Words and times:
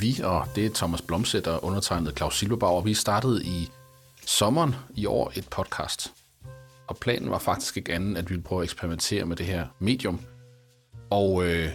Vi, 0.00 0.20
og 0.24 0.46
det 0.56 0.66
er 0.66 0.70
Thomas 0.74 1.02
Blomsæt 1.02 1.46
og 1.46 1.64
undertegnet 1.64 2.16
Claus 2.16 2.38
Silberbauer, 2.38 2.82
vi 2.82 2.94
startede 2.94 3.44
i 3.44 3.68
sommeren 4.26 4.74
i 4.94 5.06
år 5.06 5.32
et 5.36 5.48
podcast. 5.50 6.12
Og 6.86 6.96
planen 6.96 7.30
var 7.30 7.38
faktisk 7.38 7.76
ikke 7.76 7.94
anden, 7.94 8.16
at 8.16 8.24
vi 8.24 8.34
ville 8.34 8.42
prøve 8.42 8.60
at 8.60 8.64
eksperimentere 8.64 9.24
med 9.24 9.36
det 9.36 9.46
her 9.46 9.66
medium. 9.78 10.20
Og 11.10 11.46
øh, 11.46 11.68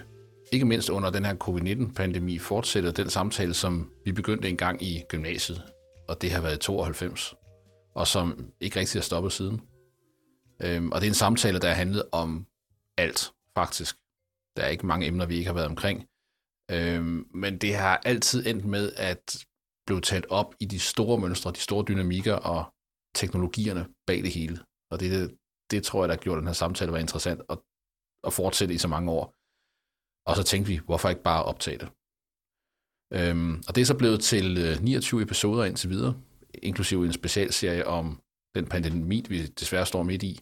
ikke 0.51 0.65
mindst 0.65 0.89
under 0.89 1.09
den 1.09 1.25
her 1.25 1.35
covid-19-pandemi 1.35 2.39
fortsætter 2.39 2.91
den 2.91 3.09
samtale, 3.09 3.53
som 3.53 3.91
vi 4.05 4.11
begyndte 4.11 4.49
en 4.49 4.57
gang 4.57 4.83
i 4.83 5.03
gymnasiet. 5.09 5.63
Og 6.07 6.21
det 6.21 6.31
har 6.31 6.41
været 6.41 6.55
i 6.55 6.59
92. 6.59 7.35
Og 7.95 8.07
som 8.07 8.45
ikke 8.59 8.79
rigtig 8.79 8.99
har 8.99 9.03
stoppet 9.03 9.31
siden. 9.31 9.61
Øhm, 10.61 10.91
og 10.91 11.01
det 11.01 11.07
er 11.07 11.11
en 11.11 11.15
samtale, 11.15 11.59
der 11.59 11.67
har 11.67 11.75
handlet 11.75 12.03
om 12.11 12.45
alt, 12.97 13.31
faktisk. 13.55 13.95
Der 14.57 14.63
er 14.63 14.67
ikke 14.67 14.85
mange 14.85 15.07
emner, 15.07 15.25
vi 15.25 15.35
ikke 15.35 15.47
har 15.47 15.53
været 15.53 15.67
omkring. 15.67 16.05
Øhm, 16.71 17.27
men 17.33 17.57
det 17.57 17.75
har 17.75 18.01
altid 18.05 18.47
endt 18.47 18.65
med 18.65 18.93
at 18.95 19.45
blive 19.85 20.01
talt 20.01 20.25
op 20.29 20.55
i 20.59 20.65
de 20.65 20.79
store 20.79 21.19
mønstre, 21.19 21.51
de 21.51 21.59
store 21.59 21.85
dynamikker 21.87 22.35
og 22.35 22.73
teknologierne 23.15 23.87
bag 24.07 24.17
det 24.23 24.31
hele. 24.31 24.57
Og 24.91 24.99
det, 24.99 25.11
det, 25.11 25.37
det 25.71 25.83
tror 25.83 26.03
jeg, 26.03 26.09
der 26.09 26.15
har 26.15 26.21
gjort 26.21 26.37
den 26.37 26.47
her 26.47 26.53
samtale 26.53 26.91
var 26.91 26.97
interessant 26.97 27.41
at, 27.49 27.57
at 28.27 28.33
fortsætte 28.33 28.73
i 28.73 28.77
så 28.77 28.87
mange 28.87 29.11
år. 29.11 29.25
Og 30.29 30.35
så 30.35 30.43
tænkte 30.43 30.71
vi, 30.71 30.77
hvorfor 30.85 31.09
ikke 31.09 31.23
bare 31.23 31.43
optage 31.43 31.77
det? 31.77 31.89
Øhm, 33.17 33.53
og 33.67 33.75
det 33.75 33.81
er 33.81 33.85
så 33.85 33.97
blevet 33.97 34.21
til 34.21 34.57
øh, 34.57 34.83
29 34.83 35.21
episoder 35.21 35.65
indtil 35.65 35.89
videre, 35.89 36.21
inklusive 36.53 37.05
en 37.05 37.13
specialserie 37.13 37.87
om 37.87 38.21
den 38.55 38.65
pandemi, 38.65 39.25
vi 39.29 39.47
desværre 39.47 39.85
står 39.85 40.03
midt 40.03 40.23
i, 40.23 40.39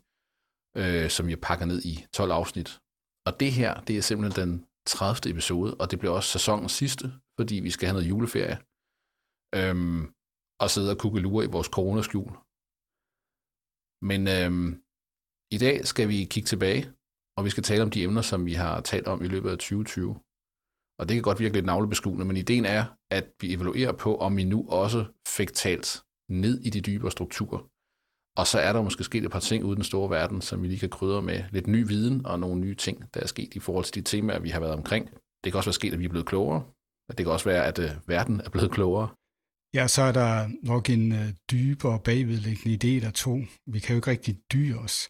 øh, 0.77 1.09
som 1.09 1.29
jeg 1.29 1.39
pakker 1.41 1.65
ned 1.65 1.79
i 1.85 2.05
12 2.13 2.31
afsnit. 2.31 2.79
Og 3.27 3.39
det 3.39 3.51
her, 3.51 3.81
det 3.81 3.97
er 3.97 4.01
simpelthen 4.01 4.47
den 4.47 4.66
30. 4.87 5.31
episode, 5.33 5.71
og 5.81 5.91
det 5.91 5.99
bliver 5.99 6.13
også 6.13 6.29
sæsonens 6.29 6.71
sidste, 6.71 7.05
fordi 7.37 7.55
vi 7.55 7.71
skal 7.71 7.87
have 7.87 7.97
noget 7.97 8.09
juleferie. 8.09 8.57
Øhm, 9.59 10.01
og 10.61 10.67
sidde 10.69 10.91
og 10.93 10.99
kugelure 11.03 11.45
i 11.45 11.53
vores 11.55 11.69
coronaskjul. 11.75 12.31
Men 14.09 14.21
øhm, 14.37 14.69
i 15.55 15.57
dag 15.65 15.75
skal 15.91 16.07
vi 16.11 16.17
kigge 16.33 16.47
tilbage, 16.47 16.83
og 17.37 17.41
vi 17.45 17.49
skal 17.49 17.63
tale 17.63 17.83
om 17.83 17.91
de 17.91 18.03
emner, 18.03 18.21
som 18.21 18.45
vi 18.49 18.53
har 18.53 18.81
talt 18.81 19.07
om 19.07 19.19
i 19.23 19.27
løbet 19.27 19.49
af 19.49 19.57
2020. 19.57 20.15
Og 20.99 21.03
det 21.07 21.13
kan 21.15 21.27
godt 21.27 21.39
virke 21.39 21.53
lidt 21.57 21.65
navlebeskuende, 21.65 22.25
men 22.25 22.37
ideen 22.37 22.65
er, 22.65 22.83
at 23.17 23.25
vi 23.41 23.53
evaluerer 23.53 23.93
på, 24.03 24.17
om 24.25 24.37
vi 24.37 24.43
nu 24.43 24.59
også 24.69 25.05
fik 25.37 25.53
talt 25.53 25.89
ned 26.43 26.55
i 26.67 26.69
de 26.69 26.81
dybere 26.81 27.11
strukturer. 27.11 27.59
Og 28.39 28.47
så 28.47 28.59
er 28.59 28.73
der 28.73 28.81
måske 28.81 29.03
sket 29.03 29.23
et 29.25 29.31
par 29.31 29.39
ting 29.39 29.63
ude 29.63 29.73
i 29.73 29.75
den 29.75 29.83
store 29.83 30.09
verden, 30.09 30.41
som 30.41 30.61
vi 30.61 30.67
lige 30.67 30.79
kan 30.79 30.89
krydre 30.89 31.21
med 31.21 31.43
lidt 31.51 31.67
ny 31.67 31.87
viden 31.87 32.25
og 32.25 32.39
nogle 32.39 32.61
nye 32.61 32.75
ting, 32.75 33.13
der 33.13 33.19
er 33.19 33.27
sket 33.27 33.55
i 33.55 33.59
forhold 33.59 33.85
til 33.85 33.95
de 33.95 34.01
temaer, 34.01 34.39
vi 34.39 34.49
har 34.49 34.59
været 34.59 34.73
omkring. 34.73 35.09
Det 35.43 35.51
kan 35.51 35.55
også 35.55 35.69
være 35.69 35.73
sket, 35.81 35.93
at 35.93 35.99
vi 35.99 36.05
er 36.05 36.09
blevet 36.09 36.27
klogere. 36.27 36.63
Det 37.09 37.17
kan 37.17 37.27
også 37.27 37.49
være, 37.49 37.65
at 37.65 37.79
øh, 37.79 37.89
verden 38.07 38.41
er 38.45 38.49
blevet 38.49 38.71
klogere. 38.71 39.09
Ja, 39.73 39.87
så 39.87 40.01
er 40.01 40.11
der 40.11 40.49
nok 40.63 40.89
en 40.89 41.11
øh, 41.11 41.33
dybere 41.51 41.99
bagvedliggende 41.99 42.75
idé 42.77 43.05
der 43.05 43.11
to. 43.11 43.33
Vi 43.73 43.79
kan 43.79 43.93
jo 43.93 43.97
ikke 43.97 44.11
rigtig 44.11 44.39
dyre 44.53 44.79
os. 44.79 45.09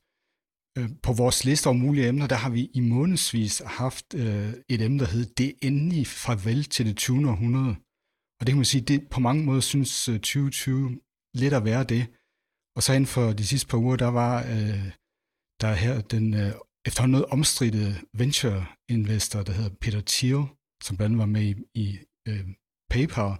Øh, 0.77 0.89
på 1.03 1.13
vores 1.13 1.45
liste 1.45 1.67
over 1.67 1.77
mulige 1.77 2.07
emner, 2.07 2.27
der 2.27 2.35
har 2.35 2.49
vi 2.49 2.69
i 2.73 2.79
månedsvis 2.79 3.61
haft 3.65 4.13
uh, 4.13 4.49
et 4.69 4.81
emne, 4.81 4.99
der 4.99 5.05
hedder 5.05 5.33
Det 5.37 5.53
endelige 5.61 6.05
farvel 6.05 6.63
til 6.63 6.85
det 6.85 6.97
20. 6.97 7.29
århundrede. 7.29 7.75
Og 8.39 8.41
det 8.41 8.47
kan 8.47 8.55
man 8.55 8.65
sige, 8.65 8.81
det 8.81 9.09
på 9.09 9.19
mange 9.19 9.45
måder 9.45 9.61
synes 9.61 10.05
2020 10.05 10.99
lidt 11.33 11.53
at 11.53 11.65
være 11.65 11.83
det. 11.83 12.07
Og 12.77 12.83
så 12.83 12.93
inden 12.93 13.13
for 13.15 13.33
de 13.33 13.47
sidste 13.47 13.67
par 13.67 13.77
uger, 13.77 13.95
der 13.95 14.11
var 14.21 14.35
øh, 14.53 14.87
der 15.61 15.73
her 15.73 16.01
den 16.01 16.33
øh, 16.33 16.51
efterhånden 16.87 17.11
noget 17.11 17.25
omstridte 17.25 17.85
venture-investor, 18.13 19.41
der 19.43 19.53
hedder 19.53 19.75
Peter 19.81 20.01
Thiel, 20.07 20.43
som 20.83 20.97
blandt 20.97 21.09
andet 21.11 21.19
var 21.19 21.25
med 21.25 21.41
i, 21.41 21.53
i 21.83 21.97
øh, 22.27 22.45
PayPal, 22.91 23.31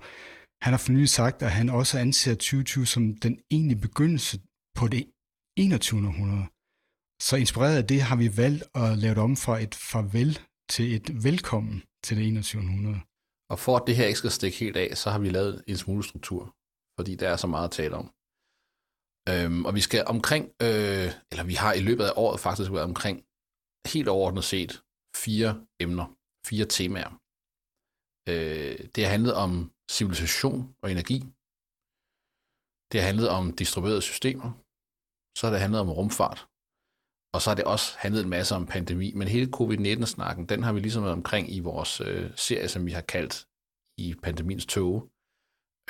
han 0.62 0.74
har 0.74 0.78
for 0.78 0.92
nylig 0.92 1.10
sagt, 1.10 1.42
at 1.42 1.52
han 1.52 1.70
også 1.70 2.00
anser 2.00 2.34
2020 2.34 2.86
som 2.86 3.18
den 3.18 3.40
egentlige 3.52 3.82
begyndelse 3.82 4.40
på 4.78 4.88
det 4.88 5.04
21. 5.58 6.08
århundrede. 6.08 6.48
Så 7.28 7.36
inspireret 7.36 7.78
af 7.78 7.88
det 7.88 8.02
har 8.02 8.16
vi 8.16 8.38
valgt 8.38 8.64
at 8.76 8.98
lave 8.98 9.16
det 9.16 9.24
om 9.24 9.36
fra 9.36 9.60
et 9.66 9.76
farvel 9.76 10.40
til 10.70 10.96
et 10.96 11.24
velkommen 11.24 11.84
til 12.04 12.18
det 12.18 12.28
21. 12.28 12.62
århundrede. 12.62 13.00
Og 13.52 13.60
for 13.60 13.78
at 13.78 13.84
det 13.88 13.96
her 13.96 14.06
ikke 14.06 14.20
skal 14.20 14.32
stikke 14.32 14.58
helt 14.58 14.78
af, 14.78 14.98
så 14.98 15.10
har 15.10 15.20
vi 15.20 15.30
lavet 15.30 15.64
en 15.68 15.78
smule 15.78 16.04
struktur, 16.04 16.56
fordi 17.00 17.16
der 17.16 17.30
er 17.30 17.36
så 17.36 17.48
meget 17.48 17.68
at 17.68 17.72
tale 17.72 17.96
om. 17.96 18.17
Øhm, 19.30 19.66
og 19.68 19.76
vi 19.76 19.82
skal 19.88 20.02
omkring, 20.16 20.46
øh, 20.68 21.10
eller 21.32 21.44
vi 21.52 21.54
har 21.64 21.74
i 21.74 21.84
løbet 21.90 22.04
af 22.10 22.14
året 22.16 22.40
faktisk 22.40 22.72
været 22.72 22.90
omkring 22.92 23.18
helt 23.94 24.08
overordnet 24.08 24.44
set 24.44 24.72
fire 25.24 25.50
emner, 25.80 26.06
fire 26.50 26.66
temaer. 26.78 27.12
Øh, 28.30 28.80
det 28.94 29.04
har 29.04 29.12
handlet 29.12 29.34
om 29.46 29.52
civilisation 29.98 30.76
og 30.84 30.92
energi. 30.92 31.20
Det 32.92 32.98
har 33.00 33.08
handlet 33.12 33.30
om 33.38 33.44
distribuerede 33.62 34.02
systemer. 34.02 34.50
Så 35.38 35.42
har 35.46 35.52
det 35.52 35.62
handlet 35.66 35.82
om 35.82 35.90
rumfart. 35.90 36.40
Og 37.34 37.42
så 37.42 37.50
har 37.50 37.56
det 37.56 37.66
også 37.74 37.88
handlet 37.98 38.22
en 38.24 38.30
masse 38.30 38.56
om 38.56 38.66
pandemi. 38.66 39.08
Men 39.14 39.28
hele 39.28 39.52
covid-19-snakken, 39.58 40.46
den 40.52 40.64
har 40.64 40.74
vi 40.74 40.80
ligesom 40.80 41.04
været 41.04 41.20
omkring 41.22 41.46
i 41.58 41.60
vores 41.60 42.02
øh, 42.02 42.32
serie, 42.36 42.68
som 42.68 42.86
vi 42.86 42.92
har 42.92 43.02
kaldt 43.02 43.36
i 43.98 44.16
pandemiens 44.24 44.66
tåge. 44.66 45.02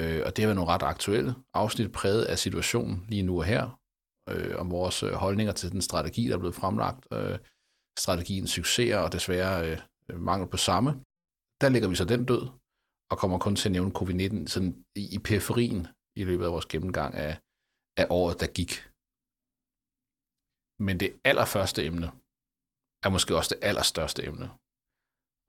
Øh, 0.02 0.22
og 0.26 0.30
det 0.36 0.40
har 0.44 0.48
været 0.48 0.56
nogle 0.56 0.72
ret 0.72 0.84
aktuelle 0.84 1.36
afsnit 1.54 1.92
præget 1.92 2.26
af 2.26 2.38
situationen 2.40 3.06
lige 3.10 3.24
nu 3.24 3.38
og 3.38 3.46
her, 3.46 3.80
øh, 4.30 4.60
om 4.62 4.72
vores 4.72 5.04
øh, 5.04 5.14
holdninger 5.14 5.54
til 5.54 5.72
den 5.72 5.82
strategi, 5.82 6.28
der 6.28 6.36
er 6.36 6.40
blevet 6.40 6.56
fremlagt, 6.56 7.08
øh, 7.14 7.40
strategiens 8.00 8.52
succeser 8.52 8.98
og 8.98 9.12
desværre 9.12 9.56
øh, 9.70 10.20
mangel 10.20 10.50
på 10.50 10.58
samme. 10.58 10.90
Der 11.62 11.70
ligger 11.70 11.90
vi 11.90 11.96
så 11.96 12.06
den 12.06 12.26
død, 12.26 12.44
og 13.12 13.18
kommer 13.18 13.38
kun 13.40 13.56
til 13.56 13.70
at 13.70 13.72
nævne 13.72 13.96
covid-19 14.00 14.48
sådan 14.54 14.86
i, 15.02 15.04
i 15.16 15.20
periferien 15.20 15.88
i 16.16 16.24
løbet 16.24 16.46
af 16.46 16.52
vores 16.52 16.66
gennemgang 16.66 17.12
af, 17.16 17.34
af 18.02 18.06
året, 18.10 18.40
der 18.42 18.48
gik. 18.60 18.72
Men 20.88 20.96
det 21.00 21.10
allerførste 21.30 21.86
emne 21.86 22.08
er 23.06 23.10
måske 23.16 23.36
også 23.40 23.56
det 23.56 23.64
allerstørste 23.70 24.22
emne. 24.30 24.48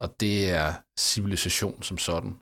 Og 0.03 0.09
det 0.23 0.37
er 0.61 0.69
civilisation 1.09 1.83
som 1.89 1.99
sådan. 1.99 2.33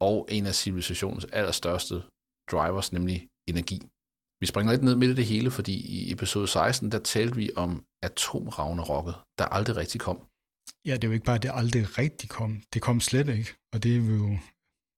Og 0.00 0.28
en 0.30 0.46
af 0.46 0.54
civilisationens 0.54 1.24
allerstørste 1.24 2.02
drivers, 2.50 2.92
nemlig 2.92 3.28
energi. 3.48 3.82
Vi 4.40 4.46
springer 4.46 4.72
lidt 4.72 4.82
ned 4.82 4.96
midt 4.96 5.10
i 5.10 5.14
det 5.14 5.26
hele, 5.26 5.50
fordi 5.50 5.74
i 5.98 6.12
episode 6.12 6.48
16, 6.48 6.92
der 6.92 6.98
talte 6.98 7.36
vi 7.36 7.50
om 7.56 7.84
atomravnerokket, 8.02 9.14
der 9.38 9.44
aldrig 9.44 9.76
rigtig 9.76 10.00
kom. 10.00 10.18
Ja, 10.86 10.94
det 10.94 11.04
er 11.04 11.08
jo 11.08 11.12
ikke 11.12 11.24
bare, 11.24 11.36
at 11.36 11.42
det 11.42 11.50
aldrig 11.54 11.98
rigtig 11.98 12.28
kom. 12.28 12.62
Det 12.74 12.82
kom 12.82 13.00
slet 13.00 13.28
ikke, 13.28 13.54
og 13.72 13.82
det 13.82 13.96
er 13.96 14.00
vi 14.00 14.14
jo 14.14 14.38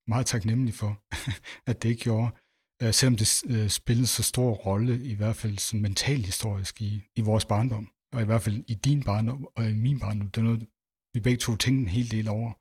meget 0.09 0.27
taknemmelige 0.27 0.77
for, 0.77 1.03
at 1.71 1.83
det 1.83 1.89
ikke 1.89 2.03
gjorde. 2.03 2.31
Øh, 2.83 2.95
selvom 2.95 3.17
det 3.17 3.43
øh, 3.47 3.69
spillede 3.69 4.07
så 4.07 4.23
stor 4.23 4.55
rolle, 4.55 5.05
i 5.05 5.15
hvert 5.15 5.37
fald 5.37 5.59
sådan 5.59 5.83
mentalhistorisk 5.83 6.83
i, 6.83 7.03
i 7.17 7.21
vores 7.21 7.45
barndom, 7.45 7.89
og 8.15 8.23
i 8.23 8.25
hvert 8.25 8.43
fald 8.43 8.65
i 8.69 8.75
din 8.75 9.03
barndom 9.03 9.49
og 9.57 9.71
i 9.71 9.75
min 9.75 10.01
barndom. 10.01 10.31
Det 10.31 10.41
er 10.41 10.45
noget, 10.45 10.67
vi 11.15 11.21
begge 11.21 11.39
to 11.39 11.57
tænkte 11.57 11.83
en 11.83 11.89
hel 11.89 12.11
del 12.11 12.29
over. 12.29 12.53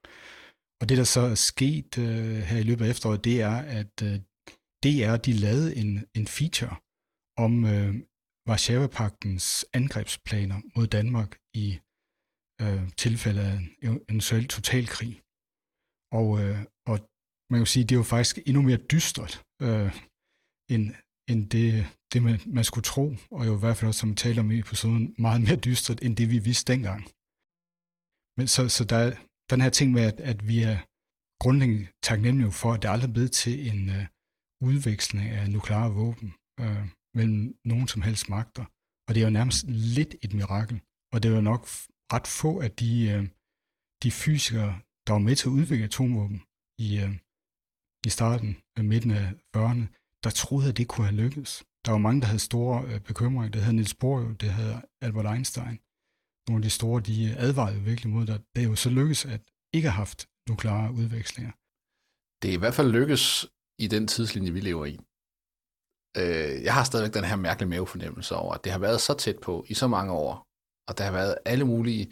Og 0.80 0.90
det, 0.90 0.98
der 0.98 1.08
så 1.16 1.22
er 1.34 1.36
sket 1.36 1.92
øh, 1.98 2.38
her 2.50 2.58
i 2.60 2.68
løbet 2.70 2.86
af 2.86 2.90
efteråret, 2.90 3.24
det 3.24 3.42
er, 3.42 3.58
at 3.80 3.96
øh, 4.08 4.16
DR 4.84 5.16
de 5.28 5.34
lavede 5.46 5.76
en, 5.82 5.92
en 6.18 6.28
feature 6.38 6.76
om 7.46 7.54
øh, 7.74 7.94
Varsava-paktens 8.50 9.48
angrebsplaner 9.80 10.60
mod 10.76 10.88
Danmark 10.98 11.32
i 11.64 11.68
øh, 12.64 12.84
tilfælde 13.04 13.42
af 13.50 13.54
en 13.58 13.66
eventuel 13.82 14.48
totalkrig. 14.48 15.14
Og, 16.20 16.28
øh, 16.44 16.60
og 16.90 16.98
man 17.52 17.60
kan 17.60 17.74
sige, 17.74 17.84
det 17.84 17.96
er 17.96 18.04
jo 18.04 18.14
faktisk 18.16 18.36
endnu 18.48 18.62
mere 18.62 18.82
dystert, 18.94 19.34
øh, 19.66 19.92
end, 20.74 20.86
end 21.32 21.42
det, 21.54 21.68
det 22.14 22.20
man, 22.24 22.40
man 22.58 22.64
skulle 22.70 22.88
tro, 22.94 23.06
og 23.32 23.42
jo 23.48 23.54
i 23.58 23.60
hvert 23.60 23.78
fald 23.78 23.90
også, 23.90 24.00
som 24.00 24.12
vi 24.12 24.16
taler 24.16 24.42
om 24.42 24.52
i 24.52 24.60
episoden, 24.60 25.16
meget 25.26 25.42
mere 25.46 25.60
dystert, 25.68 26.00
end 26.02 26.14
det 26.20 26.28
vi 26.34 26.40
vidste 26.50 26.74
dengang. 26.74 27.02
Men 28.38 28.48
så, 28.54 28.62
så 28.78 28.84
der 28.94 29.04
den 29.50 29.62
her 29.62 29.70
ting 29.70 29.92
med, 29.92 30.04
at, 30.12 30.20
at 30.32 30.48
vi 30.48 30.58
er 30.72 30.78
grundlæggende 31.44 31.88
taknemmelige 32.04 32.52
for, 32.52 32.74
at 32.74 32.82
det 32.82 32.90
aldrig 32.90 33.10
er 33.10 33.14
blevet 33.14 33.32
til 33.32 33.56
en 33.72 33.90
øh, 33.90 34.06
udveksling 34.70 35.30
af 35.30 35.52
nukleare 35.52 35.92
våben 35.94 36.34
øh, 36.60 36.86
mellem 37.18 37.58
nogen 37.66 37.88
som 37.88 38.02
helst 38.02 38.30
magter. 38.30 38.66
Og 39.08 39.10
det 39.14 39.20
er 39.20 39.28
jo 39.28 39.38
nærmest 39.40 39.66
lidt 39.68 40.16
et 40.24 40.34
mirakel. 40.34 40.78
Og 41.14 41.18
det 41.24 41.32
er 41.32 41.36
jo 41.36 41.42
nok 41.42 41.62
ret 42.14 42.28
få 42.28 42.52
af 42.66 42.72
de, 42.72 42.92
øh, 43.14 43.24
de 44.04 44.12
fysikere, 44.12 44.74
der 45.06 45.12
var 45.14 45.24
med 45.28 45.36
til 45.36 45.48
at 45.50 45.58
udvikle 45.60 45.86
atomvåben 45.86 46.40
i, 46.86 46.90
øh, 47.04 47.14
i 48.08 48.10
starten, 48.18 48.52
af 48.78 48.84
midten 48.92 49.12
af 49.12 49.26
40'erne, 49.56 49.86
der 50.24 50.30
troede, 50.42 50.70
at 50.70 50.78
det 50.78 50.88
kunne 50.88 51.08
have 51.08 51.22
lykkes. 51.24 51.52
Der 51.86 51.92
var 51.92 51.98
mange, 51.98 52.22
der 52.22 52.28
havde 52.28 52.50
store 52.52 52.76
øh, 52.90 53.00
bekymringer. 53.10 53.52
Det 53.52 53.62
havde 53.62 53.76
Niels 53.76 53.96
Bohr, 54.02 54.20
det 54.42 54.50
havde 54.58 54.82
Albert 55.06 55.28
Einstein. 55.34 55.78
Nogle 56.48 56.60
af 56.62 56.64
de 56.64 56.70
store, 56.70 57.02
de 57.02 57.36
advarede 57.38 57.82
virkelig 57.82 58.14
mod 58.14 58.30
at 58.30 58.42
Det 58.56 58.64
er 58.64 58.68
jo 58.68 58.76
så 58.76 58.90
lykkedes, 58.90 59.26
at 59.26 59.42
ikke 59.74 59.90
have 59.90 59.98
haft 60.06 60.28
nukleare 60.50 60.94
udvekslinger. 60.94 61.52
Det 62.42 62.50
er 62.50 62.54
i 62.54 62.62
hvert 62.62 62.74
fald 62.74 62.92
lykkes 62.92 63.46
i 63.80 63.88
den 63.88 64.08
tidslinje, 64.08 64.52
vi 64.52 64.60
lever 64.60 64.86
i. 64.86 64.96
Øh, 66.18 66.64
jeg 66.64 66.74
har 66.74 66.84
stadigvæk 66.84 67.14
den 67.14 67.24
her 67.24 67.36
mærkelige 67.36 67.70
mavefornemmelse 67.70 68.36
over, 68.36 68.54
at 68.54 68.64
det 68.64 68.72
har 68.72 68.80
været 68.80 69.02
så 69.02 69.14
tæt 69.14 69.40
på 69.40 69.66
i 69.68 69.74
så 69.74 69.88
mange 69.88 70.14
år, 70.14 70.48
og 70.88 70.98
der 70.98 71.04
har 71.04 71.12
været 71.12 71.38
alle 71.46 71.66
mulige 71.66 72.06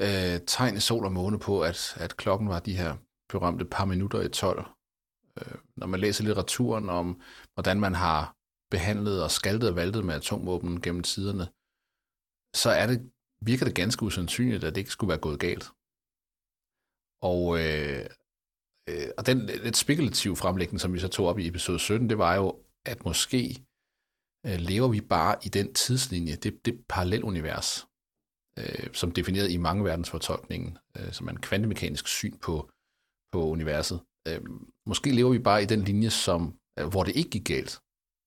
øh, 0.00 0.40
tegn 0.46 0.76
i 0.76 0.80
sol 0.80 1.04
og 1.04 1.12
måne 1.12 1.38
på, 1.38 1.62
at, 1.62 1.94
at 1.96 2.16
klokken 2.16 2.48
var 2.48 2.60
de 2.60 2.76
her 2.76 2.96
berømte 3.28 3.64
par 3.64 3.84
minutter 3.84 4.20
i 4.20 4.28
12. 4.28 4.66
Øh, 5.38 5.54
når 5.76 5.86
man 5.86 6.00
læser 6.00 6.24
litteraturen 6.24 6.88
om, 6.90 7.20
hvordan 7.54 7.80
man 7.80 7.94
har 7.94 8.36
behandlet 8.70 9.22
og 9.24 9.30
skaltet 9.30 9.68
og 9.70 9.76
valtet 9.76 10.04
med 10.04 10.14
atomvåben 10.14 10.80
gennem 10.80 11.02
tiderne, 11.02 11.46
så 12.54 12.70
er 12.70 12.86
det, 12.86 13.10
virker 13.46 13.64
det 13.66 13.74
ganske 13.74 14.02
usandsynligt, 14.02 14.64
at 14.64 14.74
det 14.74 14.80
ikke 14.80 14.90
skulle 14.90 15.08
være 15.08 15.18
gået 15.26 15.40
galt. 15.40 15.70
Og, 17.22 17.42
øh, 17.62 18.06
øh, 18.88 19.08
og 19.18 19.26
den 19.26 19.46
lidt 19.46 19.76
spekulative 19.76 20.36
fremlægning, 20.36 20.80
som 20.80 20.92
vi 20.92 20.98
så 20.98 21.08
tog 21.08 21.26
op 21.26 21.38
i 21.38 21.48
episode 21.48 21.78
17, 21.78 22.08
det 22.08 22.18
var 22.18 22.34
jo, 22.34 22.64
at 22.86 23.04
måske 23.04 23.66
øh, 24.46 24.58
lever 24.58 24.88
vi 24.88 25.00
bare 25.00 25.36
i 25.44 25.48
den 25.48 25.74
tidslinje, 25.74 26.36
det, 26.36 26.66
det 26.66 26.84
parallelunivers, 26.88 27.86
øh, 28.58 28.94
som 28.94 29.12
defineret 29.12 29.50
i 29.50 29.56
mange 29.56 29.84
verdensfortolkningen, 29.84 30.78
øh, 30.96 31.12
som 31.12 31.26
er 31.28 31.32
en 31.32 31.40
kvantemekanisk 31.40 32.08
syn 32.08 32.38
på, 32.38 32.70
på 33.32 33.46
universet. 33.46 34.00
Øh, 34.28 34.40
måske 34.86 35.10
lever 35.10 35.30
vi 35.30 35.38
bare 35.38 35.62
i 35.62 35.66
den 35.66 35.80
linje, 35.80 36.10
som, 36.10 36.58
øh, 36.78 36.86
hvor 36.86 37.04
det 37.04 37.16
ikke 37.16 37.30
gik 37.30 37.46
galt, 37.46 37.80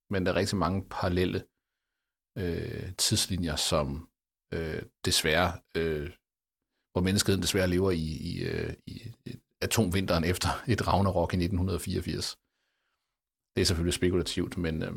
men 0.09 0.25
der 0.25 0.31
er 0.31 0.35
rigtig 0.35 0.57
mange 0.57 0.85
parallelle 0.89 1.43
øh, 2.37 2.93
tidslinjer, 2.97 3.55
som 3.55 4.09
øh, 4.55 4.81
desværre, 5.05 5.49
øh, 5.77 6.07
hvor 6.91 7.01
menneskeheden 7.07 7.41
desværre 7.41 7.73
lever 7.75 7.91
i, 7.91 8.07
i, 8.31 8.33
øh, 8.49 8.73
i 8.87 8.93
atomvinteren 9.61 10.23
efter 10.23 10.49
et 10.73 10.87
Ragnarok 10.87 11.33
i 11.33 11.37
1984. 11.37 12.37
Det 13.53 13.61
er 13.61 13.65
selvfølgelig 13.65 13.99
spekulativt, 14.01 14.57
men 14.57 14.75
øh, 14.87 14.95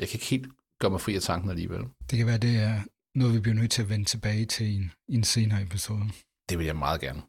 jeg 0.00 0.06
kan 0.08 0.16
ikke 0.16 0.32
helt 0.34 0.48
gøre 0.80 0.90
mig 0.90 1.00
fri 1.00 1.12
af 1.16 1.22
tanken 1.22 1.50
alligevel. 1.50 1.82
Det 2.08 2.18
kan 2.18 2.26
være, 2.26 2.38
det 2.48 2.56
er 2.68 2.74
noget, 3.18 3.34
vi 3.34 3.40
bliver 3.40 3.58
nødt 3.60 3.72
til 3.76 3.82
at 3.82 3.88
vende 3.92 4.04
tilbage 4.04 4.46
til 4.54 4.66
i 4.66 4.76
en, 4.82 4.92
i 5.12 5.14
en 5.14 5.24
senere 5.24 5.62
episode. 5.62 6.06
Det 6.48 6.58
vil 6.58 6.66
jeg 6.66 6.76
meget 6.76 7.00
gerne. 7.00 7.22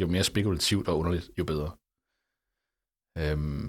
Jo 0.00 0.06
mere 0.14 0.24
spekulativt 0.32 0.88
og 0.88 0.98
underligt, 0.98 1.30
jo 1.38 1.44
bedre. 1.52 1.70
Øhm, 3.20 3.66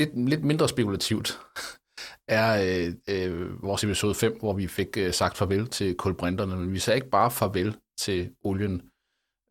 lidt, 0.00 0.12
lidt 0.32 0.44
mindre 0.50 0.68
spekulativt 0.68 1.28
er 2.28 2.48
øh, 2.62 2.94
øh, 3.08 3.62
vores 3.62 3.84
episode 3.84 4.14
5, 4.14 4.38
hvor 4.38 4.52
vi 4.52 4.66
fik 4.66 4.96
øh, 4.96 5.12
sagt 5.12 5.36
farvel 5.36 5.68
til 5.68 5.96
kulbrinterne, 5.96 6.56
men 6.56 6.72
vi 6.72 6.78
sagde 6.78 6.96
ikke 6.96 7.10
bare 7.10 7.30
farvel 7.30 7.76
til 7.98 8.34
olien. 8.42 8.90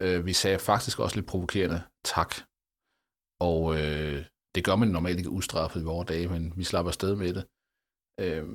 Øh, 0.01 0.25
vi 0.25 0.33
sagde 0.33 0.59
faktisk 0.59 0.99
også 0.99 1.15
lidt 1.15 1.27
provokerende 1.27 1.81
tak. 2.05 2.35
Og 3.39 3.79
øh, 3.79 4.25
det 4.55 4.65
gør 4.65 4.75
man 4.75 4.87
normalt 4.87 5.17
ikke 5.17 5.29
ustraffet 5.29 5.81
i 5.81 5.83
vores 5.83 6.07
dage, 6.07 6.27
men 6.27 6.53
vi 6.57 6.63
slapper 6.63 6.89
afsted 6.89 7.15
med 7.15 7.33
det. 7.33 7.45
Øh, 8.19 8.45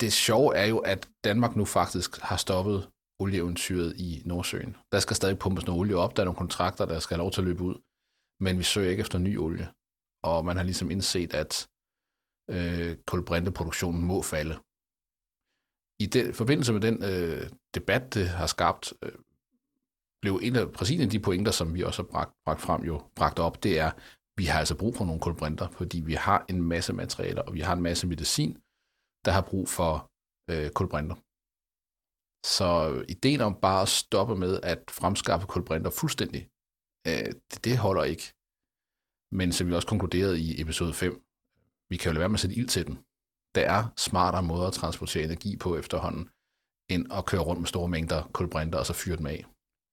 det 0.00 0.12
sjove 0.12 0.56
er 0.56 0.66
jo, 0.66 0.78
at 0.78 1.08
Danmark 1.24 1.56
nu 1.56 1.64
faktisk 1.64 2.20
har 2.20 2.36
stoppet 2.36 2.90
olieeventyret 3.20 3.96
i 3.96 4.22
Nordsøen. 4.24 4.76
Der 4.92 5.00
skal 5.00 5.16
stadig 5.16 5.38
pumpes 5.38 5.66
noget 5.66 5.80
olie 5.80 5.96
op, 5.96 6.16
der 6.16 6.22
er 6.22 6.24
nogle 6.24 6.42
kontrakter, 6.44 6.86
der 6.86 6.98
skal 6.98 7.14
have 7.14 7.24
lov 7.24 7.30
til 7.32 7.40
at 7.40 7.46
løbe 7.46 7.62
ud, 7.62 7.76
men 8.40 8.58
vi 8.58 8.62
søger 8.62 8.90
ikke 8.90 9.00
efter 9.00 9.18
ny 9.18 9.38
olie. 9.38 9.68
Og 10.22 10.44
man 10.44 10.56
har 10.56 10.64
ligesom 10.64 10.90
indset, 10.90 11.34
at 11.34 11.68
øh, 12.50 12.96
kulbrinteproduktionen 13.06 14.02
må 14.02 14.22
falde. 14.22 14.54
I 16.00 16.06
den, 16.06 16.34
forbindelse 16.34 16.72
med 16.72 16.80
den 16.80 16.96
øh, 17.04 17.50
debat, 17.74 18.14
det 18.14 18.28
har 18.28 18.46
skabt, 18.46 18.92
øh, 19.02 19.12
blev 20.22 20.40
en 20.42 20.56
af, 20.56 20.72
præcis 20.72 20.96
en 20.96 21.02
af 21.02 21.10
de 21.10 21.20
pointer, 21.20 21.52
som 21.52 21.74
vi 21.74 21.82
også 21.82 22.02
har 22.02 22.08
bragt, 22.08 22.32
bragt 22.44 22.60
frem, 22.60 22.84
jo 22.84 23.02
bragt 23.16 23.38
op, 23.38 23.62
det 23.62 23.78
er, 23.78 23.90
vi 24.40 24.44
har 24.44 24.58
altså 24.58 24.78
brug 24.78 24.96
for 24.96 25.04
nogle 25.04 25.20
kulbrinter, 25.20 25.68
fordi 25.68 26.00
vi 26.00 26.14
har 26.14 26.44
en 26.48 26.62
masse 26.62 26.92
materialer, 26.92 27.42
og 27.42 27.54
vi 27.54 27.60
har 27.60 27.72
en 27.72 27.82
masse 27.82 28.06
medicin, 28.06 28.52
der 29.24 29.32
har 29.32 29.44
brug 29.50 29.68
for 29.68 29.92
øh, 30.50 30.70
kulbrinter. 30.70 31.16
Så 32.56 32.68
ideen 33.08 33.40
om 33.40 33.54
bare 33.60 33.82
at 33.82 33.88
stoppe 33.88 34.36
med 34.36 34.60
at 34.62 34.90
fremskaffe 34.90 35.46
kulbrinter 35.46 35.90
fuldstændig, 35.90 36.42
øh, 37.08 37.32
det, 37.50 37.64
det 37.64 37.78
holder 37.78 38.04
ikke. 38.04 38.26
Men 39.38 39.52
som 39.52 39.68
vi 39.68 39.72
også 39.74 39.88
konkluderede 39.88 40.40
i 40.40 40.60
episode 40.60 40.94
5, 40.94 41.27
vi 41.90 41.96
kan 41.96 42.06
jo 42.08 42.12
lade 42.12 42.20
være 42.20 42.28
med 42.28 42.40
at 42.40 42.40
sætte 42.40 42.56
ild 42.56 42.68
til 42.68 42.86
den. 42.86 42.96
Der 43.54 43.64
er 43.76 43.80
smartere 43.96 44.42
måder 44.42 44.66
at 44.66 44.72
transportere 44.80 45.24
energi 45.24 45.56
på 45.56 45.76
efterhånden, 45.82 46.24
end 46.92 47.02
at 47.18 47.26
køre 47.30 47.46
rundt 47.48 47.60
med 47.60 47.68
store 47.74 47.88
mængder 47.88 48.20
kulbrinter 48.36 48.78
og 48.78 48.86
så 48.86 48.92
fyre 48.92 49.16
dem 49.16 49.26
af. 49.26 49.40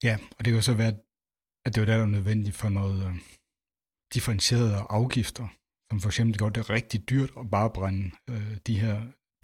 Ja, 0.03 0.15
og 0.35 0.39
det 0.39 0.49
kan 0.51 0.55
jo 0.61 0.61
så 0.61 0.73
være, 0.73 0.93
at 1.65 1.75
det 1.75 1.81
er 1.81 1.85
der, 1.85 1.97
der 1.97 2.03
er 2.03 2.15
nødvendigt 2.17 2.55
for 2.55 2.69
noget 2.69 2.97
øh, 3.07 3.15
differentierede 4.13 4.77
afgifter, 4.89 5.47
som 5.89 5.99
for 6.01 6.09
eksempel 6.09 6.37
gør 6.37 6.49
det 6.49 6.69
rigtig 6.69 7.09
dyrt 7.09 7.31
at 7.39 7.49
bare 7.55 7.69
brænde 7.77 8.11
øh, 8.29 8.57
de 8.67 8.79
her 8.79 8.95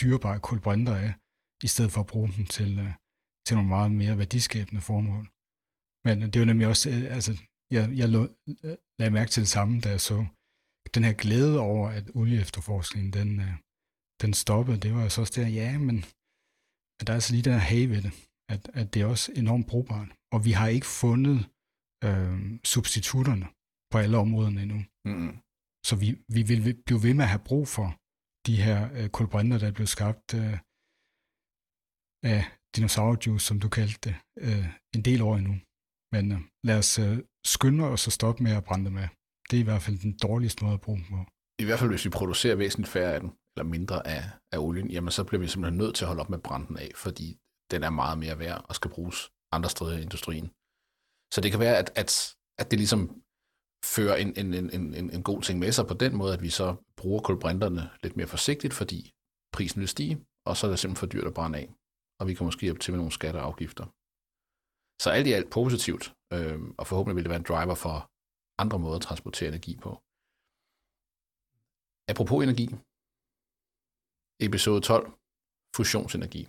dyrebare 0.02 0.40
kulbrinter 0.40 0.96
af, 0.96 1.14
i 1.64 1.68
stedet 1.68 1.92
for 1.92 2.02
at 2.02 2.08
bruge 2.08 2.30
dem 2.38 2.46
til, 2.46 2.80
øh, 2.80 2.94
til 3.46 3.56
nogle 3.56 3.70
meget 3.70 3.92
mere 3.92 4.18
værdiskabende 4.18 4.82
formål. 4.82 5.26
Men 6.06 6.16
det 6.32 6.42
er 6.42 6.46
nemlig 6.46 6.68
også, 6.68 6.90
øh, 6.90 7.16
altså, 7.16 7.32
jeg, 7.72 7.84
jeg 8.02 8.10
lå, 8.10 8.22
øh, 8.64 8.78
lagde 9.00 9.14
mærke 9.18 9.32
til 9.32 9.42
det 9.42 9.50
samme, 9.50 9.82
da 9.82 9.90
jeg 9.90 10.02
så 10.02 10.18
den 10.96 11.04
her 11.08 11.14
glæde 11.24 11.60
over, 11.60 11.90
at 11.90 12.06
olieefterforskningen, 12.16 13.14
den, 13.20 13.40
øh, 13.40 13.54
den 14.22 14.34
stoppede, 14.34 14.80
det 14.84 14.94
var 14.96 15.04
jo 15.04 15.10
så 15.10 15.22
også 15.22 15.42
der, 15.42 15.48
ja, 15.48 15.78
men 15.88 15.98
at 17.00 17.04
der 17.06 17.14
er 17.14 17.20
altså 17.20 17.34
lige 17.34 17.48
den 17.48 17.54
her 17.54 17.68
have 17.74 17.90
ved 17.90 18.02
det, 18.08 18.14
at, 18.54 18.62
at 18.80 18.94
det 18.94 19.02
er 19.02 19.06
også 19.06 19.28
enormt 19.42 19.68
brugbart. 19.72 20.10
Og 20.34 20.40
vi 20.48 20.52
har 20.60 20.68
ikke 20.68 20.90
fundet 21.02 21.38
øh, 22.08 22.38
substitutterne 22.74 23.48
på 23.92 23.98
alle 24.04 24.18
områderne 24.18 24.62
endnu. 24.66 24.80
Mm. 25.10 25.34
Så 25.88 25.94
vi, 26.02 26.08
vi 26.36 26.42
vil 26.50 26.62
blive 26.86 27.04
ved 27.06 27.14
med 27.14 27.26
at 27.28 27.34
have 27.36 27.48
brug 27.50 27.68
for 27.76 27.88
de 28.48 28.56
her 28.66 28.80
øh, 28.98 29.10
kulbrinter, 29.18 29.58
der 29.58 29.68
er 29.68 29.78
blevet 29.78 29.96
skabt 29.98 30.28
øh, 30.42 30.58
af 32.34 32.42
dinosaurjuice, 32.76 33.46
som 33.48 33.60
du 33.60 33.70
kaldte 33.78 34.00
det, 34.06 34.16
øh, 34.46 34.68
en 34.96 35.02
del 35.08 35.22
år 35.28 35.36
endnu. 35.38 35.56
Men 36.14 36.32
øh, 36.32 36.40
lad 36.68 36.78
os 36.84 37.00
øh, 37.06 37.18
skynde 37.54 37.84
os 37.94 38.08
og 38.08 38.14
stoppe 38.18 38.44
med 38.44 38.54
at 38.60 38.64
brænde 38.64 39.02
af. 39.06 39.10
Det 39.52 39.58
er 39.58 39.62
i 39.62 39.70
hvert 39.72 39.82
fald 39.82 39.98
den 40.00 40.18
dårligste 40.18 40.64
måde 40.64 40.74
at 40.74 40.82
bruge 40.82 40.98
dem 40.98 41.06
på. 41.10 41.26
I 41.60 41.66
hvert 41.66 41.80
fald, 41.80 41.90
hvis 41.90 42.06
vi 42.06 42.10
producerer 42.10 42.56
væsentligt 42.56 42.92
færre 42.92 43.14
af 43.14 43.20
den, 43.20 43.32
eller 43.56 43.70
mindre 43.76 44.08
af, 44.08 44.24
af 44.52 44.58
olien, 44.58 44.92
jamen 44.92 45.12
så 45.12 45.24
bliver 45.24 45.42
vi 45.42 45.48
simpelthen 45.48 45.78
nødt 45.78 45.96
til 45.96 46.04
at 46.04 46.08
holde 46.08 46.22
op 46.22 46.30
med 46.30 46.40
branden 46.40 46.78
af, 46.78 46.92
fordi 46.96 47.40
den 47.72 47.84
er 47.84 47.90
meget 47.90 48.18
mere 48.18 48.40
værd 48.40 48.66
og 48.70 48.76
skal 48.76 48.92
bruges 48.92 49.32
andre 49.52 49.70
steder 49.70 49.98
i 49.98 50.02
industrien. 50.02 50.48
Så 51.34 51.42
det 51.42 51.52
kan 51.52 51.60
være, 51.60 51.78
at, 51.78 51.92
at, 51.96 52.36
at 52.62 52.72
det 52.72 52.80
ligesom 52.80 53.02
fører 53.86 54.16
en, 54.16 54.34
en, 54.38 54.54
en, 54.54 54.94
en, 54.94 55.10
en 55.10 55.24
god 55.24 55.42
ting 55.42 55.60
med 55.60 55.72
sig 55.72 55.88
på 55.88 55.94
den 55.94 56.16
måde, 56.16 56.34
at 56.34 56.42
vi 56.42 56.50
så 56.50 56.76
bruger 56.98 57.22
kulbrinterne 57.22 57.90
lidt 58.04 58.18
mere 58.18 58.28
forsigtigt, 58.28 58.74
fordi 58.74 59.12
prisen 59.54 59.80
vil 59.80 59.88
stige, 59.88 60.26
og 60.46 60.58
så 60.58 60.68
er 60.68 60.70
det 60.70 60.80
simpelthen 60.80 61.00
for 61.00 61.12
dyrt 61.14 61.28
at 61.28 61.34
brænde 61.34 61.60
af. 61.60 61.68
Og 62.20 62.28
vi 62.28 62.34
kan 62.34 62.46
måske 62.46 62.62
hjælpe 62.62 62.80
til 62.80 62.92
med 62.94 62.98
nogle 62.98 63.12
skatter 63.12 63.42
og 63.42 63.48
afgifter. 63.48 63.86
Så 65.04 65.10
alt 65.10 65.28
i 65.28 65.32
alt 65.32 65.50
positivt, 65.50 66.14
øh, 66.34 66.60
og 66.78 66.88
forhåbentlig 66.88 67.16
vil 67.16 67.24
det 67.24 67.30
være 67.30 67.40
en 67.40 67.50
driver 67.52 67.76
for 67.76 68.11
andre 68.58 68.80
måder 68.80 68.96
at 68.96 69.02
transportere 69.02 69.50
energi 69.50 69.78
på. 69.78 69.92
Apropos 72.12 72.44
energi. 72.44 72.68
Episode 74.48 74.82
12. 74.82 75.12
Fusionsenergi. 75.76 76.44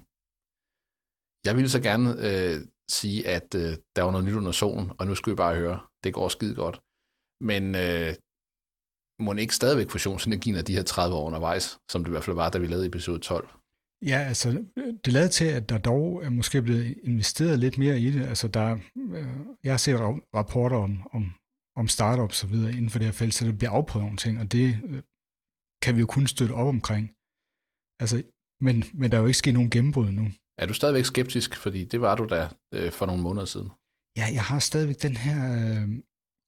Jeg 1.46 1.56
ville 1.56 1.70
så 1.70 1.80
gerne 1.80 2.08
øh, 2.26 2.56
sige, 2.88 3.28
at 3.28 3.54
øh, 3.54 3.76
der 3.96 4.02
var 4.02 4.10
noget 4.10 4.26
nyt 4.26 4.34
under 4.34 4.52
solen, 4.52 4.92
og 4.98 5.06
nu 5.06 5.14
skal 5.14 5.30
vi 5.30 5.36
bare 5.36 5.54
høre, 5.56 5.80
det 6.04 6.14
går 6.14 6.28
skide 6.28 6.54
godt. 6.54 6.80
Men 7.40 7.74
øh, 7.74 8.14
må 9.24 9.32
ikke 9.34 9.54
stadigvæk 9.54 9.90
fusionsenergien 9.90 10.56
af 10.56 10.64
de 10.64 10.74
her 10.76 10.82
30 10.82 11.16
år 11.16 11.26
undervejs, 11.26 11.78
som 11.90 12.04
det 12.04 12.10
i 12.10 12.14
hvert 12.14 12.24
fald 12.24 12.36
var, 12.36 12.50
da 12.50 12.58
vi 12.58 12.66
lavede 12.66 12.86
episode 12.86 13.18
12? 13.18 13.48
Ja, 14.02 14.18
altså 14.18 14.64
det 15.04 15.12
lader 15.12 15.28
til, 15.28 15.44
at 15.44 15.68
der 15.68 15.78
dog 15.78 16.24
er 16.24 16.30
måske 16.30 16.62
blevet 16.62 16.98
investeret 17.02 17.58
lidt 17.58 17.78
mere 17.78 18.00
i 18.00 18.10
det. 18.10 18.26
Altså 18.26 18.48
der, 18.48 18.78
øh, 18.96 19.26
jeg 19.64 19.72
har 19.72 19.78
set 19.78 19.96
rapporter 20.34 20.76
om, 20.76 21.08
om, 21.12 21.32
om 21.76 21.88
startups 21.88 22.44
og 22.44 22.50
videre 22.50 22.72
inden 22.72 22.90
for 22.90 22.98
det 22.98 23.06
her 23.06 23.12
felt, 23.12 23.34
så 23.34 23.44
det 23.46 23.58
bliver 23.58 23.70
afprøvet 23.70 24.04
nogle 24.04 24.16
ting, 24.24 24.40
og 24.40 24.52
det 24.52 24.66
øh, 24.84 25.02
kan 25.82 25.94
vi 25.94 26.00
jo 26.00 26.06
kun 26.06 26.26
støtte 26.26 26.52
op 26.52 26.66
omkring. 26.66 27.04
Altså, 28.02 28.16
men, 28.66 28.76
men 28.94 29.10
der 29.10 29.16
er 29.16 29.20
jo 29.20 29.26
ikke 29.26 29.38
sket 29.38 29.54
nogen 29.54 29.70
gennembrud 29.70 30.10
nu. 30.10 30.24
Er 30.58 30.66
du 30.66 30.74
stadigvæk 30.74 31.04
skeptisk? 31.04 31.56
Fordi 31.56 31.84
det 31.84 32.00
var 32.00 32.14
du 32.14 32.24
da 32.34 32.48
øh, 32.74 32.92
for 32.92 33.06
nogle 33.06 33.22
måneder 33.22 33.46
siden. 33.46 33.70
Ja, 34.16 34.26
jeg 34.38 34.44
har 34.50 34.58
stadigvæk 34.58 35.02
den 35.02 35.16
her 35.16 35.38
øh, 35.60 35.88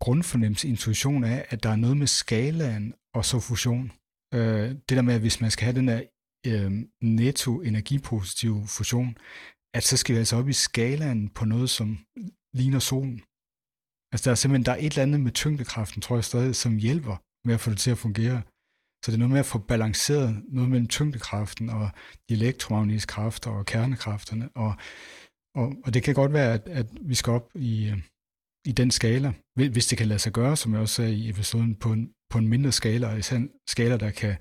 grundfornemmelse, 0.00 0.68
intuition 0.68 1.24
af, 1.24 1.46
at 1.48 1.62
der 1.62 1.70
er 1.70 1.76
noget 1.76 1.96
med 1.96 2.06
skalaen 2.06 2.94
og 3.14 3.24
så 3.24 3.40
fusion. 3.40 3.92
Øh, 4.34 4.68
det 4.86 4.94
der 4.96 5.02
med, 5.02 5.14
at 5.14 5.20
hvis 5.20 5.40
man 5.40 5.50
skal 5.50 5.64
have 5.64 5.76
den 5.80 5.88
her 5.88 6.02
øh, 6.46 6.72
netto 7.02 7.60
energipositiv 7.60 8.66
fusion, 8.66 9.18
at 9.74 9.84
så 9.84 9.96
skal 9.96 10.14
vi 10.14 10.18
altså 10.18 10.36
op 10.36 10.48
i 10.48 10.52
skalaen 10.52 11.28
på 11.28 11.44
noget, 11.44 11.70
som 11.70 11.98
ligner 12.54 12.78
solen. 12.78 13.22
Altså 14.14 14.24
der 14.24 14.30
er 14.30 14.34
simpelthen 14.34 14.66
der 14.66 14.72
er 14.72 14.76
et 14.76 14.92
eller 14.92 15.02
andet 15.02 15.20
med 15.20 15.32
tyngdekraften, 15.32 16.02
tror 16.02 16.16
jeg 16.16 16.24
stadig, 16.24 16.56
som 16.56 16.76
hjælper 16.76 17.16
med 17.46 17.54
at 17.54 17.60
få 17.60 17.70
det 17.70 17.78
til 17.78 17.90
at 17.90 17.98
fungere. 17.98 18.42
Så 19.04 19.10
det 19.10 19.14
er 19.14 19.18
noget 19.18 19.30
med 19.30 19.40
at 19.40 19.46
få 19.46 19.58
balanceret 19.58 20.42
noget 20.48 20.70
mellem 20.70 20.88
tyngdekraften 20.88 21.70
og 21.70 21.90
de 22.28 22.34
elektromagnetiske 22.34 23.10
kræfter 23.10 23.50
og 23.50 23.66
kernekræfterne. 23.66 24.48
Og, 24.54 24.74
og, 25.56 25.66
og 25.84 25.94
det 25.94 26.02
kan 26.02 26.14
godt 26.14 26.32
være, 26.32 26.52
at, 26.52 26.68
at 26.68 26.86
vi 27.00 27.14
skal 27.14 27.30
op 27.30 27.48
i, 27.54 27.92
i 28.66 28.72
den 28.72 28.90
skala, 28.90 29.32
hvis 29.54 29.86
det 29.86 29.98
kan 29.98 30.08
lade 30.08 30.18
sig 30.18 30.32
gøre, 30.32 30.56
som 30.56 30.72
jeg 30.72 30.80
også 30.80 30.94
sagde 30.94 31.14
i 31.14 31.28
episoden, 31.28 31.74
på 31.74 31.92
en, 31.92 32.12
på 32.30 32.38
en 32.38 32.48
mindre 32.48 32.72
skala, 32.72 33.06
og 33.08 33.16
en 33.32 33.50
skala, 33.68 33.96
der 33.96 34.10
kan 34.10 34.36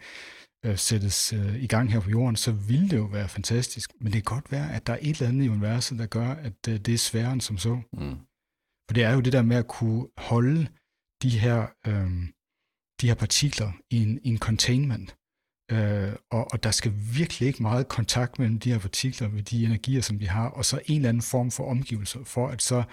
øh, 0.66 0.78
sættes 0.78 1.34
øh, 1.34 1.64
i 1.64 1.68
gang 1.68 1.92
her 1.92 2.00
på 2.00 2.10
jorden, 2.10 2.36
så 2.36 2.52
ville 2.52 2.90
det 2.90 2.98
jo 2.98 3.06
være 3.06 3.30
fantastisk. 3.30 3.92
Men 4.02 4.14
det 4.14 4.26
kan 4.26 4.36
godt 4.36 4.52
være, 4.52 4.74
at 4.74 4.88
der 4.88 4.94
er 4.94 5.00
et 5.02 5.16
eller 5.16 5.28
andet 5.28 5.46
i 5.46 5.50
universet, 5.50 6.00
der 6.00 6.06
gør, 6.06 6.30
at 6.30 6.68
øh, 6.70 6.80
det 6.80 6.94
er 6.94 6.98
sværere 6.98 7.34
end 7.34 7.42
som 7.42 7.58
så. 7.58 7.82
Mm. 7.94 8.18
For 8.88 8.94
det 8.94 9.04
er 9.04 9.14
jo 9.14 9.20
det 9.20 9.34
der 9.34 9.42
med 9.42 9.58
at 9.58 9.68
kunne 9.68 10.08
holde 10.18 10.68
de 11.22 11.30
her, 11.30 11.68
øh, 11.88 12.12
de 13.02 13.08
her 13.08 13.16
partikler 13.16 13.72
i 13.90 14.04
en, 14.04 14.20
i 14.24 14.30
en 14.30 14.38
containment. 14.38 15.16
Øh, 15.72 16.14
og, 16.32 16.52
og 16.52 16.64
der 16.64 16.72
skal 16.72 16.94
virkelig 17.16 17.48
ikke 17.48 17.62
meget 17.62 17.88
kontakt 17.88 18.40
mellem 18.40 18.60
de 18.60 18.72
her 18.72 18.80
partikler 18.80 19.30
med 19.30 19.44
de 19.44 19.66
energier, 19.66 20.02
som 20.02 20.20
de 20.20 20.28
har, 20.28 20.50
og 20.50 20.66
så 20.66 20.82
en 20.86 20.96
eller 20.96 21.10
anden 21.10 21.22
form 21.22 21.52
for 21.52 21.70
omgivelser, 21.70 22.24
for 22.24 22.48
at 22.48 22.62
så, 22.62 22.84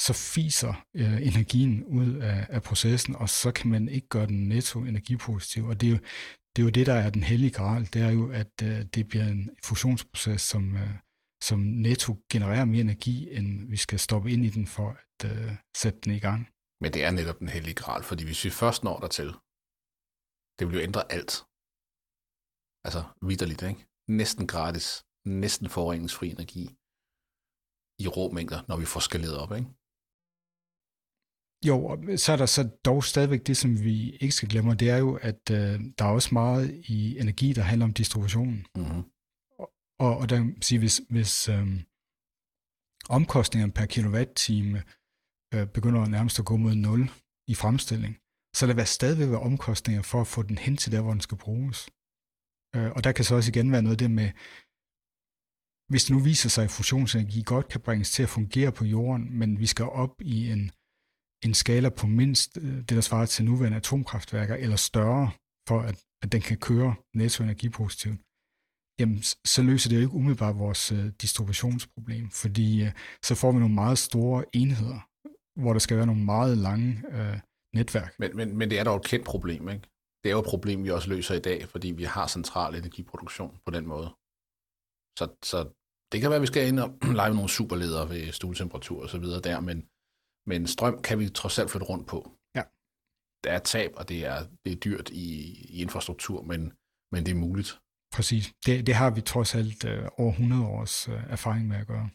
så 0.00 0.12
fiser 0.12 0.86
øh, 0.96 1.26
energien 1.26 1.84
ud 1.84 2.14
af, 2.14 2.46
af 2.48 2.62
processen, 2.62 3.16
og 3.16 3.28
så 3.28 3.52
kan 3.52 3.70
man 3.70 3.88
ikke 3.88 4.08
gøre 4.08 4.26
den 4.26 4.48
netto 4.48 4.84
energipositiv. 4.84 5.66
Og 5.66 5.80
det 5.80 5.86
er 5.86 5.90
jo 5.90 5.98
det, 6.56 6.62
er 6.62 6.64
jo 6.64 6.70
det 6.70 6.86
der 6.86 6.94
er 6.94 7.10
den 7.10 7.22
hellige 7.22 7.50
gral, 7.50 7.88
det 7.92 8.02
er 8.02 8.10
jo, 8.10 8.30
at 8.30 8.62
øh, 8.62 8.84
det 8.94 9.08
bliver 9.08 9.26
en 9.26 9.50
fusionsproces, 9.64 10.42
som, 10.42 10.76
øh, 10.76 10.90
som 11.42 11.58
netto 11.58 12.10
genererer 12.32 12.64
mere 12.64 12.80
energi, 12.80 13.16
end 13.36 13.68
vi 13.68 13.76
skal 13.76 13.98
stoppe 13.98 14.32
ind 14.32 14.44
i 14.44 14.50
den 14.56 14.66
for 14.66 14.88
at 14.90 15.30
øh, 15.30 15.52
sætte 15.76 16.00
den 16.04 16.12
i 16.12 16.18
gang. 16.18 16.48
Men 16.82 16.92
det 16.92 17.04
er 17.04 17.10
netop 17.10 17.38
den 17.38 17.48
hellige 17.48 17.74
gral, 17.74 18.02
fordi 18.02 18.24
hvis 18.24 18.44
vi 18.44 18.50
først 18.50 18.84
når 18.84 18.98
dertil, 19.04 19.30
det 20.58 20.64
vil 20.66 20.76
jo 20.78 20.86
ændre 20.88 21.12
alt. 21.16 21.32
Altså 22.86 23.02
vidderligt, 23.28 23.62
ikke? 23.62 23.86
Næsten 24.08 24.46
gratis, 24.46 25.04
næsten 25.42 25.68
forureningsfri 25.68 26.30
energi 26.30 26.64
i 28.04 28.06
rå 28.16 28.24
mængder, 28.36 28.60
når 28.68 28.76
vi 28.76 28.84
får 28.84 29.00
skaleret 29.00 29.38
op, 29.38 29.52
ikke? 29.58 29.68
Jo, 31.68 31.76
så 32.16 32.32
er 32.32 32.36
der 32.36 32.46
så 32.46 32.62
dog 32.84 33.04
stadigvæk 33.04 33.46
det, 33.46 33.56
som 33.56 33.70
vi 33.84 34.10
ikke 34.10 34.34
skal 34.34 34.48
glemme, 34.48 34.74
det 34.74 34.90
er 34.90 34.96
jo, 34.96 35.18
at 35.22 35.50
øh, 35.50 35.80
der 35.98 36.04
er 36.04 36.12
også 36.18 36.34
meget 36.34 36.84
i 36.88 37.18
energi, 37.18 37.52
der 37.52 37.62
handler 37.62 37.86
om 37.86 37.92
distributionen. 37.92 38.66
Mm-hmm. 38.76 39.02
Og, 40.04 40.12
og 40.20 40.28
der 40.30 40.38
sige, 40.66 40.78
hvis, 40.78 41.00
hvis 41.14 41.34
øhm, 41.48 41.78
omkostningerne 43.18 43.72
per 43.78 43.86
kilowatt-time 43.94 44.78
øh, 45.54 45.66
begynder 45.76 46.06
nærmest 46.16 46.38
at 46.38 46.44
gå 46.50 46.56
mod 46.56 46.74
0 46.74 47.10
i 47.52 47.54
fremstilling, 47.62 48.14
så 48.56 48.62
der 48.66 48.74
vil 48.74 48.86
stadigvæk 48.86 49.28
være 49.28 49.48
omkostninger 49.50 50.02
for 50.02 50.20
at 50.20 50.26
få 50.34 50.42
den 50.42 50.58
hen 50.58 50.76
til 50.76 50.92
der, 50.92 51.00
hvor 51.02 51.12
den 51.16 51.20
skal 51.20 51.38
bruges. 51.38 51.78
Øh, 52.76 52.90
og 52.96 53.04
der 53.04 53.12
kan 53.12 53.24
så 53.24 53.34
også 53.34 53.50
igen 53.50 53.72
være 53.72 53.82
noget 53.82 53.96
af 53.96 54.02
det 54.04 54.10
med, 54.10 54.28
hvis 55.90 56.04
det 56.04 56.12
nu 56.16 56.20
viser 56.30 56.48
sig, 56.48 56.64
at 56.64 56.70
fusionsenergi 56.78 57.42
godt 57.42 57.68
kan 57.68 57.80
bringes 57.80 58.10
til 58.10 58.22
at 58.22 58.34
fungere 58.38 58.72
på 58.72 58.84
jorden, 58.84 59.38
men 59.38 59.58
vi 59.58 59.66
skal 59.66 59.84
op 59.84 60.14
i 60.34 60.50
en, 60.54 60.62
en 61.46 61.54
skala 61.54 61.88
på 61.88 62.06
mindst 62.06 62.50
øh, 62.62 62.76
det, 62.86 62.90
der 62.98 63.00
svarer 63.00 63.26
til 63.26 63.44
nuværende 63.44 63.76
atomkraftværker, 63.76 64.54
eller 64.54 64.76
større, 64.76 65.30
for 65.68 65.80
at, 65.80 65.96
at 66.22 66.32
den 66.32 66.40
kan 66.40 66.58
køre 66.58 66.94
nettoenergipositivt, 67.14 68.20
jamen 69.00 69.22
så 69.54 69.62
løser 69.62 69.88
det 69.88 69.96
jo 69.96 70.00
ikke 70.00 70.14
umiddelbart 70.14 70.58
vores 70.58 70.92
øh, 70.92 71.06
distributionsproblem, 71.22 72.30
fordi 72.30 72.68
øh, 72.84 72.92
så 73.22 73.34
får 73.34 73.52
vi 73.52 73.58
nogle 73.58 73.74
meget 73.74 73.98
store 73.98 74.44
enheder, 74.54 75.00
hvor 75.62 75.72
der 75.72 75.80
skal 75.80 75.96
være 75.96 76.06
nogle 76.06 76.24
meget 76.24 76.58
lange 76.58 76.90
øh, 77.16 77.38
netværk. 77.74 78.12
Men, 78.18 78.36
men, 78.36 78.56
men 78.58 78.70
det 78.70 78.78
er 78.78 78.84
dog 78.84 78.96
et 78.96 79.04
kendt 79.04 79.26
problem, 79.26 79.68
ikke? 79.68 79.84
Det 80.22 80.28
er 80.28 80.34
jo 80.36 80.40
et 80.40 80.52
problem, 80.54 80.84
vi 80.84 80.90
også 80.90 81.08
løser 81.08 81.34
i 81.34 81.40
dag, 81.40 81.68
fordi 81.68 81.90
vi 81.90 82.04
har 82.04 82.26
central 82.26 82.74
energiproduktion 82.74 83.58
på 83.66 83.70
den 83.70 83.86
måde. 83.86 84.08
Så, 85.18 85.24
så 85.50 85.58
det 86.12 86.20
kan 86.20 86.30
være, 86.30 86.40
at 86.40 86.46
vi 86.46 86.52
skal 86.52 86.68
ind 86.68 86.80
og 86.80 86.90
lege 87.20 87.34
nogle 87.34 87.48
superledere 87.48 88.08
ved 88.08 88.32
stuetemperatur 88.32 89.02
og 89.02 89.08
så 89.08 89.18
videre 89.18 89.40
der, 89.40 89.60
men, 89.60 89.78
men 90.50 90.66
strøm 90.66 91.02
kan 91.02 91.18
vi 91.18 91.28
trods 91.28 91.58
alt 91.58 91.70
flytte 91.70 91.86
rundt 91.86 92.06
på. 92.12 92.18
Ja. 92.56 92.62
Der 93.44 93.50
er 93.56 93.58
tab, 93.58 93.92
og 93.96 94.08
det 94.08 94.26
er, 94.32 94.38
det 94.64 94.72
er 94.72 94.76
dyrt 94.86 95.08
i, 95.10 95.26
i 95.74 95.82
infrastruktur, 95.82 96.42
men, 96.42 96.60
men 97.12 97.26
det 97.26 97.32
er 97.32 97.44
muligt. 97.46 97.80
Præcis. 98.16 98.44
Det, 98.66 98.86
det 98.86 98.94
har 98.94 99.10
vi 99.10 99.20
trods 99.20 99.54
alt 99.54 99.84
øh, 99.84 100.08
over 100.18 100.32
100 100.32 100.66
års 100.66 101.08
øh, 101.08 101.22
erfaring 101.36 101.68
med 101.68 101.76
at 101.76 101.86
gøre. 101.86 102.08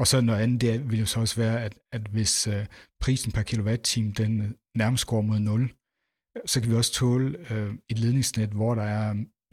Og 0.00 0.06
så 0.06 0.16
noget 0.20 0.42
andet, 0.42 0.60
det 0.60 0.90
vil 0.90 0.98
jo 0.98 1.06
så 1.06 1.20
også 1.20 1.36
være, 1.44 1.64
at, 1.66 1.74
at 1.96 2.04
hvis 2.14 2.46
øh, 2.46 2.66
prisen 3.02 3.32
per 3.32 3.42
kilowatt-time 3.42 4.12
den 4.12 4.32
øh, 4.44 4.50
nærmest 4.82 5.06
går 5.06 5.20
mod 5.20 5.38
0, 5.38 5.74
så 6.50 6.56
kan 6.60 6.70
vi 6.70 6.76
også 6.76 6.92
tåle 6.92 7.28
øh, 7.52 7.70
et 7.90 7.98
ledningsnet, 7.98 8.50
hvor 8.58 8.74
der 8.74 8.82
er 8.82 9.08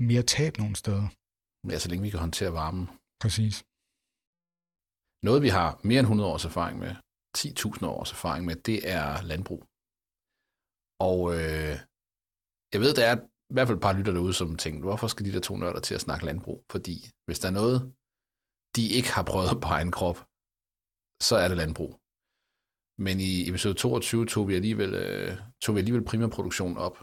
mere 0.10 0.24
tab 0.24 0.54
nogle 0.58 0.76
steder. 0.76 1.06
Ja, 1.72 1.78
så 1.80 1.88
længe 1.90 2.04
vi 2.04 2.10
kan 2.10 2.26
håndtere 2.26 2.54
varmen. 2.62 2.86
Præcis. 3.24 3.56
Noget, 5.28 5.42
vi 5.48 5.52
har 5.58 5.70
mere 5.90 6.00
end 6.00 6.10
100 6.12 6.30
års 6.32 6.46
erfaring 6.46 6.80
med, 6.84 6.92
10.000 7.38 7.86
års 7.98 8.12
erfaring 8.18 8.46
med, 8.46 8.56
det 8.70 8.78
er 8.98 9.08
landbrug. 9.30 9.62
Og 11.10 11.20
øh, 11.38 11.76
jeg 12.74 12.80
ved, 12.84 12.92
der 13.00 13.06
er 13.12 13.18
i 13.54 13.56
hvert 13.56 13.68
fald 13.68 13.78
et 13.78 13.88
par 13.88 13.98
lytter 13.98 14.14
derude, 14.14 14.34
som 14.34 14.56
tænker, 14.56 14.82
hvorfor 14.90 15.08
skal 15.08 15.26
de 15.26 15.34
der 15.36 15.40
to 15.40 15.58
nørder 15.58 15.80
til 15.80 15.96
at 15.96 16.02
snakke 16.02 16.26
landbrug? 16.26 16.60
Fordi 16.74 16.96
hvis 17.26 17.40
der 17.40 17.48
er 17.48 17.58
noget, 17.62 17.78
de 18.76 18.84
ikke 18.98 19.12
har 19.18 19.26
prøvet 19.32 19.52
på 19.64 19.68
egen 19.78 19.92
krop, 19.98 20.20
så 21.28 21.36
er 21.44 21.48
det 21.48 21.58
landbrug. 21.58 21.92
Men 23.06 23.16
i 23.30 23.50
episode 23.50 23.74
22 23.74 24.26
tog 24.26 24.48
vi 24.48 24.56
alligevel, 24.56 24.94
øh, 24.94 25.38
tog 25.64 25.76
vi 25.76 25.80
alligevel 25.80 26.06
primærproduktion 26.06 26.78
op. 26.78 26.98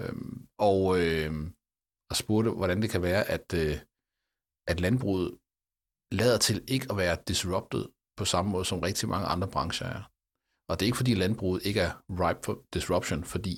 Øhm, 0.00 0.48
og, 0.70 0.80
øh, 1.00 1.32
og 2.10 2.16
spurgte, 2.22 2.50
hvordan 2.50 2.82
det 2.82 2.90
kan 2.90 3.02
være, 3.02 3.22
at, 3.36 3.46
øh, 3.62 3.76
at 4.70 4.80
landbruget 4.80 5.38
lader 6.12 6.38
til 6.38 6.64
ikke 6.74 6.86
at 6.90 6.96
være 6.96 7.22
disrupted 7.28 7.84
på 8.18 8.24
samme 8.24 8.50
måde, 8.50 8.64
som 8.64 8.80
rigtig 8.80 9.08
mange 9.08 9.26
andre 9.26 9.48
brancher 9.54 9.86
er. 9.86 10.02
Og 10.68 10.72
det 10.74 10.82
er 10.82 10.90
ikke, 10.90 11.02
fordi 11.02 11.14
landbruget 11.14 11.66
ikke 11.68 11.80
er 11.80 11.92
ripe 12.20 12.42
for 12.44 12.54
disruption, 12.74 13.24
fordi 13.24 13.54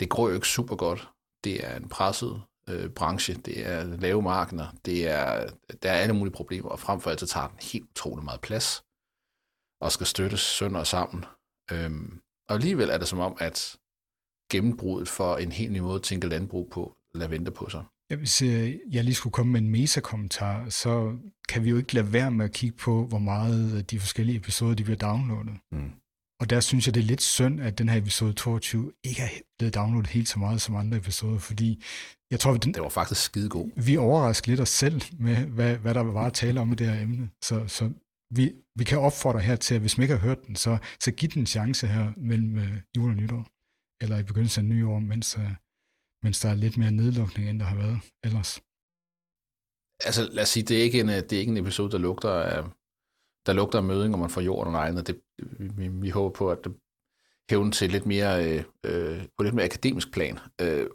det 0.00 0.10
går 0.14 0.28
jo 0.28 0.34
ikke 0.34 0.54
super 0.56 0.76
godt. 0.76 1.00
Det 1.44 1.66
er 1.66 1.76
en 1.76 1.88
presset 1.88 2.42
øh, 2.68 2.90
branche, 2.90 3.34
det 3.34 3.66
er 3.66 3.84
lave 3.84 4.22
markener, 4.22 4.66
det 4.84 5.08
er, 5.08 5.50
der 5.82 5.90
er 5.90 5.98
alle 5.98 6.14
mulige 6.14 6.34
problemer, 6.34 6.68
og 6.68 6.78
frem 6.78 7.00
for 7.00 7.10
alt 7.10 7.20
så 7.20 7.26
tager 7.26 7.48
den 7.48 7.58
helt 7.72 7.84
utrolig 7.90 8.24
meget 8.24 8.40
plads, 8.40 8.84
og 9.80 9.92
skal 9.92 10.06
støttes 10.06 10.40
sønder 10.40 10.80
og 10.80 10.86
sammen. 10.86 11.24
Øhm, 11.72 12.20
og 12.48 12.54
alligevel 12.54 12.90
er 12.90 12.98
det 12.98 13.08
som 13.08 13.18
om, 13.18 13.36
at 13.38 13.76
gennembruddet 14.50 15.08
for 15.08 15.36
en 15.36 15.52
helt 15.52 15.72
ny 15.72 15.78
måde 15.78 15.94
at 15.94 16.02
tænke 16.02 16.28
landbrug 16.28 16.70
på, 16.70 16.96
lader 17.14 17.28
vente 17.28 17.50
på 17.50 17.68
sig. 17.68 17.84
Ja, 18.10 18.16
hvis 18.16 18.42
øh, 18.42 18.74
jeg 18.90 19.04
lige 19.04 19.14
skulle 19.14 19.32
komme 19.32 19.52
med 19.52 19.60
en 19.60 19.70
mesa-kommentar, 19.70 20.68
så 20.68 21.16
kan 21.48 21.64
vi 21.64 21.70
jo 21.70 21.76
ikke 21.76 21.94
lade 21.94 22.12
være 22.12 22.30
med 22.30 22.44
at 22.44 22.52
kigge 22.52 22.76
på, 22.76 23.06
hvor 23.06 23.18
meget 23.18 23.90
de 23.90 24.00
forskellige 24.00 24.36
episoder 24.36 24.74
de 24.74 24.84
bliver 24.84 24.98
downloadet. 24.98 25.54
Mm. 25.72 25.92
Og 26.40 26.50
der 26.50 26.60
synes 26.60 26.86
jeg, 26.86 26.94
det 26.94 27.00
er 27.00 27.04
lidt 27.04 27.22
synd, 27.22 27.60
at 27.60 27.78
den 27.78 27.88
her 27.88 27.98
episode 27.98 28.32
22 28.32 28.92
ikke 29.04 29.22
er 29.22 29.28
blevet 29.58 29.74
downloadet 29.74 30.10
helt 30.10 30.28
så 30.28 30.38
meget 30.38 30.60
som 30.60 30.76
andre 30.76 30.98
episoder, 30.98 31.38
fordi 31.38 31.84
jeg 32.30 32.40
tror, 32.40 32.56
den, 32.56 32.74
det 32.74 32.82
var 32.82 32.88
faktisk 32.88 33.22
skide 33.24 33.48
god. 33.48 33.70
Vi 33.86 33.96
overraskede 33.96 34.50
lidt 34.50 34.60
os 34.60 34.68
selv 34.68 35.02
med, 35.18 35.36
hvad, 35.36 35.76
hvad 35.76 35.94
der 35.94 36.00
var 36.02 36.26
at 36.26 36.32
tale 36.32 36.60
om 36.60 36.72
i 36.72 36.74
det 36.74 36.86
her 36.86 37.02
emne. 37.02 37.30
Så, 37.42 37.68
så 37.68 37.92
vi, 38.36 38.52
vi 38.78 38.84
kan 38.84 38.98
opfordre 38.98 39.40
her 39.40 39.56
til, 39.56 39.74
at 39.74 39.80
hvis 39.80 39.98
man 39.98 40.02
ikke 40.02 40.16
har 40.16 40.26
hørt 40.28 40.46
den, 40.46 40.56
så, 40.56 40.78
så 41.00 41.10
giv 41.12 41.28
den 41.28 41.42
en 41.42 41.46
chance 41.46 41.86
her 41.86 42.12
mellem 42.16 42.54
uh, 42.56 42.76
jul 42.96 43.10
og 43.10 43.16
nytår, 43.16 43.46
eller 44.02 44.18
i 44.18 44.22
begyndelsen 44.22 44.64
af 44.64 44.68
nyår, 44.68 44.98
mens, 44.98 45.36
uh, 45.36 45.52
mens 46.24 46.40
der 46.40 46.48
er 46.48 46.54
lidt 46.54 46.76
mere 46.76 46.90
nedlukning, 46.90 47.50
end 47.50 47.60
der 47.60 47.66
har 47.66 47.76
været 47.76 48.00
ellers. 48.24 48.60
Altså 50.06 50.28
lad 50.32 50.42
os 50.42 50.48
sige, 50.48 50.64
det 50.64 50.78
er 50.78 50.82
ikke 50.82 51.00
en, 51.00 51.08
det 51.08 51.32
er 51.32 51.38
ikke 51.38 51.50
en 51.50 51.56
episode, 51.56 51.90
der 51.90 51.98
lugter 51.98 52.30
af, 52.30 52.64
der 53.50 53.56
lugter 53.56 53.78
af 53.78 53.84
møding, 53.84 54.14
og 54.14 54.20
man 54.20 54.30
får 54.30 54.40
jorden 54.40 54.74
og 54.74 54.80
egnet. 54.80 55.06
Det, 55.06 55.20
vi, 55.78 55.88
vi 55.88 56.10
håber 56.10 56.30
på, 56.30 56.50
at 56.50 56.64
det 56.64 56.72
hævne 57.50 57.72
til 57.72 57.90
lidt 57.90 58.06
mere, 58.06 58.32
øh, 58.46 58.64
øh, 58.86 59.26
på 59.36 59.42
lidt 59.42 59.54
mere 59.54 59.64
akademisk 59.64 60.12
plan. 60.12 60.38
Øh, 60.60 60.90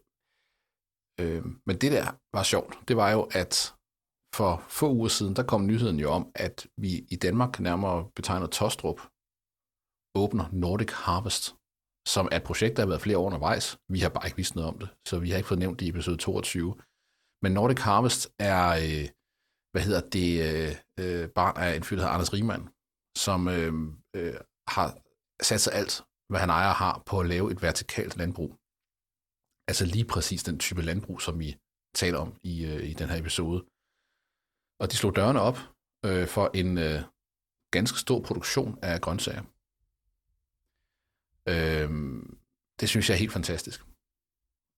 øh, 1.22 1.44
men 1.66 1.76
det 1.82 1.92
der 1.92 2.06
var 2.34 2.44
sjovt, 2.44 2.74
det 2.88 2.98
var 2.98 3.12
jo, 3.12 3.22
at 3.32 3.76
for 4.36 4.64
få 4.70 4.92
uger 4.92 5.08
siden, 5.08 5.36
der 5.36 5.44
kom 5.44 5.68
nyheden 5.68 6.00
jo 6.00 6.10
om, 6.12 6.32
at 6.36 6.68
vi 6.78 6.92
i 7.12 7.16
Danmark 7.16 7.60
nærmere 7.60 8.10
betegnet 8.16 8.52
Tostrup 8.52 9.00
åbner 10.16 10.46
Nordic 10.52 10.92
Harvest, 10.92 11.56
som 12.08 12.30
er 12.32 12.38
et 12.38 12.44
projekt, 12.44 12.76
der 12.76 12.84
har 12.84 12.88
været 12.88 13.02
flere 13.02 13.18
år 13.18 13.26
undervejs. 13.26 13.78
Vi 13.90 14.00
har 14.00 14.10
bare 14.10 14.28
ikke 14.28 14.38
vidst 14.38 14.56
noget 14.56 14.72
om 14.72 14.80
det, 14.80 14.90
så 15.08 15.20
vi 15.20 15.30
har 15.30 15.38
ikke 15.38 15.48
fået 15.48 15.60
nævnt 15.60 15.80
det 15.80 15.86
i 15.86 15.90
episode 15.90 16.18
22. 16.18 16.76
Men 17.44 17.52
Nordic 17.52 17.80
Harvest 17.80 18.32
er, 18.40 18.66
øh, 18.84 19.08
hvad 19.76 19.84
hedder 19.84 20.10
det, 20.18 20.30
øh, 20.48 20.76
øh, 21.00 21.30
barn 21.30 21.58
af 21.58 21.76
en 21.76 21.84
fyr, 21.84 21.96
der 21.96 22.04
hedder 22.04 22.14
Anders 22.14 22.34
Riemann, 22.34 22.70
som 23.18 23.48
øh, 23.48 23.74
øh, 24.16 24.40
har 24.68 24.88
sat 25.44 25.62
sig 25.62 25.74
alt, 25.74 26.02
hvad 26.30 26.40
han 26.40 26.50
ejer 26.50 26.74
har, 26.74 27.04
på 27.06 27.20
at 27.20 27.28
lave 27.34 27.52
et 27.52 27.62
vertikalt 27.62 28.18
landbrug. 28.18 28.52
Altså 29.70 29.86
lige 29.86 30.06
præcis 30.06 30.44
den 30.44 30.60
type 30.60 30.82
landbrug, 30.82 31.22
som 31.22 31.40
vi 31.40 31.58
taler 31.96 32.20
om 32.20 32.40
i, 32.44 32.66
øh, 32.66 32.84
i 32.90 32.94
den 32.94 33.10
her 33.10 33.20
episode. 33.20 33.60
Og 34.82 34.92
de 34.92 34.96
slog 34.98 35.16
dørene 35.16 35.42
op 35.42 35.58
øh, 36.06 36.28
for 36.28 36.52
en 36.54 36.78
øh, 36.78 37.02
ganske 37.72 38.00
stor 38.00 38.20
produktion 38.28 38.80
af 38.82 39.02
grøntsager. 39.02 39.44
Øh, 41.54 41.90
det 42.80 42.90
synes 42.90 43.10
jeg 43.10 43.16
er 43.16 43.24
helt 43.24 43.38
fantastisk. 43.40 43.80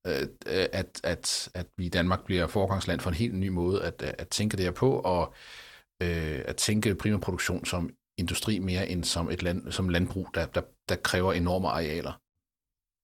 Øh, 0.08 0.22
øh, 0.22 0.66
at, 0.72 1.02
at, 1.04 1.50
at 1.54 1.68
vi 1.78 1.86
i 1.86 1.90
Danmark 1.90 2.26
bliver 2.26 2.48
foregangsland 2.48 3.00
for 3.00 3.10
en 3.10 3.16
helt 3.16 3.34
ny 3.34 3.48
måde 3.48 3.84
at, 3.84 4.02
øh, 4.04 4.14
at 4.18 4.28
tænke 4.28 4.58
det 4.58 4.66
her 4.66 4.72
på, 4.72 4.92
og 5.00 5.34
øh, 6.04 6.42
at 6.46 6.56
tænke 6.56 6.96
primærproduktion 6.96 7.66
som 7.66 7.90
industri 8.18 8.60
mere 8.60 8.90
end 8.90 9.04
som 9.04 9.30
et 9.30 9.44
land, 9.44 9.72
som 9.72 9.90
landbrug, 9.90 10.30
der, 10.34 10.46
der, 10.46 10.62
der 10.90 10.96
kræver 10.96 11.34
enorme 11.34 11.68
arealer. 11.68 12.22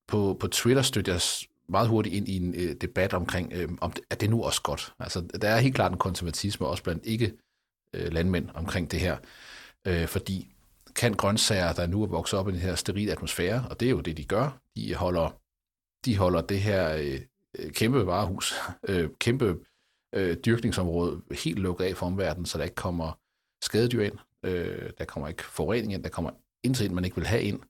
På, 0.08 0.38
på 0.40 0.48
Twitter 0.48 0.82
støtter 0.82 1.14
jeg 1.14 1.22
meget 1.70 1.88
hurtigt 1.88 2.16
ind 2.16 2.28
i 2.28 2.38
en 2.38 2.56
øh, 2.56 2.76
debat 2.82 3.14
omkring, 3.14 3.54
øh, 3.54 3.70
om 3.82 3.92
det, 3.92 4.04
er 4.10 4.16
det 4.16 4.30
nu 4.30 4.44
også 4.44 4.62
godt? 4.62 4.94
Altså, 5.00 5.22
der 5.42 5.50
er 5.50 5.60
helt 5.60 5.76
klart 5.76 5.92
en 5.92 5.98
konservatisme 5.98 6.68
også 6.68 6.84
blandt 6.84 7.06
ikke 7.06 7.34
øh, 7.94 8.14
landmænd 8.14 8.50
omkring 8.54 8.92
det 8.92 9.00
her, 9.00 9.18
øh, 9.88 10.08
fordi 10.08 10.54
kan 10.96 11.14
grøntsager, 11.14 11.74
der 11.74 11.88
nu 11.88 12.04
er 12.04 12.08
vokset 12.08 12.40
op 12.40 12.50
i 12.50 12.52
den 12.52 12.60
her 12.60 12.76
sterile 12.76 13.12
atmosfære, 13.12 13.68
og 13.70 13.80
det 13.80 13.86
er 13.86 13.90
jo 13.90 14.02
det, 14.02 14.18
de 14.18 14.26
gør. 14.26 14.62
De 14.76 14.96
holder, 14.96 15.40
de 16.06 16.18
holder 16.18 16.42
det 16.42 16.62
her 16.62 16.96
øh, 16.96 17.22
øh 17.60 17.72
kæmpe 17.72 18.06
varehus, 18.06 18.54
øh, 18.90 19.10
kæmpe 19.20 19.66
øh, 20.16 20.38
dyrkningsområde 20.38 21.22
helt 21.44 21.60
lukket 21.60 21.86
af 21.86 21.98
for 21.98 22.06
omverdenen, 22.06 22.46
så 22.46 22.58
der 22.58 22.64
ikke 22.64 22.76
kommer 22.76 23.20
skadedyr 23.64 24.04
ind, 24.04 24.18
øh, 24.46 24.92
der 24.98 25.06
kommer 25.06 25.28
ikke 25.28 25.44
forurening 25.44 25.94
ind, 25.94 26.04
der 26.04 26.10
kommer 26.10 26.32
intet 26.64 26.86
ind, 26.86 26.94
man 26.94 27.06
ikke 27.06 27.16
vil 27.16 27.26
have 27.26 27.44
ind, 27.44 27.62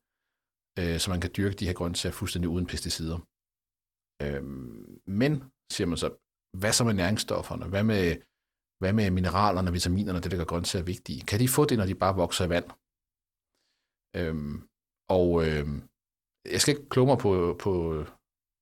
øh, 0.80 1.00
så 1.00 1.10
man 1.10 1.22
kan 1.22 1.32
dyrke 1.38 1.56
de 1.56 1.66
her 1.66 1.74
grøntsager 1.74 2.14
fuldstændig 2.14 2.50
uden 2.50 2.66
pesticider. 2.66 3.20
Øh, 4.22 4.44
men, 5.08 5.44
siger 5.72 5.88
man 5.88 5.98
så, 5.98 6.10
hvad 6.58 6.74
så 6.74 6.84
med 6.84 6.94
næringsstofferne? 6.94 7.66
Hvad 7.66 7.84
med, 7.84 8.18
hvad 8.80 8.94
med 8.94 9.12
mineralerne, 9.12 9.72
vitaminerne, 9.72 10.20
det 10.20 10.32
der 10.32 10.38
gør 10.38 10.46
grøntsager 10.46 10.86
vigtige? 10.86 11.22
Kan 11.22 11.40
de 11.40 11.48
få 11.48 11.66
det, 11.66 11.78
når 11.78 11.86
de 11.86 11.96
bare 11.96 12.16
vokser 12.16 12.46
i 12.46 12.50
vand? 12.50 12.68
Øhm, 14.20 14.56
og 15.18 15.30
øh, 15.48 15.68
jeg 16.54 16.62
skal 16.62 16.72
ikke 16.74 16.90
kloge 16.90 17.08
mig 17.08 17.18
på, 17.18 17.32
på, 17.60 17.74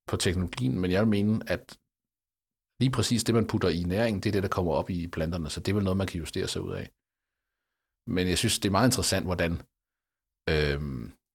på 0.08 0.16
teknologien, 0.16 0.80
men 0.80 0.90
jeg 0.90 1.00
vil 1.02 1.08
mene, 1.08 1.50
at 1.54 1.78
lige 2.80 2.90
præcis 2.96 3.24
det, 3.24 3.34
man 3.34 3.46
putter 3.46 3.68
i 3.68 3.82
næring, 3.82 4.14
det 4.22 4.28
er 4.28 4.32
det, 4.32 4.42
der 4.42 4.56
kommer 4.56 4.72
op 4.72 4.90
i 4.90 5.06
planterne, 5.06 5.50
så 5.50 5.60
det 5.60 5.68
er 5.68 5.74
vel 5.74 5.84
noget, 5.84 5.96
man 5.96 6.06
kan 6.06 6.18
justere 6.18 6.48
sig 6.48 6.62
ud 6.62 6.72
af. 6.72 6.86
Men 8.14 8.28
jeg 8.28 8.38
synes, 8.38 8.58
det 8.58 8.68
er 8.68 8.76
meget 8.78 8.88
interessant, 8.88 9.26
hvordan 9.26 9.52
øh, 10.52 10.80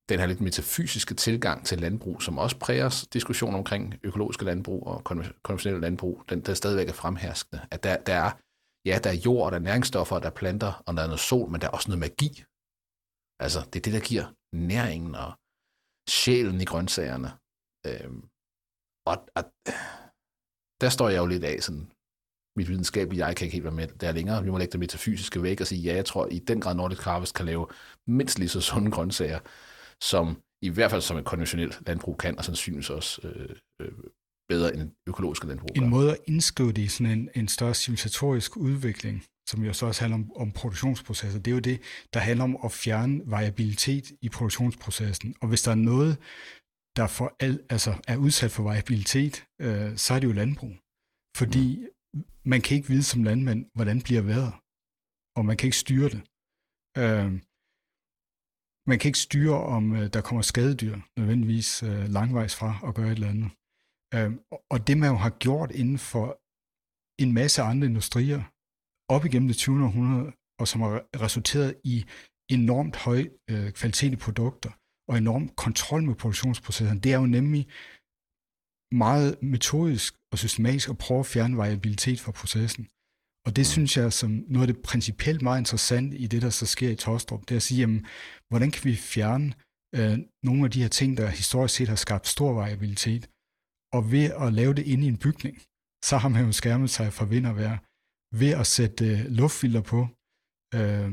den 0.09 0.19
her 0.19 0.27
lidt 0.27 0.41
metafysiske 0.41 1.13
tilgang 1.13 1.65
til 1.65 1.79
landbrug, 1.79 2.21
som 2.21 2.37
også 2.37 2.59
præger 2.59 3.07
diskussionen 3.13 3.55
omkring 3.55 3.83
økologiske 4.03 4.45
landbrug 4.45 4.87
og 4.87 5.03
konventionelle 5.43 5.81
landbrug, 5.81 6.23
den 6.29 6.41
der 6.41 6.53
stadigvæk 6.53 6.89
er 6.89 6.93
fremherskende. 6.93 7.67
At 7.71 7.83
der, 7.83 7.97
der 8.03 8.13
er, 8.13 8.31
ja, 8.89 8.99
der 9.03 9.09
er 9.09 9.21
jord, 9.25 9.45
og 9.45 9.51
der 9.51 9.57
er 9.57 9.67
næringsstoffer, 9.69 10.19
der 10.19 10.29
er 10.29 10.39
planter, 10.41 10.83
og 10.85 10.93
der 10.93 11.01
er 11.01 11.07
noget 11.07 11.19
sol, 11.19 11.49
men 11.49 11.61
der 11.61 11.67
er 11.67 11.71
også 11.71 11.89
noget 11.89 11.99
magi. 11.99 12.31
Altså, 13.45 13.59
det 13.69 13.75
er 13.79 13.85
det, 13.87 13.93
der 13.93 14.09
giver 14.11 14.25
næringen 14.55 15.15
og 15.15 15.31
sjælen 16.09 16.61
i 16.61 16.65
grøntsagerne. 16.71 17.29
Øhm, 17.87 18.21
og, 19.11 19.17
og 19.35 19.43
der 20.81 20.89
står 20.89 21.09
jeg 21.09 21.17
jo 21.17 21.25
lidt 21.25 21.43
af 21.43 21.63
sådan, 21.63 21.91
mit 22.57 22.69
videnskabelige 22.69 23.25
jeg 23.25 23.35
kan 23.35 23.45
ikke 23.45 23.53
helt 23.53 23.63
være 23.63 23.73
med 23.73 23.87
der 23.87 24.11
længere. 24.11 24.43
Vi 24.43 24.49
må 24.49 24.57
lægge 24.57 24.71
det 24.71 24.79
metafysiske 24.79 25.43
væk 25.43 25.61
og 25.61 25.67
sige, 25.67 25.81
ja, 25.81 25.95
jeg 25.95 26.05
tror 26.05 26.27
i 26.27 26.39
den 26.39 26.61
grad 26.61 26.75
Nordic 26.75 26.99
Harvest 26.99 27.33
kan 27.35 27.45
lave 27.45 27.67
mindst 28.07 28.39
lige 28.39 28.49
så 28.49 28.61
sunde 28.61 28.91
grøntsager, 28.91 29.39
som 30.03 30.41
i 30.61 30.69
hvert 30.69 30.91
fald 30.91 31.01
som 31.01 31.17
et 31.17 31.25
konventionelt 31.25 31.87
landbrug 31.87 32.17
kan, 32.17 32.37
og 32.37 32.45
sandsynligvis 32.45 32.89
også 32.89 33.21
øh, 33.23 33.55
øh, 33.81 33.91
bedre 34.49 34.75
end 34.75 34.91
økologisk 35.07 35.43
landbrug. 35.43 35.69
En 35.75 35.89
måde 35.89 36.11
at 36.11 36.17
indskrive 36.25 36.71
det 36.71 36.81
i 36.81 36.87
sådan 36.87 37.19
en, 37.19 37.29
en 37.35 37.47
større 37.47 37.73
civilisatorisk 37.73 38.57
udvikling, 38.57 39.25
som 39.49 39.63
jo 39.63 39.73
så 39.73 39.85
også 39.85 40.01
handler 40.01 40.17
om, 40.17 40.31
om 40.35 40.51
produktionsprocesser, 40.51 41.39
det 41.39 41.51
er 41.51 41.55
jo 41.55 41.59
det, 41.59 41.81
der 42.13 42.19
handler 42.19 42.43
om 42.43 42.57
at 42.63 42.71
fjerne 42.71 43.21
variabilitet 43.25 44.11
i 44.21 44.29
produktionsprocessen. 44.29 45.35
Og 45.41 45.47
hvis 45.47 45.61
der 45.61 45.71
er 45.71 45.75
noget, 45.75 46.17
der 46.97 47.07
for 47.17 47.35
al, 47.45 47.55
altså 47.69 47.91
er 48.07 48.17
udsat 48.25 48.51
for 48.51 48.63
variabilitet, 48.63 49.35
øh, 49.65 49.97
så 50.03 50.09
er 50.13 50.19
det 50.19 50.27
jo 50.27 50.39
landbrug. 50.41 50.75
Fordi 51.39 51.65
mm. 51.77 52.25
man 52.51 52.61
kan 52.61 52.77
ikke 52.77 52.89
vide 52.93 53.03
som 53.11 53.23
landmand, 53.23 53.61
hvordan 53.75 53.99
bliver 54.07 54.23
vejret, 54.29 54.53
og 55.37 55.41
man 55.45 55.57
kan 55.57 55.67
ikke 55.67 55.83
styre 55.85 56.09
det. 56.15 56.21
Øh, 57.01 57.29
man 58.89 58.97
kan 58.99 59.09
ikke 59.09 59.25
styre, 59.27 59.59
om 59.75 59.83
øh, 59.97 60.05
der 60.13 60.21
kommer 60.27 60.41
skadedyr 60.41 60.95
nødvendigvis 61.17 61.69
øh, 61.83 62.03
langvejs 62.17 62.55
fra 62.59 62.71
at 62.87 62.95
gøre 62.95 63.11
et 63.11 63.17
eller 63.19 63.33
andet. 63.33 63.51
Øh, 64.15 64.31
og 64.73 64.77
det 64.87 64.97
man 64.97 65.09
jo 65.13 65.17
har 65.25 65.33
gjort 65.45 65.71
inden 65.81 65.99
for 66.11 66.27
en 67.23 67.31
masse 67.33 67.61
andre 67.61 67.87
industrier 67.87 68.41
op 69.15 69.25
igennem 69.25 69.47
det 69.47 69.57
20. 69.57 69.83
århundrede, 69.83 70.31
og 70.59 70.67
som 70.67 70.81
har 70.81 70.93
resulteret 71.25 71.71
i 71.83 72.05
enormt 72.57 72.95
høj 72.95 73.21
øh, 73.51 73.71
kvalitet 73.79 74.13
i 74.13 74.23
produkter 74.25 74.71
og 75.09 75.17
enorm 75.17 75.49
kontrol 75.63 76.03
med 76.03 76.15
produktionsprocessen, 76.15 76.99
det 76.99 77.13
er 77.13 77.19
jo 77.19 77.25
nemlig 77.25 77.67
meget 78.91 79.29
metodisk 79.41 80.15
og 80.31 80.37
systematisk 80.37 80.89
at 80.89 80.97
prøve 80.97 81.19
at 81.19 81.25
fjerne 81.25 81.57
variabilitet 81.57 82.19
fra 82.21 82.31
processen. 82.31 82.83
Og 83.45 83.55
det 83.55 83.61
mm. 83.61 83.71
synes 83.75 83.97
jeg 83.97 84.13
som 84.13 84.31
noget 84.47 84.67
af 84.67 84.73
det 84.73 84.83
principielt 84.83 85.41
meget 85.41 85.59
interessant 85.59 86.13
i 86.13 86.27
det, 86.27 86.41
der 86.41 86.49
så 86.49 86.65
sker 86.65 86.89
i 86.89 86.95
Tostrup, 86.95 87.41
det 87.41 87.51
er 87.51 87.55
at 87.55 87.67
sige, 87.67 87.79
jamen, 87.79 88.05
hvordan 88.49 88.71
kan 88.71 88.83
vi 88.83 88.95
fjerne 88.95 89.53
øh, 89.97 90.17
nogle 90.43 90.65
af 90.65 90.71
de 90.71 90.81
her 90.81 90.89
ting, 90.99 91.17
der 91.17 91.27
historisk 91.41 91.75
set 91.75 91.87
har 91.87 91.95
skabt 91.95 92.27
stor 92.27 92.53
variabilitet, 92.53 93.23
og 93.95 94.11
ved 94.11 94.25
at 94.43 94.53
lave 94.53 94.73
det 94.73 94.85
inde 94.87 95.05
i 95.05 95.07
en 95.07 95.23
bygning, 95.25 95.55
så 96.09 96.17
har 96.17 96.29
man 96.29 96.45
jo 96.45 96.51
skærmet 96.51 96.89
sig 96.89 97.13
for 97.13 97.25
vind 97.25 97.45
og 97.51 97.55
vejr. 97.57 97.77
Ved 98.41 98.51
at 98.61 98.67
sætte 98.67 99.05
øh, 99.11 99.19
luftfilter 99.39 99.81
på, 99.81 99.99
øh, 100.77 101.09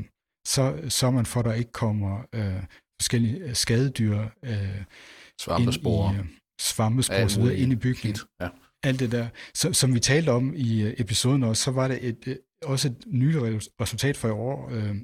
så 0.53 0.63
så 0.89 1.11
man 1.11 1.25
for, 1.25 1.39
at 1.39 1.45
der 1.45 1.53
ikke 1.53 1.71
kommer 1.71 2.13
øh, 2.39 2.63
forskellige 3.05 3.37
øh, 3.37 3.55
skadedyr 3.55 4.19
øh, 4.43 4.83
svampespore, 5.41 6.09
ind 6.09 6.17
i, 6.17 6.19
øh, 6.19 6.27
svampespore 6.59 7.29
så 7.29 7.41
videre, 7.41 7.57
ind 7.57 7.71
i 7.71 7.75
bygningen. 7.75 8.21
Ja. 8.41 8.49
Alt 8.83 8.99
det 8.99 9.11
der. 9.11 9.27
Så, 9.53 9.73
som 9.73 9.93
vi 9.93 9.99
talte 9.99 10.29
om 10.29 10.53
i 10.55 10.81
øh, 10.81 10.93
episoden 10.97 11.43
også, 11.43 11.63
så 11.63 11.71
var 11.71 11.87
det 11.87 12.07
et, 12.07 12.27
et, 12.27 12.39
også 12.63 12.87
et 12.87 13.03
nyligt 13.07 13.69
resultat 13.81 14.17
for 14.17 14.27
i 14.27 14.31
år 14.31 14.69
øh, 14.71 14.95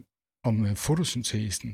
om 0.44 0.66
øh, 0.66 0.76
fotosyntesen, 0.76 1.70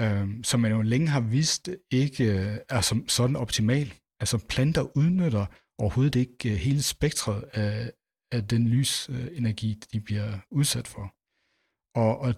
øh, 0.00 0.44
som 0.44 0.60
man 0.60 0.72
jo 0.72 0.82
længe 0.82 1.08
har 1.08 1.20
vist 1.20 1.68
ikke 1.90 2.24
øh, 2.24 2.56
er 2.68 2.80
som 2.80 3.08
sådan 3.08 3.36
optimal. 3.36 3.94
Altså 4.20 4.38
planter 4.48 4.96
udnytter 4.96 5.46
overhovedet 5.78 6.16
ikke 6.16 6.50
øh, 6.50 6.56
hele 6.56 6.82
spektret 6.82 7.44
af, 7.52 7.92
af 8.32 8.48
den 8.48 8.68
lysenergi, 8.68 9.80
de 9.92 10.00
bliver 10.00 10.38
udsat 10.50 10.88
for. 10.88 11.14
Og, 12.02 12.18
og 12.18 12.34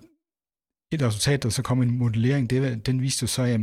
et 0.93 1.03
resultat, 1.03 1.43
der 1.43 1.49
så 1.49 1.63
kom 1.63 1.83
en 1.83 1.99
modellering, 1.99 2.51
det, 2.51 2.87
den 2.87 3.03
viste 3.03 3.23
jo 3.23 3.27
så, 3.27 3.43
at 3.43 3.61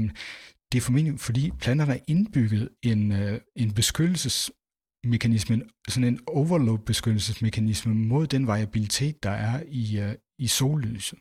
det 0.71 0.77
er 0.77 0.81
formentlig, 0.81 1.19
fordi 1.19 1.51
planterne 1.51 1.93
er 1.93 2.03
indbygget 2.07 2.69
en, 2.83 3.11
øh, 3.11 3.41
en 3.55 3.73
beskyttelsesmekanisme, 3.73 5.61
sådan 5.89 6.07
en 6.07 6.19
overload-beskyttelsesmekanisme 6.27 7.93
mod 7.93 8.27
den 8.27 8.47
variabilitet, 8.47 9.23
der 9.23 9.31
er 9.31 9.63
i, 9.67 9.99
øh, 9.99 10.15
i 10.39 10.47
sollyset. 10.47 11.19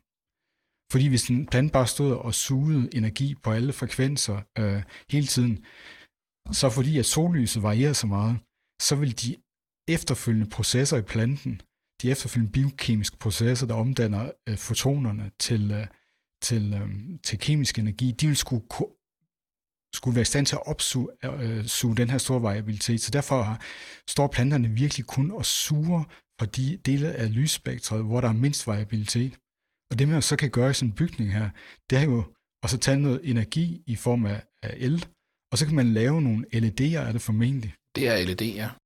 Fordi 0.93 1.07
hvis 1.09 1.29
en 1.29 1.47
plante 1.47 1.73
bare 1.73 1.87
stod 1.87 2.13
og 2.13 2.35
sugede 2.35 2.89
energi 2.95 3.35
på 3.35 3.51
alle 3.51 3.73
frekvenser 3.73 4.43
øh, 4.59 4.83
hele 5.11 5.27
tiden, 5.27 5.65
så 6.53 6.71
fordi 6.71 6.99
at 6.99 7.07
sollyset 7.07 7.63
varierer 7.63 7.93
så 7.93 8.07
meget, 8.07 8.39
så 8.83 8.97
vil 8.97 9.13
de 9.23 9.37
efterfølgende 9.89 10.51
processer 10.51 10.97
i 10.99 11.03
planten, 11.03 11.61
de 12.03 12.11
efterfølgende 12.11 12.53
biokemiske 12.53 13.17
processer, 13.17 13.67
der 13.67 13.75
omdanner 13.75 14.31
øh, 14.49 14.57
fotonerne 14.57 15.31
til, 15.39 15.71
øh, 15.71 15.87
til, 16.43 16.75
øh, 16.75 17.19
til 17.25 17.39
kemisk 17.39 17.79
energi, 17.79 18.13
de 18.13 18.27
vil 18.27 18.37
skulle, 18.37 18.65
skulle 19.95 20.15
være 20.15 20.23
i 20.23 20.33
stand 20.33 20.47
til 20.47 20.57
at 20.57 20.67
opsuge 20.67 21.09
øh, 21.25 21.65
suge 21.67 21.97
den 21.97 22.11
her 22.11 22.19
store 22.19 22.43
variabilitet. 22.43 23.01
Så 23.01 23.11
derfor 23.11 23.43
har, 23.43 23.61
står 24.09 24.27
planterne 24.27 24.69
virkelig 24.69 25.07
kun 25.07 25.31
og 25.31 25.45
suger 25.45 26.05
fra 26.39 26.47
de 26.47 26.77
dele 26.77 27.13
af 27.13 27.35
lysspektret, 27.35 28.05
hvor 28.05 28.21
der 28.21 28.29
er 28.29 28.33
mindst 28.33 28.67
variabilitet. 28.67 29.39
Og 29.91 29.99
det 29.99 30.09
man 30.09 30.23
så 30.23 30.37
kan 30.37 30.51
gøre 30.51 30.71
i 30.71 30.75
sådan 30.75 30.89
en 30.89 30.95
bygning 30.95 31.33
her, 31.33 31.51
det 31.91 31.99
er 31.99 32.03
jo 32.03 32.25
at 32.63 32.71
så 32.71 32.79
tage 32.79 33.01
noget 33.01 33.21
energi 33.25 33.83
i 33.87 33.97
form 33.97 34.27
af, 34.27 34.43
af 34.63 34.75
el, 34.77 35.07
og 35.53 35.59
så 35.59 35.67
kan 35.67 35.75
man 35.75 35.93
lave 35.93 36.23
nogle 36.23 36.47
LED'er 36.55 36.99
af 36.99 37.13
det 37.13 37.23
formentlig. 37.23 37.75
Det 37.97 38.09
er 38.09 38.25
LED, 38.25 38.43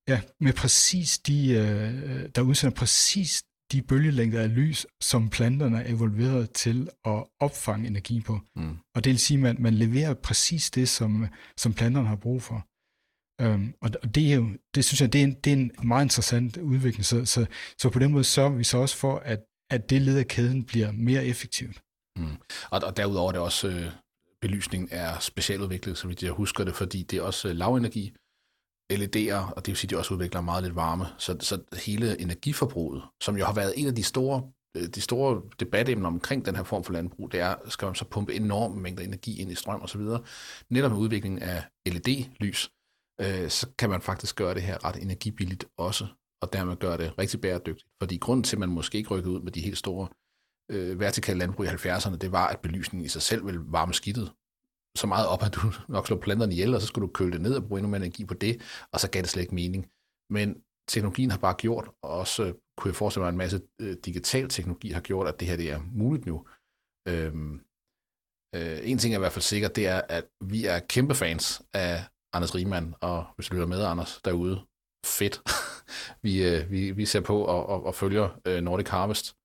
ja. 0.09 0.21
Med 0.41 0.53
præcis 0.53 1.19
de, 1.19 1.51
øh, 1.53 2.29
der 2.35 2.43
udsender 2.43 2.77
præcis 2.77 3.43
de 3.73 3.83
bølgelængder 3.83 4.43
af 4.43 4.55
lys, 4.55 4.87
som 5.01 5.31
planterne 5.31 5.83
er 5.83 5.93
evolveret 5.95 6.51
til 6.51 6.89
at 7.05 7.25
opfange 7.41 7.87
energi 7.87 8.21
på. 8.21 8.41
Mm. 8.57 8.77
Og 8.95 9.05
det 9.05 9.11
vil 9.11 9.19
sige, 9.19 9.39
at 9.39 9.43
man, 9.43 9.57
man 9.59 9.75
leverer 9.75 10.15
præcis 10.15 10.71
det, 10.71 10.89
som, 10.89 11.27
som 11.57 11.75
planterne 11.75 12.09
har 12.09 12.17
brug 12.17 12.43
for. 12.43 12.67
Um, 13.45 13.75
og 13.83 14.15
det, 14.15 14.33
er 14.33 14.37
jo, 14.37 14.49
det 14.75 14.85
synes 14.85 15.01
jeg, 15.01 15.13
det 15.13 15.21
er, 15.21 15.25
en, 15.25 15.35
det 15.45 15.53
er 15.53 15.57
en 15.57 15.73
meget 15.83 16.05
interessant 16.05 16.57
udvikling. 16.57 17.05
Så, 17.05 17.25
så, 17.25 17.47
så 17.79 17.91
på 17.91 17.99
den 17.99 18.13
måde 18.13 18.25
sørger 18.25 18.51
vi 18.51 18.65
så 18.65 18.79
også 18.79 18.97
for, 18.97 19.17
at, 19.17 19.41
at 19.71 19.91
det 19.91 20.03
led 20.03 20.19
af 20.19 20.27
kæden 20.27 20.65
bliver 20.65 20.93
mere 20.93 21.27
effektivt. 21.27 21.83
Mm. 22.19 22.37
Og, 22.71 22.81
og 22.85 22.97
derudover 22.97 23.29
er 23.29 23.33
det 23.33 23.41
også, 23.41 23.69
øh, 23.69 23.93
belysning 24.41 24.89
er 24.91 25.19
specialudviklet, 25.19 25.99
så 25.99 26.09
vidt 26.09 26.23
jeg 26.23 26.33
husker 26.33 26.65
det, 26.65 26.75
fordi 26.75 27.03
det 27.03 27.19
er 27.19 27.23
også 27.23 27.49
øh, 27.49 27.57
lavenergi, 27.57 28.13
LED'er, 28.91 29.53
og 29.57 29.67
det 29.67 29.69
vil 29.69 29.77
sige, 29.77 29.89
at 29.89 29.91
de 29.91 29.99
også 29.99 30.15
udvikler 30.15 30.41
meget 30.41 30.63
lidt 30.63 30.77
varme. 30.77 31.07
Så, 31.19 31.37
så 31.41 31.63
hele 31.87 32.21
energiforbruget, 32.21 33.03
som 33.23 33.37
jo 33.37 33.45
har 33.45 33.55
været 33.55 33.75
en 33.77 33.87
af 33.87 33.95
de 33.95 34.03
store, 34.03 34.51
øh, 34.77 34.83
de 34.83 35.01
store 35.01 35.43
debatemner 35.61 36.07
omkring 36.07 36.47
den 36.47 36.57
her 36.57 36.63
form 36.63 36.85
for 36.85 36.93
landbrug, 36.93 37.33
det 37.33 37.41
er, 37.41 37.55
skal 37.69 37.87
man 37.87 37.95
så 37.95 38.05
pumpe 38.05 38.35
enorme 38.35 38.81
mængder 38.81 39.05
energi 39.05 39.41
ind 39.41 39.51
i 39.51 39.55
strøm 39.55 39.83
osv. 39.83 40.01
Netop 40.71 40.91
med 40.91 40.99
udviklingen 40.99 41.43
af 41.43 41.65
LED-lys, 41.87 42.71
øh, 43.21 43.51
så 43.51 43.67
kan 43.79 43.91
man 43.91 44.03
faktisk 44.03 44.37
gøre 44.37 44.55
det 44.55 44.63
her 44.63 44.85
ret 44.85 44.97
energibilligt 44.97 45.65
også, 45.79 46.07
og 46.43 46.53
dermed 46.53 46.77
gøre 46.77 46.97
det 46.97 47.19
rigtig 47.19 47.41
bæredygtigt. 47.41 47.89
Fordi 48.03 48.17
grunden 48.17 48.45
til, 48.45 48.57
at 48.57 48.61
man 48.61 48.69
måske 48.69 48.99
ikke 48.99 49.11
rykkede 49.11 49.35
ud 49.35 49.41
med 49.41 49.53
de 49.53 49.61
helt 49.61 49.79
store 49.79 50.09
øh, 50.71 51.01
vertikale 51.01 51.39
landbrug 51.39 51.67
i 51.67 51.69
70'erne, 51.69 52.17
det 52.17 52.33
var, 52.33 52.47
at 52.47 52.61
belysningen 52.61 53.07
i 53.07 53.09
sig 53.09 53.23
selv 53.23 53.47
ville 53.47 53.61
varme 53.65 53.95
skidtet 53.95 54.33
så 54.97 55.07
meget 55.07 55.29
op, 55.29 55.43
at 55.43 55.55
du 55.55 55.61
nok 55.95 56.07
slår 56.07 56.17
planterne 56.17 56.53
ihjel, 56.53 56.75
og 56.75 56.81
så 56.81 56.87
skulle 56.87 57.09
du 57.09 57.13
køle 57.13 57.33
det 57.33 57.41
ned 57.41 57.55
og 57.55 57.65
bruge 57.65 57.79
endnu 57.79 57.91
mere 57.91 58.01
energi 58.01 58.25
på 58.25 58.35
det, 58.35 58.61
og 58.93 59.01
så 59.01 59.11
gav 59.11 59.23
det 59.23 59.31
slet 59.31 59.43
ikke 59.43 59.55
mening. 59.55 59.91
Men 60.31 60.63
teknologien 60.89 61.31
har 61.31 61.39
bare 61.39 61.55
gjort, 61.55 61.91
og 62.03 62.11
også 62.11 62.45
øh, 62.45 62.55
kunne 62.77 62.89
jeg 62.89 62.97
forestille 62.97 63.23
mig, 63.23 63.29
at 63.29 63.33
en 63.33 63.39
masse 63.39 63.61
øh, 63.81 63.97
digital 64.05 64.49
teknologi 64.49 64.91
har 64.91 65.01
gjort, 65.01 65.29
at 65.29 65.41
det 65.41 65.49
her 65.49 65.57
det 65.57 65.71
er 65.71 65.81
muligt 65.93 66.27
nu. 66.27 66.47
Øhm, 67.09 67.61
Øh, 68.55 68.79
en 68.83 68.99
ting 68.99 69.15
er 69.15 69.19
i 69.19 69.25
hvert 69.25 69.33
fald 69.33 69.43
sikkert, 69.43 69.77
det 69.77 69.87
er, 69.87 70.01
at 70.09 70.25
vi 70.41 70.67
er 70.67 70.79
kæmpe 70.79 71.15
fans 71.15 71.63
af 71.75 72.05
Anders 72.33 72.55
Riemann, 72.55 72.95
og 73.01 73.27
hvis 73.37 73.47
du 73.47 73.55
lytter 73.55 73.67
med, 73.67 73.85
Anders, 73.85 74.21
derude, 74.25 74.67
fedt. 75.07 75.43
vi, 76.25 76.49
øh, 76.49 76.71
vi, 76.71 76.91
vi 76.91 77.07
ser 77.07 77.21
på 77.21 77.45
og, 77.45 77.67
og, 77.67 77.87
og 77.87 77.95
følger 77.95 78.41
øh, 78.47 78.61
Nordic 78.61 78.89
Harvest. 78.89 79.37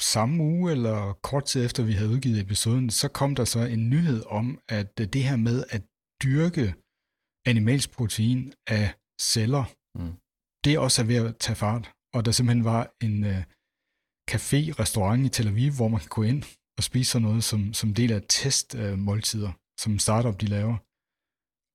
Samme 0.00 0.42
uge, 0.42 0.72
eller 0.72 1.12
kort 1.12 1.44
tid 1.44 1.64
efter 1.64 1.82
vi 1.82 1.92
havde 1.92 2.10
udgivet 2.10 2.40
episoden, 2.40 2.90
så 2.90 3.08
kom 3.08 3.34
der 3.34 3.44
så 3.44 3.60
en 3.60 3.90
nyhed 3.90 4.22
om, 4.26 4.60
at 4.68 4.98
det 4.98 5.24
her 5.24 5.36
med 5.36 5.64
at 5.70 5.82
dyrke 6.22 6.74
animalsk 7.46 7.90
protein 7.92 8.52
af 8.66 8.94
celler, 9.20 9.64
mm. 9.98 10.14
det 10.64 10.78
også 10.78 11.02
er 11.02 11.06
ved 11.06 11.16
at 11.16 11.36
tage 11.36 11.56
fart. 11.56 11.92
Og 12.14 12.24
der 12.24 12.32
simpelthen 12.32 12.64
var 12.64 12.82
en 13.06 13.24
øh, 13.24 13.42
café, 14.30 14.60
restaurant 14.82 15.26
i 15.26 15.28
Tel 15.28 15.48
Aviv, 15.48 15.72
hvor 15.76 15.88
man 15.88 16.00
kan 16.00 16.08
gå 16.18 16.22
ind 16.22 16.42
og 16.78 16.82
spise 16.88 17.10
sådan 17.10 17.26
noget 17.28 17.44
som, 17.44 17.74
som 17.74 17.94
del 17.94 18.12
af 18.12 18.22
testmåltider, 18.28 19.48
øh, 19.48 19.58
som 19.80 19.98
startup 19.98 20.40
de 20.40 20.46
laver. 20.46 20.76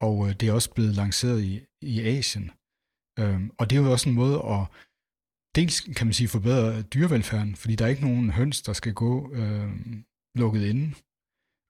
Og 0.08 0.16
øh, 0.26 0.32
det 0.40 0.46
er 0.48 0.54
også 0.54 0.72
blevet 0.76 0.96
lanceret 1.02 1.40
i, 1.52 1.54
i 1.82 1.96
Asien. 2.02 2.52
Øhm, 3.20 3.52
og 3.60 3.64
det 3.70 3.74
er 3.76 3.82
jo 3.82 3.92
også 3.92 4.10
en 4.10 4.16
måde 4.16 4.38
at 4.56 4.62
dels 5.56 5.82
kan 5.98 6.08
man 6.08 6.14
sige 6.14 6.28
forbedre 6.28 6.82
dyrevelfærden, 6.82 7.56
fordi 7.56 7.76
der 7.76 7.86
er 7.86 7.90
ikke 7.90 8.08
nogen 8.10 8.30
høns, 8.30 8.62
der 8.62 8.74
skal 8.74 8.94
gå 8.94 9.34
øh, 9.34 9.70
lukket 10.36 10.66
inde. 10.72 10.86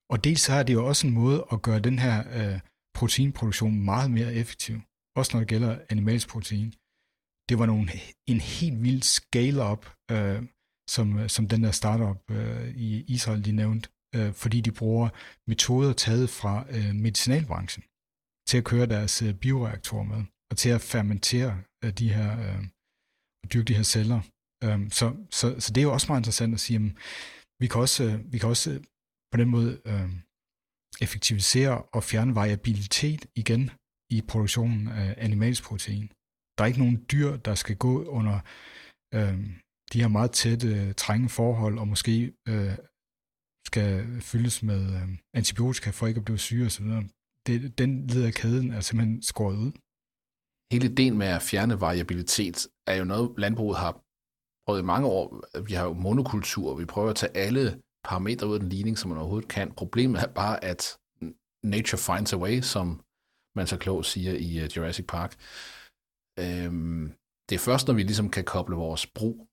Og 0.09 0.23
dels 0.23 0.41
så 0.41 0.53
er 0.53 0.63
det 0.63 0.73
jo 0.73 0.87
også 0.87 1.07
en 1.07 1.13
måde 1.13 1.45
at 1.51 1.61
gøre 1.61 1.79
den 1.79 1.99
her 1.99 2.17
øh, 2.39 2.59
proteinproduktion 2.95 3.85
meget 3.91 4.11
mere 4.11 4.33
effektiv. 4.33 4.75
Også 5.15 5.31
når 5.33 5.39
det 5.39 5.47
gælder 5.47 5.79
animalsk 5.89 6.27
protein. 6.29 6.69
Det 7.49 7.59
var 7.59 7.65
nogle, 7.65 7.89
en 8.27 8.39
helt 8.39 8.83
vild 8.83 9.01
scale-up, 9.01 9.85
øh, 10.11 10.43
som, 10.89 11.29
som 11.29 11.47
den 11.47 11.63
der 11.63 11.71
startup 11.71 12.31
øh, 12.31 12.69
i 12.75 13.03
Israel, 13.07 13.45
de 13.45 13.51
nævnte, 13.51 13.89
øh, 14.15 14.33
fordi 14.33 14.61
de 14.61 14.71
bruger 14.71 15.09
metoder 15.47 15.93
taget 15.93 16.29
fra 16.29 16.65
øh, 16.69 16.95
medicinalbranchen 16.95 17.83
til 18.47 18.57
at 18.57 18.63
køre 18.63 18.85
deres 18.85 19.21
øh, 19.21 19.33
bioreaktorer 19.33 20.03
med, 20.03 20.23
og 20.51 20.57
til 20.57 20.69
at 20.69 20.81
fermentere 20.81 21.61
øh, 21.83 21.91
de 21.91 22.13
her, 22.13 22.29
øh, 22.39 22.63
dyrke 23.53 23.67
de 23.67 23.73
her 23.73 23.83
celler. 23.83 24.21
Øhm, 24.63 24.89
så, 24.91 25.15
så, 25.31 25.59
så 25.59 25.71
det 25.73 25.81
er 25.81 25.87
jo 25.89 25.93
også 25.93 26.07
meget 26.09 26.21
interessant 26.21 26.53
at 26.53 26.59
sige, 26.59 26.79
at 26.85 26.91
vi 27.59 27.67
kan 27.67 27.81
også, 27.81 28.03
øh, 28.03 28.33
vi 28.33 28.37
kan 28.37 28.49
også 28.49 28.71
øh, 28.71 28.83
på 29.31 29.37
den 29.37 29.49
måde 29.49 29.81
øh, 29.85 30.09
effektivisere 31.01 31.81
og 31.81 32.03
fjerne 32.03 32.35
variabilitet 32.35 33.25
igen 33.35 33.71
i 34.09 34.21
produktionen 34.21 34.87
af 34.87 35.15
animalsk 35.17 35.63
protein. 35.63 36.11
Der 36.57 36.63
er 36.63 36.65
ikke 36.65 36.79
nogen 36.79 37.05
dyr, 37.11 37.37
der 37.37 37.55
skal 37.55 37.77
gå 37.77 38.03
under 38.05 38.39
øh, 39.13 39.37
de 39.93 40.01
her 40.01 40.07
meget 40.07 40.31
tætte, 40.31 40.93
trænge 40.93 41.29
forhold, 41.29 41.79
og 41.79 41.87
måske 41.87 42.33
øh, 42.47 42.77
skal 43.67 44.21
fyldes 44.21 44.63
med 44.63 44.81
øh, 44.95 45.09
antibiotika 45.33 45.89
for 45.89 46.07
ikke 46.07 46.17
at 46.17 46.25
blive 46.25 46.37
syge 46.37 46.65
osv. 46.65 46.85
Det, 47.47 47.77
den 47.77 48.07
led 48.07 48.23
af 48.23 48.33
kæden 48.33 48.71
er 48.71 48.81
simpelthen 48.81 49.21
skåret 49.21 49.57
ud. 49.57 49.71
Hele 50.73 50.85
ideen 50.91 51.17
med 51.17 51.27
at 51.27 51.41
fjerne 51.41 51.81
variabilitet 51.81 52.67
er 52.87 52.95
jo 52.95 53.03
noget, 53.03 53.33
landbruget 53.37 53.77
har 53.77 53.91
prøvet 54.65 54.81
i 54.81 54.89
mange 54.93 55.07
år. 55.07 55.25
Vi 55.67 55.73
har 55.73 55.85
jo 55.85 55.93
monokultur, 55.93 56.75
vi 56.75 56.85
prøver 56.85 57.09
at 57.09 57.15
tage 57.15 57.37
alle 57.37 57.81
parametre 58.03 58.47
ud 58.47 58.53
af 58.53 58.59
den 58.59 58.69
ligning, 58.69 58.97
som 58.97 59.09
man 59.09 59.17
overhovedet 59.17 59.49
kan. 59.49 59.71
Problemet 59.71 60.21
er 60.21 60.27
bare, 60.27 60.63
at 60.63 60.97
nature 61.63 61.99
finds 61.99 62.33
a 62.33 62.37
way, 62.37 62.61
som 62.61 63.01
man 63.55 63.67
så 63.67 63.77
klogt 63.77 64.05
siger 64.05 64.33
i 64.33 64.59
øh, 64.59 64.77
Jurassic 64.77 65.07
Park. 65.07 65.31
Øhm, 66.39 67.13
det 67.49 67.55
er 67.55 67.59
først, 67.59 67.87
når 67.87 67.93
vi 67.93 68.03
ligesom 68.03 68.29
kan 68.29 68.43
koble 68.43 68.75
vores 68.75 69.07
brug 69.07 69.47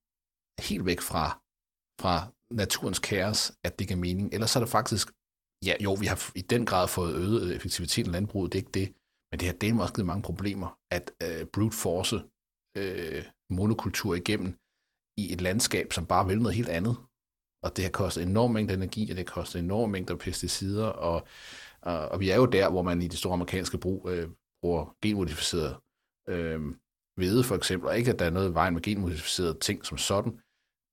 helt 0.60 0.86
væk 0.86 1.00
fra, 1.00 1.24
fra 2.00 2.14
naturens 2.50 2.98
kaos, 2.98 3.52
at 3.64 3.78
det 3.78 3.88
giver 3.88 4.00
mening. 4.00 4.34
Ellers 4.34 4.56
er 4.56 4.60
det 4.60 4.68
faktisk, 4.68 5.08
ja 5.64 5.74
jo, 5.80 5.92
vi 6.00 6.06
har 6.06 6.30
i 6.34 6.40
den 6.40 6.66
grad 6.66 6.88
fået 6.88 7.14
øget 7.14 7.56
effektiviteten 7.56 8.10
i 8.10 8.14
landbruget, 8.14 8.52
det 8.52 8.58
er 8.58 8.62
ikke 8.62 8.78
det, 8.80 8.94
men 9.32 9.40
det 9.40 9.48
har 9.48 9.54
delt 9.54 9.80
også 9.80 9.94
givet 9.94 10.06
mange 10.06 10.22
problemer, 10.22 10.78
at 10.90 11.10
øh, 11.22 11.46
brute 11.46 11.76
force 11.76 12.22
øh, 12.76 13.24
monokultur 13.50 14.14
igennem 14.14 14.58
i 15.16 15.32
et 15.32 15.40
landskab, 15.40 15.92
som 15.92 16.06
bare 16.06 16.26
vil 16.26 16.38
noget 16.38 16.56
helt 16.56 16.68
andet. 16.68 16.96
Og 17.62 17.76
det 17.76 17.84
har 17.84 17.90
kostet 17.90 18.22
enorm 18.22 18.50
mængde 18.50 18.74
energi, 18.74 19.02
og 19.02 19.16
det 19.16 19.28
har 19.28 19.34
kostet 19.34 19.60
enorm 19.60 19.90
mængde 19.90 20.16
pesticider, 20.16 20.86
og, 20.86 21.26
og, 21.82 22.08
og 22.08 22.20
vi 22.20 22.30
er 22.30 22.36
jo 22.36 22.46
der, 22.46 22.70
hvor 22.70 22.82
man 22.82 23.02
i 23.02 23.08
de 23.08 23.16
store 23.16 23.32
amerikanske 23.32 23.78
brug 23.78 24.08
øh, 24.10 24.28
bruger 24.62 24.96
genmodificeret 25.02 25.76
øh, 26.28 26.60
hvede 27.16 27.44
for 27.44 27.54
eksempel, 27.54 27.88
og 27.88 27.98
ikke 27.98 28.12
at 28.12 28.18
der 28.18 28.24
er 28.24 28.30
noget 28.30 28.50
i 28.50 28.54
vejen 28.54 28.74
med 28.74 28.82
genmodificerede 28.82 29.58
ting 29.58 29.86
som 29.86 29.98
sådan. 29.98 30.40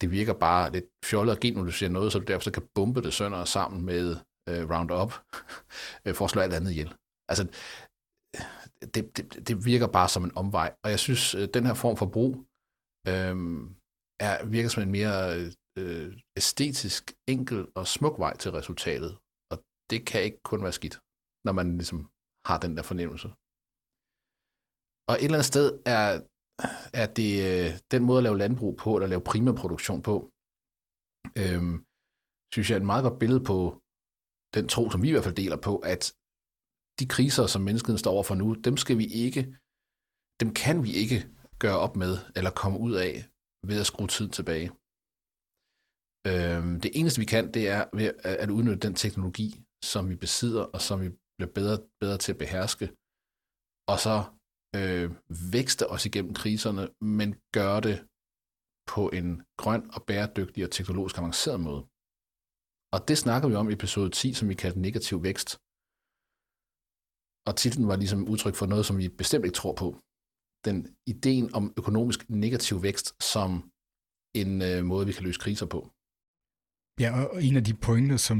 Det 0.01 0.11
virker 0.11 0.33
bare 0.33 0.71
lidt 0.71 0.85
fjollet 1.05 1.33
at 1.33 1.39
genmodificere 1.39 1.89
noget, 1.89 2.11
så 2.11 2.19
du 2.19 2.25
derfor 2.25 2.43
så 2.43 2.51
kan 2.51 2.67
bombe 2.75 3.01
det 3.01 3.13
sønder 3.13 3.45
sammen 3.45 3.85
med 3.85 4.15
øh, 4.49 4.69
Roundup 4.69 5.13
øh, 6.05 6.15
for 6.15 6.25
at 6.25 6.31
slå 6.31 6.41
alt 6.41 6.53
andet 6.53 6.71
ihjel. 6.71 6.93
Altså, 7.29 7.47
det, 8.93 9.17
det, 9.17 9.47
det 9.47 9.65
virker 9.65 9.87
bare 9.87 10.09
som 10.09 10.23
en 10.23 10.37
omvej, 10.41 10.69
og 10.83 10.89
jeg 10.93 10.99
synes, 10.99 11.35
øh, 11.35 11.47
den 11.55 11.65
her 11.65 11.73
form 11.73 11.97
for 11.97 12.09
brug 12.15 12.33
øh, 13.11 13.35
er, 14.27 14.45
virker 14.55 14.69
som 14.69 14.83
en 14.83 14.95
mere 14.97 15.17
øh, 15.79 16.09
æstetisk, 16.39 17.03
enkel 17.33 17.59
og 17.75 17.87
smuk 17.87 18.15
vej 18.19 18.33
til 18.37 18.51
resultatet. 18.51 19.11
Og 19.51 19.57
det 19.89 19.99
kan 20.09 20.23
ikke 20.23 20.41
kun 20.49 20.63
være 20.63 20.77
skidt, 20.79 20.95
når 21.45 21.53
man 21.59 21.67
ligesom 21.79 21.99
har 22.47 22.57
den 22.63 22.77
der 22.77 22.83
fornemmelse. 22.91 23.27
Og 25.09 25.13
et 25.15 25.23
eller 25.23 25.39
andet 25.39 25.53
sted 25.53 25.67
er, 25.97 26.07
er 27.01 27.07
det 27.19 27.31
øh, 27.49 27.69
den 27.93 28.01
måde 28.07 28.19
at 28.19 28.25
lave 28.27 28.41
landbrug 28.43 28.73
på, 28.83 28.89
eller 28.95 29.07
lave 29.07 29.29
primærproduktion 29.31 30.01
på, 30.09 30.15
øh, 31.41 31.63
synes 32.53 32.67
jeg 32.67 32.75
er 32.75 32.81
et 32.83 32.91
meget 32.91 33.03
godt 33.07 33.19
billede 33.21 33.43
på 33.51 33.57
den 34.55 34.65
tro, 34.73 34.83
som 34.89 35.01
vi 35.01 35.07
i 35.09 35.11
hvert 35.11 35.27
fald 35.27 35.41
deler 35.43 35.59
på, 35.67 35.73
at 35.93 36.01
de 36.99 37.07
kriser, 37.15 37.45
som 37.47 37.61
menneskeheden 37.61 37.99
står 37.99 38.11
over 38.11 38.23
for 38.29 38.35
nu, 38.35 38.47
dem 38.67 38.77
skal 38.77 38.97
vi 39.01 39.07
ikke, 39.25 39.41
dem 40.41 40.49
kan 40.63 40.77
vi 40.85 40.91
ikke 41.01 41.19
gøre 41.63 41.79
op 41.85 41.95
med, 42.03 42.13
eller 42.37 42.51
komme 42.61 42.77
ud 42.79 42.93
af, 43.07 43.13
ved 43.69 43.79
at 43.79 43.89
skrue 43.91 44.07
tiden 44.07 44.31
tilbage. 44.31 44.67
Øhm, 46.29 46.73
det 46.83 46.91
eneste, 46.99 47.19
vi 47.23 47.27
kan, 47.33 47.43
det 47.55 47.63
er 47.75 47.81
ved 47.99 48.07
at 48.43 48.49
udnytte 48.57 48.85
den 48.87 48.95
teknologi, 49.03 49.49
som 49.93 50.03
vi 50.11 50.15
besidder, 50.25 50.63
og 50.75 50.81
som 50.87 50.97
vi 51.03 51.09
bliver 51.35 51.53
bedre, 51.59 51.77
bedre 52.01 52.17
til 52.17 52.31
at 52.33 52.41
beherske, 52.43 52.87
og 53.91 53.97
så 54.05 54.15
øh, 54.79 55.07
vækste 55.55 55.83
os 55.93 56.05
igennem 56.05 56.33
kriserne, 56.41 56.83
men 57.17 57.29
gøre 57.57 57.81
det 57.87 57.97
på 58.93 59.03
en 59.19 59.29
grøn 59.61 59.83
og 59.95 60.01
bæredygtig 60.09 60.61
og 60.63 60.71
teknologisk 60.71 61.17
avanceret 61.17 61.59
måde. 61.67 61.81
Og 62.95 62.99
det 63.07 63.17
snakker 63.17 63.47
vi 63.49 63.55
om 63.55 63.69
i 63.69 63.73
episode 63.73 64.09
10, 64.09 64.33
som 64.33 64.49
vi 64.49 64.55
kalder 64.63 64.79
negativ 64.87 65.17
vækst. 65.23 65.49
Og 67.49 67.55
titlen 67.55 67.87
var 67.87 67.95
ligesom 67.95 68.27
udtryk 68.31 68.55
for 68.55 68.65
noget, 68.65 68.85
som 68.85 68.97
vi 69.01 69.07
bestemt 69.21 69.45
ikke 69.45 69.59
tror 69.61 69.75
på. 69.83 69.87
Den 70.67 70.77
ideen 71.13 71.45
om 71.57 71.73
økonomisk 71.81 72.19
negativ 72.45 72.75
vækst 72.87 73.07
som 73.33 73.51
en 74.41 74.51
øh, 74.69 74.85
måde, 74.91 75.05
vi 75.07 75.13
kan 75.13 75.23
løse 75.27 75.43
kriser 75.45 75.67
på. 75.75 75.79
Ja, 77.03 77.09
og 77.33 77.43
en 77.47 77.55
af 77.59 77.63
de 77.69 77.73
pointer, 77.87 78.17
som, 78.17 78.39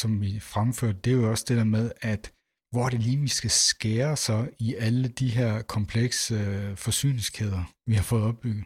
som 0.00 0.10
vi 0.24 0.30
fremførte, 0.40 0.98
det 1.04 1.10
er 1.10 1.16
jo 1.20 1.30
også 1.30 1.44
det 1.48 1.56
der 1.56 1.68
med, 1.76 1.86
at 2.12 2.22
hvor 2.70 2.84
er 2.86 2.90
det 2.90 3.00
lige, 3.00 3.20
vi 3.28 3.32
skal 3.38 3.50
skære 3.50 4.16
så 4.16 4.36
i 4.58 4.68
alle 4.74 5.08
de 5.08 5.28
her 5.38 5.62
komplekse 5.62 6.34
øh, 6.34 6.76
forsyningskæder, 6.76 7.62
vi 7.88 7.94
har 7.94 8.06
fået 8.12 8.24
opbygget. 8.30 8.64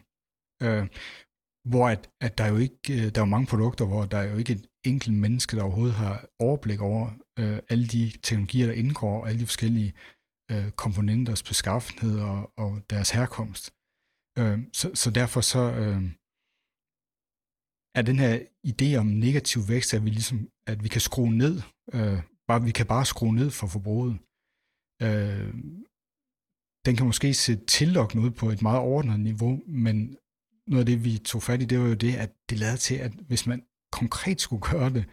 Øh, 0.65 0.85
hvor 1.71 1.85
at, 1.93 2.01
at 2.25 2.37
der 2.37 2.43
er 2.43 2.51
jo 2.55 2.59
ikke, 2.67 2.81
øh, 2.97 3.05
der 3.11 3.17
er 3.19 3.25
jo 3.25 3.35
mange 3.35 3.47
produkter, 3.53 3.85
hvor 3.85 4.05
der 4.05 4.17
er 4.17 4.27
jo 4.31 4.37
ikke 4.37 4.53
et 4.53 4.65
enkelt 4.85 5.15
menneske, 5.15 5.57
der 5.57 5.63
overhovedet 5.63 5.95
har 5.95 6.25
overblik 6.39 6.81
over 6.81 7.11
øh, 7.39 7.59
alle 7.69 7.87
de 7.87 8.11
teknologier, 8.23 8.65
der 8.65 8.73
indgår, 8.73 9.21
og 9.21 9.29
alle 9.29 9.39
de 9.39 9.45
forskellige 9.45 9.93
øh, 10.51 10.71
komponenters 10.71 11.43
beskaffenhed 11.43 12.19
og, 12.19 12.51
og 12.57 12.81
deres 12.89 13.09
herkomst. 13.09 13.73
Øh, 14.39 14.59
så, 14.73 14.91
så 14.93 15.11
derfor 15.11 15.41
så, 15.41 15.63
øh, 15.81 16.03
er 17.95 18.01
den 18.01 18.19
her 18.19 18.39
idé 18.71 18.95
om 18.95 19.05
negativ 19.05 19.61
vækst, 19.67 19.93
at 19.93 20.05
vi 20.05 20.09
ligesom, 20.09 20.49
at 20.67 20.83
vi 20.83 20.89
kan 20.89 21.01
skrue 21.01 21.31
ned, 21.31 21.55
øh, 21.93 22.19
bare, 22.47 22.63
vi 22.63 22.71
kan 22.71 22.85
bare 22.85 23.05
skrue 23.05 23.35
ned 23.35 23.49
for 23.51 23.67
forbruget. 23.67 24.13
Øh, 25.05 25.53
den 26.85 26.95
kan 26.95 27.05
måske 27.05 27.33
se 27.33 27.55
tillokkende 27.77 28.23
ud 28.25 28.31
på 28.31 28.49
et 28.49 28.61
meget 28.61 28.79
ordnet 28.79 29.19
niveau, 29.19 29.61
men 29.67 30.17
noget 30.67 30.81
af 30.83 30.85
det, 30.85 31.03
vi 31.03 31.17
tog 31.17 31.43
fat 31.43 31.61
i, 31.61 31.65
det 31.65 31.79
var 31.79 31.87
jo 31.87 31.93
det, 31.93 32.15
at 32.15 32.31
det 32.49 32.59
lader 32.59 32.75
til, 32.75 32.95
at 32.95 33.11
hvis 33.11 33.47
man 33.47 33.65
konkret 33.99 34.41
skulle 34.41 34.61
gøre 34.71 34.89
det, 34.89 35.05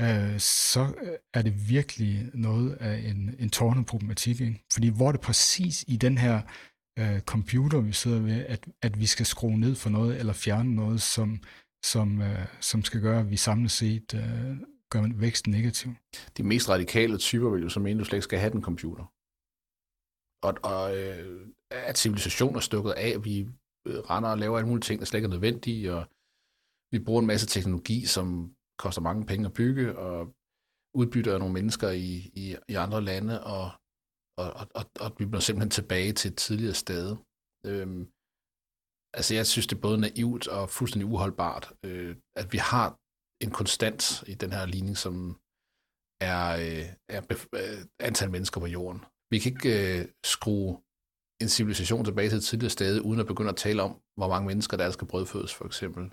øh, 0.00 0.38
så 0.40 0.84
øh, 1.02 1.18
er 1.34 1.42
det 1.42 1.68
virkelig 1.68 2.30
noget 2.34 2.72
af 2.74 2.96
en, 3.10 3.34
en 3.38 3.50
tårnet 3.50 3.86
problematik. 3.86 4.40
Ikke? 4.40 4.64
Fordi 4.72 4.88
hvor 4.88 5.08
er 5.08 5.12
det 5.12 5.20
præcis 5.20 5.84
i 5.88 5.96
den 5.96 6.18
her 6.18 6.42
øh, 6.98 7.20
computer, 7.20 7.80
vi 7.80 7.92
sidder 7.92 8.20
ved, 8.20 8.44
at, 8.54 8.62
at 8.82 9.00
vi 9.00 9.06
skal 9.06 9.26
skrue 9.26 9.58
ned 9.58 9.74
for 9.74 9.90
noget, 9.90 10.18
eller 10.18 10.32
fjerne 10.32 10.74
noget, 10.74 11.02
som 11.02 11.40
som, 11.84 12.22
øh, 12.22 12.46
som 12.60 12.84
skal 12.84 13.00
gøre, 13.00 13.20
at 13.20 13.30
vi 13.30 13.36
samlet 13.36 13.70
set 13.70 14.14
øh, 14.14 14.56
gør 14.90 15.12
væksten 15.14 15.52
negativ. 15.52 15.90
De 16.36 16.42
mest 16.42 16.68
radikale 16.68 17.18
typer 17.18 17.50
vil 17.50 17.62
jo 17.62 17.68
så 17.68 17.80
mene, 17.80 17.98
at 17.98 18.00
du 18.00 18.04
slet 18.04 18.16
ikke 18.16 18.24
skal 18.24 18.38
have 18.38 18.52
den 18.52 18.62
computer. 18.62 19.04
Og, 20.42 20.54
og 20.62 20.96
øh, 20.98 21.46
at 21.70 21.98
civilisationen 21.98 22.56
er 22.56 22.60
stukket 22.60 22.92
af, 22.92 23.24
vi 23.24 23.40
øh, 23.86 23.98
render 23.98 24.30
og 24.30 24.38
laver 24.38 24.58
alle 24.58 24.68
mulige 24.68 24.82
ting, 24.82 25.00
der 25.00 25.06
slet 25.06 25.18
ikke 25.18 25.26
er 25.26 25.30
nødvendige, 25.30 25.94
og 25.94 26.04
vi 26.94 26.98
bruger 27.06 27.20
en 27.20 27.32
masse 27.32 27.46
teknologi, 27.46 27.98
som 28.16 28.26
koster 28.82 29.02
mange 29.08 29.26
penge 29.30 29.46
at 29.46 29.56
bygge, 29.60 29.86
og 30.06 30.18
udbytter 31.00 31.38
nogle 31.38 31.54
mennesker 31.58 31.90
i, 31.90 32.14
i, 32.42 32.56
i 32.68 32.74
andre 32.84 33.00
lande, 33.10 33.34
og, 33.54 33.64
og, 34.42 34.50
og, 34.78 34.84
og 35.00 35.08
vi 35.18 35.24
bliver 35.26 35.40
simpelthen 35.40 35.70
tilbage 35.78 36.12
til 36.12 36.30
et 36.30 36.36
tidligere 36.36 36.82
sted. 36.84 37.16
Øhm, 37.68 38.02
altså 39.18 39.30
jeg 39.38 39.46
synes, 39.46 39.66
det 39.66 39.76
er 39.76 39.86
både 39.88 40.00
naivt 40.00 40.44
og 40.56 40.70
fuldstændig 40.70 41.06
uholdbart, 41.14 41.64
øh, 41.86 42.16
at 42.40 42.52
vi 42.52 42.58
har 42.58 42.86
en 43.44 43.50
konstant 43.60 44.02
i 44.32 44.34
den 44.42 44.52
her 44.56 44.66
ligning, 44.66 44.96
som 45.04 45.14
er, 46.30 46.44
øh, 46.64 46.86
er 47.16 47.22
bef- 47.30 47.54
øh, 47.60 47.80
antal 48.08 48.30
mennesker 48.30 48.60
på 48.60 48.66
jorden. 48.66 49.00
Vi 49.30 49.38
kan 49.38 49.52
ikke 49.52 49.72
øh, 49.80 50.08
skrue 50.34 50.70
en 51.42 51.48
civilisation 51.56 52.04
tilbage 52.04 52.28
til 52.28 52.38
et 52.38 52.44
tidligere 52.44 52.76
sted, 52.78 53.00
uden 53.08 53.20
at 53.20 53.26
begynde 53.26 53.50
at 53.50 53.62
tale 53.66 53.82
om, 53.82 53.92
hvor 54.18 54.28
mange 54.28 54.46
mennesker 54.46 54.76
der, 54.76 54.84
er, 54.84 54.88
der 54.88 54.92
skal 54.98 55.08
brødfødes, 55.12 55.54
for 55.54 55.66
eksempel. 55.70 56.04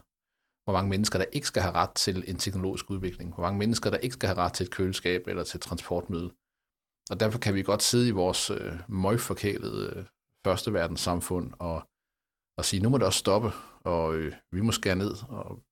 Hvor 0.64 0.74
mange 0.74 0.90
mennesker, 0.90 1.20
der 1.20 1.26
ikke 1.26 1.48
skal 1.48 1.62
have 1.62 1.74
ret 1.74 1.94
til 1.96 2.24
en 2.28 2.38
teknologisk 2.38 2.90
udvikling. 2.90 3.34
Hvor 3.34 3.44
mange 3.44 3.60
mennesker, 3.60 3.90
der 3.90 3.98
ikke 3.98 4.14
skal 4.14 4.28
have 4.28 4.38
ret 4.38 4.54
til 4.54 4.64
et 4.64 4.72
køleskab 4.72 5.28
eller 5.28 5.44
til 5.44 5.58
et 5.58 5.62
transportmiddel. 5.62 6.32
Og 7.10 7.20
derfor 7.20 7.40
kan 7.40 7.56
vi 7.56 7.64
godt 7.64 7.84
sidde 7.84 8.08
i 8.08 8.12
vores 8.12 8.50
øh, 8.50 8.74
møgforkælede 8.88 9.94
øh, 9.96 10.06
første 10.46 10.74
verdens 10.74 11.00
samfund 11.00 11.54
og, 11.60 11.90
og 12.58 12.66
sige, 12.66 12.84
nu 12.84 12.90
må 12.90 12.98
det 12.98 13.06
også 13.06 13.20
stoppe, 13.20 13.52
og 13.84 14.16
øh, 14.16 14.34
vi 14.52 14.62
må 14.62 14.72
skære 14.72 14.96
ned, 14.96 15.16
og 15.30 15.64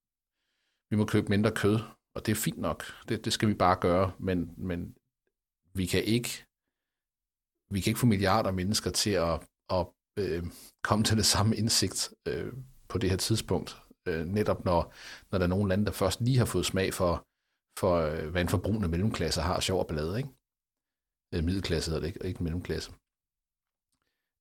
vi 0.90 0.96
må 0.96 1.06
købe 1.06 1.30
mindre 1.30 1.52
kød, 1.52 1.80
og 2.16 2.26
det 2.26 2.32
er 2.32 2.36
fint 2.36 2.58
nok. 2.58 2.84
Det, 3.10 3.26
det 3.26 3.34
skal 3.34 3.48
vi 3.50 3.54
bare 3.54 3.76
gøre, 3.76 4.12
men, 4.20 4.54
men 4.58 4.96
vi 5.74 5.86
kan 5.86 6.04
ikke 6.04 6.46
vi 7.72 7.80
kan 7.82 7.92
ikke 7.92 8.00
få 8.00 8.06
milliarder 8.06 8.50
af 8.50 8.56
mennesker 8.56 8.92
til 8.92 9.10
at, 9.10 9.48
at 9.70 9.88
øh, 10.18 10.44
komme 10.84 11.04
til 11.04 11.18
det 11.18 11.26
samme 11.26 11.56
indsigt 11.56 12.14
øh, 12.28 12.54
på 12.88 12.98
det 12.98 13.10
her 13.10 13.18
tidspunkt. 13.18 13.82
Øh, 14.10 14.26
netop 14.26 14.66
når, 14.66 14.94
når 15.32 15.38
der 15.38 15.46
er 15.46 15.50
nogle 15.50 15.70
lande, 15.70 15.86
der 15.86 15.92
først 15.92 16.22
lige 16.22 16.38
har 16.38 16.46
fået 16.46 16.66
smag 16.66 16.94
for, 16.94 17.14
for 17.80 17.94
øh, 17.96 18.30
hvad 18.30 18.42
en 18.42 18.50
forbrugende 18.50 18.88
mellemklasse 18.88 19.42
har 19.42 19.60
sjov 19.60 19.80
og 19.80 19.88
ballade, 19.88 20.18
ikke? 20.18 20.30
Øh, 21.36 21.44
middelklasse 21.44 21.92
hedder 21.92 22.02
det 22.02 22.08
ikke, 22.08 22.28
ikke 22.28 22.44
mellemklasse. 22.44 22.92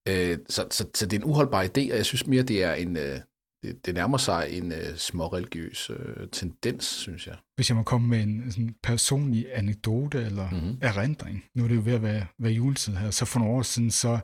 Øh, 0.09 0.39
så, 0.49 0.63
så, 0.71 0.91
så 0.95 1.07
det 1.07 1.13
er 1.13 1.21
en 1.21 1.31
uholdbar 1.31 1.65
idé, 1.65 1.83
og 1.93 1.97
jeg 2.01 2.07
synes 2.07 2.27
mere, 2.27 2.43
det 2.43 2.63
er 2.63 2.75
en, 2.75 2.97
øh, 2.97 3.21
det, 3.63 3.87
det 3.87 3.95
nærmer 3.95 4.19
sig 4.19 4.49
en 4.51 4.73
øh, 4.73 4.97
småreligiøs 4.97 5.91
øh, 5.91 6.29
tendens, 6.29 6.85
synes 6.85 7.27
jeg. 7.27 7.37
Hvis 7.57 7.71
jeg 7.71 7.77
må 7.77 7.83
komme 7.83 8.09
med 8.09 8.23
en 8.23 8.53
sådan 8.53 8.75
personlig 8.83 9.57
anekdote 9.57 10.19
eller 10.23 10.51
mm-hmm. 10.51 10.79
erindring, 10.83 11.45
nu 11.55 11.65
er 11.65 11.69
det 11.69 11.77
jo 11.77 11.83
ved 11.85 11.93
at 11.93 12.03
være, 12.03 12.27
være 12.39 12.53
juletid 12.53 12.95
her, 12.97 13.11
så 13.11 13.25
for 13.25 13.39
nogle 13.39 13.55
år 13.55 13.63
siden, 13.63 13.91
så 13.91 14.21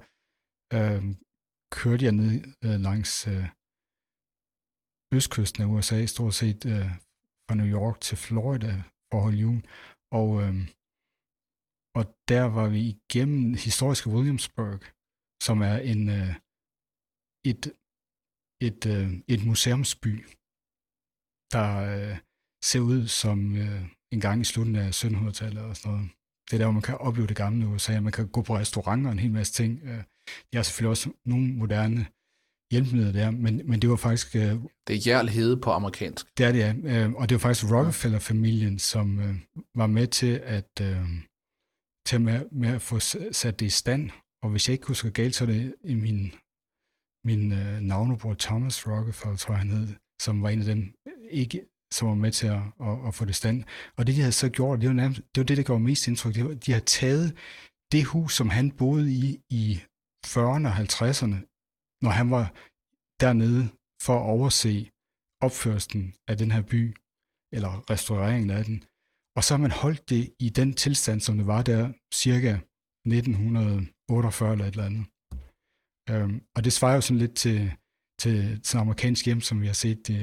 øh, 0.75 1.05
kørte 1.73 2.05
jeg 2.05 2.13
ned 2.13 2.43
øh, 2.65 2.81
langs 2.81 3.29
øh, 3.29 3.47
østkysten 5.15 5.63
af 5.63 5.67
USA, 5.67 6.07
stort 6.07 6.35
set 6.35 6.67
øh, 6.67 6.91
fra 7.47 7.55
New 7.55 7.67
York 7.67 8.01
til 8.01 8.17
Florida 8.17 8.83
for 9.11 9.19
at 9.19 9.23
holde 9.23 9.39
jul, 9.39 9.63
og, 10.13 10.43
øh, 10.43 10.55
og 11.95 12.05
der 12.29 12.43
var 12.43 12.69
vi 12.69 12.81
igennem 12.81 13.55
historiske 13.55 14.11
Williamsburg, 14.11 14.81
som 15.43 15.63
er 15.63 15.77
en, 15.77 16.09
øh, 16.09 16.35
et 17.45 17.73
et, 18.61 18.87
øh, 18.87 19.13
et 19.29 19.47
museumsby, 19.47 20.27
der 21.55 21.67
øh, 21.95 22.17
ser 22.65 22.81
ud 22.81 23.07
som 23.07 23.57
øh, 23.57 23.83
en 24.13 24.21
gang 24.21 24.41
i 24.41 24.45
slutningen 24.45 24.87
af 24.87 25.05
1700-tallet 25.05 25.63
og 25.63 25.77
sådan 25.77 25.93
noget. 25.93 26.11
Det 26.47 26.53
er 26.53 26.59
der, 26.59 26.65
hvor 26.65 26.73
man 26.73 26.83
kan 26.83 26.99
opleve 26.99 27.27
det 27.27 27.37
gamle 27.37 27.67
USA, 27.67 28.01
man 28.01 28.13
kan 28.13 28.29
gå 28.29 28.43
på 28.43 28.57
restauranter 28.57 29.09
og 29.09 29.13
en 29.13 29.19
hel 29.19 29.33
masse 29.33 29.53
ting. 29.53 29.73
Øh, 29.83 30.03
der 30.51 30.59
har 30.59 30.63
selvfølgelig 30.63 30.91
også 30.91 31.13
nogle 31.25 31.47
moderne 31.53 32.07
hjælpemidler 32.71 33.13
der, 33.13 33.31
men, 33.31 33.61
men 33.65 33.83
det 33.83 33.91
var 33.91 33.97
faktisk... 33.97 34.37
Øh, 34.37 34.55
det 34.87 34.97
er 34.97 35.03
jærlighed 35.07 35.57
på 35.57 35.71
amerikansk. 35.71 36.39
Det 36.39 36.47
er 36.47 36.53
det, 36.53 36.59
ja. 36.59 36.75
Øh, 36.85 37.13
og 37.13 37.29
det 37.29 37.35
var 37.35 37.39
faktisk 37.39 37.73
Rockefeller-familien, 37.73 38.79
som 38.79 39.19
øh, 39.21 39.35
var 39.75 39.87
med 39.87 40.07
til 40.07 40.41
at, 40.45 40.81
øh, 40.81 41.07
til 42.07 42.21
med, 42.21 42.41
med 42.53 42.69
at 42.69 42.83
få 42.83 42.99
sat 43.33 43.61
det 43.61 43.67
i 43.67 43.71
stand. 43.71 44.11
Og 44.43 44.51
hvis 44.51 44.69
jeg 44.69 44.73
ikke 44.73 44.87
husker 44.87 45.11
galt, 45.11 45.35
så 45.35 45.45
er 45.45 45.49
det 45.49 45.75
i 45.85 45.95
min 45.95 46.33
min 47.25 47.53
øh, 47.53 47.81
navnebror 47.81 48.35
Thomas 48.35 48.87
Rockefeller, 48.87 49.37
tror 49.37 49.55
jeg 49.55 49.59
han 49.59 49.71
hed, 49.71 49.89
som 50.23 50.43
var 50.43 50.49
en 50.49 50.61
af 50.61 50.65
dem, 50.65 50.95
ikke, 51.31 51.61
som 51.93 52.09
var 52.09 52.15
med 52.15 52.33
til 52.33 52.47
at, 52.47 52.63
at, 52.81 53.07
at 53.07 53.15
få 53.15 53.25
det 53.25 53.35
stand. 53.35 53.65
Og 53.97 54.07
det, 54.07 54.15
de 54.15 54.21
havde 54.21 54.33
så 54.33 54.49
gjort, 54.49 54.81
det 54.81 54.89
var, 54.89 54.95
nærmest, 54.95 55.21
det 55.35 55.41
var 55.41 55.45
det, 55.45 55.57
der 55.57 55.63
gjorde 55.63 55.81
mest 55.81 56.09
indtryk. 56.09 56.35
Det 56.35 56.45
var, 56.45 56.55
de 56.55 56.73
havde 56.73 56.85
taget 56.85 57.37
det 57.93 58.05
hus, 58.05 58.37
som 58.37 58.49
han 58.49 58.71
boede 58.71 59.13
i 59.13 59.39
i 59.51 59.81
40'erne 60.27 60.69
og 60.69 60.77
50'erne, 60.77 61.54
når 62.05 62.13
han 62.21 62.29
var 62.37 62.47
dernede 63.25 63.63
for 64.07 64.15
at 64.19 64.27
overse 64.35 64.91
opførelsen 65.47 66.03
af 66.31 66.35
den 66.43 66.51
her 66.55 66.63
by, 66.73 66.83
eller 67.57 67.73
restaureringen 67.93 68.51
af 68.59 68.65
den. 68.69 68.77
Og 69.37 69.45
så 69.45 69.51
har 69.55 69.63
man 69.67 69.71
holdt 69.83 70.03
det 70.13 70.25
i 70.47 70.49
den 70.61 70.71
tilstand, 70.83 71.21
som 71.21 71.35
det 71.39 71.47
var 71.47 71.63
der 71.63 71.83
cirka 72.23 72.53
1948 73.07 74.53
eller 74.53 74.67
et 74.67 74.71
eller 74.71 74.91
andet. 74.91 75.07
Øhm, 76.11 76.37
og 76.57 76.61
det 76.65 76.73
svarer 76.73 76.95
jo 76.95 77.01
sådan 77.01 77.23
lidt 77.25 77.37
til, 77.45 77.59
til, 78.23 78.37
til 78.67 78.77
amerikansk 78.79 79.23
hjem, 79.27 79.41
som 79.41 79.61
vi 79.63 79.67
har 79.67 79.79
set 79.85 80.01
det, 80.09 80.21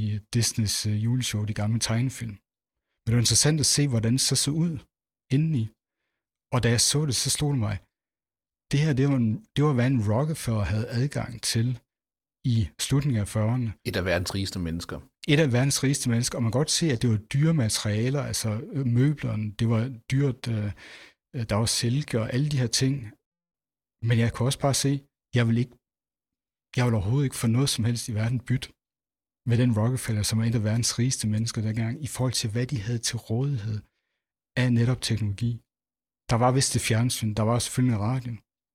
i 0.00 0.02
Disneys 0.34 0.86
uh, 0.86 1.04
juleshow, 1.04 1.44
de 1.44 1.54
gamle 1.54 1.80
tegnefilm. 1.88 2.36
Men 3.00 3.06
det 3.06 3.14
var 3.16 3.24
interessant 3.26 3.60
at 3.60 3.72
se, 3.76 3.82
hvordan 3.88 4.12
det 4.12 4.20
så 4.20 4.36
så 4.44 4.50
ud 4.64 4.74
indeni. 5.34 5.64
Og 6.54 6.58
da 6.62 6.68
jeg 6.74 6.80
så 6.80 7.00
det, 7.08 7.16
så 7.16 7.30
slog 7.30 7.50
det 7.54 7.60
mig, 7.68 7.76
det 8.72 8.80
her, 8.80 8.92
det 8.92 9.08
var, 9.08 9.16
en, 9.16 9.46
det 9.56 9.64
var 9.64 9.72
hvad 9.72 9.86
en 9.86 10.12
Rockefeller 10.12 10.60
havde 10.72 10.88
adgang 10.88 11.42
til 11.42 11.80
i 12.44 12.68
slutningen 12.80 13.20
af 13.20 13.36
40'erne. 13.36 13.68
Et 13.84 13.96
af 13.96 14.04
verdens 14.04 14.34
rigeste 14.34 14.58
mennesker. 14.58 14.98
Et 15.28 15.40
af 15.40 15.52
verdens 15.52 15.84
rigeste 15.84 16.10
mennesker, 16.10 16.38
og 16.38 16.42
man 16.42 16.52
kan 16.52 16.58
godt 16.58 16.70
se, 16.70 16.86
at 16.92 17.02
det 17.02 17.10
var 17.10 17.20
dyre 17.34 17.54
materialer, 17.54 18.22
altså 18.30 18.50
øh, 18.72 18.86
møblerne, 18.86 19.52
det 19.58 19.68
var 19.68 19.82
dyrt, 20.12 20.48
øh, 20.48 20.70
øh, 21.34 21.44
der 21.50 21.56
var 21.56 21.66
silke 21.66 22.20
og 22.20 22.32
alle 22.34 22.48
de 22.52 22.60
her 22.62 22.72
ting. 22.80 22.94
Men 24.08 24.16
jeg 24.22 24.32
kunne 24.32 24.48
også 24.48 24.62
bare 24.66 24.78
se, 24.84 24.92
jeg 25.38 25.44
vil 25.48 25.58
ikke, 25.62 25.76
jeg 26.76 26.84
vil 26.86 26.94
overhovedet 26.98 27.26
ikke 27.28 27.42
få 27.42 27.46
noget 27.56 27.70
som 27.74 27.84
helst 27.88 28.08
i 28.08 28.14
verden 28.20 28.40
bytte 28.48 28.68
med 29.48 29.56
den 29.62 29.72
Rockefeller, 29.80 30.22
som 30.22 30.38
er 30.40 30.44
en 30.44 30.58
af 30.60 30.64
verdens 30.64 30.98
rigeste 30.98 31.26
mennesker 31.34 31.60
dengang, 31.62 31.94
i 32.06 32.08
forhold 32.14 32.36
til, 32.40 32.50
hvad 32.50 32.66
de 32.72 32.78
havde 32.86 33.02
til 33.08 33.16
rådighed 33.28 33.78
af 34.62 34.66
netop 34.72 35.00
teknologi. 35.08 35.50
Der 36.30 36.36
var 36.42 36.50
vist 36.52 36.74
det 36.74 36.82
fjernsyn, 36.88 37.34
der 37.38 37.44
var 37.50 37.58
selvfølgelig 37.58 37.96
en 37.96 38.06
radio, 38.10 38.32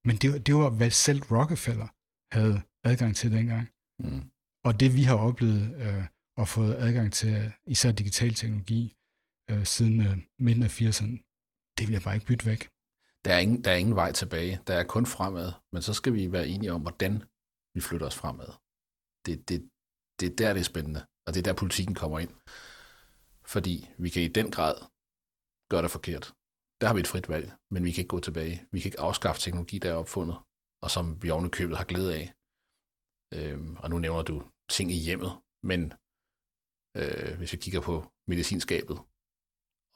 men 0.07 0.15
det, 0.21 0.47
det 0.47 0.55
var, 0.55 0.69
hvad 0.69 0.91
selv 0.91 1.21
Rockefeller 1.35 1.89
havde 2.35 2.61
adgang 2.83 3.15
til 3.15 3.31
dengang. 3.31 3.65
Mm. 3.99 4.23
Og 4.67 4.79
det, 4.79 4.89
vi 4.97 5.03
har 5.03 5.17
oplevet 5.27 5.63
øh, 5.83 6.05
og 6.37 6.47
fået 6.47 6.75
adgang 6.75 7.13
til, 7.13 7.53
især 7.67 7.91
digital 7.91 8.33
teknologi, 8.33 8.95
øh, 9.51 9.65
siden 9.65 10.01
øh, 10.07 10.17
midten 10.39 10.63
af 10.63 10.81
80'erne, 10.81 11.15
det 11.77 11.87
vil 11.87 11.93
jeg 11.93 12.01
bare 12.01 12.15
ikke 12.15 12.25
bytte 12.25 12.45
væk. 12.45 12.61
Der 13.25 13.33
er, 13.33 13.39
ingen, 13.39 13.63
der 13.63 13.71
er 13.71 13.75
ingen 13.75 13.95
vej 13.95 14.11
tilbage. 14.11 14.59
Der 14.67 14.73
er 14.73 14.83
kun 14.83 15.05
fremad. 15.05 15.51
Men 15.71 15.81
så 15.81 15.93
skal 15.93 16.13
vi 16.13 16.31
være 16.31 16.47
enige 16.47 16.73
om, 16.73 16.81
hvordan 16.81 17.23
vi 17.73 17.81
flytter 17.81 18.07
os 18.07 18.15
fremad. 18.15 18.51
Det, 19.25 19.49
det, 19.49 19.69
det 20.19 20.31
er 20.31 20.35
der, 20.35 20.53
det 20.53 20.59
er 20.59 20.71
spændende. 20.73 21.01
Og 21.25 21.33
det 21.33 21.39
er 21.39 21.43
der, 21.43 21.53
politikken 21.53 21.95
kommer 21.95 22.19
ind. 22.19 22.33
Fordi 23.45 23.89
vi 23.97 24.09
kan 24.09 24.21
i 24.21 24.27
den 24.27 24.51
grad 24.51 24.75
gøre 25.69 25.81
det 25.81 25.91
forkert. 25.91 26.33
Der 26.79 26.87
har 26.87 26.93
vi 26.93 26.99
et 26.99 27.11
frit 27.13 27.29
valg, 27.29 27.47
men 27.71 27.83
vi 27.83 27.91
kan 27.91 28.01
ikke 28.01 28.15
gå 28.15 28.19
tilbage. 28.19 28.55
Vi 28.71 28.79
kan 28.79 28.89
ikke 28.89 28.99
afskaffe 28.99 29.41
teknologi, 29.41 29.77
der 29.79 29.89
er 29.91 30.01
opfundet, 30.03 30.37
og 30.83 30.89
som 30.91 31.23
vi 31.23 31.29
oven 31.29 31.49
købet 31.49 31.77
har 31.77 31.85
glæde 31.91 32.15
af. 32.19 32.25
Øhm, 33.37 33.75
og 33.81 33.89
nu 33.89 33.99
nævner 33.99 34.23
du 34.23 34.35
ting 34.75 34.91
i 34.91 34.99
hjemmet, 35.07 35.31
men 35.69 35.81
øh, 36.99 37.37
hvis 37.37 37.53
vi 37.53 37.57
kigger 37.57 37.81
på 37.81 37.95
medicinskabet 38.27 38.97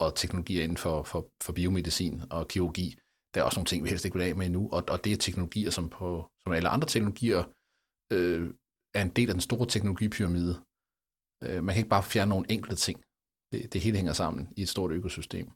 og 0.04 0.16
teknologier 0.16 0.64
inden 0.64 0.78
for, 0.78 1.04
for, 1.04 1.22
for 1.44 1.54
biomedicin 1.54 2.16
og 2.32 2.48
kirurgi, 2.48 2.88
der 3.32 3.42
er 3.42 3.46
også 3.46 3.58
nogle 3.60 3.72
ting, 3.72 3.84
vi 3.84 3.90
helst 3.90 4.06
ikke 4.06 4.18
vil 4.18 4.28
af 4.28 4.36
med 4.36 4.46
endnu, 4.46 4.70
og, 4.76 4.84
og 4.94 5.04
det 5.04 5.12
er 5.12 5.18
teknologier, 5.18 5.70
som, 5.70 5.90
på, 5.90 6.08
som 6.44 6.52
alle 6.52 6.70
andre 6.70 6.88
teknologier 6.88 7.42
øh, 8.16 8.54
er 8.94 9.02
en 9.02 9.16
del 9.18 9.30
af 9.30 9.34
den 9.34 9.42
store 9.42 9.68
teknologipyramide. 9.68 10.56
Øh, 11.44 11.64
man 11.64 11.74
kan 11.74 11.82
ikke 11.82 11.96
bare 11.96 12.04
fjerne 12.04 12.30
nogle 12.30 12.52
enkelte 12.52 12.76
ting. 12.76 12.98
Det, 13.52 13.74
det 13.74 13.82
hele 13.82 13.98
hænger 13.98 14.14
sammen 14.14 14.54
i 14.58 14.62
et 14.62 14.70
stort 14.70 14.92
økosystem. 14.92 15.48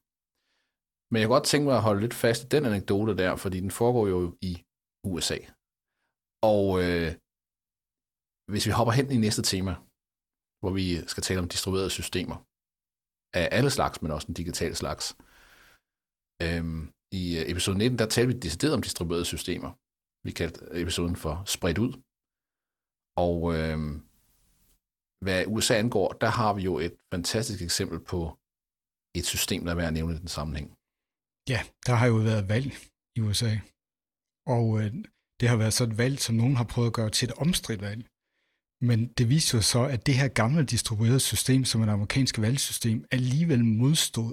Men 1.10 1.18
jeg 1.20 1.28
kunne 1.28 1.38
godt 1.38 1.52
tænke 1.52 1.66
mig 1.68 1.78
at 1.78 1.88
holde 1.88 2.02
lidt 2.02 2.20
fast 2.24 2.42
i 2.44 2.52
den 2.54 2.66
anekdote 2.66 3.18
der, 3.22 3.32
fordi 3.44 3.58
den 3.66 3.72
foregår 3.80 4.06
jo 4.14 4.20
i 4.50 4.54
USA. 5.12 5.38
Og 6.54 6.66
øh, 6.84 7.10
hvis 8.52 8.66
vi 8.68 8.72
hopper 8.78 8.94
hen 8.98 9.08
i 9.12 9.18
næste 9.26 9.44
tema, 9.52 9.74
hvor 10.62 10.72
vi 10.80 10.88
skal 11.12 11.24
tale 11.24 11.42
om 11.44 11.50
distribuerede 11.54 11.96
systemer, 12.00 12.38
af 13.42 13.46
alle 13.58 13.72
slags, 13.78 14.02
men 14.02 14.12
også 14.12 14.28
den 14.28 14.40
digitale 14.42 14.76
slags, 14.76 15.06
øhm, 16.46 16.82
i 17.22 17.24
øh, 17.40 17.44
episode 17.52 17.78
19, 17.78 18.00
der 18.00 18.08
talte 18.08 18.30
vi 18.34 18.40
decideret 18.40 18.74
om 18.78 18.82
distribuerede 18.82 19.32
systemer. 19.34 19.72
Vi 20.28 20.32
kaldte 20.40 20.60
øh, 20.72 20.82
episoden 20.82 21.16
for 21.24 21.36
spredt 21.56 21.84
ud. 21.86 21.92
Og 23.26 23.38
øh, 23.58 23.80
hvad 25.26 25.40
USA 25.54 25.74
angår, 25.84 26.08
der 26.24 26.32
har 26.40 26.52
vi 26.58 26.62
jo 26.70 26.74
et 26.86 26.96
fantastisk 27.14 27.62
eksempel 27.62 28.00
på 28.12 28.20
et 29.20 29.26
system, 29.36 29.62
der 29.64 29.72
er 29.72 29.80
værd 29.80 29.92
at 29.92 29.98
nævne 30.00 30.16
i 30.16 30.22
den 30.24 30.34
sammenhæng. 30.38 30.68
Ja, 31.50 31.60
der 31.88 31.94
har 32.00 32.08
jo 32.14 32.18
været 32.30 32.50
valg 32.54 32.70
i 33.18 33.20
USA. 33.28 33.52
Og 34.56 34.66
øh, 34.80 34.92
det 35.40 35.50
har 35.50 35.58
været 35.58 35.74
så 35.74 35.84
et 35.84 35.98
valg, 35.98 36.20
som 36.20 36.36
nogen 36.36 36.56
har 36.56 36.68
prøvet 36.74 36.90
at 36.90 36.98
gøre 37.00 37.10
til 37.10 37.30
et 37.30 37.38
omstridt 37.46 37.82
valg. 37.82 38.02
Men 38.90 39.00
det 39.18 39.30
viste 39.30 39.56
jo 39.58 39.62
så, 39.62 39.82
at 39.94 40.06
det 40.06 40.16
her 40.22 40.28
gamle 40.28 40.66
distribuerede 40.66 41.20
system, 41.20 41.62
som 41.66 41.82
er 41.82 41.86
det 41.86 41.94
amerikanske 41.94 42.42
valgsystem, 42.42 43.06
alligevel 43.12 43.66
modstod 43.66 44.32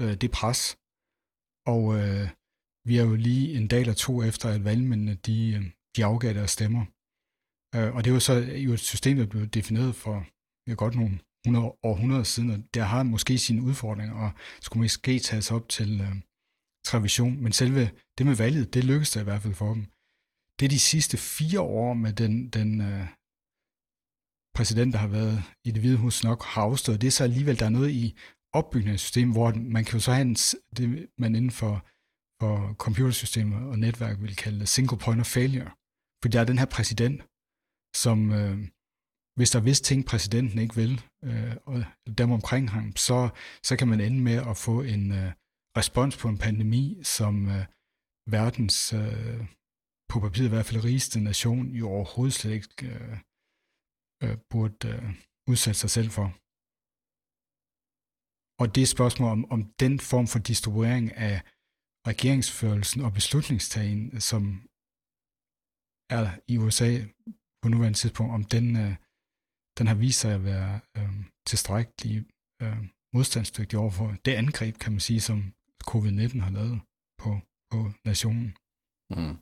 øh, 0.00 0.14
det 0.22 0.30
pres. 0.38 0.60
Og 1.74 1.82
øh, 1.98 2.26
vi 2.88 2.94
er 3.00 3.04
jo 3.10 3.14
lige 3.28 3.56
en 3.58 3.68
dag 3.68 3.80
eller 3.80 3.94
to 3.94 4.22
efter, 4.22 4.48
at 4.48 4.64
valgmændene 4.64 5.14
de, 5.14 5.36
øh, 5.56 5.62
de 5.96 6.04
afgav 6.04 6.32
deres 6.34 6.50
stemmer. 6.50 6.84
Øh, 7.76 7.90
og 7.96 8.04
det 8.04 8.12
var 8.12 8.18
så 8.18 8.34
jo 8.66 8.72
et 8.72 8.80
system, 8.92 9.16
der 9.16 9.26
blev 9.26 9.46
defineret 9.46 9.94
for 9.94 10.16
ja, 10.68 10.74
godt 10.74 10.94
nogle 10.94 11.18
100 11.46 11.66
århundreder 11.82 12.22
siden, 12.22 12.50
og 12.50 12.58
der 12.74 12.84
har 12.92 13.02
måske 13.02 13.38
sine 13.38 13.62
udfordringer, 13.62 14.14
og 14.24 14.30
skulle 14.60 14.82
måske 14.82 15.18
tages 15.18 15.50
op 15.50 15.68
til 15.68 16.00
øh, 16.00 16.14
tradition, 16.84 17.42
Men 17.42 17.52
selve 17.52 17.90
det 18.18 18.26
med 18.26 18.34
valget, 18.34 18.74
det 18.74 18.84
lykkedes 18.84 19.10
der 19.10 19.20
i 19.20 19.24
hvert 19.24 19.42
fald 19.42 19.54
for 19.54 19.74
dem. 19.74 19.86
Det 20.60 20.64
er 20.64 20.68
de 20.68 20.78
sidste 20.78 21.16
fire 21.16 21.60
år 21.60 21.94
med 21.94 22.12
den, 22.12 22.48
den 22.48 22.80
øh, 22.80 23.06
præsident, 24.54 24.92
der 24.92 24.98
har 24.98 25.08
været 25.08 25.42
i 25.64 25.70
det 25.70 25.80
hvide 25.80 25.96
hus 25.96 26.24
nok 26.24 26.44
har 26.44 26.62
afstået. 26.62 27.00
Det 27.00 27.06
er 27.06 27.10
så 27.10 27.24
alligevel, 27.24 27.58
der 27.58 27.66
er 27.66 27.76
noget 27.78 27.90
i 27.90 28.18
opbygningssystemet, 28.52 29.34
hvor 29.34 29.52
man 29.52 29.84
kan 29.84 29.94
jo 29.94 30.00
så 30.00 30.12
have 30.12 30.22
en, 30.22 30.34
det, 30.76 31.08
man 31.18 31.34
inden 31.34 31.50
for, 31.50 31.86
for 32.40 32.74
computersystemer 32.74 33.60
og 33.70 33.78
netværk 33.78 34.20
vil 34.20 34.36
kalde 34.36 34.66
single 34.66 34.98
point 34.98 35.20
of 35.20 35.26
failure. 35.26 35.70
Fordi 36.22 36.32
der 36.32 36.40
er 36.40 36.44
den 36.44 36.58
her 36.58 36.66
præsident, 36.66 37.22
som 37.96 38.32
øh, 38.32 38.58
hvis 39.36 39.50
der 39.50 39.58
er 39.58 39.62
vist 39.62 39.84
ting, 39.84 40.06
præsidenten 40.06 40.58
ikke 40.58 40.74
vil, 40.74 41.02
øh, 41.24 41.56
og 41.66 41.84
dem 42.18 42.30
omkring 42.30 42.70
ham, 42.70 42.96
så, 42.96 43.28
så 43.62 43.76
kan 43.76 43.88
man 43.88 44.00
ende 44.00 44.20
med 44.20 44.38
at 44.50 44.56
få 44.56 44.82
en 44.82 45.12
øh, 45.12 45.32
respons 45.76 46.16
på 46.16 46.28
en 46.28 46.38
pandemi, 46.38 46.84
som 47.02 47.48
øh, 47.48 47.64
verdens, 48.36 48.92
øh, 48.92 49.40
på 50.10 50.20
papiret 50.20 50.46
i 50.46 50.54
hvert 50.54 50.66
fald 50.66 50.84
rigeste 50.84 51.20
nation, 51.20 51.66
jo 51.80 51.88
overhovedet 51.88 52.34
slet 52.34 52.52
ikke 52.52 52.86
øh, 52.92 53.16
øh, 54.22 54.36
burde 54.50 54.88
øh, 54.88 55.08
udsætte 55.50 55.80
sig 55.80 55.90
selv 55.90 56.10
for. 56.10 56.26
Og 58.60 58.66
det 58.74 58.82
er 58.82 58.94
spørgsmål 58.96 59.30
om, 59.36 59.50
om 59.54 59.60
den 59.84 59.94
form 60.10 60.26
for 60.26 60.38
distribuering 60.38 61.12
af 61.28 61.36
regeringsførelsen 62.10 63.00
og 63.06 63.12
beslutningstagen, 63.12 64.20
som 64.20 64.42
er 66.18 66.26
i 66.52 66.54
USA 66.58 66.90
på 67.62 67.68
nuværende 67.68 67.98
tidspunkt, 67.98 68.32
om 68.34 68.44
den, 68.44 68.66
øh, 68.76 68.94
den 69.78 69.86
har 69.86 69.94
vist 69.94 70.20
sig 70.20 70.34
at 70.34 70.44
være 70.44 70.80
øh, 70.96 71.24
tilstrækkelig 71.46 72.16
øh, 72.62 72.80
modstandsdygtig 73.14 73.78
overfor 73.78 74.08
det 74.24 74.34
angreb, 74.42 74.74
kan 74.78 74.92
man 74.92 75.00
sige, 75.00 75.20
som 75.20 75.38
covid-19 75.90 76.40
har 76.46 76.50
lavet 76.50 76.80
på, 77.22 77.30
på 77.72 77.78
nationen. 78.04 78.56
Mm. 79.10 79.36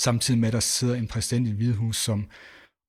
Samtidig 0.00 0.40
med, 0.40 0.48
at 0.48 0.52
der 0.52 0.60
sidder 0.60 0.94
en 0.94 1.08
præsident 1.08 1.48
i 1.48 1.52
Hvidehus, 1.52 1.96
som, 1.96 2.30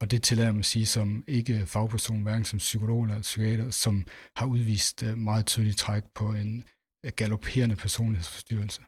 og 0.01 0.11
det 0.11 0.23
tillader 0.23 0.51
man 0.51 0.59
at 0.59 0.65
sige, 0.65 0.85
som 0.85 1.23
ikke 1.27 1.65
fagperson, 1.65 2.21
hverken 2.23 2.45
som 2.45 2.59
psykolog 2.59 3.03
eller 3.03 3.21
psykiater, 3.21 3.69
som 3.69 4.07
har 4.35 4.45
udvist 4.45 5.03
øh, 5.03 5.17
meget 5.17 5.45
tydeligt 5.45 5.77
træk 5.77 6.03
på 6.15 6.25
en 6.33 6.67
galopperende 7.15 7.75
personlighedsforstyrrelse. 7.75 8.81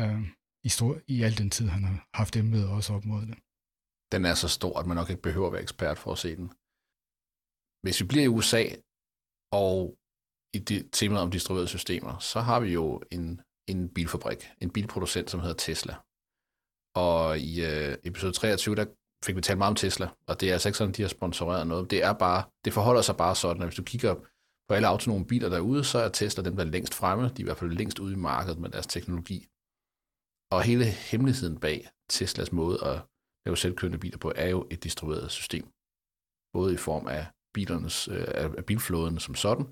Øh, 0.00 0.22
i, 0.64 0.68
stor, 0.68 1.00
I 1.06 1.22
al 1.22 1.38
den 1.38 1.50
tid, 1.50 1.68
han 1.68 1.84
har 1.84 2.08
haft 2.14 2.36
embedet 2.36 2.68
også 2.68 2.92
op 2.96 3.04
mod 3.04 3.22
det. 3.26 3.38
Den 4.12 4.24
er 4.24 4.34
så 4.34 4.48
stor, 4.48 4.78
at 4.78 4.86
man 4.86 4.96
nok 4.96 5.10
ikke 5.10 5.22
behøver 5.22 5.46
at 5.46 5.52
være 5.52 5.62
ekspert 5.62 5.98
for 5.98 6.12
at 6.12 6.18
se 6.18 6.36
den. 6.36 6.48
Hvis 7.84 8.00
vi 8.00 8.06
bliver 8.06 8.24
i 8.24 8.34
USA, 8.36 8.62
og 9.62 9.76
i 10.54 10.58
det 10.58 10.88
tema 10.92 11.18
om 11.18 11.30
distribuerede 11.30 11.68
systemer, 11.68 12.18
så 12.18 12.40
har 12.40 12.60
vi 12.60 12.72
jo 12.72 13.02
en, 13.10 13.40
en 13.68 13.88
bilfabrik, 13.88 14.50
en 14.60 14.70
bilproducent, 14.70 15.30
som 15.30 15.40
hedder 15.40 15.54
Tesla. 15.54 15.94
Og 16.96 17.38
i 17.38 17.64
øh, 17.64 17.96
episode 18.04 18.32
23, 18.32 18.74
der 18.74 18.86
fik 19.24 19.36
vi 19.36 19.40
talt 19.40 19.58
meget 19.58 19.70
om 19.70 19.76
Tesla, 19.76 20.08
og 20.26 20.40
det 20.40 20.48
er 20.48 20.52
altså 20.52 20.68
ikke 20.68 20.78
sådan, 20.78 20.94
de 20.94 21.02
har 21.02 21.08
sponsoreret 21.08 21.66
noget. 21.66 21.90
Det 21.90 22.02
er 22.02 22.12
bare, 22.12 22.44
det 22.64 22.72
forholder 22.72 23.02
sig 23.02 23.16
bare 23.16 23.34
sådan, 23.34 23.62
at 23.62 23.68
hvis 23.68 23.76
du 23.76 23.82
kigger 23.82 24.14
på 24.68 24.74
alle 24.74 24.88
autonome 24.88 25.26
biler 25.26 25.48
derude, 25.48 25.84
så 25.84 25.98
er 25.98 26.08
Tesla 26.08 26.44
dem, 26.44 26.56
der 26.56 26.64
er 26.64 26.68
længst 26.68 26.94
fremme. 26.94 27.24
De 27.24 27.34
er 27.34 27.40
i 27.40 27.42
hvert 27.42 27.56
fald 27.56 27.70
længst 27.70 27.98
ude 27.98 28.12
i 28.12 28.16
markedet 28.16 28.58
med 28.58 28.70
deres 28.70 28.86
teknologi. 28.86 29.46
Og 30.50 30.62
hele 30.62 30.84
hemmeligheden 30.84 31.60
bag 31.60 31.88
Teslas 32.10 32.52
måde 32.52 32.84
at 32.84 33.02
lave 33.46 33.56
selvkørende 33.56 33.98
biler 33.98 34.18
på, 34.18 34.32
er 34.36 34.48
jo 34.48 34.66
et 34.70 34.84
distribueret 34.84 35.30
system. 35.30 35.66
Både 36.52 36.74
i 36.74 36.76
form 36.76 37.06
af 37.06 37.26
bilernes, 37.54 38.08
øh, 38.08 38.26
af 38.58 38.64
bilflåden 38.64 39.18
som 39.18 39.34
sådan, 39.34 39.66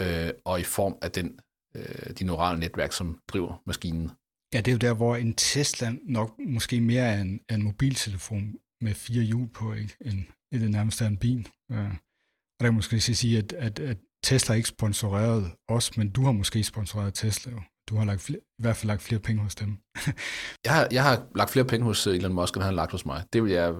øh, 0.00 0.30
og 0.44 0.60
i 0.60 0.62
form 0.62 0.98
af 1.02 1.10
den, 1.10 1.38
øh, 1.76 2.10
de 2.18 2.24
neurale 2.24 2.60
netværk, 2.60 2.92
som 2.92 3.18
driver 3.28 3.62
maskinen. 3.66 4.10
Ja, 4.54 4.58
det 4.58 4.68
er 4.68 4.72
jo 4.72 4.78
der, 4.78 4.94
hvor 4.94 5.16
en 5.16 5.34
Tesla 5.34 5.92
nok 6.02 6.34
måske 6.46 6.80
mere 6.80 7.04
er 7.04 7.20
en, 7.20 7.40
en 7.50 7.62
mobiltelefon 7.62 8.54
med 8.80 8.94
fire 8.94 9.22
hjul 9.22 9.48
på, 9.48 9.72
ikke? 9.72 9.96
En, 10.00 10.26
det 10.52 10.70
nærmest 10.70 11.00
er 11.00 11.06
en 11.06 11.16
bil. 11.16 11.48
Øh, 11.72 11.90
og 12.54 12.60
der 12.60 12.66
kan 12.66 12.74
måske 12.74 13.00
sige, 13.00 13.38
at, 13.38 13.52
at, 13.52 13.78
at 13.78 13.98
Tesla 14.24 14.54
ikke 14.54 14.68
sponsoreret 14.68 15.52
os, 15.68 15.96
men 15.96 16.10
du 16.10 16.24
har 16.24 16.32
måske 16.32 16.64
sponsoreret 16.64 17.14
Tesla. 17.14 17.52
Du 17.88 17.96
har 17.96 18.04
lagt 18.04 18.20
flere, 18.20 18.38
i 18.38 18.62
hvert 18.62 18.76
fald 18.76 18.86
lagt 18.86 19.02
flere 19.02 19.20
penge 19.20 19.42
hos 19.42 19.54
dem. 19.54 19.70
jeg, 20.64 20.72
har, 20.74 20.88
jeg 20.90 21.02
har 21.02 21.26
lagt 21.34 21.50
flere 21.50 21.66
penge 21.66 21.84
hos 21.84 22.06
Elon 22.06 22.32
Musk, 22.32 22.54
end 22.54 22.62
han 22.62 22.72
har 22.72 22.76
lagt 22.76 22.92
hos 22.92 23.06
mig. 23.06 23.24
Det 23.32 23.42
vil 23.42 23.52
jeg, 23.52 23.72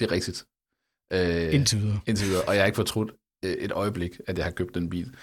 det 0.00 0.06
er 0.08 0.12
rigtigt. 0.12 0.46
Øh, 1.12 1.54
indtil 1.54 1.78
videre. 1.78 2.00
Indtil 2.06 2.26
videre. 2.26 2.44
Og 2.48 2.54
jeg 2.54 2.62
har 2.62 2.66
ikke 2.66 2.76
fortrudt 2.76 3.10
øh, 3.10 3.16
Øh, 3.44 3.50
et 3.50 3.72
øjeblik, 3.72 4.20
at 4.26 4.38
jeg 4.38 4.44
har 4.44 4.52
købt 4.52 4.74
den 4.74 4.90
bil. 4.90 5.16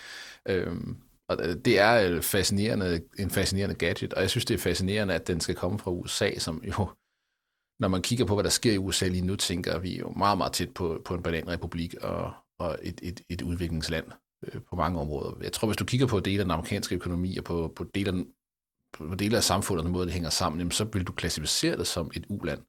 Øhm, 0.46 0.90
øh, 0.90 0.96
og 1.28 1.38
det 1.38 1.80
er 1.80 2.10
øh, 2.10 2.22
fascinerende, 2.22 3.02
en 3.20 3.30
fascinerende 3.30 3.76
gadget, 3.76 4.14
og 4.14 4.22
jeg 4.22 4.30
synes, 4.30 4.46
det 4.46 4.54
er 4.54 4.58
fascinerende, 4.58 5.14
at 5.14 5.28
den 5.28 5.40
skal 5.40 5.56
komme 5.56 5.80
fra 5.80 5.92
USA, 5.92 6.40
som 6.40 6.64
jo, 6.64 6.90
når 7.80 7.88
man 7.88 8.02
kigger 8.02 8.26
på, 8.26 8.34
hvad 8.34 8.44
der 8.44 8.50
sker 8.50 8.74
i 8.74 8.78
USA 8.78 9.08
lige 9.08 9.26
nu, 9.26 9.36
tænker 9.36 9.80
vi 9.80 10.00
jo 10.00 10.10
meget, 10.10 10.38
meget 10.38 10.54
tæt 10.54 10.74
på, 10.74 11.02
på 11.06 11.14
en 11.16 11.24
bananrepublik 11.24 11.96
og, 12.02 12.34
og 12.60 12.80
et, 12.82 13.00
et, 13.04 13.22
et 13.30 13.42
udviklingsland 13.42 14.06
øh, 14.44 14.62
på 14.62 14.76
mange 14.76 15.00
områder. 15.00 15.38
Jeg 15.42 15.52
tror, 15.52 15.68
hvis 15.68 15.78
du 15.78 15.86
kigger 15.86 16.08
på 16.08 16.20
dele 16.20 16.40
af 16.40 16.46
den 16.46 16.52
amerikanske 16.52 16.96
økonomi 16.96 17.38
og 17.38 17.44
på, 17.44 17.74
på 17.76 17.84
dele 17.84 18.12
af, 18.12 18.26
på 18.94 19.16
dele 19.16 19.38
af 19.38 19.44
samfundet, 19.44 19.84
den 19.84 19.94
måde, 19.94 20.06
det 20.06 20.14
hænger 20.14 20.30
sammen, 20.30 20.60
jamen, 20.60 20.72
så 20.72 20.84
vil 20.84 21.08
du 21.08 21.14
klassificere 21.14 21.78
det 21.78 21.88
som 21.88 22.12
et 22.16 22.26
uland. 22.30 22.62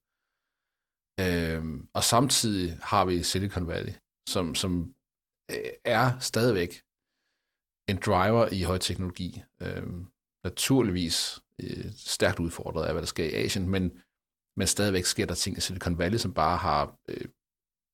Øhm, 1.21 1.89
og 1.95 2.05
samtidig 2.05 2.79
har 2.83 3.05
vi 3.05 3.23
Silicon 3.23 3.67
Valley, 3.67 3.93
som, 4.29 4.55
som 4.55 4.95
Øh, 5.51 5.71
er 5.85 6.19
stadigvæk 6.19 6.83
en 7.89 7.99
driver 8.07 8.49
i 8.53 8.63
højteknologi. 8.63 9.43
Øh, 9.63 9.87
naturligvis 10.45 11.41
øh, 11.63 11.93
stærkt 11.97 12.39
udfordret 12.39 12.87
af, 12.87 12.93
hvad 12.93 13.03
der 13.03 13.07
sker 13.07 13.25
i 13.25 13.35
Asien, 13.45 13.69
men, 13.69 14.03
men 14.57 14.67
stadigvæk 14.67 15.05
sker 15.05 15.27
der 15.27 15.35
ting 15.35 15.57
i 15.57 15.61
Silicon 15.61 15.99
Valley, 15.99 16.19
som 16.19 16.35
bare 16.35 16.57
har 16.57 16.99
øh, 17.09 17.29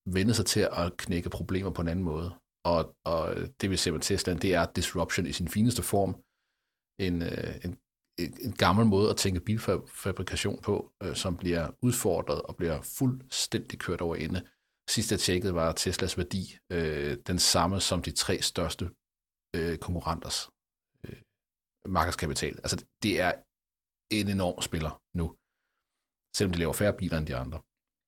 vendt 0.07 0.37
sig 0.37 0.47
til 0.47 0.69
at 0.73 0.97
knække 0.97 1.31
problemer 1.31 1.71
på 1.71 1.83
en 1.83 1.89
anden 1.89 2.05
måde. 2.05 2.35
Og, 2.65 2.97
og 3.05 3.37
det 3.61 3.71
vi 3.71 3.77
ser 3.77 3.93
med 3.93 4.01
Tesla, 4.01 4.35
det 4.35 4.55
er 4.55 4.67
disruption 4.67 5.27
i 5.27 5.33
sin 5.33 5.49
fineste 5.49 5.83
form. 5.83 6.13
En, 6.99 7.23
øh, 7.23 7.55
en, 7.65 7.79
en 8.19 8.53
gammel 8.53 8.87
måde 8.87 9.11
at 9.11 9.17
tænke 9.17 9.41
bilfabrikation 9.41 10.63
på, 10.63 10.93
øh, 11.03 11.15
som 11.17 11.37
bliver 11.37 11.71
udfordret 11.83 12.43
og 12.43 12.57
bliver 12.57 12.83
fuldstændig 12.83 13.79
kørt 13.79 14.01
over 14.01 14.17
ende. 14.17 14.49
Sidst 14.91 15.11
jeg 15.11 15.21
tjekkede, 15.21 15.55
var 15.55 15.73
Teslas 15.73 16.19
værdi 16.19 16.59
øh, 16.73 17.17
den 17.27 17.39
samme 17.39 17.81
som 17.81 18.03
de 18.03 18.11
tre 18.11 18.43
største 18.43 18.91
øh, 19.57 19.79
konkurrenters 19.79 20.51
øh, 21.05 21.17
markedskapital. 21.87 22.59
Altså, 22.59 22.85
det 23.03 23.21
er 23.21 23.33
en 24.11 24.29
enorm 24.29 24.63
spiller 24.63 25.03
nu, 25.15 25.37
selvom 26.37 26.53
de 26.53 26.59
laver 26.59 26.73
færre 26.73 26.93
biler 26.93 27.19
end 27.19 27.27
de 27.27 27.37
andre. 27.37 27.61